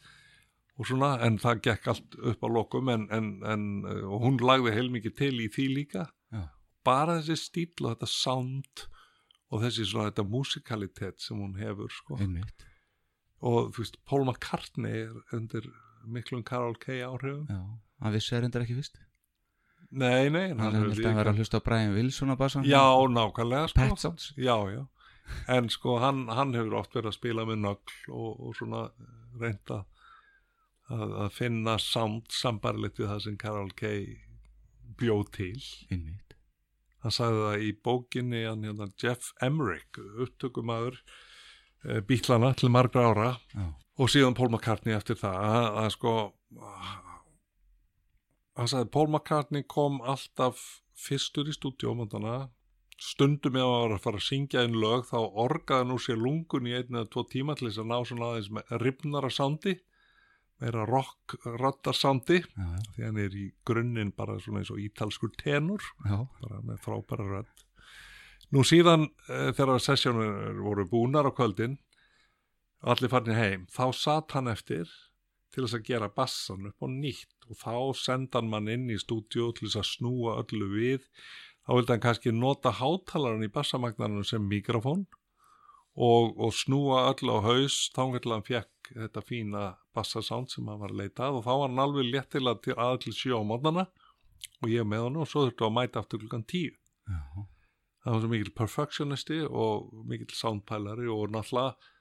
og 0.75 0.89
svona 0.91 1.13
en 1.23 1.39
það 1.39 1.61
gekk 1.69 1.87
allt 1.93 2.17
upp 2.33 2.43
á 2.43 2.49
lokum 2.51 2.91
en, 2.91 3.07
en, 3.15 3.31
en 3.47 3.69
og 4.11 4.27
hún 4.27 4.43
lagði 4.43 4.75
heilmikið 4.75 5.17
til 5.23 5.33
í 5.45 5.47
því 5.55 5.69
líka. 5.77 6.09
Já. 6.35 6.43
Bara 6.85 7.21
þessi 7.21 7.39
stíl 7.45 7.87
og 7.87 7.93
þetta 7.93 8.11
sound 8.11 8.87
og 9.55 9.63
þessi 9.63 9.87
svona 9.87 10.11
þetta 10.11 10.27
musikalitet 10.35 11.23
sem 11.23 11.39
hún 11.39 11.55
hefur 11.63 11.95
sko. 11.95 12.19
Einmitt. 12.19 12.67
Og 13.45 13.71
þú 13.71 13.85
veist, 13.85 14.03
Paul 14.09 14.25
McCartney 14.27 15.05
er 15.05 15.37
undir 15.37 15.71
miklum 16.11 16.43
Carol 16.43 16.75
Kay 16.75 17.05
áhrifum. 17.07 17.47
Já, 17.47 17.63
hann 18.03 18.15
vissi 18.17 18.35
það 18.35 18.49
reyndar 18.49 18.67
ekki 18.67 18.83
fyrst 18.83 19.04
Nei, 19.95 20.29
nei. 20.33 20.49
en 20.51 20.59
hann 20.59 20.75
hefur 20.75 20.89
hann 20.91 20.99
líka- 20.99 21.15
vera 21.17 21.31
að 21.33 21.39
hlusta 21.41 21.61
á 21.63 21.67
Brian 21.67 21.95
Wilson 21.95 22.33
á 22.35 22.37
bassan 22.41 22.67
Já, 22.67 22.83
nákvæmlega 23.15 23.69
sko. 23.71 23.81
Pet 23.81 24.03
Sounds 24.03 24.33
Já, 24.37 24.57
já 24.75 24.83
En 25.49 25.69
sko 25.73 25.99
hann, 26.03 26.27
hann 26.29 26.53
hefur 26.57 26.75
oft 26.83 26.93
verið 26.97 27.13
að 27.13 27.17
spila 27.17 27.45
með 27.49 27.61
nögl 27.65 27.95
og, 28.13 28.41
og 28.49 28.57
svona 28.59 28.83
reynda 29.41 29.85
að, 30.93 31.15
að 31.25 31.31
finna 31.33 31.79
sound 31.81 32.27
sambarlegt 32.35 32.99
við 33.01 33.09
það 33.09 33.23
sem 33.25 33.39
Carol 33.41 33.71
Kay 33.79 34.03
bjóð 35.01 35.31
til 35.39 35.63
Einmitt. 35.91 36.35
Hann 37.05 37.15
sagði 37.15 37.41
það 37.47 37.65
í 37.65 37.71
bókinni 37.89 38.43
hann 38.49 38.67
hérna 38.69 38.91
Jeff 39.01 39.33
Emmerich 39.45 39.97
upptökumæður 40.27 41.01
uh, 41.01 42.01
bíklana 42.09 42.53
til 42.57 42.71
margra 42.73 43.07
ára 43.13 43.31
Já. 43.55 43.65
og 43.99 44.13
síðan 44.13 44.37
Paul 44.37 44.51
McCartney 44.53 44.97
eftir 44.97 45.17
það 45.21 45.41
að, 45.41 45.71
að 45.85 45.91
sko 45.97 46.15
hann 48.59 48.71
sagði 48.71 48.91
Paul 48.95 49.09
McCartney 49.11 49.65
kom 49.67 50.01
alltaf 50.03 50.61
fyrstur 50.95 51.49
í 51.51 51.55
stúdíómöndana 51.57 52.51
stundum 53.03 53.57
hann 53.59 53.73
var 53.73 53.97
að 53.97 54.05
fara 54.05 54.21
að 54.21 54.29
syngja 54.29 54.63
einn 54.63 54.77
lög 54.79 55.09
þá 55.09 55.19
orgaði 55.45 55.89
nú 55.91 55.97
sér 55.99 56.21
lungun 56.23 56.69
í 56.71 56.77
einn 56.79 56.95
eða 56.95 57.11
tvo 57.11 57.25
tíma 57.33 57.57
til 57.59 57.69
þess 57.69 57.83
að 57.83 57.91
ná 57.91 57.97
svona 58.07 58.29
aðeins 58.31 58.53
með 58.55 58.75
ripnara 58.85 59.31
sándi 59.35 59.75
meira 60.63 60.85
rock 60.87 61.35
Já, 62.55 62.63
já. 62.63 62.83
því 62.95 63.07
hann 63.09 63.19
er 63.25 63.35
í 63.35 63.45
grunninn 63.67 64.13
bara 64.15 64.39
svona 64.39 64.63
eins 64.63 64.71
og 64.71 64.79
ítalskur 64.83 65.33
tenur 65.41 65.83
Já. 66.07 66.21
bara 66.45 66.61
með 66.63 66.79
frábæra 66.85 67.27
rödd 67.33 67.65
nú 68.55 68.63
síðan 68.63 69.09
uh, 69.27 69.51
þegar 69.57 69.83
sessjónur 69.83 70.63
voru 70.63 70.87
búnar 70.87 71.27
á 71.27 71.35
kvöldin 71.35 71.75
allir 72.87 73.11
farnir 73.11 73.39
heim 73.41 73.67
þá 73.75 73.91
satt 73.97 74.37
hann 74.37 74.53
eftir 74.53 74.87
til 75.51 75.65
þess 75.65 75.79
að 75.81 75.87
gera 75.91 76.13
bassan 76.15 76.71
upp 76.71 76.85
á 76.85 76.87
nýtt 76.87 77.34
og 77.51 77.59
þá 77.61 77.75
senda 78.01 78.41
hann 78.41 78.51
mann 78.53 78.71
inn 78.73 78.87
í 78.93 78.99
stúdíu 79.01 79.51
til 79.57 79.69
þess 79.69 79.81
að 79.83 79.91
snúa 79.91 80.37
öllu 80.43 80.71
við. 80.73 81.09
Þá 81.65 81.71
vildi 81.77 81.95
hann 81.95 82.05
kannski 82.05 82.33
nota 82.37 82.73
hátalaran 82.79 83.47
í 83.47 83.53
bassamagnarinn 83.53 84.27
sem 84.29 84.45
mikrofón 84.49 85.07
og, 85.95 86.35
og 86.37 86.53
snúa 86.57 87.07
öllu 87.13 87.39
á 87.39 87.41
haus 87.47 87.79
þá 87.95 88.03
vil 88.17 88.35
hann 88.35 88.47
fekk 88.47 88.93
þetta 88.93 89.25
fína 89.25 89.65
bassasound 89.97 90.53
sem 90.53 90.67
hann 90.69 90.83
var 90.83 90.93
að 90.93 91.01
leita 91.05 91.29
að. 91.29 91.41
Og 91.41 91.47
þá 91.47 91.53
var 91.53 91.69
hann 91.69 91.85
alveg 91.87 92.11
léttilega 92.11 92.63
til 92.67 92.79
að 92.79 93.01
til 93.07 93.17
sjó 93.17 93.41
á 93.41 93.49
mótnana 93.49 93.89
og 94.61 94.71
ég 94.73 94.87
með 94.89 95.09
hann 95.09 95.21
og 95.23 95.31
svo 95.31 95.47
þurftu 95.47 95.69
að 95.69 95.77
mæta 95.79 96.03
aftur 96.03 96.25
klukkan 96.25 96.47
tíu. 96.49 96.73
Já. 97.05 97.21
það 98.05 98.15
var 98.15 98.23
svo 98.23 98.29
mikil 98.33 98.53
perfectionisti 98.57 99.39
og 99.45 99.91
mikil 100.09 100.31
soundpælari 100.33 101.09
og 101.13 101.33
náttúrulega 101.33 101.93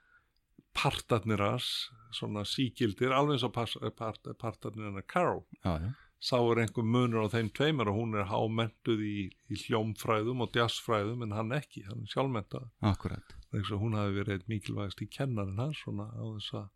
partarnir 0.78 1.42
hans, 1.44 1.68
svona 2.14 2.44
síkildir, 2.48 3.14
alveg 3.14 3.40
eins 3.40 3.46
og 3.48 3.54
part, 3.98 4.28
partarnir 4.42 4.90
hennar 4.90 5.06
Carol. 5.10 5.44
Já, 5.64 5.78
já. 5.82 5.92
Sá 6.24 6.38
er 6.40 6.62
einhver 6.64 6.86
munur 6.88 7.26
á 7.28 7.34
þeim 7.34 7.50
tveimur 7.52 7.90
og 7.92 7.98
hún 7.98 8.14
er 8.16 8.30
hámentuð 8.30 9.02
í, 9.04 9.16
í 9.52 9.58
hljómfræðum 9.66 10.46
og 10.46 10.56
jazzfræðum 10.56 11.26
en 11.26 11.34
hann 11.36 11.52
ekki, 11.58 11.84
hann 11.90 12.06
er 12.06 12.14
sjálfmentað. 12.14 12.70
Akkurat. 12.80 13.34
Hún 13.52 13.98
hafi 14.00 14.16
verið 14.22 14.46
mikilvægast 14.48 15.04
í 15.04 15.10
kennarinn 15.12 15.60
hans 15.60 15.82
svona 15.84 16.08
á 16.16 16.24
þess 16.24 16.56
að, 16.62 16.70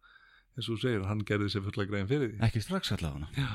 eins 0.58 0.68
og 0.74 0.82
segir, 0.84 1.06
hann 1.08 1.24
gerði 1.30 1.54
sér 1.54 1.64
fulla 1.70 1.86
grein 1.88 2.10
fyrir 2.12 2.34
því. 2.34 2.42
Ekki 2.50 2.64
strax 2.66 2.92
allavega. 2.98 3.30
Já. 3.40 3.48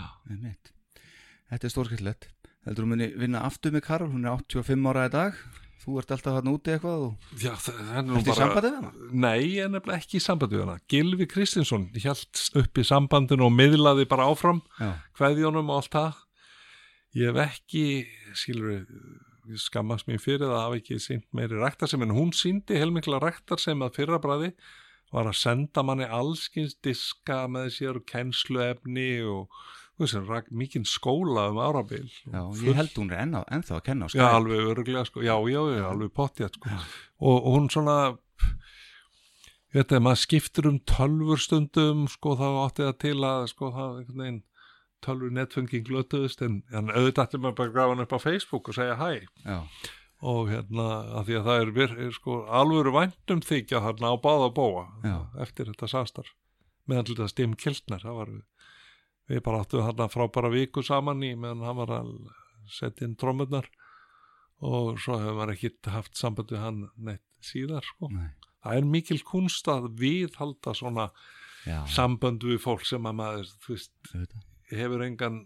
Þetta 1.53 1.69
er 1.69 1.75
stórskillett. 1.77 2.29
Heldur 2.65 2.87
þú 2.87 2.91
muni 2.95 3.11
vinna 3.19 3.45
aftur 3.45 3.77
með 3.77 3.85
Karol, 3.91 4.13
hún 4.15 4.25
er 4.25 4.39
85 4.41 4.89
ára 4.95 5.05
í 5.11 5.13
dag. 5.13 5.45
Þú 5.83 5.97
ert 5.99 6.13
alltaf 6.15 6.37
hann 6.39 6.51
úti 6.53 6.71
eitthvað 6.77 7.05
og... 7.09 7.31
Já, 7.43 7.53
er 7.73 7.97
Ertu 7.99 8.31
í 8.31 8.37
sambandi 8.37 8.69
við 8.69 8.77
hana? 8.77 8.91
Nei, 9.25 9.39
ég 9.57 9.65
er 9.65 9.73
nefnilega 9.73 9.99
ekki 9.99 10.21
í 10.21 10.23
sambandi 10.23 10.59
við 10.59 10.63
hana. 10.63 10.83
Gilvi 10.93 11.27
Kristinsson 11.31 11.89
hjælt 11.97 12.43
upp 12.61 12.79
í 12.79 12.85
sambandinu 12.87 13.49
og 13.49 13.57
miðlaði 13.57 14.07
bara 14.11 14.29
áfram, 14.31 14.63
Já. 14.79 14.93
kveðjónum 15.19 15.73
og 15.73 15.81
allt 15.81 15.97
það. 15.97 16.21
Ég 17.19 17.33
hef 17.33 17.43
ekki, 17.49 17.85
skilur 18.39 18.77
ég 18.77 19.59
skammast 19.59 20.07
mér 20.07 20.23
fyrir 20.23 20.47
að 20.47 20.61
hafa 20.61 20.79
ekki 20.79 21.01
sínt 21.03 21.27
meiri 21.35 21.59
ræktarsem, 21.59 22.07
en 22.07 22.15
hún 22.15 22.31
síndi 22.37 22.79
heilmikla 22.79 23.19
ræktarsem 23.23 23.83
að 23.83 23.99
fyrra 23.99 24.23
bræði 24.23 24.53
var 25.13 25.29
að 25.29 25.41
senda 25.43 25.83
manni 25.85 26.07
allskins 26.07 26.79
diska 26.85 27.43
með 27.51 27.73
sér 27.75 27.99
kennsluefni 28.09 29.11
og 29.29 29.51
veist, 30.03 30.19
rak, 30.29 30.51
mikinn 30.51 30.85
skóla 30.89 31.49
um 31.53 31.61
árabil. 31.63 32.09
Já, 32.27 32.43
ég 32.63 32.79
held 32.79 32.99
hún 32.99 33.11
er 33.13 33.23
enná, 33.25 33.43
ennþá 33.53 33.79
að 33.79 33.85
kenna 33.89 34.11
Já, 34.13 34.27
alveg 34.29 34.69
öruglega, 34.73 35.05
sko. 35.09 35.23
já, 35.25 35.35
já, 35.51 35.61
já, 35.77 35.85
alveg 35.89 36.13
pottjætt, 36.17 36.59
sko. 36.61 36.77
Og, 37.23 37.37
og 37.39 37.51
hún 37.57 37.69
svona, 37.73 37.97
veit 39.73 39.93
að 39.93 40.05
maður 40.05 40.23
skiptir 40.27 40.69
um 40.69 40.79
tölvur 40.89 41.41
stundum, 41.41 42.07
sko, 42.13 42.37
þá 42.41 42.47
átti 42.67 42.87
það 42.89 42.99
til 43.07 43.19
að, 43.31 43.47
sko, 43.55 43.73
það 43.77 43.99
einhvern 44.03 44.25
veginn 44.27 44.43
tölvur 45.03 45.33
netfenging 45.35 45.87
glötuðust, 45.89 46.45
en, 46.47 46.61
en 46.71 46.93
auðvitað 46.93 47.25
ætti 47.27 47.43
maður 47.43 47.59
bara 47.59 47.71
að 47.71 47.75
grafa 47.79 47.95
hann 47.95 48.05
upp 48.05 48.15
á 48.15 48.21
Facebook 48.23 48.71
og 48.71 48.77
segja 48.79 48.99
hæ. 49.01 49.11
Já. 49.43 49.59
Og 50.23 50.53
hérna, 50.53 50.85
að 51.19 51.27
því 51.27 51.39
að 51.41 51.49
það 51.49 51.61
er, 51.65 51.71
vir, 51.75 51.95
er 52.05 52.13
sko, 52.15 52.37
alvöru 52.61 52.93
væntum 52.95 53.41
þykja 53.43 53.81
þarna 53.83 54.13
á 54.15 54.17
báða 54.23 54.53
bóa 54.55 54.85
Já. 55.03 55.17
eftir 55.43 55.73
þetta 55.73 55.89
samstarf. 55.91 56.31
Meðan 56.87 57.09
til 57.09 57.17
þetta 57.17 57.33
Stim 57.33 57.57
Kiltner, 57.59 58.03
það 58.03 58.19
var 58.21 58.31
við, 58.31 58.45
við 59.31 59.43
bara 59.47 59.63
áttum 59.63 59.85
þarna 59.87 60.09
frábæra 60.13 60.51
viku 60.53 60.83
saman 60.87 61.23
í 61.27 61.35
meðan 61.39 61.65
hann 61.67 61.79
var 61.79 61.95
að 62.01 62.11
setja 62.73 63.07
inn 63.07 63.17
trómurnar 63.19 63.69
og 64.63 64.99
svo 65.03 65.19
hefur 65.19 65.39
maður 65.39 65.55
ekki 65.57 65.73
haft 65.91 66.19
samband 66.19 66.53
við 66.55 66.63
hann 66.63 66.83
neitt 66.97 67.25
síðar 67.43 67.83
sko. 67.87 68.11
Nei. 68.15 68.31
Það 68.63 68.77
er 68.79 68.91
mikil 68.95 69.19
kunst 69.27 69.67
að 69.71 69.89
viðhalda 69.99 70.75
svona 70.79 71.09
Já. 71.67 71.81
samband 71.91 72.45
við 72.47 72.61
fólk 72.63 72.85
sem 72.87 73.07
að 73.07 73.17
maður, 73.19 73.49
veist, 73.67 73.93
hefur 74.71 75.03
engan 75.07 75.41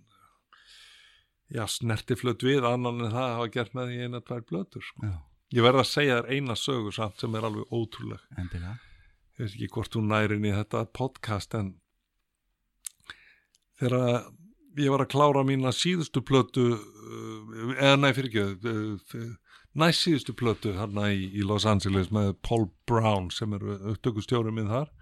já, 1.52 1.64
snertiflöt 1.70 2.44
við 2.44 2.66
annan 2.68 3.00
en 3.06 3.12
það 3.14 3.22
að 3.22 3.34
hafa 3.38 3.48
gert 3.56 3.74
með 3.78 3.90
því 3.92 3.98
eina 4.04 4.20
tvær 4.26 4.44
blötur 4.50 4.84
sko. 4.84 5.14
Ég 5.54 5.62
verð 5.62 5.80
að 5.84 5.88
segja 5.92 6.18
þér 6.20 6.30
eina 6.34 6.56
sögu 6.58 6.92
samt 6.92 7.22
sem 7.22 7.36
er 7.38 7.46
alveg 7.46 7.72
ótrúleg 7.72 8.22
Endilega. 8.36 8.76
ég 9.38 9.44
veist 9.44 9.54
ekki 9.56 9.68
hvort 9.76 9.92
þú 9.94 10.02
næri 10.10 10.36
inn 10.40 10.48
í 10.48 10.54
þetta 10.56 10.84
podcast 10.96 11.54
en 11.54 11.74
þegar 13.80 14.28
ég 14.76 14.92
var 14.92 15.04
að 15.04 15.12
klára 15.14 15.42
mína 15.46 15.72
síðustu 15.74 16.22
plötu 16.26 16.68
uh, 16.76 17.74
eða 17.78 17.96
nei 18.00 18.12
fyrir 18.16 18.30
ekki 18.30 18.70
uh, 18.72 19.32
næst 19.76 20.04
síðustu 20.06 20.34
plötu 20.36 20.74
hérna 20.76 21.10
í, 21.12 21.26
í 21.36 21.44
Los 21.46 21.66
Angeles 21.68 22.12
með 22.14 22.34
Paul 22.46 22.68
Brown 22.88 23.30
sem 23.34 23.52
er 23.56 23.64
upptökustjóri 23.92 24.52
minn 24.54 24.70
þar. 24.72 24.92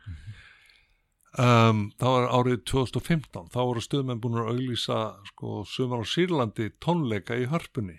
Um, 1.34 1.88
þá 1.98 2.06
var 2.06 2.28
árið 2.30 2.60
2015 2.70 3.48
þá 3.50 3.58
voru 3.58 3.82
stöðmenn 3.82 4.20
búin 4.22 4.38
að 4.38 4.52
auglýsa 4.52 4.98
sko 5.32 5.64
sumar 5.66 6.04
á 6.06 6.06
Sýrlandi 6.06 6.68
tónleika 6.78 7.34
í 7.34 7.48
hörpunni 7.50 7.96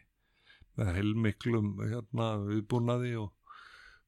með 0.79 0.93
heilmiklum 0.95 1.73
hérna 1.81 2.29
viðbúnaði 2.45 3.11
og 3.19 3.33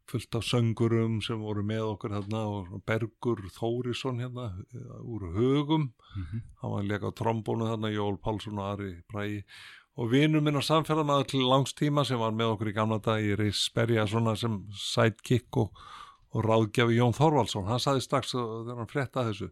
fullt 0.08 0.36
af 0.40 0.46
söngurum 0.48 1.18
sem 1.26 1.40
voru 1.44 1.64
með 1.68 1.84
okkur 1.94 2.14
hérna 2.16 2.42
og 2.48 2.78
Bergur 2.88 3.42
Þórisson 3.58 4.22
hérna 4.24 4.46
eh, 4.74 5.00
úr 5.04 5.26
hugum. 5.36 5.90
Hann 6.62 6.72
var 6.76 6.84
líka 6.88 7.12
á 7.12 7.18
trombónu 7.18 7.68
þarna 7.70 7.92
Jól 7.94 8.18
Pálsson 8.24 8.60
og 8.60 8.70
Ari 8.74 8.94
Bræi 9.12 9.44
og 9.98 10.12
vinur 10.14 10.42
minn 10.46 10.58
á 10.58 10.64
samferðanaður 10.64 11.28
til 11.32 11.42
langstíma 11.50 12.04
sem 12.06 12.20
var 12.22 12.32
með 12.38 12.54
okkur 12.56 12.70
í 12.72 12.76
gamla 12.78 13.00
dag 13.04 13.24
í 13.26 13.36
Reis 13.40 13.64
Berja 13.74 14.06
svona 14.08 14.36
sem 14.38 14.60
sidekick 14.78 15.58
og, 15.58 15.72
og 16.36 16.46
ráðgjafi 16.46 17.00
Jón 17.00 17.16
Þorvaldsson. 17.18 17.66
Hann 17.68 17.82
saði 17.82 18.04
strax 18.06 18.36
að- 18.38 18.68
þegar 18.68 18.78
hann 18.84 18.92
frétta 18.94 19.26
þessu 19.32 19.50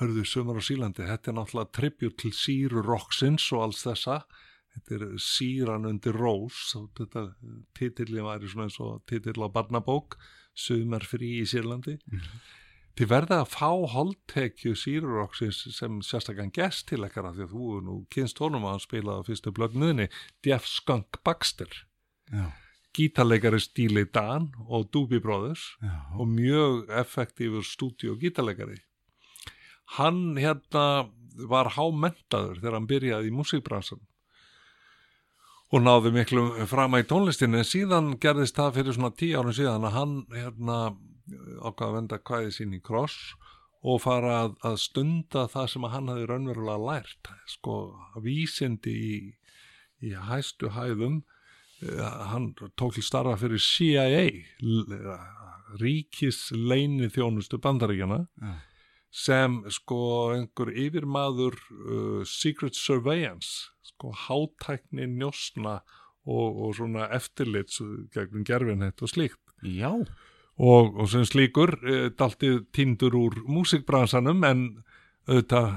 hörðu 0.00 0.24
sumar 0.28 0.58
á 0.60 0.62
Sílandi, 0.66 1.06
þetta 1.08 1.30
er 1.30 1.36
náttúrulega 1.38 1.72
tribut 1.72 2.16
til 2.20 2.32
síru 2.36 2.82
rocksins 2.84 3.46
og 3.56 3.62
alls 3.64 3.84
þessa 3.86 4.18
þetta 4.76 4.96
er 4.96 5.16
síran 5.22 5.88
undir 5.88 6.16
rós 6.16 6.74
þetta 6.98 7.28
titillin 7.76 8.28
væri 8.28 8.50
svona 8.50 8.68
eins 8.68 8.78
og 8.84 9.02
titill 9.08 9.40
á 9.42 9.48
barnabók 9.52 10.18
sumar 10.56 11.04
frí 11.04 11.40
í 11.40 11.48
Sýrlandi. 11.48 11.98
Þið 12.96 13.10
verða 13.10 13.42
að 13.42 13.50
fá 13.52 13.70
holdtekju 13.92 14.72
síruroksins 14.80 15.58
sem 15.76 15.98
sérstakann 16.00 16.52
gest 16.56 16.86
til 16.88 17.02
ekkar 17.04 17.28
af 17.28 17.36
því 17.36 17.44
að 17.44 17.50
þú 17.52 17.72
er 17.76 17.82
nú 17.84 17.96
kynst 18.12 18.40
honum 18.40 18.64
að 18.64 18.86
spilaði 18.86 19.20
á 19.20 19.28
fyrstu 19.28 19.52
blögnuðinni 19.56 20.06
Jeff 20.46 20.68
Skunk 20.70 21.20
Baxter. 21.24 21.68
Já. 22.32 22.48
gítarleikari 22.96 23.60
Stíli 23.60 24.06
Dan 24.08 24.48
og 24.66 24.88
Doobie 24.90 25.20
Brothers 25.20 25.76
Já. 25.82 25.92
og 26.16 26.26
mjög 26.32 26.88
effektífur 26.88 27.62
stúdíu 27.62 28.16
gítarleikari. 28.18 28.80
Hann 29.98 30.38
hérna 30.40 31.12
var 31.36 31.76
hámentaður 31.76 32.56
þegar 32.58 32.78
hann 32.78 32.88
byrjaði 32.88 33.28
í 33.28 33.36
músíkbransan 33.36 34.00
og 35.76 35.84
náði 35.84 36.12
miklu 36.14 36.46
frama 36.70 37.02
í 37.02 37.06
tónlistinni 37.08 37.60
en 37.60 37.68
síðan 37.68 38.14
gerðist 38.22 38.56
það 38.58 38.78
fyrir 38.78 38.96
svona 38.96 39.12
tíu 39.16 39.36
árum 39.38 39.56
síðan 39.56 39.86
að 39.88 39.96
hann 39.98 40.16
hérna 40.34 40.78
ákvað 41.60 41.86
að 41.88 41.96
venda 42.00 42.20
kvæði 42.22 42.56
sín 42.56 42.74
í 42.76 42.82
kross 42.84 43.34
og 43.86 44.00
fara 44.02 44.34
að, 44.42 44.58
að 44.66 44.76
stunda 44.82 45.46
það 45.52 45.72
sem 45.72 45.88
hann 45.92 46.10
hafði 46.10 46.28
raunverulega 46.30 46.90
lært 46.90 47.32
sko 47.50 47.78
vísindi 48.24 48.94
í, 48.96 49.16
í 50.06 50.14
hæstu 50.26 50.72
hæðum 50.74 51.22
Eh, 51.82 52.28
hann 52.32 52.54
tók 52.56 52.94
til 52.96 53.04
starfa 53.04 53.36
fyrir 53.36 53.60
CIA 53.60 54.30
ríkis 55.76 56.48
leini 56.56 57.10
þjónustu 57.12 57.58
bandaríkjana 57.60 58.22
Já. 58.24 58.54
Sem 59.14 59.62
sko 59.72 60.00
einhver 60.34 60.72
yfirmaður 60.74 61.56
uh, 61.56 62.22
Secret 62.28 62.76
Surveillance 62.78 63.72
sko 63.86 64.12
hátækni 64.26 65.08
njósna 65.16 65.80
og, 66.26 66.62
og 66.66 66.76
svona 66.78 67.08
eftirlits 67.16 67.80
gegnum 68.14 68.44
gerfinhett 68.46 69.02
og 69.02 69.12
slíkt 69.12 69.40
Já. 69.62 69.92
og, 69.92 70.96
og 70.96 71.06
sem 71.10 71.24
slíkur 71.28 71.76
uh, 71.80 72.08
daltið 72.18 72.66
tindur 72.76 73.16
úr 73.16 73.40
músikbransanum 73.46 74.44
en 74.46 74.66
auðvitað 75.26 75.70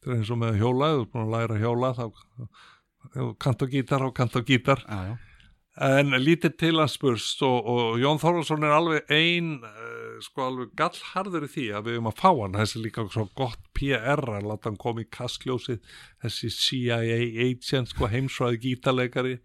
þetta 0.00 0.12
er 0.12 0.16
eins 0.16 0.30
og 0.32 0.38
með 0.40 0.60
hjóla, 0.60 0.92
þú 0.94 1.00
er 1.00 1.08
búin 1.12 1.26
að 1.26 1.34
læra 1.34 1.58
hjóla 1.60 1.90
þá 1.96 2.04
þá 3.10 3.24
kant 3.40 3.64
og 3.64 3.74
gítar 3.74 4.04
og 4.04 4.14
kant 4.16 4.36
og 4.36 4.46
gítar 4.48 4.82
já, 4.84 5.00
já. 5.10 5.14
en 6.00 6.16
lítið 6.20 6.56
til 6.60 6.80
hans 6.80 6.96
spurst 6.96 7.42
og, 7.46 7.58
og 7.64 8.00
Jón 8.00 8.20
Þorvaldsson 8.20 8.66
er 8.66 8.76
alveg 8.76 9.12
ein 9.12 9.58
uh, 9.60 9.99
sko 10.24 10.46
alveg 10.46 10.72
gallharður 10.78 11.46
í 11.46 11.50
því 11.54 11.66
að 11.76 11.86
við 11.86 11.96
höfum 11.98 12.10
að 12.10 12.20
fá 12.20 12.30
hann 12.30 12.58
þessi 12.58 12.78
er 12.78 12.84
líka 12.86 13.04
svo 13.10 13.26
gott 13.38 13.62
PR 13.76 14.24
að 14.36 14.48
láta 14.50 14.70
hann 14.70 14.80
koma 14.80 15.04
í 15.04 15.08
kastljósið. 15.12 15.80
Þessi 16.24 16.50
CIA 16.56 16.98
agent 17.46 17.92
sko 17.92 18.10
heimsvæði 18.10 18.60
gítarleikari. 18.66 19.38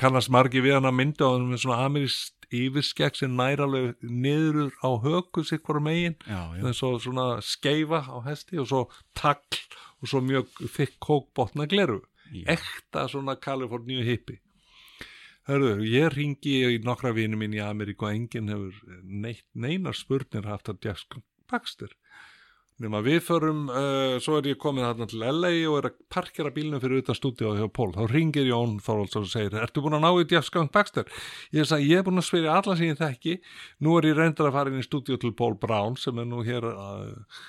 Kannast 0.00 0.32
margi 0.32 0.62
við 0.64 0.78
hann 0.78 0.90
að 0.90 0.98
mynda 0.98 1.26
og 1.28 1.38
hann 1.38 1.48
með 1.52 1.64
svona 1.64 1.80
amirist 1.86 2.36
yfirskegg 2.50 3.18
sem 3.18 3.34
nær 3.38 3.62
alveg 3.62 4.00
niður 4.02 4.72
á 4.82 4.90
höku 5.04 5.44
sitt 5.46 5.62
hvora 5.66 5.82
megin. 5.84 6.16
Já. 6.26 6.50
eins 6.58 6.82
og 6.82 6.98
svona 7.04 7.28
skeifa 7.44 8.02
á 8.10 8.16
hesti 8.26 8.58
og 8.58 8.70
svo 8.70 8.84
tagl 9.14 9.60
og 10.00 10.10
svo 10.10 10.22
mjög 10.24 10.48
þykk 10.64 10.96
kókbotna 11.04 11.68
gleru 11.70 12.00
ekta 12.46 13.08
svona 13.08 13.36
Kaliforníu 13.36 14.04
hippi 14.04 14.38
Hörðu, 15.48 15.86
ég 15.88 16.12
ringi 16.12 16.58
í 16.68 16.80
nokkra 16.84 17.14
vini 17.16 17.38
mín 17.38 17.56
í 17.56 17.62
Ameríku 17.64 18.06
og 18.06 18.12
enginn 18.12 18.50
hefur 18.52 19.00
neitt, 19.02 19.46
neinar 19.56 19.96
spurnir 19.96 20.48
haft 20.50 20.68
að 20.68 20.84
Jeff 20.84 21.18
Baxter. 21.50 21.94
Nema 22.80 23.02
við 23.04 23.18
förum 23.26 23.66
uh, 23.68 24.14
svo 24.24 24.38
er 24.38 24.46
ég 24.54 24.60
komið 24.60 24.86
þarna 24.86 25.06
til 25.10 25.20
LA 25.20 25.50
og 25.68 25.74
er 25.76 25.88
að 25.90 25.98
parkera 26.12 26.52
bílnum 26.54 26.80
fyrir 26.80 27.02
utan 27.02 27.16
stúdíu 27.18 27.52
hjá 27.58 27.66
Pól, 27.76 27.90
þá 27.92 28.06
ringir 28.08 28.48
Jón 28.48 28.78
Þorvaldsson 28.80 29.26
og 29.26 29.32
segir, 29.32 29.56
ertu 29.60 29.82
búin 29.84 29.98
að 29.98 30.06
ná 30.06 30.10
í 30.16 30.40
Skunk 30.46 30.72
Baxter? 30.72 31.08
Ég 31.52 31.68
sagði, 31.68 31.90
ég 31.92 32.00
er 32.00 32.06
búin 32.06 32.22
að 32.22 32.28
sverja 32.30 32.56
alla 32.56 32.76
sem 32.78 32.88
ég 32.88 33.00
þekki. 33.00 33.36
Nú 33.84 33.98
er 33.98 34.08
ég 34.08 34.16
reyndar 34.16 34.48
að 34.48 34.56
fara 34.56 34.72
inn 34.72 34.80
í 34.80 34.86
stúdíu 34.86 35.20
til 35.20 35.34
Pól 35.36 35.58
Brown 35.60 35.98
sem 36.00 36.22
er 36.22 36.30
nú 36.30 36.40
hér 36.46 36.70
uh, 36.70 37.44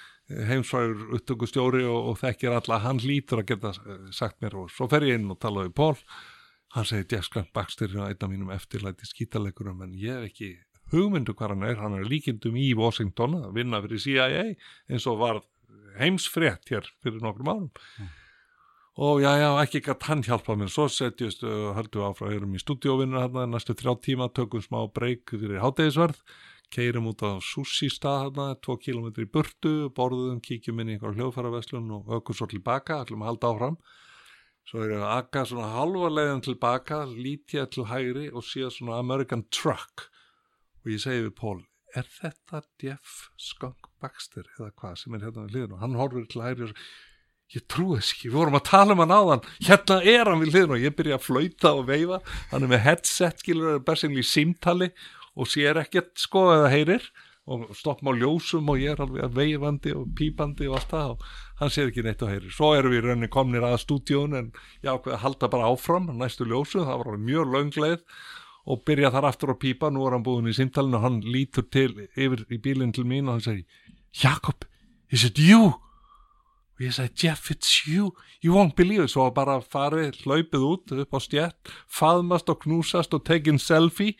heimsvægur 0.51 1.15
upptökustjóri 1.15 1.85
og, 1.87 2.11
og 2.11 2.19
þekkir 2.25 2.57
alla, 2.57 2.83
hann 2.83 2.99
lítur 2.99 3.39
að 3.39 3.53
geta 3.53 3.73
sagt 4.11 4.41
mér 4.43 4.59
og 4.65 4.75
svo 4.75 4.89
fer 4.91 5.07
ég 5.07 5.19
inn 5.19 5.31
og 5.31 5.39
tala 5.39 5.63
við 5.63 5.75
Pól 5.79 5.95
hann 6.75 6.87
segir 6.87 7.07
Jeff 7.11 7.27
Skunk 7.27 7.51
Baxter 7.55 7.91
er 7.91 8.05
einn 8.07 8.25
af 8.25 8.31
mínum 8.31 8.51
eftirlæti 8.53 9.07
skítaleikurum 9.09 9.83
en 9.85 9.95
ég 9.99 10.21
hef 10.21 10.29
ekki 10.31 10.51
hugmyndu 10.91 11.35
hvað 11.35 11.55
hann 11.55 11.67
er, 11.67 11.77
hann 11.79 11.97
er 11.97 12.07
líkindum 12.07 12.57
í 12.59 12.71
Washington 12.77 13.37
að 13.41 13.53
vinna 13.59 13.81
fyrir 13.83 14.03
CIA 14.03 14.43
eins 14.91 15.07
og 15.07 15.19
var 15.21 15.41
heimsfrétt 15.99 16.71
hér 16.71 16.87
fyrir 17.03 17.23
nokkrum 17.23 17.51
árum. 17.51 17.69
Og 19.01 19.21
já, 19.23 19.31
já, 19.39 19.49
ekki 19.63 19.79
gætt 19.85 20.03
hann 20.09 20.23
hjálpa 20.23 20.55
mér. 20.59 20.69
Svo 20.71 20.89
setjust, 20.91 21.45
uh, 21.47 21.71
höldum 21.77 22.01
við 22.01 22.07
áfram 22.09 22.33
erum 22.35 22.55
í 22.57 22.59
stúdíóvinna 22.59 23.23
hérna 23.23 23.45
næstu 23.47 23.75
þrjá 23.79 23.93
tíma 24.03 24.27
tökum 24.35 24.63
smá 24.63 24.81
breyk 24.91 25.31
fyrir 25.31 25.61
hátegisverð 25.63 26.19
keirum 26.71 27.09
út 27.11 27.23
á 27.23 27.39
sushi 27.43 27.89
stað 27.91 28.25
hérna 28.25 28.45
tvo 28.63 28.77
kilometri 28.79 29.25
í 29.27 29.31
burtu, 29.31 29.89
borðum 29.95 30.39
kíkjum 30.43 30.79
inn 30.83 30.91
í 30.91 30.95
einhver 30.95 31.15
hljóðfæraveslun 31.17 31.89
og 31.97 32.13
ökum 32.19 32.37
svo 32.37 32.47
tilbaka, 32.51 33.01
ætlum 33.03 33.23
að 33.23 33.31
halda 33.31 33.51
áfram 33.51 33.77
svo 34.69 34.83
er 34.83 34.95
ég 34.95 35.01
að 35.01 35.17
akka 35.17 35.45
svona 35.49 35.73
halva 35.73 36.11
leiðin 36.11 36.45
tilbaka, 36.45 37.03
lít 37.09 37.57
ég 37.57 37.71
til 37.73 37.87
hægri 37.89 38.29
og 38.31 38.45
sé 38.47 38.69
svona 38.71 39.01
American 39.01 39.43
Truck. 39.49 40.07
Og 40.81 40.95
ég 40.95 41.03
segi 41.03 41.27
við 41.27 41.35
Pól 41.37 41.59
er 41.97 42.07
þetta 42.07 42.61
Jeff 42.81 43.29
Skunk 43.39 43.89
Baxter 44.01 44.45
eða 44.57 44.71
hvað 44.79 44.99
sem 45.01 45.15
er 45.15 45.25
hérna 45.25 45.45
við 45.45 45.55
hliðin 45.55 45.73
og 45.75 45.81
hann 45.83 45.97
horfir 45.99 46.27
til 46.31 46.43
hægri 46.43 46.67
og 46.69 46.83
ég 47.51 47.65
trúi 47.67 47.97
þess 47.97 48.13
ekki, 48.15 48.29
við 48.29 48.37
vorum 48.39 48.57
að 48.61 48.67
tala 48.69 48.95
um 48.95 49.01
hann 49.03 49.11
áðan. 49.11 49.41
Hérna 49.67 49.97
er 50.07 50.29
hann 50.29 50.39
við 50.39 50.53
hliðin 50.53 50.75
og 50.77 50.85
ég 50.85 50.95
byrja 50.95 51.17
að 51.17 51.25
flauta 51.25 51.73
og 51.75 51.89
veifa, 51.89 52.21
hann 52.53 52.63
er 52.63 52.71
með 52.71 52.83
headset 52.85 53.43
skilur, 53.43 53.75
er 53.75 53.83
bersinlega 53.83 54.23
í 54.23 54.29
símtali 54.29 54.89
og 55.35 55.51
sér 55.51 55.81
ekkert 55.83 56.13
sko 56.19 56.45
eða 56.55 56.71
heyrir 56.71 57.11
og 57.49 57.71
stoppum 57.75 58.11
á 58.11 58.19
ljósum 58.19 58.69
og 58.69 58.81
ég 58.81 58.93
er 58.93 59.01
alveg 59.01 59.33
veifandi 59.33 59.95
og 59.97 60.11
pípandi 60.17 60.67
og 60.69 60.77
allt 60.77 60.91
það 60.93 61.13
og 61.15 61.25
hann 61.61 61.73
sér 61.73 61.89
ekki 61.89 62.05
neitt 62.05 62.21
og 62.21 62.29
heyrir. 62.29 62.53
Svo 62.53 62.73
erum 62.77 62.93
við 62.93 63.07
rauninni 63.07 63.31
komnir 63.33 63.65
að 63.65 63.79
stúdíun 63.81 64.37
en 64.37 64.51
ég 64.83 64.91
ákveði 64.91 65.17
að 65.17 65.23
halda 65.25 65.51
bara 65.55 65.71
áfram 65.73 66.11
næstu 66.19 66.45
ljósu, 66.45 66.83
það 66.85 67.01
var 67.01 67.21
mjög 67.29 67.53
löngleið 67.55 68.03
og 68.69 68.83
byrja 68.85 69.09
þar 69.15 69.29
aftur 69.31 69.55
að 69.55 69.61
pípa, 69.63 69.89
nú 69.89 70.05
er 70.05 70.15
hann 70.15 70.25
búin 70.25 70.49
í 70.51 70.53
símtalinu 70.53 70.99
og 70.99 71.05
hann 71.07 71.21
lítur 71.25 71.65
til 71.73 71.95
yfir 72.13 72.45
í 72.45 72.61
bílinn 72.61 72.93
til 72.93 73.07
mín 73.09 73.25
og 73.25 73.39
hann 73.39 73.47
segir, 73.47 73.65
Jakob, 74.13 74.67
is 75.09 75.25
it 75.25 75.41
you? 75.41 75.73
og 76.81 76.87
ég 76.87 76.95
sagði, 76.95 77.13
Jeff, 77.21 77.49
it's 77.53 77.73
you. 77.85 78.09
You 78.41 78.55
won't 78.55 78.73
believe 78.75 79.03
it, 79.05 79.13
svo 79.13 79.27
bara 79.33 79.59
farið 79.61 80.23
hlaupið 80.23 80.63
út 80.65 80.93
upp 81.03 81.13
á 81.13 81.19
stjætt, 81.21 81.73
faðmast 81.85 82.49
og 82.49 82.63
knúsast 82.63 83.13
og 83.13 83.21
tekin 83.27 83.61
selfie. 83.61 84.17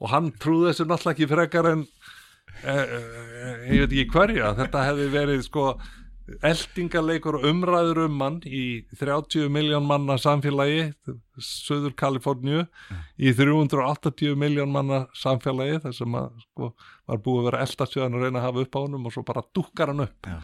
Og 0.00 0.12
hann 0.12 0.30
trúði 0.40 0.70
þessu 0.70 0.86
náttúrulega 0.86 1.16
ekki 1.16 1.28
frekar 1.28 1.68
en 1.72 1.84
ég 2.66 3.80
veit 3.84 3.92
ekki 3.92 4.08
hverja 4.12 4.52
þetta 4.58 4.84
hefði 4.88 5.08
verið 5.14 5.42
sko 5.46 5.64
eldingaleikur 6.44 7.38
og 7.38 7.46
umræður 7.48 8.02
um 8.04 8.16
mann 8.20 8.34
í 8.44 8.82
30 9.00 9.48
miljón 9.52 9.86
manna 9.88 10.18
samfélagi 10.20 10.90
Suður 11.40 11.94
Kaliforníu 11.96 12.66
í 13.16 13.32
380 13.38 14.36
miljón 14.36 14.74
manna 14.74 15.06
samfélagi 15.16 15.80
þar 15.86 15.96
sem 15.96 16.18
að 16.20 16.28
sko 16.44 16.70
var 17.08 17.22
búið 17.24 17.40
að 17.40 17.48
vera 17.48 17.64
eldarsjöðan 17.64 18.18
að 18.18 18.26
reyna 18.26 18.42
að 18.42 18.46
hafa 18.50 18.64
upp 18.66 18.76
á 18.76 18.80
honum 18.84 19.08
og 19.08 19.16
svo 19.16 19.24
bara 19.30 19.44
dukkar 19.56 19.94
hann 19.94 20.04
upp 20.04 20.28
Já. 20.28 20.38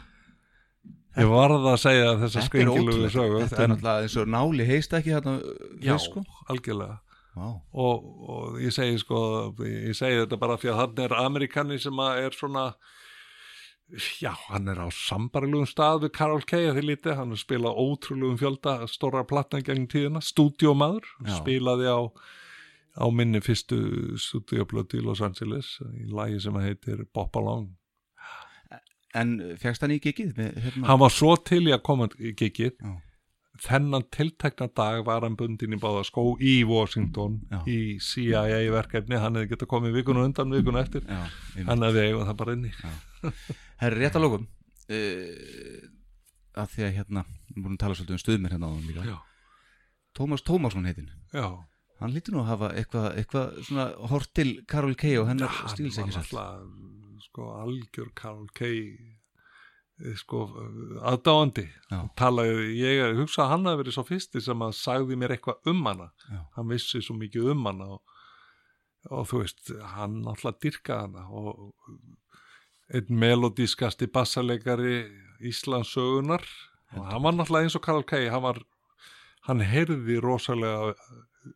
Ég 1.15 1.29
varð 1.31 1.69
að 1.71 1.77
segja 1.79 2.15
þessa 2.25 2.43
skringilugu 2.49 3.11
sögu 3.13 3.45
þetta 3.45 3.61
er 3.63 3.69
náttúrulega 3.71 4.07
eins 4.09 4.17
og 4.19 4.31
náli 4.35 4.65
heist 4.67 4.97
ekki 4.99 5.13
hérna 5.15 5.37
Já, 5.85 5.95
sko. 6.03 6.25
algjörlega. 6.51 6.97
Og, 7.37 8.05
og 8.31 8.59
ég 8.63 8.75
segi 8.75 8.99
sko 9.03 9.21
ég 9.65 9.97
segi 9.97 10.21
þetta 10.23 10.39
bara 10.41 10.59
því 10.61 10.71
að 10.73 10.81
hann 10.83 11.01
er 11.07 11.17
amerikani 11.19 11.79
sem 11.83 11.99
er 12.07 12.37
svona 12.37 12.69
já, 14.21 14.33
hann 14.49 14.69
er 14.73 14.81
á 14.81 14.89
sambarlegum 14.95 15.67
stað 15.69 16.07
við 16.07 16.15
Karol 16.17 16.45
K. 16.47 16.61
að 16.71 16.79
því 16.79 16.85
lítið, 16.89 17.17
hann 17.19 17.37
spilað 17.37 17.81
ótrúlegum 17.83 18.39
fjölda 18.41 18.77
stóra 18.91 19.25
platna 19.29 19.61
gegn 19.65 19.87
tíðina, 19.93 20.23
stúdíómaður 20.25 21.05
Já. 21.27 21.35
spilaði 21.41 21.91
á 21.91 22.01
á 22.95 23.07
minni 23.11 23.41
fyrstu 23.43 24.17
stúdíóblötu 24.23 25.01
í 25.01 25.05
Los 25.05 25.21
Angeles 25.25 25.79
í 25.99 26.07
lagi 26.15 26.39
sem 26.41 26.55
heitir 26.63 27.07
Bop 27.15 27.37
Along 27.37 27.73
En 29.15 29.37
fegst 29.63 29.83
hann 29.85 29.93
í 29.95 30.01
gigið? 30.03 30.33
Hérna? 30.35 30.87
hann 30.89 30.99
var 30.99 31.13
svo 31.15 31.37
til 31.39 31.61
í 31.69 31.75
að 31.75 31.85
koma 31.87 32.09
í 32.19 32.33
gigið 32.35 32.79
Já. 32.79 32.95
Þennan 33.63 34.05
tiltekna 34.15 34.67
dag 34.75 35.05
var 35.07 35.23
hann 35.23 35.37
bundin 35.39 35.77
í 35.77 35.79
báða 35.81 36.03
skó 36.09 36.25
í 36.43 36.57
Washington 36.67 37.37
Já. 37.53 37.61
í 37.71 37.99
CIA 38.03 38.63
verkefni 38.75 39.21
hann 39.21 39.39
hefði 39.39 39.53
getað 39.53 39.71
komið 39.71 39.99
vikuna 40.01 40.25
undan 40.27 40.55
vikuna 40.55 40.83
eftir. 40.83 41.05
Já, 41.07 41.29
hann 41.69 41.87
hefði 41.87 42.09
eigað 42.09 42.27
það 42.31 42.41
bara 42.41 42.57
inni. 42.59 42.73
Herri, 43.83 44.01
rétt 44.03 44.19
að 44.19 44.27
lókum 44.27 44.49
uh, 44.91 45.85
að 46.55 46.75
því 46.75 46.87
að 46.89 46.97
hérna 46.99 47.25
við 47.55 47.61
búin 47.63 47.77
að 47.77 47.83
tala 47.85 47.99
svolítið 47.99 48.17
um 48.17 48.25
stuðmir 48.25 48.57
hérna 48.57 48.71
á 48.71 48.75
hann 48.75 48.89
líka. 48.91 49.21
Tómas 50.15 50.45
Tómasson 50.47 50.87
heitin 50.87 51.11
Já. 51.35 51.49
hann 52.01 52.15
lítur 52.15 52.37
nú 52.37 52.43
að 52.45 52.51
hafa 52.53 52.73
eitthvað 52.79 53.09
eitthva 53.23 53.45
svona 53.63 53.87
hort 54.11 54.35
til 54.35 54.61
Karol 54.71 54.95
K 54.99 55.17
og 55.23 55.31
hennar 55.31 55.51
hann 55.51 55.73
stíls 55.73 55.99
var 55.99 56.07
ekki 56.07 56.19
satt? 56.19 56.31
náttúrulega 56.31 57.23
sko 57.25 57.51
algjör 57.63 58.11
Karl 58.15 58.47
K 58.55 58.69
eh, 58.69 59.14
sko 60.19 60.41
aðdáandi. 61.07 61.69
Talaði, 62.19 62.67
ég 62.81 63.19
hugsa 63.21 63.45
að 63.45 63.53
hann 63.53 63.69
hafi 63.71 63.83
verið 63.85 63.97
svo 63.97 64.05
fyrsti 64.09 64.43
sem 64.43 64.65
að 64.67 64.75
sagði 64.79 65.19
mér 65.21 65.37
eitthvað 65.37 65.71
um 65.71 65.85
hana. 65.87 66.11
Já. 66.27 66.41
hann 66.57 66.69
vissi 66.73 67.03
svo 67.05 67.17
mikið 67.19 67.53
um 67.55 67.65
hana 67.71 67.89
og, 67.97 68.03
og 69.11 69.29
þú 69.31 69.43
veist, 69.45 69.73
hann 69.95 70.21
náttúrulega 70.25 70.63
dyrkaði 70.67 71.07
hana 71.07 71.27
og 71.31 71.73
einn 72.95 73.19
melodískasti 73.23 74.11
bassaleikari 74.13 75.05
Íslandsögunar 75.45 76.45
og 76.95 77.07
hann 77.11 77.23
var 77.25 77.39
náttúrulega 77.39 77.69
eins 77.69 77.79
og 77.79 77.85
Karl 77.87 78.05
K 78.07 78.27
hann 78.33 78.45
var, 78.45 78.61
hann 79.47 79.63
heyrði 79.65 80.19
rosalega 80.23 80.95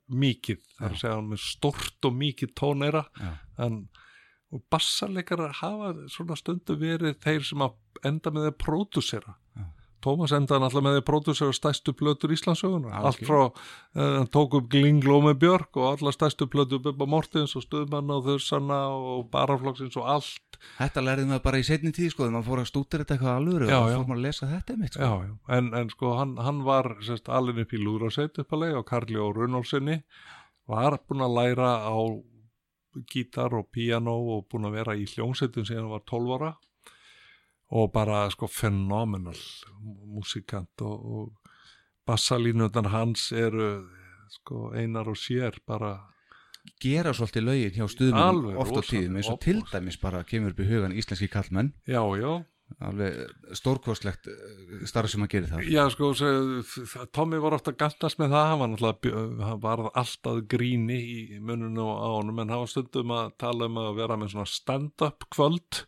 mikið, 0.09 0.63
að 0.85 0.99
segja 1.01 1.17
hann 1.17 1.31
með 1.33 1.43
stort 1.43 2.05
og 2.05 2.15
mikið 2.15 2.55
tónera. 2.59 3.07
Já. 3.19 3.33
en 3.65 3.89
og 4.55 4.63
bassaleikarar 4.73 5.59
hafa 5.61 5.93
svona 6.13 6.37
stundu 6.39 6.79
verið 6.81 7.19
þeir 7.25 7.45
sem 7.45 7.67
enda 8.09 8.33
með 8.33 8.53
að 8.53 8.59
pródúsera 8.65 9.37
Tómas 9.99 10.31
endaði 10.31 10.63
náttúrulega 10.63 10.87
með 10.87 10.97
að 11.01 11.07
pródúsera 11.09 11.55
stærstu 11.57 11.93
plötur 11.99 12.31
Íslandsögunar 12.31 12.93
Já, 12.93 12.99
allt 13.09 13.19
ok. 13.19 13.27
frá, 13.27 13.41
uh, 13.49 14.03
hann 14.21 14.29
tók 14.31 14.55
upp 14.61 14.69
Glingló 14.71 15.17
með 15.25 15.41
Björk 15.43 15.79
og 15.81 15.89
alla 15.89 16.13
stærstu 16.15 16.47
plötur 16.51 16.83
Bubba 16.85 17.09
Mortins 17.11 17.57
og 17.59 17.65
Stuðmann 17.67 18.13
og 18.15 18.23
Þursanna 18.29 18.79
og 18.95 19.27
Baraflokksins 19.33 19.99
og 19.99 20.07
allt 20.15 20.61
Þetta 20.79 21.03
lærið 21.03 21.29
maður 21.33 21.45
bara 21.49 21.59
í 21.59 21.67
setni 21.67 21.93
tíð 21.95 22.13
sko 22.15 22.25
þegar 22.25 22.37
maður 22.37 22.49
fór 22.49 22.63
að 22.63 22.71
stútir 22.71 23.03
þetta 23.03 23.17
eitthvað 23.17 23.41
alvöru 23.41 23.69
og 23.69 23.91
fór 23.91 24.07
maður 24.07 24.17
að 24.21 24.25
lesa 24.29 24.51
þetta 24.53 24.75
einmitt 24.75 24.95
sko. 24.95 25.03
já, 25.03 25.27
já. 25.27 25.35
En, 25.59 25.69
en 25.81 25.93
sko 25.93 26.15
hann, 26.19 26.35
hann 26.47 26.65
var 26.67 26.91
alveg 27.39 27.63
upp 27.67 27.75
í 27.75 27.83
Lúðrásveit 27.83 28.43
uppalega 28.43 28.81
og 28.81 28.89
Karli 28.89 29.19
og 29.23 29.39
Runolfsinni 29.39 30.01
var 30.71 30.99
búinn 31.07 31.27
að 31.27 31.39
læra 31.39 31.71
á 31.91 31.99
gítar 33.11 33.55
og 33.55 33.69
píanó 33.75 34.17
og 34.37 34.49
búinn 34.51 34.69
að 34.69 34.79
vera 34.81 34.97
í 34.97 35.07
hljómsveitum 35.09 35.67
síðan 35.69 35.87
hann 35.87 35.95
var 35.97 36.05
12 36.09 36.35
ára. 36.39 36.53
Og 37.79 37.91
bara 37.93 38.23
sko 38.33 38.49
fenomenal 38.49 39.37
músikant 40.09 40.85
og, 40.87 40.99
og 41.05 41.57
bassalínutan 42.09 42.89
hans 42.95 43.29
eru 43.37 43.89
sko 44.33 44.71
einar 44.77 45.09
og 45.09 45.19
sér 45.21 45.59
bara 45.69 45.99
gera 46.83 47.15
svolítið 47.17 47.45
lögin 47.47 47.77
hjá 47.77 47.89
stuðmennum 47.89 48.29
Alveg 48.29 48.61
oft 48.61 48.73
á 48.73 48.77
rosalega, 48.77 48.91
tíðum 48.93 49.19
eins 49.21 49.31
og 49.33 49.41
til 49.45 49.61
dæmis 49.73 49.99
bara 50.01 50.25
kemur 50.29 50.55
upp 50.55 50.61
í 50.61 50.69
hugan 50.69 50.97
íslenski 50.97 51.29
kallmenn 51.33 51.73
Já, 51.89 52.03
já, 52.21 52.33
alveg 52.85 53.15
stórkostlegt 53.59 54.29
starf 54.87 55.11
sem 55.11 55.25
að 55.25 55.33
gera 55.33 55.49
það 55.53 55.71
Já, 55.73 55.81
sko, 55.95 56.11
Tommy 57.17 57.41
var 57.43 57.57
ofta 57.57 57.73
gallast 57.75 58.21
með 58.21 58.35
það, 58.37 58.53
hann 58.53 59.63
var 59.65 59.87
alltaf 59.89 60.43
gríni 60.51 60.99
í 60.99 61.41
mununum 61.41 61.89
á 61.89 62.09
honum, 62.19 62.39
en 62.39 62.53
hann 62.53 62.63
var 62.63 62.71
stundum 62.71 63.17
að 63.17 63.33
tala 63.41 63.67
um 63.71 63.81
að 63.83 63.99
vera 63.99 64.21
með 64.21 64.35
svona 64.35 64.53
stand-up 64.53 65.27
kvöld, 65.35 65.83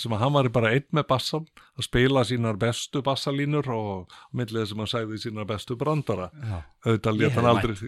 sem 0.00 0.14
að 0.16 0.22
hann 0.24 0.34
var 0.38 0.48
bara 0.54 0.72
einn 0.72 0.88
með 0.96 1.06
bassan, 1.12 1.48
að 1.76 1.86
spila 1.86 2.24
sínar 2.24 2.56
bestu 2.60 3.02
bassalínur 3.04 3.68
og 3.76 4.14
millið 4.32 4.70
sem 4.70 4.80
hann 4.80 4.90
sagði 4.90 5.20
sínar 5.20 5.46
bestu 5.50 5.76
brandara. 5.78 6.30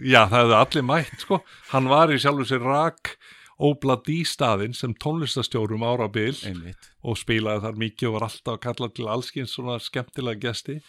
Já, 0.05 0.21
það 0.29 0.45
hefði 0.45 0.59
allir 0.61 0.85
mætt, 0.93 1.17
sko. 1.25 1.41
Hann 1.73 1.89
var 1.91 2.13
í 2.13 2.21
sjálfu 2.21 2.45
sér 2.51 2.61
rak 2.61 3.15
óblad 3.55 4.07
í 4.11 4.19
staðinn 4.27 4.75
sem 4.75 4.93
tónlistastjórum 4.99 5.83
ára 5.87 6.09
bil 6.11 6.33
Einmitt. 6.43 6.89
og 7.03 7.19
spilaði 7.19 7.63
þar 7.63 7.79
mikið 7.79 8.09
og 8.09 8.15
var 8.17 8.27
alltaf 8.27 8.53
að 8.57 8.63
kalla 8.67 8.89
til 8.91 9.07
allskins 9.07 9.55
svona 9.55 9.77
skemmtilega 9.79 10.49
gesti 10.49 10.79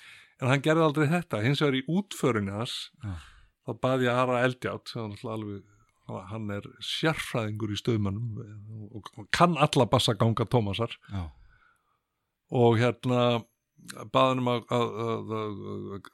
en 0.41 0.51
hann 0.51 0.65
gerði 0.65 0.85
aldrei 0.85 1.07
þetta, 1.11 1.43
hins 1.45 1.63
vegar 1.63 1.79
í 1.79 1.85
útförinu 1.89 2.57
hans 2.59 2.77
Já. 3.05 3.15
þá 3.67 3.73
baði 3.87 4.09
ég 4.09 4.21
Ara 4.23 4.43
Eldjátt 4.49 4.95
hann 6.31 6.51
er 6.55 6.67
sérfræðingur 6.83 7.75
í 7.75 7.81
stöðmannum 7.81 8.91
og 8.95 9.29
kann 9.35 9.57
alla 9.59 9.87
bassaganga 9.91 10.47
Tómasar 10.51 10.99
Já. 11.11 11.31
og 12.51 12.79
hérna 12.83 13.45
baðanum 14.11 14.57
að, 14.57 14.67
að, 14.75 14.95
að, 15.07 15.65
að 15.97 16.13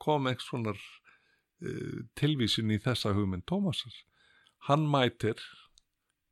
koma 0.00 0.32
eitthvað 0.32 0.48
svona 0.48 0.74
uh, 0.76 1.96
tilvísin 2.16 2.72
í 2.72 2.80
þessa 2.80 3.12
hugmynd 3.16 3.44
Tómasar 3.48 4.00
hann 4.68 4.88
mætir 4.88 5.40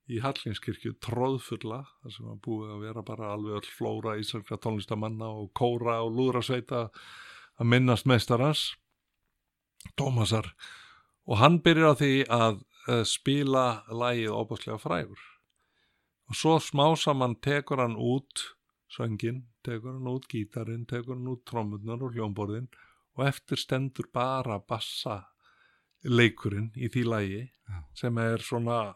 í 0.08 0.20
Hallgrímskirkju 0.24 0.94
tróðfulla 1.04 1.82
þar 1.86 2.14
sem 2.14 2.28
hann 2.28 2.42
búið 2.44 2.74
að 2.74 2.84
vera 2.86 3.04
bara 3.04 3.32
alveg 3.34 3.58
öll 3.60 3.72
flóra 3.76 4.16
íslenska 4.20 4.56
tónlistamanna 4.64 5.28
og 5.28 5.50
kóra 5.56 5.98
og 6.04 6.14
lúðrasveita 6.16 6.86
að 7.58 7.72
minnast 7.72 8.08
meistarans 8.08 8.70
Tómasar. 9.96 10.52
Og 11.28 11.38
hann 11.38 11.60
byrjar 11.62 11.94
á 11.94 12.00
því 12.00 12.12
að 12.32 12.60
uh, 12.88 13.02
spila 13.06 13.64
lægið 13.92 14.34
óbúslega 14.34 14.78
frægur. 14.82 15.20
Og 16.28 16.36
svo 16.36 16.56
smá 16.60 16.90
saman 16.98 17.36
tekur 17.44 17.80
hann 17.80 17.96
út 17.96 18.42
söngin, 18.92 19.44
tekur 19.64 19.94
hann 19.96 20.10
út 20.10 20.28
gítarinn, 20.28 20.86
tekur 20.88 21.16
hann 21.16 21.30
út 21.30 21.44
trommurnar 21.48 22.02
og 22.04 22.16
hljómborðin 22.16 22.68
og 23.18 23.26
eftir 23.28 23.60
stendur 23.60 24.08
bara 24.14 24.58
bassa 24.60 25.22
leikurinn 26.04 26.70
í 26.78 26.88
því 26.92 27.04
lægi 27.08 27.42
sem 27.98 28.18
er 28.22 28.44
svona 28.44 28.94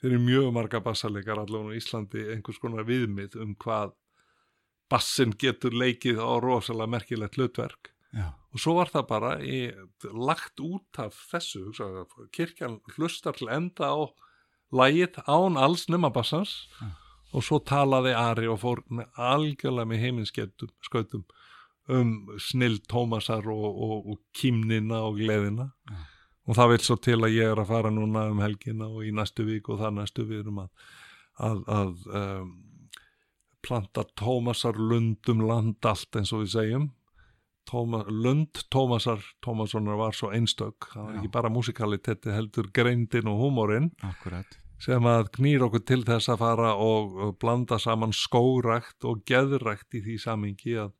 fyrir 0.00 0.22
mjög 0.22 0.50
marga 0.56 0.80
bassaleikar 0.84 1.42
allavega 1.42 1.76
í 1.76 1.80
Íslandi 1.80 2.26
einhvers 2.34 2.60
konar 2.62 2.86
viðmið 2.88 3.36
um 3.42 3.54
hvað 3.60 3.94
bassin 4.90 5.34
getur 5.38 5.76
leikið 5.76 6.18
á 6.18 6.30
rosalega 6.42 6.94
merkilegt 6.96 7.38
hlutverk. 7.38 7.94
Já. 8.10 8.32
og 8.50 8.58
svo 8.58 8.72
var 8.74 8.88
það 8.90 9.04
bara 9.06 9.28
í, 9.38 9.58
lagt 10.10 10.58
út 10.58 10.98
af 10.98 11.14
þessu 11.30 11.60
hugsa, 11.68 11.86
kirkjan 12.34 12.80
hlustar 12.96 13.36
til 13.38 13.46
enda 13.54 13.86
á 13.86 14.10
lægið 14.74 15.20
án 15.30 15.58
alls 15.58 15.86
nema 15.86 16.10
bassans 16.10 16.56
og 17.30 17.44
svo 17.46 17.60
talaði 17.62 18.16
Ari 18.18 18.48
og 18.50 18.58
fór 18.64 18.82
algjörlega 19.14 19.86
með 19.92 20.02
heiminskautum 20.04 20.72
skautum 20.82 21.22
um 21.90 22.12
snill 22.42 22.80
Tómasar 22.90 23.46
og, 23.50 23.68
og, 23.70 24.10
og 24.10 24.18
kímnina 24.34 25.04
og 25.06 25.22
gleðina 25.22 25.70
og 26.50 26.56
það 26.58 26.72
vil 26.72 26.82
svo 26.82 26.96
til 26.98 27.20
að 27.20 27.36
ég 27.36 27.52
er 27.52 27.60
að 27.62 27.70
fara 27.70 27.92
núna 27.94 28.26
um 28.32 28.40
helgina 28.42 28.88
og 28.90 29.04
í 29.06 29.12
næstu 29.14 29.46
vik 29.46 29.70
og 29.70 29.78
það 29.78 30.00
næstu 30.00 30.26
við 30.26 30.42
erum 30.42 30.64
að, 30.64 30.70
að, 31.38 31.60
að 31.70 32.08
um, 32.20 32.48
planta 33.62 34.04
Tómasar 34.18 34.80
lundum 34.80 35.44
land 35.46 35.86
allt 35.86 36.18
eins 36.18 36.34
og 36.34 36.42
við 36.42 36.56
segjum 36.56 36.88
Tóma, 37.70 38.02
Lund 38.08 38.64
Tómasar 38.72 39.22
Tómassonar 39.44 40.00
var 40.00 40.16
svo 40.16 40.32
einstök 40.34 40.90
það 40.90 41.04
var 41.04 41.12
Já. 41.12 41.18
ekki 41.20 41.32
bara 41.36 41.52
musikaliteti 41.54 42.34
heldur 42.34 42.70
greindin 42.74 43.30
og 43.30 43.44
húmórin 43.44 43.90
Akkurat. 44.02 44.58
sem 44.82 45.06
að 45.06 45.30
knýr 45.36 45.68
okkur 45.68 45.84
til 45.86 46.02
þess 46.08 46.32
að 46.32 46.42
fara 46.42 46.72
og, 46.74 47.14
og 47.14 47.36
blanda 47.38 47.78
saman 47.78 48.16
skórækt 48.16 49.06
og 49.06 49.22
geðrækt 49.28 50.00
í 50.00 50.02
því 50.08 50.18
samingi 50.24 50.80
að, 50.82 50.96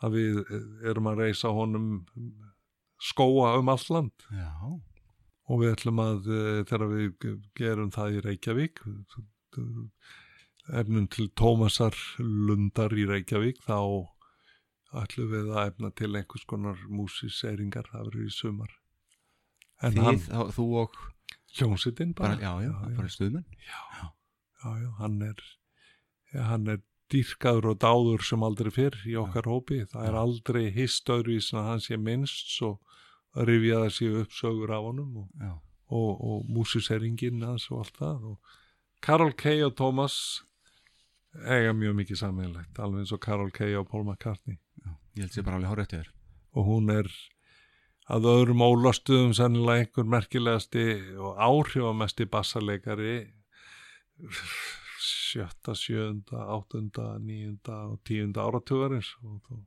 að 0.00 0.16
við 0.16 0.40
erum 0.86 1.12
að 1.12 1.26
reysa 1.26 1.52
honum 1.52 1.90
skóa 3.00 3.56
um 3.58 3.68
allt 3.72 3.88
land. 3.94 4.12
Já. 4.32 4.52
og 5.48 5.60
við 5.62 5.70
ætlum 5.76 6.00
að 6.02 6.26
eh, 6.28 6.64
þegar 6.68 6.88
við 6.92 7.28
gerum 7.56 7.90
það 7.94 8.16
í 8.18 8.22
Reykjavík 8.26 8.80
efnum 10.78 11.06
til 11.08 11.28
Tómasar 11.38 11.96
Lundar 12.20 12.92
í 12.92 13.06
Reykjavík 13.08 13.62
þá 13.64 13.78
ætlum 15.02 15.30
við 15.32 15.48
að 15.54 15.70
efna 15.70 15.90
til 15.96 16.10
einhvers 16.18 16.44
konar 16.48 16.82
músiseringar 16.88 17.88
það 17.92 18.04
verður 18.10 18.26
í 18.26 18.34
sumar. 18.34 18.74
En 19.82 19.94
Þið, 19.94 20.02
hann- 20.04 20.20
þá, 20.26 20.52
þú 20.56 20.66
og 20.82 20.98
hljómsitinn 21.56 22.14
bara, 22.18 22.36
já, 22.40 22.52
já, 22.66 22.72
bara 22.96 23.08
stuðmenn? 23.12 23.46
Já, 23.64 23.82
já, 24.02 24.70
já, 24.82 24.90
hann 24.98 25.22
er 25.22 25.42
ja, 26.34 26.42
hann 26.50 26.66
er 26.68 26.82
dýrkaður 27.08 27.70
og 27.72 27.78
dáður 27.80 28.24
sem 28.28 28.42
aldrei 28.44 28.70
fyrr 28.74 28.96
í 29.08 29.14
okkar 29.16 29.46
hópi. 29.48 29.78
Það 29.88 30.08
er 30.10 30.16
aldrei 30.20 30.64
hist 30.74 31.08
öðruvís 31.08 31.52
en 31.54 31.60
að 31.62 31.68
hann 31.70 31.80
sé 31.80 31.96
minnst 31.96 32.50
svo 32.52 32.74
að 33.38 33.50
rifja 33.52 33.80
séu 33.94 34.20
uppsögur 34.22 34.74
af 34.74 34.88
honum 34.88 35.22
og, 35.22 35.28
Já. 35.38 35.54
og, 35.94 36.10
og 36.18 36.50
músiseringin 36.50 37.44
hans 37.46 37.68
og 37.70 37.84
allt 37.84 38.02
það 38.02 38.28
og 38.32 38.54
Karol 39.04 39.32
K. 39.38 39.54
og 39.66 39.74
Thomas 39.78 40.18
eiga 41.46 41.74
mjög 41.76 41.98
mikið 42.02 42.22
sammeðilegt 42.22 42.78
alveg 42.82 43.04
eins 43.04 43.14
og 43.14 43.22
Karol 43.22 43.50
K. 43.54 43.72
og 43.78 43.88
Paul 43.90 44.06
McCartney 44.06 44.58
Já, 44.58 44.92
ég 45.16 45.26
held 45.26 45.34
sér 45.34 45.46
bara 45.46 45.60
alveg 45.60 45.74
hárið 45.74 45.92
þér 45.94 46.14
og 46.58 46.66
hún 46.66 46.92
er 46.92 47.10
að 48.08 48.30
öðrum 48.30 48.64
ólastuðum 48.64 49.34
sennilega 49.36 49.84
einhver 49.84 50.08
merkilegasti 50.08 50.86
og 51.20 51.36
áhrifamesti 51.36 52.26
bassaleikari 52.32 53.18
sjötta, 54.98 55.74
sjöunda, 55.76 56.40
áttunda, 56.56 57.18
níunda 57.20 57.82
og 57.92 58.00
tíunda 58.08 58.46
áratugarins 58.48 59.12
og 59.22 59.42
þó, 59.44 59.60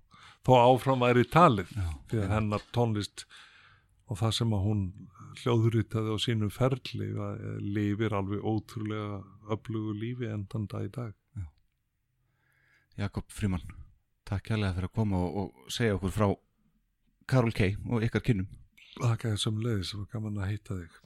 þó 0.48 0.52
áfram 0.58 1.06
væri 1.06 1.28
talið 1.30 1.72
Já, 1.78 1.88
að 2.18 2.34
hennar 2.34 2.66
tónlist 2.76 3.28
og 4.12 4.20
það 4.20 4.34
sem 4.36 4.54
að 4.56 4.66
hún 4.66 4.82
hljóðritaði 5.40 6.12
á 6.12 6.18
sínu 6.20 6.50
ferli 6.52 7.08
að 7.16 7.44
lifir 7.64 8.16
alveg 8.18 8.44
ótrúlega 8.44 9.22
öflugu 9.56 9.94
lífi 9.96 10.28
enn 10.28 10.48
þann 10.52 10.68
dag 10.72 10.88
í 10.88 10.92
dag 10.98 11.14
Jakob 13.00 13.32
Fríman, 13.32 13.64
takk 14.28 14.50
kærlega 14.50 14.76
fyrir 14.76 14.90
að 14.92 14.98
koma 15.00 15.22
og, 15.24 15.38
og 15.40 15.72
segja 15.72 15.96
okkur 15.96 16.12
frá 16.18 16.28
Karol 17.32 17.56
K. 17.56 17.72
og 17.88 18.04
ykkar 18.04 18.26
kynnum 18.26 18.52
Þakka 18.98 19.32
þessum 19.38 19.64
leiðis 19.64 19.96
og 19.96 20.12
gaman 20.12 20.42
að 20.44 20.52
heita 20.52 20.82
þig 20.82 21.00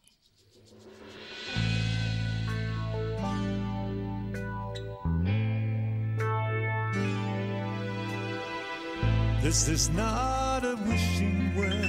This 9.45 9.68
is 9.69 9.90
not 9.91 10.65
a 10.65 10.76
wishing 10.88 11.53
well. 11.56 11.85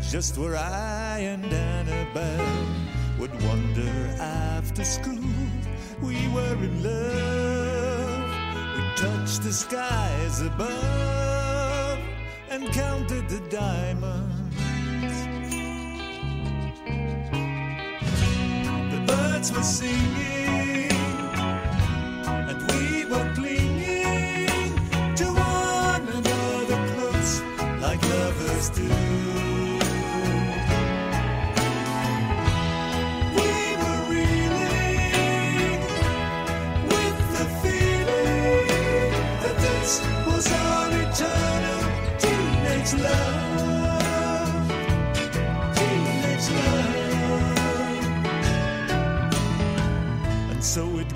Just 0.00 0.38
where 0.38 0.56
I 0.56 1.18
and 1.18 1.44
Annabelle 1.44 2.66
would 3.18 3.32
wander 3.42 4.16
after 4.18 4.84
school. 4.84 5.18
We 6.00 6.28
were 6.28 6.54
in 6.54 6.82
love. 6.82 8.30
We 8.76 8.82
touched 8.96 9.42
the 9.42 9.52
skies 9.52 10.40
above 10.40 11.98
and 12.48 12.68
counted 12.72 13.28
the 13.28 13.40
diamonds. 13.50 14.34
The 18.92 19.00
birds 19.06 19.52
were 19.52 19.62
singing 19.62 20.67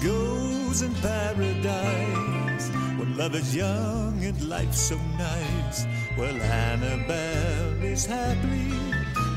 goes 0.03 0.83
in 0.83 0.93
paradise 0.97 2.69
when 2.99 3.17
love 3.17 3.35
is 3.37 3.55
young 3.55 4.25
and 4.25 4.49
life's 4.49 4.81
so 4.81 4.97
nice. 5.17 5.87
Well, 6.19 6.35
Annabelle 6.43 7.83
is 7.85 8.05
happily 8.05 8.73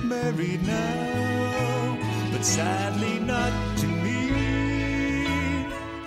married 0.03 0.65
now, 0.65 1.97
but 2.31 2.43
sadly 2.43 3.19
not 3.19 3.53
to 3.77 3.87
me. 3.87 4.31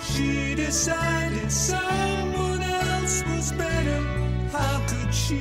She 0.02 0.56
decided 0.56 1.52
someone 1.52 2.60
else 2.60 3.22
was 3.28 3.52
better. 3.52 4.00
How 4.50 4.84
could 4.88 5.14
she 5.14 5.40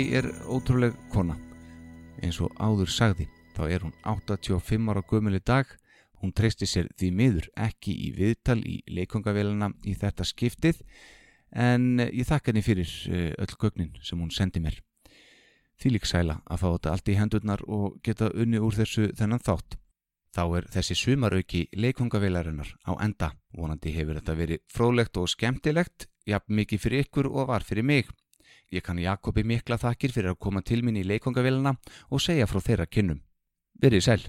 K. 0.00 0.16
er 0.16 0.26
ótrúleg 0.48 0.94
kona. 1.12 1.34
Eins 2.24 2.38
og 2.40 2.54
áður 2.56 2.88
sagði, 2.88 3.26
þá 3.52 3.62
er 3.68 3.82
hún 3.84 3.92
85 4.08 4.86
ára 4.88 5.02
gömul 5.04 5.36
í 5.36 5.40
dag. 5.44 5.68
Hún 6.22 6.32
treysti 6.32 6.64
sér 6.64 6.86
því 6.96 7.10
miður 7.18 7.48
ekki 7.60 7.92
í 8.06 8.08
viðtal 8.16 8.62
í 8.64 8.78
leikongavélina 8.88 9.68
í 9.84 9.92
þetta 10.00 10.24
skiptið 10.24 10.80
en 11.52 12.00
ég 12.00 12.24
þakka 12.24 12.48
henni 12.48 12.62
fyrir 12.64 12.94
eh, 13.12 13.34
öll 13.36 13.58
gögnin 13.60 13.92
sem 14.00 14.16
hún 14.16 14.32
sendi 14.32 14.62
mér. 14.64 14.78
Þvílík 15.82 16.08
sæla 16.08 16.38
að 16.48 16.62
fá 16.62 16.66
þetta 16.70 16.94
allt 16.94 17.12
í 17.12 17.18
hendurnar 17.20 17.66
og 17.68 18.00
geta 18.00 18.32
unni 18.32 18.56
úr 18.56 18.80
þessu 18.80 19.10
þennan 19.20 19.44
þátt. 19.44 19.76
Þá 20.32 20.42
er 20.62 20.70
þessi 20.78 20.96
sumarauki 20.96 21.66
leikongavélarinnar 21.76 22.72
á 22.88 22.96
enda. 23.04 23.34
Vonandi 23.52 23.92
hefur 23.98 24.16
þetta 24.16 24.40
verið 24.40 24.64
fróðlegt 24.72 25.20
og 25.20 25.28
skemmtilegt, 25.28 26.08
jafn 26.24 26.56
mikið 26.56 26.86
fyrir 26.86 27.04
ykkur 27.04 27.28
og 27.34 27.52
var 27.52 27.68
fyrir 27.68 27.84
mig. 27.84 28.08
Ég 28.70 28.84
kann 28.86 29.00
Jakobi 29.02 29.42
mikla 29.42 29.80
þakkir 29.82 30.12
fyrir 30.14 30.30
að 30.30 30.42
koma 30.46 30.62
til 30.62 30.84
mín 30.86 31.00
í 31.00 31.02
leikongavélina 31.02 31.74
og 32.14 32.22
segja 32.22 32.46
frá 32.46 32.62
þeirra 32.62 32.86
kynnum. 32.86 33.18
Verið 33.82 34.06
sæl. 34.06 34.22